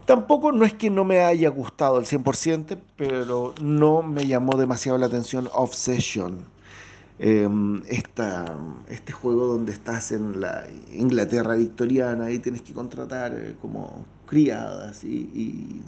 [0.04, 4.98] Tampoco no es que no me haya gustado al 100%, pero no me llamó demasiado
[4.98, 6.44] la atención Obsession.
[7.18, 7.48] Eh,
[7.88, 8.56] esta-
[8.88, 15.04] este juego donde estás en la Inglaterra victoriana y tienes que contratar eh, como criadas
[15.04, 15.82] y- y,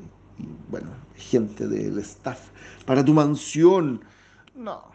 [0.70, 2.51] bueno, gente del staff
[2.86, 4.02] para tu mansión.
[4.55, 4.93] No,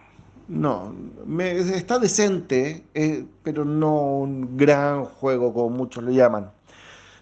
[0.50, 0.94] no,
[1.26, 6.52] me- está decente, eh, pero no un gran juego como muchos lo llaman.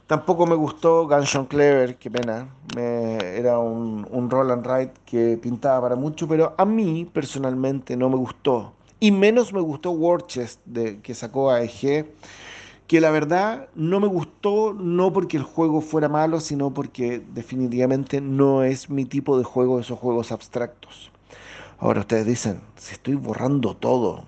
[0.08, 2.50] Tampoco me gustó Gunshot Clever, qué pena.
[2.78, 8.10] Era un, un roll and ride que pintaba para mucho, pero a mí personalmente no
[8.10, 8.74] me gustó.
[9.00, 12.08] Y menos me gustó War Chest de, que sacó AEG,
[12.88, 18.22] que la verdad no me gustó no porque el juego fuera malo, sino porque definitivamente
[18.22, 21.12] no es mi tipo de juego, esos juegos abstractos.
[21.80, 24.26] Ahora ustedes dicen, si estoy borrando todo,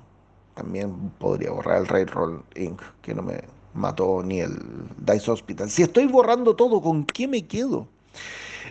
[0.53, 4.55] también podría borrar el Railroll Inc., que no me mató ni el
[4.99, 5.67] Dice Hospital.
[5.67, 7.87] Si estoy borrando todo, ¿con qué me quedo?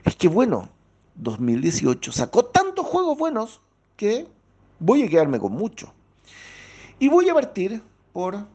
[0.05, 0.69] Es que bueno,
[1.17, 3.61] 2018 sacó tantos juegos buenos
[3.97, 4.29] que
[4.79, 5.93] voy a quedarme con mucho.
[7.01, 7.83] Y voy a partir
[8.13, 8.47] por,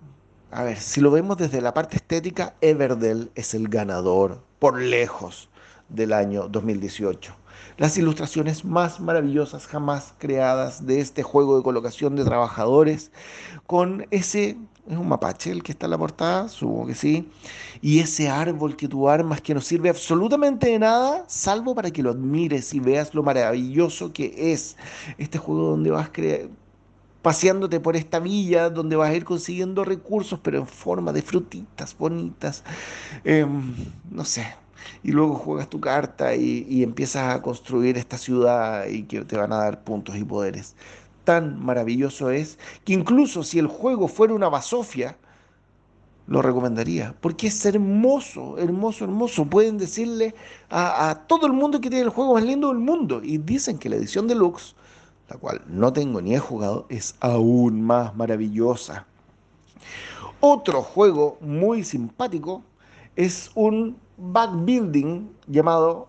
[0.52, 5.50] a ver, si lo vemos desde la parte estética, Everdell es el ganador por lejos
[5.90, 7.43] del año 2018
[7.78, 13.12] las ilustraciones más maravillosas jamás creadas de este juego de colocación de trabajadores
[13.68, 14.58] con ese,
[14.88, 17.30] es un mapache el que está en la portada, supongo que sí,
[17.82, 22.04] y ese árbol que tú armas que no sirve absolutamente de nada, salvo para que
[22.04, 24.78] lo admires y veas lo maravilloso que es
[25.18, 26.10] este juego donde vas
[27.24, 31.98] paseándote por esta villa, donde vas a ir consiguiendo recursos, pero en forma de frutitas
[31.98, 32.64] bonitas,
[33.24, 33.74] em,
[34.12, 34.46] no sé,
[35.04, 39.38] y luego juegas tu carta y, y empiezas a construir esta ciudad y que te
[39.38, 40.76] van a dar puntos y poderes.
[41.24, 45.18] Tan maravilloso es que incluso si el juego fuera una basofia,
[46.28, 49.46] lo recomendaría, porque es hermoso, hermoso, hermoso.
[49.46, 50.34] Pueden decirle
[50.70, 53.22] a, a, todo el mundo que tiene el juego más lindo del mundo.
[53.24, 54.76] Y dicen que la edición deluxe,
[55.30, 59.06] la cual no tengo ni he jugado, es aún más maravillosa.
[60.40, 62.64] Otro juego muy simpático
[63.16, 66.08] es un backbuilding llamado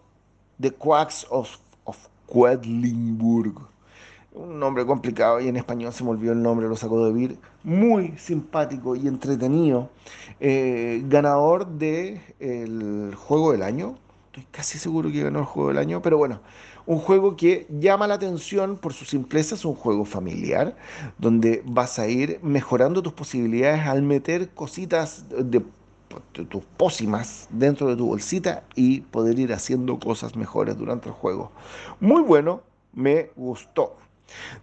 [0.60, 3.55] The Quacks of, of Quedlinburg.
[4.34, 7.39] Un nombre complicado y en español se me olvidó el nombre, lo sacó de Vir,
[7.62, 9.91] muy simpático y entretenido,
[10.41, 15.78] eh, ganador del el juego del año, estoy casi seguro que ganó el juego del
[15.78, 16.41] año, pero bueno,
[16.86, 20.76] un juego que llama la atención por su simpleza, es un juego familiar,
[21.18, 25.62] donde vas a ir mejorando tus posibilidades al meter cositas de
[26.33, 31.52] tus pócimas dentro de tu bolsita y poder ir haciendo cosas mejores durante el juego.
[32.01, 32.62] Muy bueno,
[32.93, 33.97] me gustó.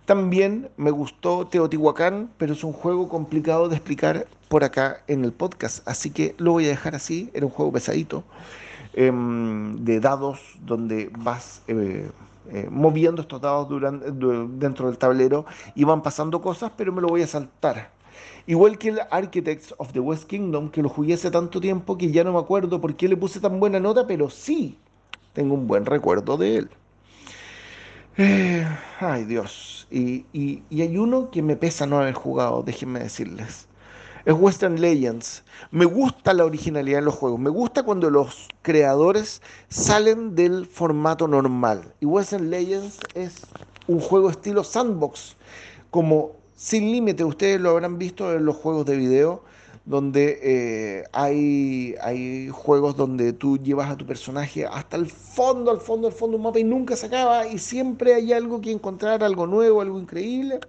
[0.05, 5.31] También me gustó Teotihuacán, pero es un juego complicado de explicar por acá en el
[5.31, 7.29] podcast, así que lo voy a dejar así.
[7.33, 8.23] Era un juego pesadito
[8.93, 12.09] em, de dados donde vas eh,
[12.49, 13.69] eh, moviendo estos dados
[14.59, 17.91] dentro del tablero y van pasando cosas, pero me lo voy a saltar.
[18.47, 22.11] Igual que el Architects of the West Kingdom, que lo jugué hace tanto tiempo que
[22.11, 24.77] ya no me acuerdo por qué le puse tan buena nota, pero sí
[25.33, 26.69] tengo un buen recuerdo de él.
[28.17, 28.67] Eh,
[28.99, 29.87] ay Dios.
[29.89, 30.25] Y,
[30.71, 33.67] hay uno que me pesa no haber jugado, déjenme decirles.
[34.25, 35.43] Es Western Legends.
[35.71, 37.39] Me gusta la originalidad en los juegos.
[37.39, 41.93] Me gusta cuando los creadores salen del formato normal.
[41.99, 43.41] Y Western Legends es
[43.87, 45.35] un juego estilo sandbox,
[45.89, 47.23] como sin límite.
[47.23, 49.41] Ustedes lo habrán visto en los juegos de video
[49.85, 55.81] donde eh, hay, hay juegos donde tú llevas a tu personaje hasta el fondo, al
[55.81, 58.71] fondo, al fondo de un mapa y nunca se acaba y siempre hay algo que
[58.71, 60.59] encontrar, algo nuevo, algo increíble.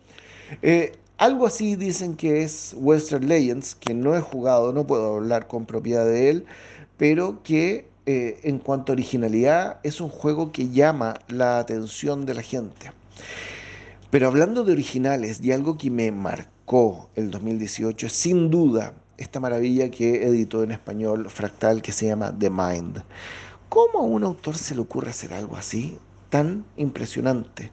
[0.62, 5.46] Eh, algo así dicen que es Western Legends, que no he jugado, no puedo hablar
[5.46, 6.46] con propiedad de él,
[6.96, 12.34] pero que eh, en cuanto a originalidad es un juego que llama la atención de
[12.34, 12.90] la gente.
[14.12, 19.90] Pero hablando de originales y algo que me marcó el 2018, sin duda esta maravilla
[19.90, 23.04] que editó en español Fractal que se llama The Mind.
[23.70, 27.72] ¿Cómo a un autor se le ocurre hacer algo así, tan impresionante?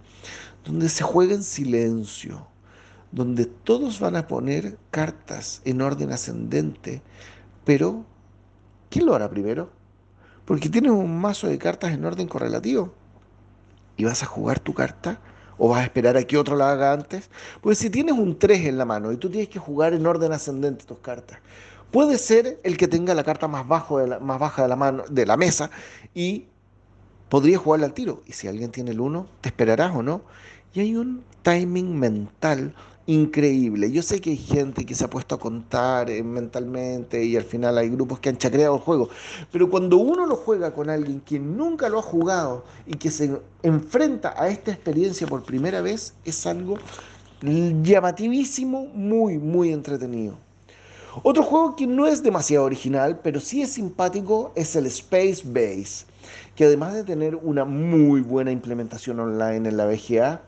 [0.63, 2.47] Donde se juega en silencio,
[3.11, 7.01] donde todos van a poner cartas en orden ascendente,
[7.65, 8.05] pero
[8.89, 9.71] ¿quién lo hará primero?
[10.45, 12.93] Porque tienes un mazo de cartas en orden correlativo
[13.97, 15.19] y vas a jugar tu carta
[15.59, 17.29] o vas a esperar a que otro la haga antes.
[17.61, 20.31] Pues si tienes un 3 en la mano y tú tienes que jugar en orden
[20.31, 21.39] ascendente tus cartas,
[21.91, 24.75] puede ser el que tenga la carta más, bajo de la, más baja de la,
[24.75, 25.69] mano, de la mesa
[26.15, 26.47] y
[27.29, 28.23] podría jugarle al tiro.
[28.25, 30.21] Y si alguien tiene el 1, te esperarás o no.
[30.73, 32.73] Y hay un timing mental
[33.09, 33.91] increíble.
[33.91, 37.43] Yo sé que hay gente que se ha puesto a contar eh, mentalmente y al
[37.43, 39.09] final hay grupos que han chacreado el juego,
[39.51, 43.41] pero cuando uno lo juega con alguien que nunca lo ha jugado y que se
[43.63, 46.77] enfrenta a esta experiencia por primera vez, es algo
[47.41, 50.37] llamativísimo, muy, muy entretenido.
[51.23, 56.05] Otro juego que no es demasiado original, pero sí es simpático, es el Space Base,
[56.55, 60.41] que además de tener una muy buena implementación online en la VGA,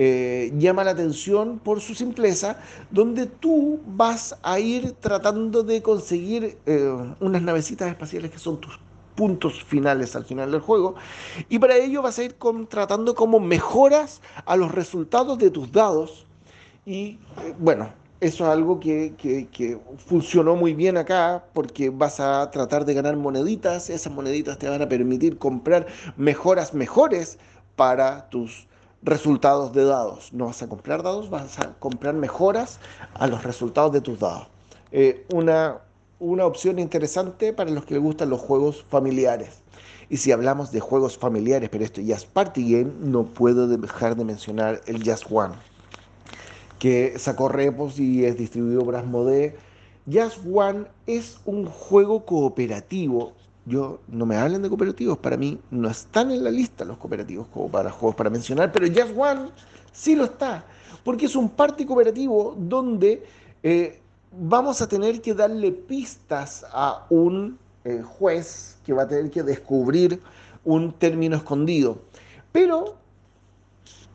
[0.00, 2.60] eh, llama la atención por su simpleza,
[2.92, 8.78] donde tú vas a ir tratando de conseguir eh, unas navecitas espaciales que son tus
[9.16, 10.94] puntos finales al final del juego,
[11.48, 12.36] y para ello vas a ir
[12.68, 16.26] tratando como mejoras a los resultados de tus dados,
[16.86, 22.48] y eh, bueno, eso es algo que, que, funcionó muy bien acá porque vas a
[22.52, 27.36] tratar de ganar moneditas, esas moneditas te van a permitir comprar mejoras mejores
[27.74, 28.68] para tus
[29.02, 30.32] resultados de dados.
[30.32, 32.80] No vas a comprar dados, vas a comprar mejoras
[33.14, 34.48] a los resultados de tus dados.
[34.92, 35.78] Eh, una,
[36.18, 39.60] una opción interesante para los que les gustan los juegos familiares.
[40.10, 44.16] Y si hablamos de juegos familiares, pero esto ya es Party Game, no puedo dejar
[44.16, 45.54] de mencionar el Just One,
[46.78, 49.54] que sacó repos y es distribuido por Asmodee.
[50.10, 53.34] Just One es un juego cooperativo
[53.68, 57.46] yo no me hablen de cooperativos, para mí no están en la lista los cooperativos
[57.48, 59.50] como para juegos para mencionar, pero Just One
[59.92, 60.64] sí lo está,
[61.04, 63.24] porque es un party cooperativo donde
[63.62, 64.00] eh,
[64.32, 69.42] vamos a tener que darle pistas a un eh, juez que va a tener que
[69.42, 70.20] descubrir
[70.64, 71.98] un término escondido.
[72.52, 72.96] Pero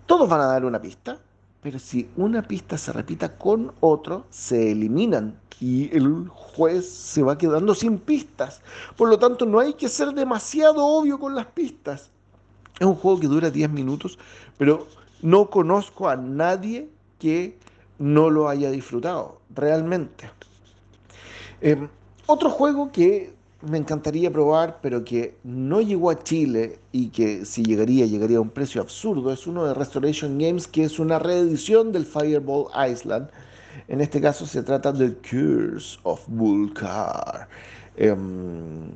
[0.05, 1.19] todos van a dar una pista,
[1.61, 7.37] pero si una pista se repita con otro, se eliminan y el juez se va
[7.37, 8.61] quedando sin pistas.
[8.95, 12.09] Por lo tanto, no hay que ser demasiado obvio con las pistas.
[12.79, 14.17] Es un juego que dura 10 minutos,
[14.57, 14.87] pero
[15.21, 17.57] no conozco a nadie que
[17.99, 20.29] no lo haya disfrutado, realmente.
[21.61, 21.87] Em,
[22.25, 27.63] otro juego que me encantaría probar, pero que no llegó a Chile y que si
[27.63, 31.91] llegaría, llegaría a un precio absurdo, es uno de Restoration Games, que es una reedición
[31.93, 33.29] del Fireball Island.
[33.87, 37.47] En este caso se trata de Curse of Vulcar.
[37.95, 38.91] Em,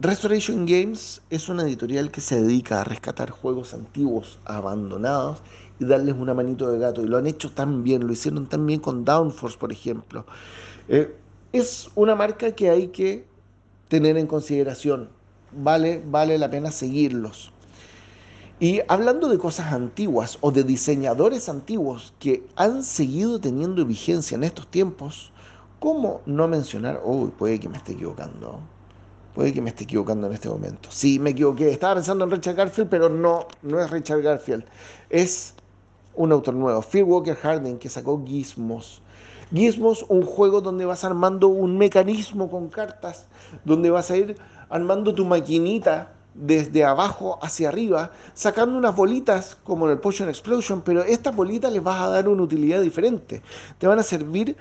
[0.00, 5.42] Restoration Games es una editorial que se dedica a rescatar juegos antiguos, abandonados,
[5.78, 7.02] y darles una manito de gato.
[7.02, 10.26] Y lo han hecho tan bien, lo hicieron tan bien con Downforce, por ejemplo.
[10.88, 11.14] Eh,
[11.52, 13.26] es una marca que hay que
[13.88, 15.10] tener en consideración.
[15.52, 17.52] Vale, vale la pena seguirlos.
[18.62, 24.44] Y hablando de cosas antiguas o de diseñadores antiguos que han seguido teniendo vigencia en
[24.44, 25.32] estos tiempos,
[25.80, 27.02] ¿cómo no mencionar?
[27.04, 28.60] Uy, puede que me esté equivocando.
[29.34, 30.88] Puede que me esté equivocando en este momento.
[30.92, 31.72] Sí, me equivoqué.
[31.72, 34.64] Estaba pensando en Richard Garfield, pero no, no es Richard Garfield.
[35.10, 35.54] Es
[36.14, 39.02] un autor nuevo, Phil Walker Harding, que sacó Gizmos.
[39.52, 43.26] Gizmos, un juego donde vas armando un mecanismo con cartas,
[43.64, 44.36] donde vas a ir
[44.68, 50.82] armando tu maquinita desde abajo hacia arriba, sacando unas bolitas como en el Potion Explosion,
[50.82, 53.42] pero estas bolitas les vas a dar una utilidad diferente.
[53.78, 54.56] Te van a servir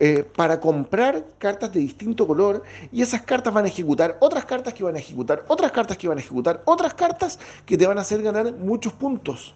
[0.00, 4.74] eh, para comprar cartas de distinto color y esas cartas van a ejecutar otras cartas
[4.74, 7.98] que van a ejecutar, otras cartas que van a ejecutar, otras cartas que te van
[7.98, 9.54] a hacer ganar muchos puntos.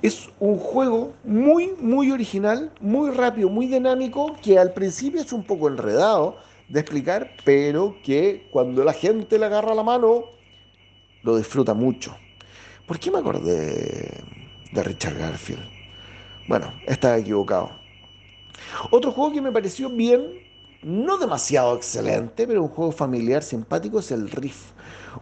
[0.00, 5.44] Es un juego muy, muy original, muy rápido, muy dinámico, que al principio es un
[5.44, 6.36] poco enredado
[6.68, 10.24] de explicar, pero que cuando la gente le agarra la mano,
[11.26, 12.16] lo disfruta mucho.
[12.86, 14.22] ¿Por qué me acordé
[14.72, 15.64] de Richard Garfield?
[16.48, 17.70] Bueno, estaba equivocado.
[18.90, 20.22] Otro juego que me pareció bien,
[20.82, 24.70] no demasiado excelente, pero un juego familiar simpático es el Riff.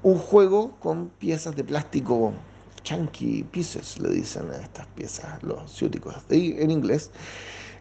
[0.02, 2.34] Un juego con piezas de plástico
[2.82, 7.10] chunky pieces, le dicen a estas piezas los ciúticos en inglés,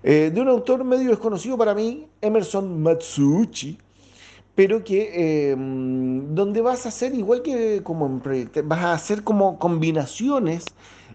[0.01, 3.77] eh, de un autor medio desconocido para mí, Emerson Matsuuchi,
[4.55, 9.23] pero que eh, donde vas a hacer igual que como en proyecto, vas a hacer
[9.23, 10.65] como combinaciones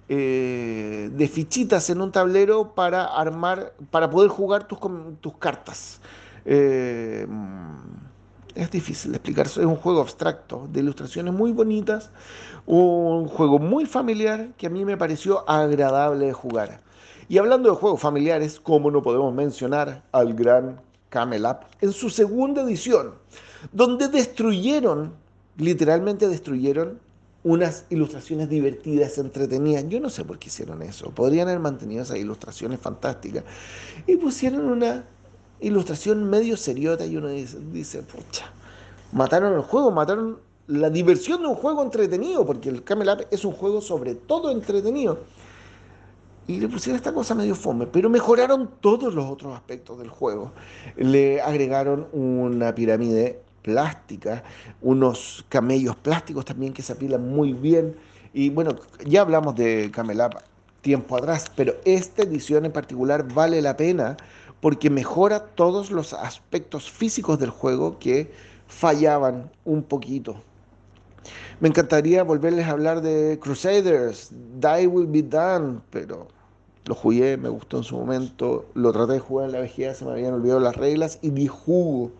[0.08, 4.78] eh, de fichitas en un tablero para armar, para poder jugar tus,
[5.20, 6.00] tus cartas.
[6.44, 7.28] es
[8.70, 12.10] difícil de explicar, es un juego abstracto, de ilustraciones muy bonitas,
[12.66, 16.80] un juego muy familiar que a mí me pareció agradable de jugar.
[17.28, 22.10] Y hablando de juegos familiares, ¿cómo no podemos mencionar al gran Camel Up en su
[22.10, 23.14] segunda edición,
[23.72, 25.12] donde destruyeron,
[25.56, 26.98] literalmente destruyeron
[27.44, 29.88] unas ilustraciones divertidas, entretenidas.
[29.88, 31.10] Yo no sé por qué hicieron eso.
[31.10, 33.44] Podrían haber mantenido esas ilustraciones fantásticas.
[34.06, 35.04] Y pusieron una
[35.60, 38.52] ilustración medio seriota y uno dice, dice pucha,
[39.12, 43.44] mataron el juego, mataron la diversión de un juego entretenido, porque el Camel Up es
[43.44, 45.20] un juego sobre todo entretenido.
[46.48, 50.50] Y le pusieron esta cosa medio fome, pero mejoraron todos los otros aspectos del juego.
[50.96, 54.42] Le agregaron una pirámide plástica,
[54.80, 57.94] unos camellos plásticos también que se apilan muy bien.
[58.32, 60.38] Y bueno, ya hablamos de Camel Up
[60.80, 64.16] tiempo atrás, pero esta edición en particular vale la pena
[64.62, 68.32] porque mejora todos los aspectos físicos del juego que
[68.68, 70.40] fallaban un poquito.
[71.60, 76.28] Me encantaría volverles a hablar de Crusaders, Die Will Be Done, pero
[76.88, 80.04] lo jugué, me gustó en su momento, lo traté de jugar en la vejez, se
[80.06, 82.10] me habían olvidado las reglas y di jugo.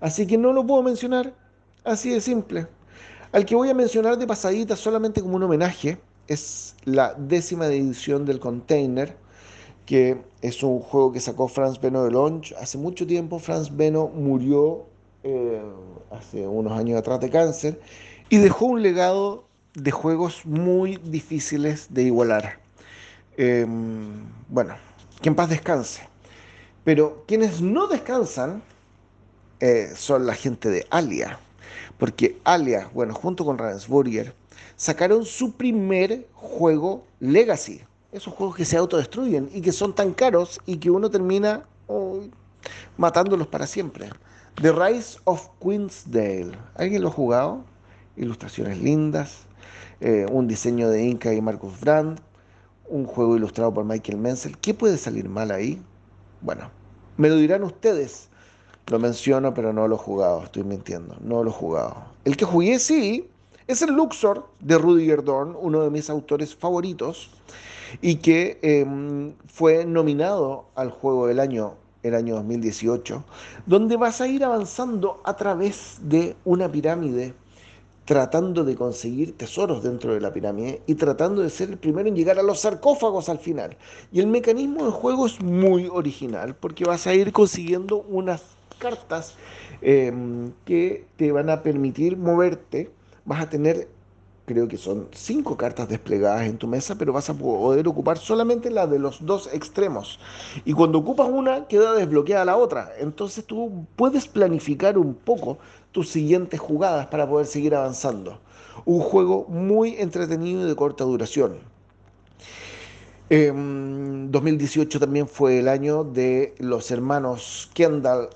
[0.00, 1.34] Así que no lo puedo mencionar,
[1.84, 2.66] así de simple.
[3.32, 8.24] Al que voy a mencionar de pasadita solamente como un homenaje es la décima edición
[8.24, 9.14] del Container,
[9.84, 12.54] que es un juego que sacó Franz Beno de Launch.
[12.58, 14.86] Hace mucho tiempo Franz Beno murió
[15.22, 15.62] eh,
[16.10, 17.78] hace unos años atrás de cáncer
[18.30, 22.67] y dejó un legado de juegos muy difíciles de igualar.
[23.40, 24.74] Em, bueno,
[25.22, 26.02] que en paz descanse.
[26.82, 28.64] Pero quienes no descansan
[29.60, 31.38] eh, son la gente de Alia,
[31.98, 34.34] porque Alia, bueno, junto con Ravensburger,
[34.74, 37.82] sacaron su primer juego Legacy.
[38.10, 41.62] Esos juegos que se autodestruyen y que son tan caros y que uno termina
[42.96, 44.10] matándolos para siempre.
[44.60, 46.58] The Rise of Queensdale.
[46.74, 47.64] ¿Alguien lo ha jugado?
[48.16, 49.46] ilustraciones lindas,
[50.00, 52.20] eh, un diseño de Inca y Marcus Brand,
[52.88, 54.58] un juego ilustrado por Michael Menzel.
[54.58, 55.80] ¿Qué puede salir mal ahí?
[56.40, 56.70] Bueno,
[57.16, 58.28] me lo dirán ustedes.
[58.86, 61.96] Lo menciono, pero no lo he jugado, estoy mintiendo, no lo he jugado.
[62.24, 63.28] El que jugué sí
[63.66, 67.30] es el Luxor de Rudiger Dorn, uno de mis autores favoritos,
[68.00, 73.24] y que em, fue nominado al juego del año el año 2018,
[73.66, 77.34] donde vas a ir avanzando a través de una pirámide
[78.08, 82.16] tratando de conseguir tesoros dentro de la pirámide y tratando de ser el primero en
[82.16, 83.76] llegar a los sarcófagos al final.
[84.10, 88.42] Y el mecanismo de juego es muy original porque vas a ir consiguiendo unas
[88.78, 89.34] cartas
[89.82, 92.90] em, que te van a permitir moverte.
[93.26, 93.88] Vas a tener,
[94.46, 98.70] creo que son cinco cartas desplegadas en tu mesa, pero vas a poder ocupar solamente
[98.70, 100.18] la de los dos extremos.
[100.64, 102.90] Y cuando ocupas una, queda desbloqueada la otra.
[102.98, 105.58] Entonces tú puedes planificar un poco
[105.92, 108.40] tus siguientes jugadas para poder seguir avanzando.
[108.84, 111.58] Un juego muy entretenido y de corta duración.
[113.30, 118.30] 2018 em, también fue el año de los hermanos Kendall,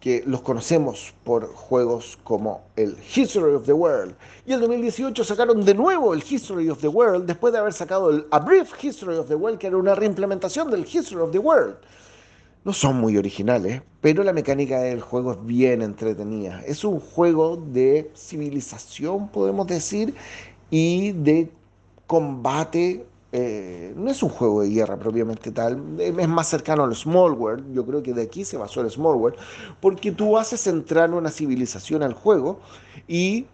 [0.00, 4.14] que los conocemos por juegos como el History of the World.
[4.46, 8.08] Y el 2018 sacaron de nuevo el History of the World, después de haber sacado
[8.08, 11.38] el A Brief History of the World, que era una reimplementación del History of the
[11.38, 11.76] World.
[12.64, 16.62] No son muy originales, pero la mecánica del juego es bien entretenida.
[16.66, 20.14] Es un juego de civilización, podemos decir,
[20.70, 21.50] y de
[22.06, 27.32] combate eh, no es un juego de guerra propiamente tal, es más cercano al Small
[27.34, 29.38] World, yo creo que de aquí se basó el Small World,
[29.80, 32.60] porque tú haces entrar una civilización al juego
[33.06, 33.46] y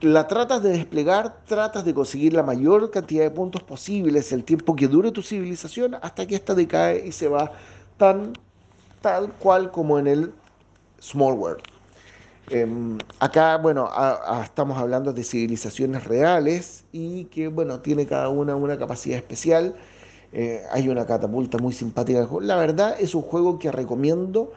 [0.00, 4.74] la tratas de desplegar, tratas de conseguir la mayor cantidad de puntos posibles, el tiempo
[4.74, 7.52] que dure tu civilización, hasta que ésta decae y se va
[7.98, 8.32] tan
[9.00, 10.34] tal cual como en el
[11.00, 11.62] Small World.
[12.50, 13.90] Em, acá, bueno,
[14.42, 19.76] estamos hablando de civilizaciones reales y que, bueno, tiene cada una una capacidad especial.
[20.32, 22.26] Eh, hay una catapulta muy simpática.
[22.40, 24.52] La verdad es un juego que recomiendo.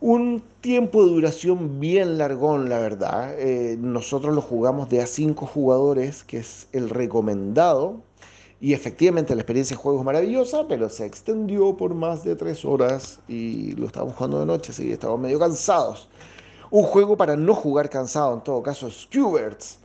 [0.00, 3.34] Un tiempo de duración bien largón, la verdad.
[3.38, 8.02] Eh, nosotros lo jugamos de a 5 jugadores, que es el recomendado.
[8.60, 12.64] Y efectivamente la experiencia de juego es maravillosa, pero se extendió por más de 3
[12.66, 16.08] horas y lo estábamos jugando de noche, así que estábamos medio cansados.
[16.70, 19.78] Un juego para no jugar cansado, en todo caso, Stewards,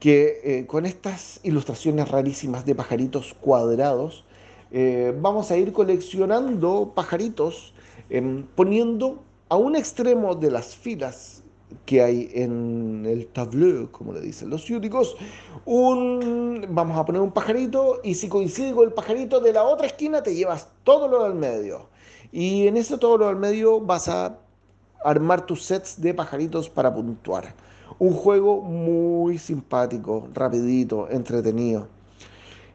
[0.00, 4.24] que eh, con estas ilustraciones rarísimas de pajaritos cuadrados,
[4.72, 7.72] eh, vamos a ir coleccionando pajaritos,
[8.08, 11.39] em, poniendo a un extremo de las filas
[11.86, 15.16] que hay en el tableur, como le dicen los ciúticos,
[15.64, 19.86] un, vamos a poner un pajarito y si coincide con el pajarito de la otra
[19.86, 21.88] esquina te llevas todo lo del medio.
[22.32, 24.38] Y en ese todo lo del medio vas a
[25.04, 27.54] armar tus sets de pajaritos para puntuar.
[27.98, 31.88] Un juego muy simpático, rapidito, entretenido.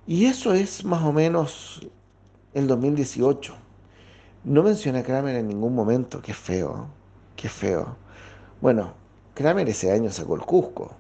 [0.08, 1.88] Y eso es más o menos
[2.54, 3.56] el 2018.
[4.44, 6.22] No menciona a Kramer en ningún momento.
[6.22, 6.88] Qué feo,
[7.36, 7.98] qué feo.
[8.62, 8.94] Bueno,
[9.34, 10.92] Kramer ese año sacó el Cusco,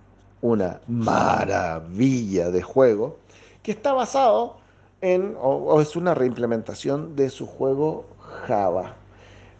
[0.41, 3.17] una maravilla de juego
[3.63, 4.57] que está basado
[5.01, 8.05] en, o, es una reimplementación de su juego
[8.45, 8.95] Java.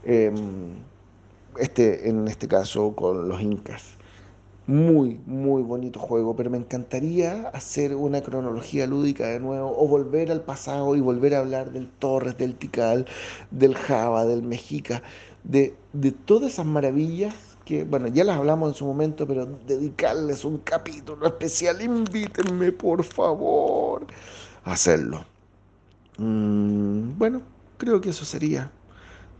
[0.03, 0.75] Em,
[1.57, 3.95] este, en este caso con los incas.
[4.67, 10.31] Muy, muy bonito juego, pero me encantaría hacer una cronología lúdica de nuevo o volver
[10.31, 13.05] al pasado y volver a hablar del Torres, del Tikal,
[13.51, 15.03] del Java, del Mexica,
[15.43, 20.45] de, de todas esas maravillas que, bueno, ya las hablamos en su momento, pero dedicarles
[20.45, 24.05] un capítulo especial, invítenme por favor
[24.63, 25.25] a hacerlo.
[26.17, 27.41] Mm, bueno,
[27.77, 28.71] creo que eso sería.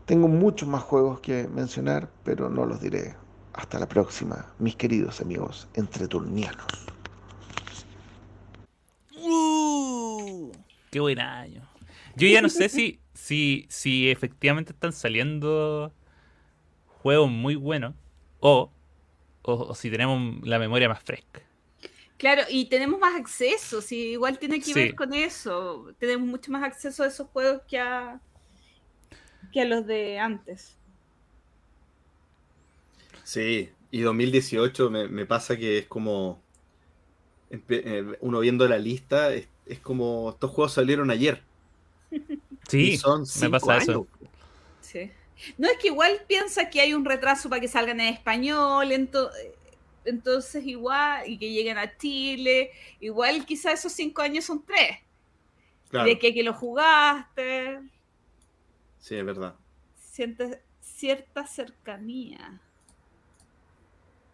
[0.06, 3.14] Tengo muchos más juegos que mencionar, pero no los diré.
[3.52, 6.66] Hasta la próxima, mis queridos amigos entreturnianos.
[9.18, 10.52] Uh,
[10.90, 11.62] ¡Qué buen año!
[12.16, 15.92] Yo ya no sé si, si, si efectivamente están saliendo
[17.02, 17.94] juegos muy buenos
[18.40, 18.70] o,
[19.42, 21.42] o, si tenemos la memoria más fresca.
[22.18, 25.92] Claro, y tenemos más acceso, si igual tiene que ver con eso.
[25.98, 28.20] Tenemos mucho más acceso a esos juegos que a,
[29.52, 30.76] que a los de antes.
[33.22, 36.40] Sí, y 2018 me, me pasa que es como,
[37.50, 39.48] eh, uno viendo la lista, es,
[39.82, 41.42] como estos juegos salieron ayer.
[42.68, 44.06] Sí, son me pasa eso.
[44.80, 45.10] Sí.
[45.58, 48.90] No es que igual piensa que hay un retraso para que salgan en español,
[50.04, 54.98] entonces igual, y que lleguen a Chile, igual quizás esos cinco años son tres.
[55.90, 57.80] De que, que lo jugaste.
[58.98, 59.54] Sí, es verdad.
[59.94, 62.60] Sientes cierta cercanía.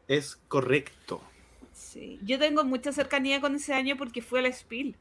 [0.08, 1.22] Es correcto.
[1.72, 2.18] Sí.
[2.22, 4.96] Yo tengo mucha cercanía con ese año porque fue la Spiel.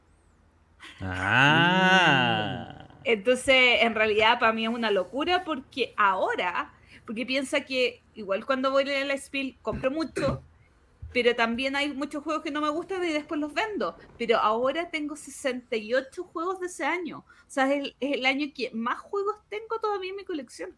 [1.00, 2.91] Ah.
[3.04, 6.72] Entonces, en realidad, para mí es una locura porque ahora,
[7.06, 10.42] porque piensa que igual cuando voy a la Spiel compro mucho
[11.12, 13.96] pero también hay muchos juegos que no me gustan y después los vendo.
[14.18, 17.18] Pero ahora tengo 68 juegos de ese año.
[17.18, 20.74] O sea, es el, año que más juegos tengo todavía en mi colección.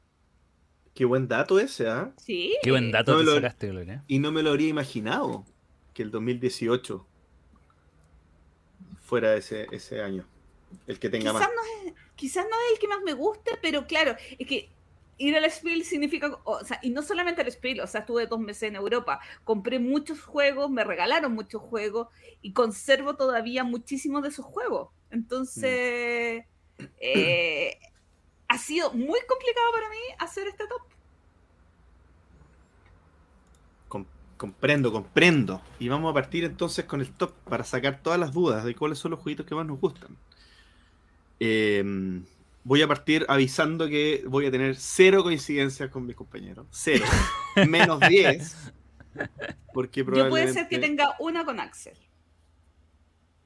[0.94, 2.12] Qué buen dato ese, ¿ah?
[2.18, 2.56] Sí.
[2.62, 4.04] Qué buen dato te sacaste, Gloria.
[4.06, 5.44] Y no me lo habría imaginado
[5.92, 7.06] que el 2018
[9.02, 10.24] fuera ese, ese año.
[10.86, 11.50] El que tenga quizás más.
[11.54, 14.70] No es, quizás no es el que más me guste, pero claro, es que
[15.18, 18.40] ir al Spiel significa, o sea, y no solamente al Spiel, o sea, estuve dos
[18.40, 22.08] meses en Europa, compré muchos juegos, me regalaron muchos juegos
[22.42, 24.90] y conservo todavía muchísimos de esos juegos.
[25.10, 26.44] Entonces,
[27.00, 27.78] eh,
[28.48, 30.94] ha sido muy complicado para mí hacer este top.
[34.36, 35.62] comprendo, comprendo.
[35.78, 38.98] Y vamos a partir entonces con el top para sacar todas las dudas de cuáles
[38.98, 40.18] son los jueguitos que más nos gustan.
[41.40, 42.22] Eh,
[42.64, 46.66] voy a partir avisando que voy a tener cero coincidencias con mis compañeros.
[46.70, 47.04] Cero.
[47.68, 48.72] Menos 10.
[49.72, 51.96] Porque Yo puede ser que tenga una con Axel.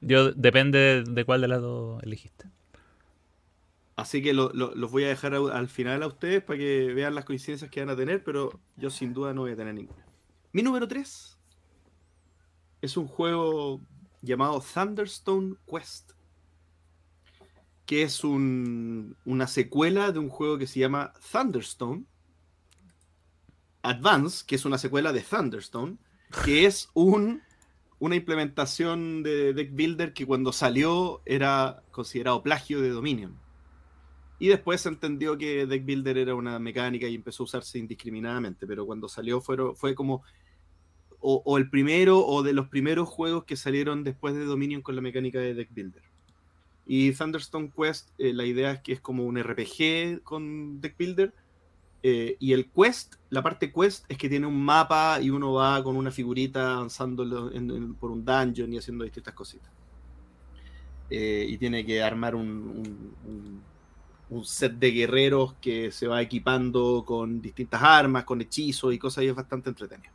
[0.01, 2.45] Yo depende de cuál de las dos elegiste.
[3.97, 7.69] Así que los voy a dejar al final a ustedes para que vean las coincidencias
[7.69, 10.05] que van a tener, pero yo sin duda no voy a tener ninguna.
[10.53, 11.37] Mi número 3
[12.81, 13.81] es un juego
[14.21, 16.13] llamado Thunderstone Quest
[17.89, 22.05] que es una secuela de un juego que se llama Thunderstone
[23.81, 25.97] Advance, que es una secuela de Thunderstone,
[26.45, 27.41] que es un,
[27.97, 33.39] una implementación de Deck Builder que cuando salió era considerado plagio de Dominion.
[34.37, 38.67] Y después se entendió que Deck Builder era una mecánica y empezó a usarse indiscriminadamente,
[38.67, 40.21] pero cuando salió fue, como
[41.19, 44.95] o, o, el primero o de los primeros juegos que salieron después de Dominion con
[44.95, 46.08] la mecánica de Deck Builder.
[46.91, 51.31] Y Thunderstone Quest, eh, la idea es que es como un RPG con Deck Builder.
[52.01, 55.83] Eh, y el quest, la parte quest es que tiene un mapa y uno va
[55.83, 57.51] con una figurita avanzando
[57.99, 59.69] por un dungeon y haciendo distintas cositas.
[61.11, 63.13] Eh, y tiene que armar un,
[64.27, 69.25] un, set de guerreros que se va equipando con distintas armas, con hechizos y cosas
[69.25, 70.11] y es bastante entretenido.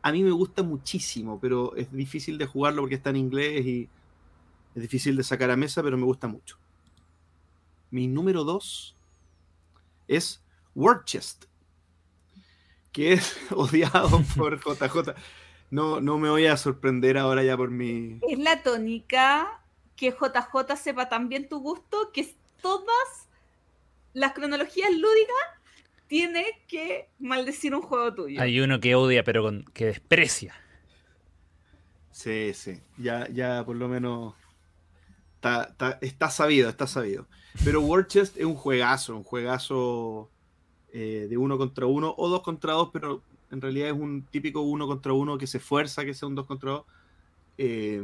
[0.00, 3.88] A mí me gusta muchísimo, pero es difícil de jugarlo porque está en inglés y
[4.74, 6.58] es difícil de sacar a mesa, pero me gusta mucho.
[7.90, 8.96] Mi número 2
[10.08, 10.42] es
[10.74, 11.44] Word Chest,
[12.92, 15.14] que es odiado por JJ.
[15.70, 18.18] No, no me voy a sorprender ahora ya por mi.
[18.28, 19.60] Es la tónica
[19.96, 23.28] que JJ sepa también tu gusto, que todas
[24.12, 25.36] las cronologías lúdicas
[26.06, 28.40] tiene que maldecir un juego tuyo.
[28.40, 30.54] Hay uno que odia, pero con, que desprecia.
[32.10, 32.80] Sí, sí.
[32.96, 34.34] Ya, ya por lo menos
[36.00, 37.26] Está, sabido, está sabido.
[37.64, 40.30] Pero War es un juegazo, un juegazo
[40.92, 44.62] eh, de uno contra uno o dos contra dos, pero en realidad es un típico
[44.62, 46.84] uno contra uno que se esfuerza que sea un dos contra dos,
[47.58, 48.02] eh,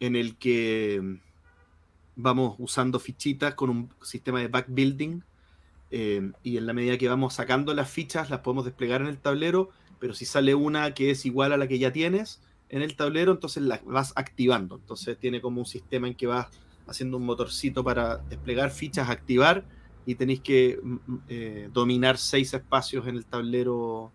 [0.00, 1.18] en el que
[2.16, 5.22] vamos usando fichitas con un sistema de backbuilding
[5.90, 9.18] eh, y en la medida que vamos sacando las fichas las podemos desplegar en el
[9.18, 12.40] tablero, pero si sale una que es igual a la que ya tienes
[12.72, 14.76] en el tablero, entonces la vas activando.
[14.76, 16.48] Entonces tiene como un sistema en que vas
[16.86, 19.64] haciendo un motorcito para desplegar fichas, activar,
[20.04, 24.10] y tenéis que mm, mm, eh, dominar seis espacios en el tablero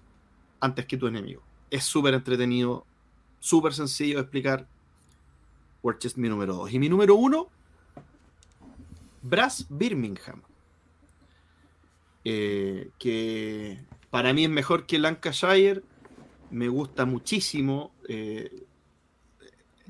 [0.59, 1.41] antes que tu enemigo.
[1.69, 2.85] Es súper entretenido,
[3.39, 4.67] súper sencillo de explicar.
[5.83, 6.73] War Chest mi número 2.
[6.73, 7.47] Y mi número 1,
[9.21, 10.41] Brass Birmingham.
[12.25, 13.79] Eh, que
[14.09, 15.83] para mí es mejor que Lancashire.
[16.49, 17.91] Me gusta muchísimo.
[18.09, 18.65] Eh,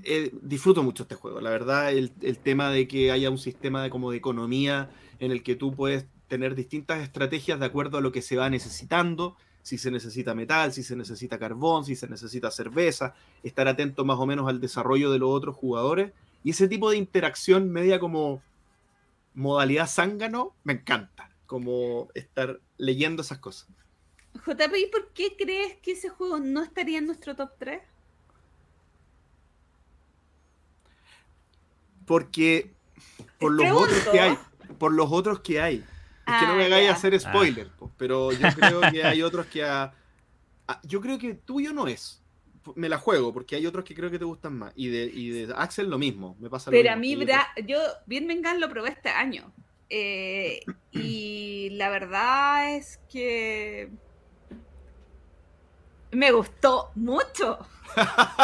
[0.03, 1.41] eh, disfruto mucho este juego.
[1.41, 5.43] La verdad, el, tema de que haya un sistema de, como de economía en el
[5.43, 9.77] que tú puedes tener distintas estrategias de acuerdo a lo que se va necesitando, si
[9.77, 14.25] se necesita metal, si se necesita carbón, si se necesita cerveza, estar atento más o
[14.25, 16.13] menos al desarrollo de los otros jugadores.
[16.43, 18.41] Y ese tipo de interacción media como
[19.33, 23.67] modalidad zángano, me encanta, como estar leyendo esas cosas.
[24.45, 27.81] JP, ¿y por qué crees que ese juego no estaría en nuestro top 3?
[32.07, 32.71] Porque
[33.37, 34.37] por los otros que hay,
[34.79, 35.83] por los otros que hay.
[36.25, 39.61] Es que no me ah, hagáis hacer spoiler, pero yo creo que hay otros que
[40.83, 42.23] yo creo que tuyo no es.
[42.75, 44.73] Me la juego, porque hay otros que creo que te gustan más.
[44.75, 47.17] Y de, y de Axel lo mismo, me pasa Pero a mí,
[47.65, 49.53] yo, bien Vengan lo probé este año.
[49.89, 53.89] Eh, y la verdad es que
[56.11, 57.59] me gustó mucho.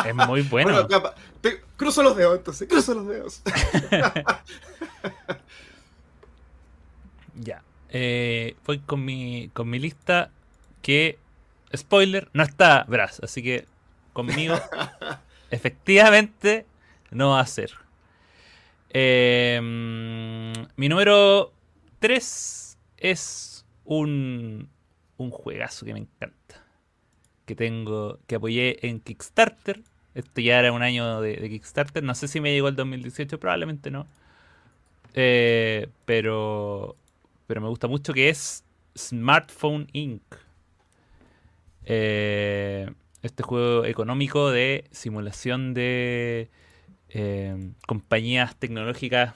[0.06, 0.88] Es muy bueno.
[1.78, 3.42] Cruzo los dedos, entonces, cruzo los dedos.
[7.36, 7.64] ya.
[7.90, 10.32] Eh, voy con mi, con mi lista
[10.82, 11.20] que,
[11.76, 13.68] spoiler, no está Brass, así que
[14.14, 14.56] conmigo
[15.52, 16.66] efectivamente
[17.12, 17.72] no va a ser.
[18.90, 21.54] Em, mi número
[22.00, 24.70] 3 es un,
[25.18, 26.64] un juegazo que me encanta
[27.46, 29.84] que tengo, que apoyé en Kickstarter.
[30.16, 32.04] Esto ya era un año de, Kickstarter.
[32.04, 34.08] No sé si me llegó el 2018, probablemente no.
[35.14, 36.96] Eh, pero,
[37.48, 38.64] pero me gusta mucho que es
[38.98, 40.22] Smartphone Inc.
[41.86, 42.90] Eh,
[43.22, 46.50] este juego económico de simulación de
[47.10, 49.34] eh, compañías tecnológicas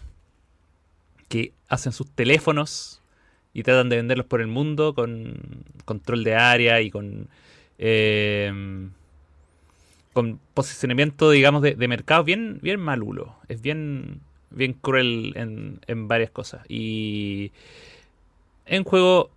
[1.28, 3.02] que hacen sus teléfonos
[3.54, 7.30] y tratan de venderlos por el mundo con control de área y con
[7.78, 8.90] eh,
[10.18, 16.32] con posicionamiento digamos de, mercado bien bien malulo es bien bien cruel en, en varias
[16.32, 17.52] cosas y
[18.66, 19.30] es un juego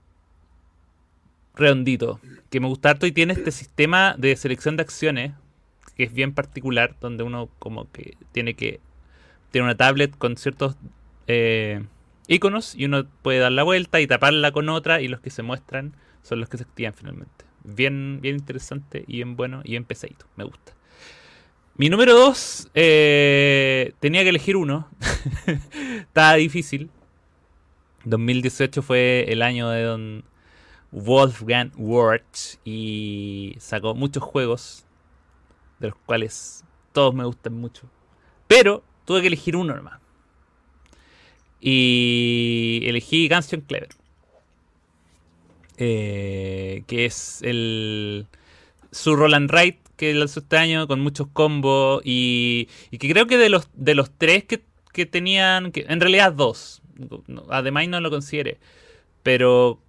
[1.54, 2.18] redondito
[2.48, 5.32] que me gusta harto y tiene este sistema de selección de acciones
[5.98, 8.80] que es bien particular donde uno como que tiene que
[9.50, 10.76] tiene una tablet con ciertos
[11.26, 11.84] eh,
[12.26, 15.42] iconos y uno puede dar la vuelta y taparla con otra y los que se
[15.42, 15.92] muestran
[16.22, 17.49] son los que se activan finalmente.
[17.64, 20.26] Bien, bien interesante y bien bueno y bien pesadito.
[20.36, 20.74] Me gusta.
[21.76, 24.88] Mi número 2 eh, tenía que elegir uno.
[26.00, 26.90] Estaba difícil.
[28.04, 30.24] 2018 fue el año de don
[30.90, 34.84] Wolfgang Warch y sacó muchos juegos
[35.78, 37.88] de los cuales todos me gustan mucho.
[38.46, 40.00] Pero tuve que elegir uno nomás.
[41.60, 43.99] Y elegí Gunstone Clever.
[45.82, 48.26] Eh, que es el
[48.92, 53.48] su Roland Wright que lanzó este año con muchos combos y, que creo que de
[53.48, 56.82] los de los tres que, que tenían, en realidad dos,
[57.48, 58.58] además no lo considere,
[59.22, 59.80] pero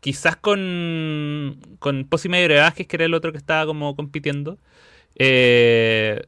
[0.00, 4.58] quizás con con Posi Medio Brebajes, que era el otro que estaba como compitiendo,
[5.16, 6.22] eh,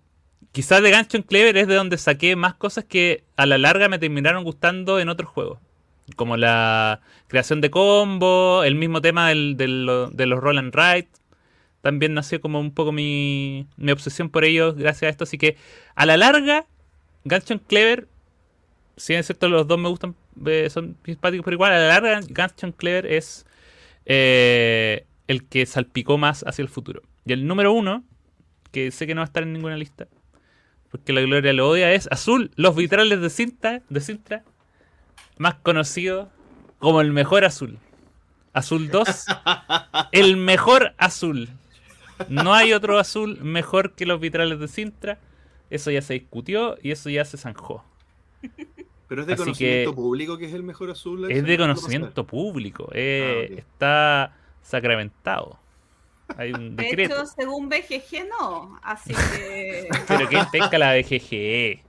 [0.53, 3.99] quizás de Gunstone Clever es de donde saqué más cosas que a la larga me
[3.99, 5.59] terminaron gustando en otros juegos.
[6.17, 11.09] Como la creación de combo, el mismo tema del, de los roll and ride.
[11.81, 15.25] También nació como un poco mi, mi obsesión por ellos gracias a esto.
[15.25, 15.57] Así que
[15.95, 16.67] a la larga,
[17.25, 18.07] Gunstone Clever,
[18.97, 20.15] si es cierto los dos me gustan,
[20.47, 23.47] eh, son simpáticos por igual, a la larga Gunstone Clever es
[24.05, 27.03] eh, el que salpicó más hacia el futuro.
[27.25, 28.05] Y el número uno,
[28.73, 30.07] que sé que no va a estar en ninguna lista,
[30.91, 34.01] porque la gloria lo odia, es Azul, los vitrales de Sintra, de
[35.41, 36.29] más conocido
[36.79, 37.79] como el mejor azul.
[38.53, 39.27] Azul 2,
[40.13, 41.49] el mejor azul.
[42.29, 45.19] No hay otro azul mejor que los vitrales de Sintra.
[45.71, 47.83] Eso ya se discutió y eso ya se zanjó.
[49.09, 51.31] Pero es de Así conocimiento que- público que es el mejor azul.
[51.31, 52.91] Es de ¿Eso no lo conocimiento público.
[52.93, 53.55] eh, Ah.
[53.59, 55.59] Está sacramentado.
[56.37, 58.79] Hay un De hecho, según BGG, no.
[58.83, 59.89] Así que.
[60.07, 61.83] Pero que pesca la BGG.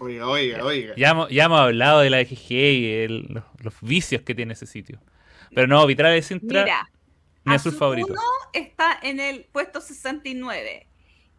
[0.00, 0.94] Oiga, oiga, oiga.
[0.96, 4.52] Ya, hemos- ya hemos hablado de la BGG y el- los, los vicios que tiene
[4.52, 5.00] ese sitio.
[5.54, 6.90] Pero no, Vitrales de Sintra, Mira,
[7.44, 8.08] mi azul Azul favorito.
[8.12, 8.20] 1
[8.52, 10.86] está en el puesto 69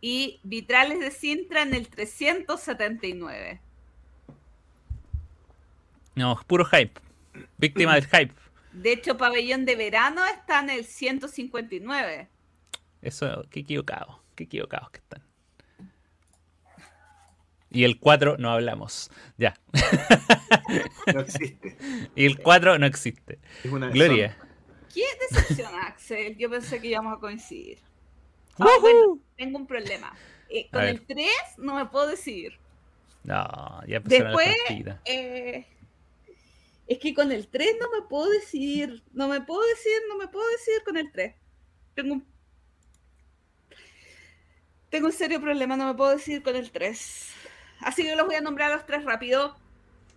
[0.02, 3.62] y Vitrales de Sintra en el 379.
[6.16, 7.00] No, es puro hype.
[7.58, 8.34] Víctima del hype.
[8.74, 12.28] De hecho, Pabellón de Verano está en el 159.
[13.02, 14.18] Eso, qué equivocados.
[14.36, 15.24] Qué equivocados que están.
[17.72, 19.12] Y el 4 no hablamos.
[19.38, 19.54] Ya.
[21.14, 21.78] No existe.
[22.16, 23.40] Y el 4 no existe.
[23.64, 24.38] Es una Gloria.
[24.94, 26.36] ¿Qué decepción, Axel?
[26.38, 27.80] Yo pensé que íbamos a coincidir.
[28.58, 28.68] Ah,
[29.38, 30.14] tengo un problema.
[30.50, 31.28] Eh, con el 3
[31.60, 32.60] no me puedo decidir.
[33.24, 35.00] No, ya Después, partidas.
[35.06, 35.66] eh,
[36.88, 39.04] es que con el 3 no me puedo decidir.
[39.14, 41.36] No me puedo decir, no me puedo decidir con el 3.
[41.94, 42.26] Tengo un,
[44.90, 47.34] tengo un serio problema, no me puedo decidir con el 3.
[47.82, 49.56] Así que los voy a nombrar a los tres rápido.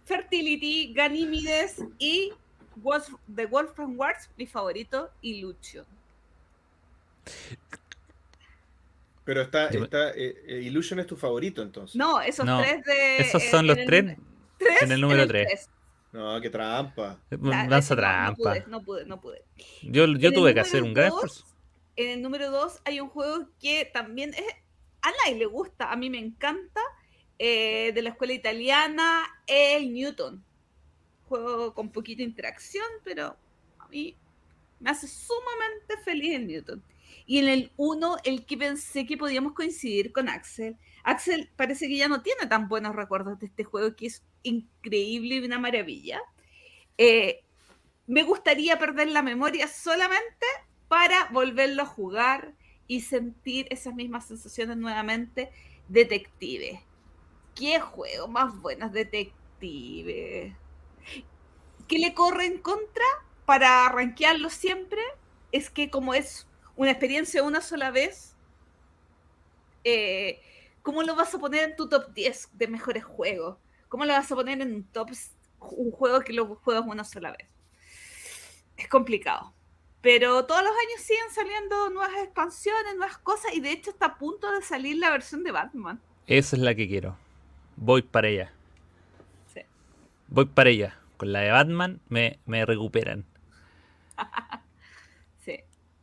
[0.05, 2.33] Fertility, Ganímides y
[2.77, 5.87] Wolf, The Wolfram Wars, mi favorito, y Lucio.
[9.25, 11.95] Pero está, está eh, eh, Illusion es tu favorito entonces.
[11.95, 13.19] No, esos No, tres de...
[13.19, 14.17] Esos eh, son los en tres
[14.59, 15.47] tres en el número el 3.
[15.47, 15.71] tres.
[16.13, 17.19] No, qué trampa.
[17.31, 18.37] La- Lanza no trampa.
[18.37, 19.45] pude, no pude, no pude.
[19.83, 21.45] Yo, yo En tuve que hacer un gran esfuerzo.
[21.95, 24.45] En el número 2 hay un juego que también es,
[25.03, 26.81] a nadie le gusta, a mí me encanta,
[27.45, 30.45] eh, de la escuela italiana, el Newton.
[31.29, 33.37] Juego con poquita interacción, pero
[33.81, 34.15] a mí
[34.79, 36.85] me hace sumamente feliz el Newton.
[37.27, 40.77] Y en el 1, el que pensé que podíamos coincidir con Axel.
[41.03, 45.35] Axel parece que ya no tiene tan buenos recuerdos de este juego, que es increíble
[45.35, 46.21] y una maravilla.
[46.97, 47.43] Eh,
[48.07, 50.47] me gustaría perder la memoria solamente
[50.87, 52.55] para volverlo a jugar
[52.87, 55.51] y sentir esas mismas sensaciones nuevamente.
[55.89, 56.85] Detective.
[57.55, 60.57] ¿Qué juego más buenos detective?
[61.89, 63.05] ¿Qué le corre en contra
[63.45, 65.01] para rankearlo siempre?
[65.51, 68.35] Es que como es una experiencia una sola vez,
[69.85, 70.41] eh,
[70.83, 73.59] ¿cómo lo vas a poner en tu top 10 de mejores juegos?
[73.89, 75.11] ¿Cómo lo vas a poner en un top
[75.61, 77.53] un juego que lo juegas una sola vez?
[78.77, 79.55] es complicado.
[80.01, 84.19] Pero todos los años siguen saliendo nuevas expansiones, nuevas cosas, y de hecho está a
[84.19, 86.01] punto de salir la versión de Batman.
[86.27, 87.17] Esa es la que quiero.
[87.85, 88.53] Voy para ella.
[89.47, 89.61] Sí.
[90.29, 90.99] Voy para ella.
[91.17, 93.25] Con la de Batman me, me recuperan.
[95.45, 95.59] Sí.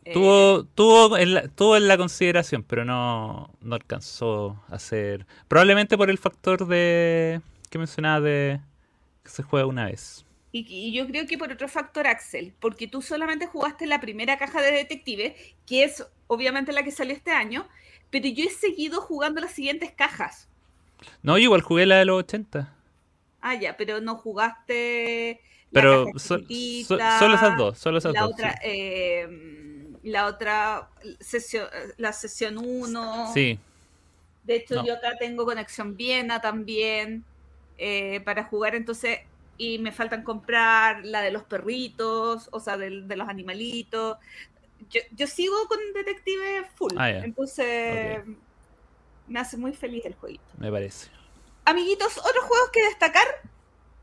[0.06, 5.28] Eh, Tuvo, tuvo, en la, tuvo en la consideración, pero no, no alcanzó a ser.
[5.48, 7.42] Probablemente por el factor de.
[7.70, 8.60] que mencionaba de.
[9.24, 10.26] que se juega una vez.
[10.52, 14.38] y, y yo creo que por otro factor, Axel, porque tú solamente jugaste la primera
[14.38, 15.36] caja de detective,
[15.66, 17.68] que es obviamente la que salió este año,
[18.10, 20.49] pero yo he seguido jugando las siguientes cajas.
[21.24, 22.74] No, yo igual jugué la de los 80.
[23.42, 25.42] Ah, ya, pero no jugaste.
[25.72, 28.32] Pero so- so- solo esas dos, solo esas la dos.
[28.34, 28.58] otra, sí.
[28.64, 29.28] eh,
[30.04, 33.32] la otra sesión, la sesión 1.
[33.34, 33.60] Sí,
[34.44, 34.86] De hecho, No.
[34.86, 37.24] yo acá tengo conexión Viena también
[37.78, 39.20] eh, para jugar, entonces,
[39.58, 44.18] y me faltan comprar la de los perritos, o sea, del- de, los animalitos.
[44.90, 48.20] Yo, yo sigo con Detective Full, Ah, entonces
[49.30, 50.44] me hace muy feliz el jueguito.
[50.58, 51.10] me parece.
[51.66, 53.26] Amiguitos, otros juegos que destacar.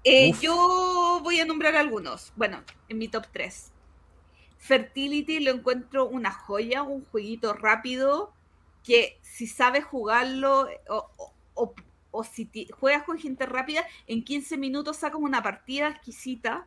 [0.04, 2.32] Eh, yo voy a nombrar algunos.
[2.36, 3.72] Bueno, en mi top 3.
[4.58, 8.32] Fertility lo encuentro una joya, un jueguito rápido
[8.84, 11.74] que si sabes jugarlo o, o- o-
[12.12, 12.48] o si
[12.78, 16.66] juegas con gente rápida, en 15 minutos sacas una partida exquisita.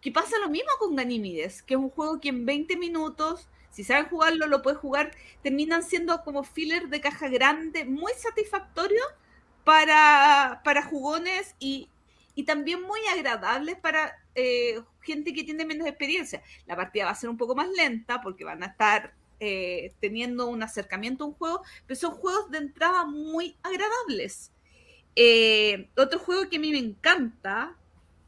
[0.00, 3.84] Que pasa lo mismo con Ganímides, que es un juego que en 20 minutos, si
[3.84, 5.10] sabes jugarlo, lo puedes jugar.
[5.42, 9.02] Terminan siendo como filler de caja grande, muy satisfactorio
[9.64, 11.88] para, para jugones y,
[12.34, 16.42] y también muy agradables para eh, gente que tiene menos experiencia.
[16.66, 20.48] La partida va a ser un poco más lenta porque van a estar eh, teniendo
[20.48, 24.52] un acercamiento a un juego, pero son juegos de entrada muy agradables.
[25.14, 27.76] Eh, otro juego que a mí me encanta,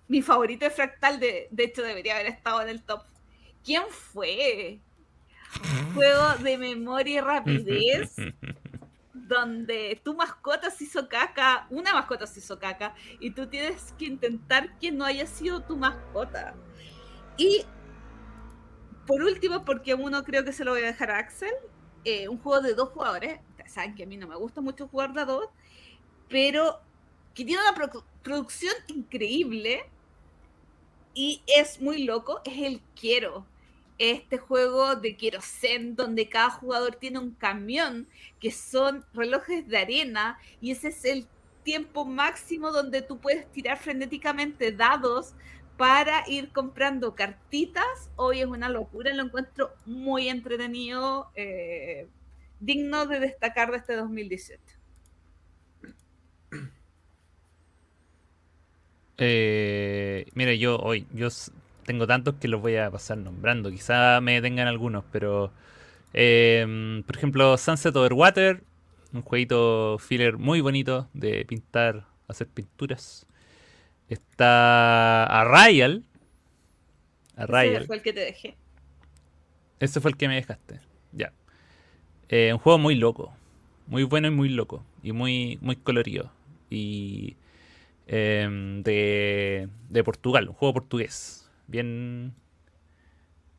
[0.09, 3.03] mi favorito de Fractal, de, de hecho debería haber estado en el top.
[3.65, 4.81] ¿Quién fue?
[5.95, 8.15] Juego de memoria y rapidez
[9.13, 14.07] donde tu mascota se hizo caca, una mascota se hizo caca, y tú tienes que
[14.07, 16.55] intentar que no haya sido tu mascota.
[17.37, 17.65] Y
[19.07, 21.53] por último, porque uno creo que se lo voy a dejar a Axel,
[22.05, 25.13] eh, un juego de dos jugadores, saben que a mí no me gusta mucho jugar
[25.13, 25.47] de dos,
[26.29, 26.81] pero
[27.35, 29.85] que tiene una produ- producción increíble
[31.15, 33.47] y es muy loco, es el Quiero.
[34.03, 38.09] Este juego de Zen donde cada jugador tiene un camión
[38.41, 41.27] que son relojes de arena y ese es el
[41.65, 45.35] tiempo máximo donde tú puedes tirar frenéticamente dados
[45.77, 48.11] para ir comprando cartitas.
[48.17, 52.09] Hoy es una locura, lo encuentro muy entretenido, eh,
[52.59, 54.63] digno de destacar de este 2018.
[59.23, 61.29] Eh, mira, yo hoy yo
[61.91, 63.69] tengo tantos que los voy a pasar nombrando.
[63.69, 65.53] Quizá me detengan algunos, pero
[66.13, 68.63] em, por ejemplo, Sunset Over Water,
[69.13, 73.27] un jueguito filler muy bonito de pintar, hacer pinturas.
[74.09, 76.05] Está Arrayal.
[77.33, 77.87] Ese Arrayal.
[77.87, 78.57] fue el que te dejé.
[79.81, 80.79] Ese fue el que me dejaste.
[81.11, 81.33] Ya.
[82.29, 83.33] Eh, un juego muy loco.
[83.89, 84.85] Muy bueno y muy loco.
[85.03, 86.31] Y muy, muy colorido.
[86.71, 87.35] Y
[88.07, 90.49] em, de, de Portugal.
[90.51, 91.40] Un juego portugués.
[91.71, 92.35] Bien.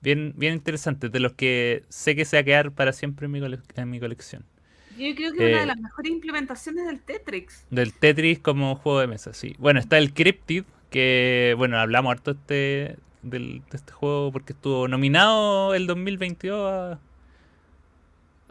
[0.01, 1.09] Bien, bien interesante.
[1.09, 3.89] De los que sé que se va a quedar para siempre en mi, cole- en
[3.89, 4.45] mi colección.
[4.89, 7.65] Yo creo que es una Eh, de las mejores implementaciones del Tetrix.
[7.69, 9.55] Del Tetris como juego de mesa, sí.
[9.57, 14.87] Bueno, está el Cryptid, que, bueno, hablamos harto este, del, de este juego porque estuvo
[14.87, 16.99] nominado el 2022 a-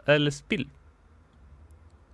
[0.05, 0.67] al Spiel.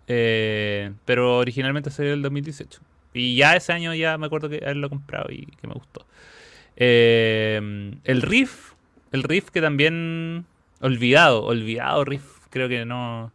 [0.07, 2.81] Eh, pero originalmente salió el 2018.
[3.13, 6.05] Y ya ese año ya me acuerdo que haberlo comprado y que me gustó.
[6.77, 8.73] Eh, el Riff,
[9.11, 10.45] el Riff que también...
[10.79, 12.47] Olvidado, olvidado Riff.
[12.49, 13.31] Creo que no...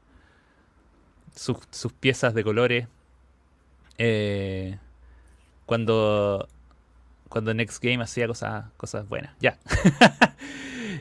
[1.35, 2.87] Sus, sus piezas de colores.
[3.99, 4.79] Eh,
[5.67, 6.49] cuando
[7.29, 9.35] cuando Next Game hacía cosas cosas buenas.
[9.41, 9.59] Ya.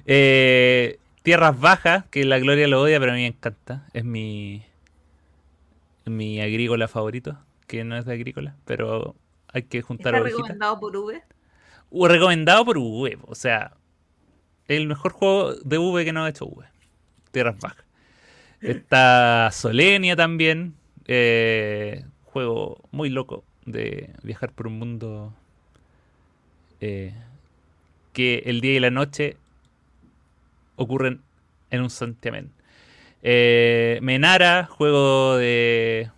[0.05, 3.85] Eh, Tierras Bajas, que la Gloria lo odia, pero a mí me encanta.
[3.93, 4.65] Es mi
[6.05, 7.37] mi agrícola favorito,
[7.67, 9.15] que no es de agrícola, pero
[9.49, 10.47] hay que juntar Está ovejitas.
[10.47, 11.21] recomendado por V.
[11.91, 13.73] Recomendado por V, o sea,
[14.67, 16.65] el mejor juego de V que no ha hecho V.
[17.31, 17.85] Tierras Bajas.
[18.61, 20.75] Está Solenia también,
[21.07, 25.33] eh, juego muy loco de viajar por un mundo
[26.79, 27.13] eh,
[28.13, 29.37] que el día y la noche
[30.75, 31.21] ocurren
[31.69, 32.51] en un santiamén.
[33.23, 36.09] Eh, Menara, juego de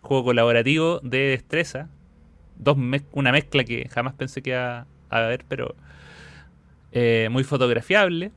[0.00, 1.88] juego colaborativo de destreza.
[3.12, 5.74] Una mezcla que jamás pensé que iba haber, pero
[6.92, 8.32] eh, muy fotografiable.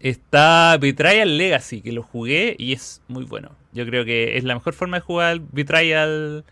[0.00, 3.50] Está Betrayal Legacy, que lo jugué y es muy bueno.
[3.72, 6.44] Yo creo que es la mejor forma de jugar Betrayal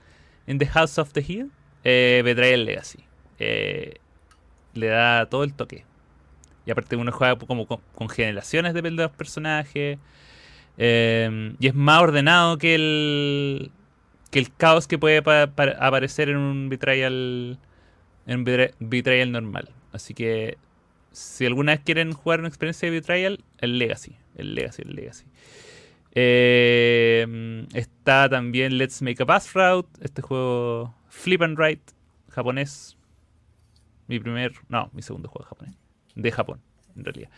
[0.47, 1.51] in the House of the Hill.
[1.85, 2.99] Eh, Betrayal Legacy.
[3.39, 3.95] Eh,
[4.75, 5.85] le da todo el toque.
[6.67, 9.99] Y aparte uno juega como con, generaciones de los personajes.
[10.77, 13.73] Eh, y es más ordenado que el,
[14.31, 17.59] que el caos que puede aparecer en un Betrayal,
[18.29, 19.71] en Betrayal normal.
[19.93, 20.59] Así que
[21.13, 24.17] si alguna vez quieren jugar una experiencia de Betrayal, el Legacy.
[24.37, 25.25] El Legacy, el Legacy.
[26.13, 31.93] Eh, está también Let's Make a Pass Route, este juego Flip and Write,
[32.29, 32.97] japonés.
[34.07, 35.75] Mi primer, no, mi segundo juego japonés.
[36.15, 36.61] De Japón,
[36.97, 37.31] en realidad.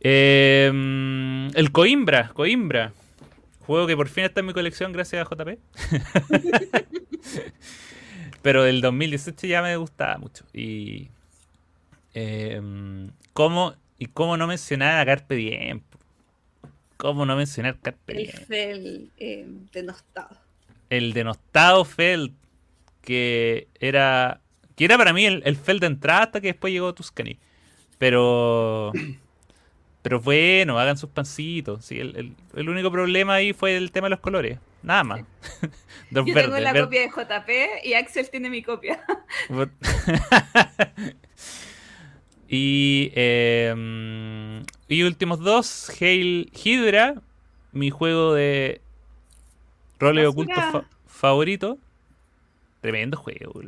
[0.00, 2.92] Eh, el Coimbra, Coimbra.
[3.60, 5.58] Juego que por fin está en mi colección gracias a JP.
[8.48, 10.44] Pero el 2018 ya me gustaba mucho.
[10.54, 11.08] Y
[12.20, 15.82] Em, ¿cómo, y cómo no mencionar a Carpe Diem.
[16.96, 18.30] ¿Cómo no mencionar Carpe Diem?
[18.30, 20.36] El Fel eh, denostado.
[20.90, 22.32] El denostado Fel,
[23.02, 24.40] que era
[24.74, 27.38] que era para mí el, el Fel de entrada hasta que después llegó Tuscany.
[27.98, 28.92] Pero
[30.08, 31.84] pero bueno, hagan sus pancitos.
[31.84, 32.00] ¿sí?
[32.00, 34.58] El, el, único problema ahí fue el tema de los colores.
[34.82, 35.20] Nada más.
[36.10, 37.50] Yo tengo la copia de JP
[37.84, 39.04] y Axel tiene mi copia.
[42.50, 47.20] Y, em, y últimos dos, Hail Hydra,
[47.72, 48.80] mi juego de
[49.98, 51.76] roles ocultos favorito.
[52.80, 53.60] Tremendo juego.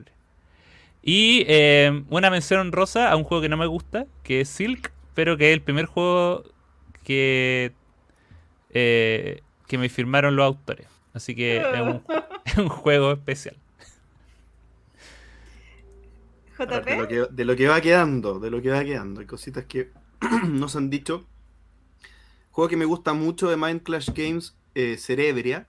[1.03, 4.95] Y em, una mención rosa a un juego que no me gusta, que es Silk,
[5.21, 6.45] pero que es el primer juego
[7.05, 7.75] que,
[8.71, 10.87] eh, que me firmaron los autores.
[11.13, 13.55] Así que es un juego especial.
[16.57, 19.21] de, lo que, va quedando, de lo que va quedando.
[19.21, 19.91] Hay cositas que
[20.49, 21.27] nos han dicho.
[22.51, 25.69] Juego que me gusta mucho de Mind Clash Games, eh, Cerebria.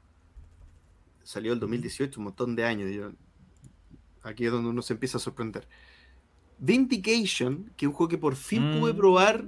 [1.24, 3.14] Salió el 2018, un montón de años.
[4.24, 5.68] aquí es donde uno se empieza a sorprender.
[6.62, 8.98] Vindication, que es un juego que por fin pude mm.
[8.98, 9.46] probar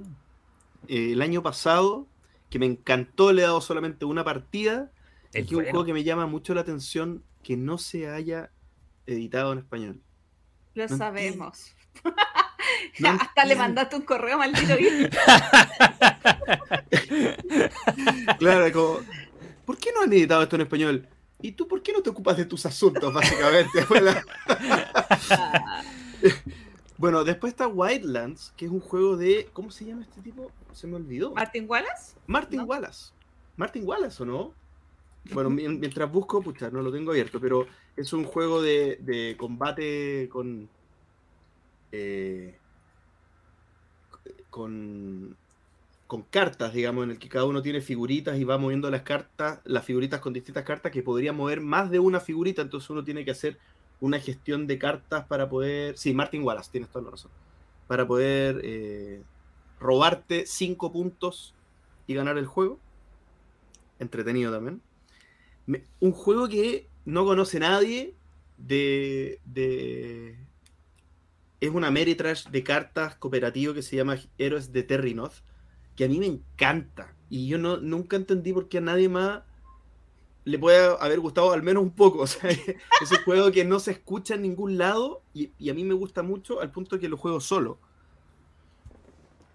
[0.88, 2.06] eh, el año pasado,
[2.50, 4.90] que me encantó, le he dado solamente una partida.
[5.32, 8.50] Es, que es un juego que me llama mucho la atención que no se haya
[9.06, 10.00] editado en español.
[10.74, 11.74] Lo sabemos.
[13.04, 14.76] Hasta le mandaste un correo maldito.
[18.38, 19.00] claro, como,
[19.64, 21.08] ¿por qué no han editado esto en español?
[21.40, 23.86] ¿Y tú por qué no te ocupas de tus asuntos, básicamente?
[26.96, 29.48] Bueno, después está Wildlands, que es un juego de.
[29.52, 30.50] ¿Cómo se llama este tipo?
[30.72, 31.32] Se me olvidó.
[31.32, 32.16] ¿Martin Wallace?
[32.26, 33.12] Martin Wallace.
[33.56, 34.54] ¿Martin Wallace o no?
[35.32, 37.66] Bueno, mientras busco, pucha, no lo tengo abierto, pero
[37.96, 40.68] es un juego de, combate con,
[41.90, 42.58] eh,
[44.50, 45.34] con,
[46.06, 49.60] con cartas, digamos, en el que cada uno tiene figuritas y va moviendo las cartas,
[49.64, 53.24] las figuritas con distintas cartas que podría mover más de una figurita, entonces uno tiene
[53.24, 53.58] que hacer
[54.04, 55.96] una gestión de cartas para poder...
[55.96, 57.30] Sí, Martin Wallace, tienes toda la razón.
[57.86, 59.22] Para poder eh,
[59.80, 61.54] robarte cinco puntos
[62.06, 62.78] y ganar el juego.
[63.98, 64.80] Entretenido también
[66.00, 68.14] un juego que no conoce nadie
[68.56, 70.36] de, de
[71.60, 75.42] es una Meritrash de cartas cooperativo que se llama Héroes de Terrinoth,
[75.96, 77.14] que a mí me encanta.
[77.30, 79.42] Y yo no, nunca entendí por qué a nadie más
[80.44, 82.18] le puede haber gustado al menos un poco.
[82.22, 85.84] O sea, es un juego que no se escucha en ningún lado y, a mí
[85.84, 87.78] me gusta mucho al punto que lo juego solo.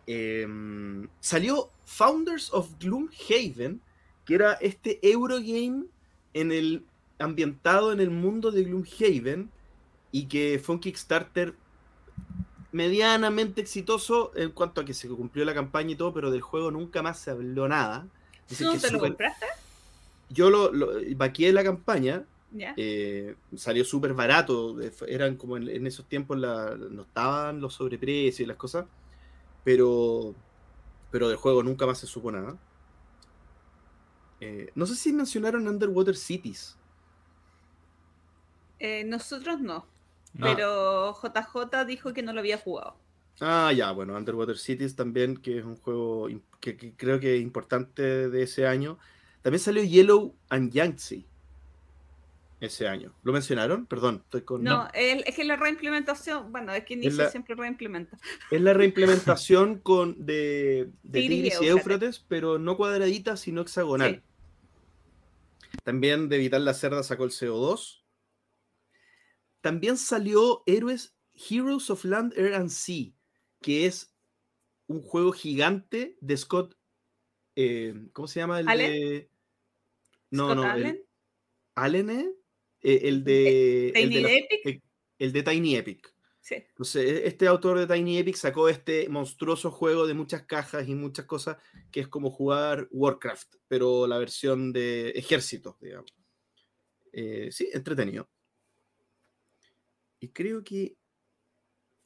[0.08, 3.82] Em, salió Founders of Gloomhaven,
[4.26, 5.86] que era este Eurogame
[6.34, 6.86] en el
[7.20, 9.52] ambientado en el mundo de Gloomhaven
[10.12, 11.54] y que fue un Kickstarter
[12.72, 16.72] medianamente exitoso en cuanto a que se cumplió la campaña y todo, pero del juego
[16.72, 18.08] nunca más se habló nada.
[18.60, 19.46] ¿No te lo compraste?
[20.30, 22.26] Yo lo, lo vaqué la campaña.
[22.78, 24.78] Eh, salió súper barato.
[25.08, 28.86] Eran como en, esos tiempos la, no estaban los sobreprecios y las cosas.
[29.64, 30.34] Pero,
[31.12, 32.58] pero del juego nunca más se supo nada.
[34.42, 36.78] Eh, no sé si mencionaron Underwater Cities.
[38.80, 39.86] Eh, nosotros no.
[40.40, 42.96] Pero JJ dijo que no lo había jugado.
[43.42, 46.28] Ah, ya, bueno, Underwater Cities también, que es un juego
[46.60, 49.00] que, creo que es importante de ese año.
[49.42, 51.26] También salió Yellow and Yangtze
[52.60, 53.14] ese año.
[53.24, 53.86] ¿Lo mencionaron?
[53.86, 54.64] Perdón, estoy con.
[54.64, 58.18] No, es que la reimplementación, bueno, es que Inicio siempre reimplementa.
[58.52, 64.24] Es la reimplementación con de, de Tigris y Éufrates, pero no cuadradita, sino hexagonal.
[65.84, 68.04] También de Evitar la Cerda sacó el CO2.
[69.62, 71.16] También salió Héroes
[71.50, 73.12] Heroes of Land, Air and Sea,
[73.62, 74.14] que es
[74.88, 76.76] un juego gigante de Scott.
[77.62, 78.60] Eh, ¿Cómo se llama?
[78.62, 78.92] El ¿Allen?
[78.92, 79.30] de.
[80.32, 80.64] No, Scott no.
[80.64, 81.06] el- Allen,
[81.76, 82.26] ¿Allen es?
[82.82, 83.88] Eh, el de.
[83.90, 84.60] el Tiny de la- Epic.
[84.66, 84.84] el-
[85.20, 86.16] el de Tiny Epic.
[86.42, 86.56] Sí.
[86.56, 90.96] Entonces, e- este autor de Tiny Epic sacó este monstruoso juego de muchas cajas y
[90.96, 91.58] muchas cosas,
[91.92, 96.14] que es como jugar Warcraft, pero la versión de ejército, digamos.
[97.12, 98.30] Eh, sí, entretenido.
[100.22, 100.96] Y creo que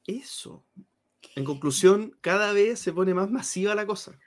[0.06, 0.66] eso.
[1.36, 4.20] En conclusión, cada vez se pone más masiva la cosa.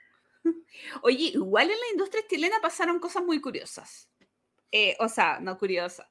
[1.01, 4.09] Oye, igual en la industria chilena pasaron cosas muy curiosas.
[4.71, 6.07] Eh, o sea, no curiosas.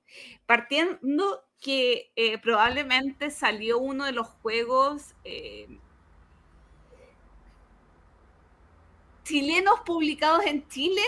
[0.46, 5.68] Partiendo que eh, probablemente salió uno de los juegos eh,
[9.24, 11.02] chilenos publicados en Chile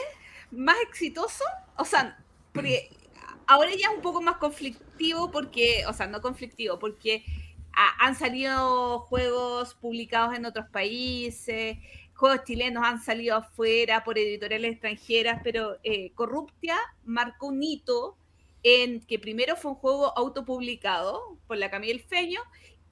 [0.50, 1.46] más exitosos.
[1.76, 2.18] O sea,
[2.52, 2.90] porque
[3.46, 7.24] ahora ya es un poco más conflictivo porque, o sea, no conflictivo, porque
[7.72, 11.78] ha- han salido juegos publicados en otros países,
[12.18, 18.16] juegos chilenos han salido afuera por editoriales extranjeras, pero eh, Corruptia marcó un hito
[18.64, 22.40] en que primero fue un juego autopublicado por la Camille Feño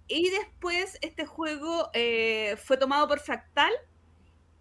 [0.06, 3.72] y después este juego eh, fue tomado por Fractal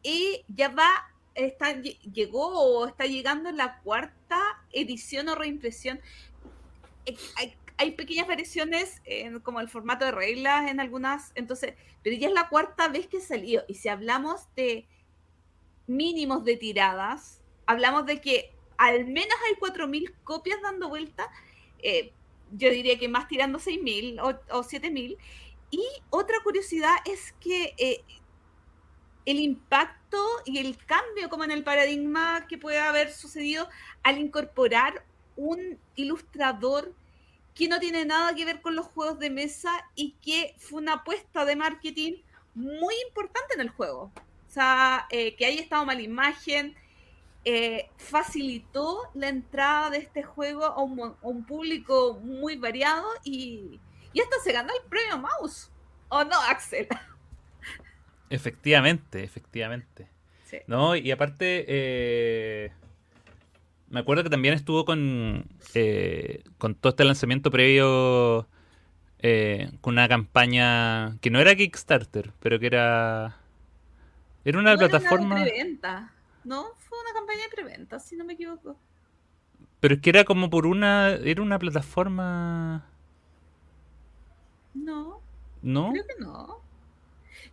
[0.01, 0.89] y ya va,
[1.35, 6.01] está, lle- llegó o está llegando en la cuarta edición o reimpresión.
[7.77, 11.73] Hay pequeñas variaciones en, como el formato de reglas en algunas, entonces,
[12.03, 13.63] pero ya es la cuarta vez que salió.
[13.67, 14.87] Y si hablamos de
[15.87, 21.29] mínimos de tiradas, hablamos de que al menos hay 4.000 copias dando vuelta,
[21.79, 22.11] eh,
[22.51, 25.17] yo diría que más tirando 6.000 o, o 7.000.
[25.71, 28.03] Y otra curiosidad es que eh,
[29.25, 33.67] el impacto y el cambio como en el paradigma que puede haber sucedido
[34.03, 35.03] al incorporar
[35.35, 36.93] un ilustrador
[37.55, 40.93] que no tiene nada que ver con los juegos de mesa y que fue una
[40.95, 42.21] apuesta de marketing
[42.53, 44.11] muy importante en el juego.
[44.47, 46.75] O sea, eh, que haya estado mala imagen,
[47.45, 53.07] eh, facilitó la entrada de este juego a un, mo- a un público muy variado
[53.23, 53.79] y,
[54.13, 55.71] y hasta se ganó el premio Mouse.
[56.09, 56.87] ¿O no, Axel?
[58.29, 60.07] Efectivamente, efectivamente.
[60.45, 60.57] Sí.
[60.67, 62.71] No, y aparte, eh,
[63.89, 68.47] me acuerdo que también estuvo con, eh, con todo este lanzamiento previo,
[69.19, 73.37] eh, con una campaña que no era Kickstarter, pero que era...
[74.45, 75.35] Era una No era plataforma...
[75.39, 76.13] de preventa.
[76.43, 78.77] No, fue una campaña de preventa, si no me equivoco.
[79.79, 81.11] Pero es que era como por una...
[81.15, 82.85] Era una plataforma...
[84.73, 85.21] No,
[85.61, 85.91] ¿No?
[85.91, 86.61] creo que no.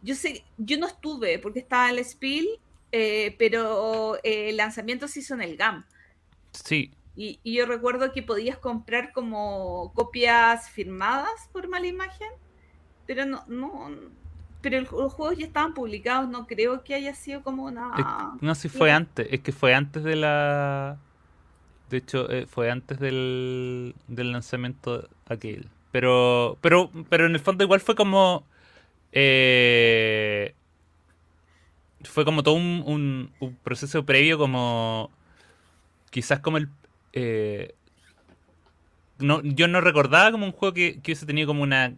[0.02, 2.48] Yo sé, yo no estuve porque estaba el Spiel,
[2.92, 5.84] eh, pero eh, el lanzamiento se hizo en el GAM.
[6.52, 6.92] Sí.
[7.16, 12.28] Y, y yo recuerdo que podías comprar como copias firmadas por mala imagen,
[13.06, 13.90] pero no, no,
[14.62, 18.38] pero el- los juegos ya estaban publicados, no creo que haya sido como Es- una...
[18.40, 18.96] no, si fue Mira.
[18.96, 19.28] antes.
[19.30, 20.98] Es que fue antes de la...
[21.90, 25.68] De hecho, eh, fue antes del, del lanzamiento aquel.
[25.90, 28.46] Pero, pero, pero en el fondo igual fue como...
[29.12, 30.54] eh,
[32.04, 35.10] fue como todo un, un- un proceso previo como...
[36.12, 36.68] Quizás como el...
[37.14, 37.74] eh,
[39.18, 41.94] no, yo no recordaba como un juego que, que hubiese tenido como una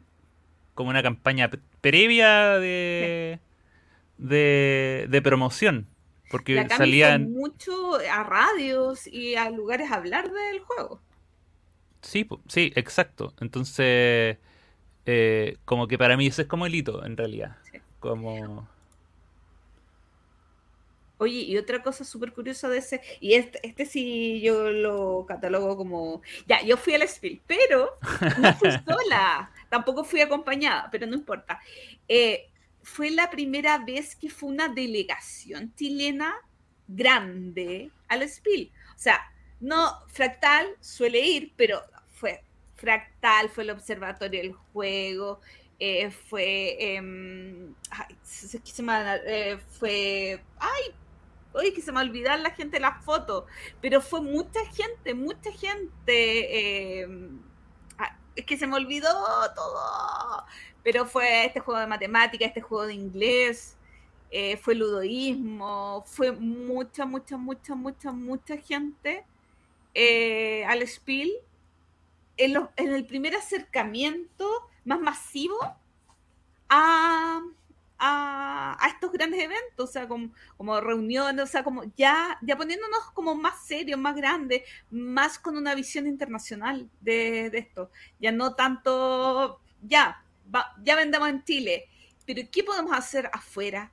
[0.75, 3.41] como una campaña pre- previa de,
[4.18, 5.86] de, de promoción.
[6.31, 7.33] Porque La salían...
[7.33, 11.01] mucho a radios y a lugares a hablar del juego.
[12.02, 13.34] Sí, sí, exacto.
[13.41, 14.39] Entonces,
[15.07, 17.57] eh, como que para mí ese es como el hito, en realidad.
[17.70, 17.78] Sí.
[18.01, 18.68] Como...
[21.18, 25.76] Oye, y otra cosa súper curiosa de ese, y este, este sí yo lo catalogo
[25.76, 27.99] como, ya, yo fui al Spiel, pero
[28.39, 31.60] no fui sola, tampoco fui acompañada, pero no importa.
[32.09, 32.49] Eh,
[32.83, 36.34] fue la primera vez que fue una delegación chilena
[36.89, 38.70] grande al Spiel.
[38.94, 39.20] O sea,
[39.60, 42.43] no, Fractal suele ir, pero fue
[42.75, 45.41] Fractal, fue el observatorio del juego,
[45.78, 48.83] eh, fue, em, ay, se- se- se
[49.26, 50.94] eh, fue, ay,
[51.55, 53.44] Oye, que se me olvidar la gente las fotos,
[53.81, 57.00] pero fue mucha gente, mucha gente.
[57.02, 57.08] eh,
[57.99, 59.10] ah, es que se me olvidó
[59.55, 60.44] todo.
[60.83, 63.76] Pero fue este juego de matemática, este juego de inglés,
[64.31, 69.24] eh, fue ludoísmo, fue mucha, mucha, mucha, mucha, mucha gente
[69.94, 71.33] eh, al Spiel.
[72.36, 74.50] En, en el primer acercamiento
[74.84, 75.57] más masivo
[76.68, 77.41] a,
[77.99, 83.35] a, estos grandes eventos, o sea, como, reuniones, o sea, como ya, ya poniéndonos como
[83.35, 87.91] más serios, más grandes, más con una visión internacional de, esto.
[88.21, 90.23] Ya no tanto, ya,
[90.83, 91.89] ya vendemos en Chile.
[92.27, 93.91] pero ¿qué podemos hacer afuera?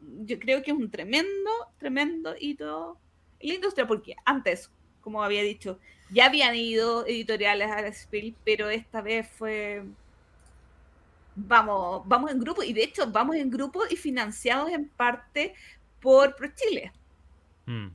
[0.00, 2.98] Yo creo que es un tremendo, tremendo hito
[3.40, 4.70] en la industria, porque antes,
[5.00, 5.78] como había dicho,
[6.10, 9.84] ya habían ido editoriales a la Spiel, pero esta vez fue
[11.46, 15.54] vamos, vamos en grupo, y de hecho vamos en grupo y financiados en parte
[16.00, 16.92] por ProChile.
[17.66, 17.88] Mm.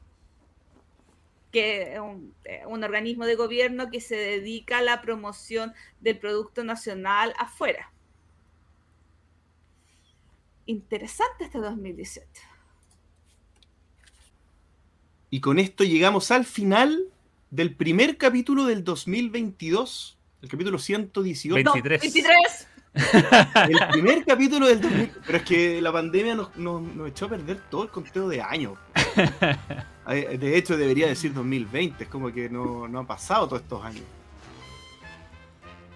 [1.51, 2.33] que es un,
[2.67, 7.91] un, organismo de gobierno que se dedica a la promoción del producto nacional afuera.
[10.65, 12.27] Interesante este 2018.
[15.31, 17.11] Y con esto llegamos al final
[17.49, 21.53] del primer capítulo del 2022, el capítulo 118.
[21.55, 22.01] 23.
[22.01, 22.67] 23.
[22.93, 25.11] El primer capítulo del 2000.
[25.25, 26.49] Pero es que la pandemia nos,
[27.07, 28.77] echó a perder todo el conteo de años.
[30.07, 32.03] De hecho, debería decir 2020.
[32.03, 34.03] Es como que no, no han pasado todos estos años.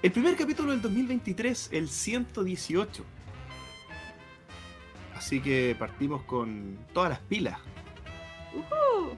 [0.01, 3.03] El primer capítulo del 2023, el 118.
[5.15, 7.59] Así que partimos con todas las pilas.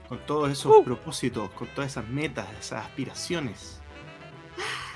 [0.08, 0.84] Con todos esos uh.
[0.84, 3.80] propósitos, con todas esas metas, esas aspiraciones.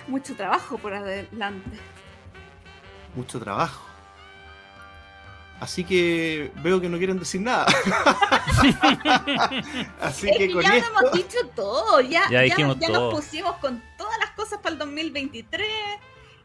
[0.09, 1.79] Mucho trabajo por adelante
[3.15, 3.85] mucho trabajo.
[5.61, 7.67] Así que veo que no quieren decir nada.
[10.01, 14.31] Así que, con ya lo hemos dicho todo, ya, ya, nos pusimos con todas las
[14.31, 15.67] cosas para el 2023.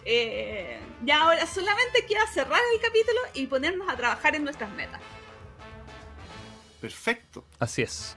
[0.06, 5.02] Eh, ya ahora solamente queda cerrar el capítulo y ponernos a trabajar en nuestras metas.
[6.80, 7.44] Perfecto.
[7.60, 8.16] Así es.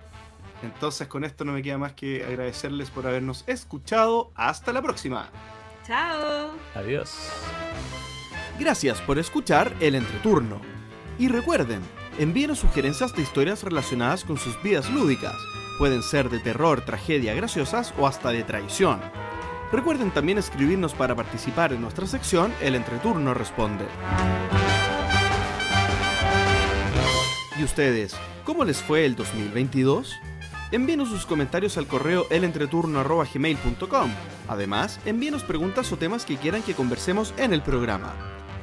[0.63, 4.31] Entonces con esto no me queda más que agradecerles por habernos escuchado.
[4.37, 5.31] Hasta la próxima.
[5.85, 6.53] Chao.
[6.75, 7.17] Adiós.
[8.63, 10.61] Gracias por escuchar el entreturno.
[11.19, 11.81] Y recuerden,
[12.21, 15.35] envíenos sugerencias de historias relacionadas con sus vidas lúdicas.
[15.79, 19.01] Pueden ser de terror, tragedia, graciosas o hasta de traición.
[19.73, 23.85] Recuerden también escribirnos para participar en nuestra sección El Entreturno Responde.
[27.59, 30.15] ¿Y ustedes, cómo les fue el 2022?
[30.71, 34.11] Envíenos sus comentarios al correo elentreturno.gmail.com.
[34.47, 38.15] Además, envíenos preguntas o temas que quieran que conversemos en el programa.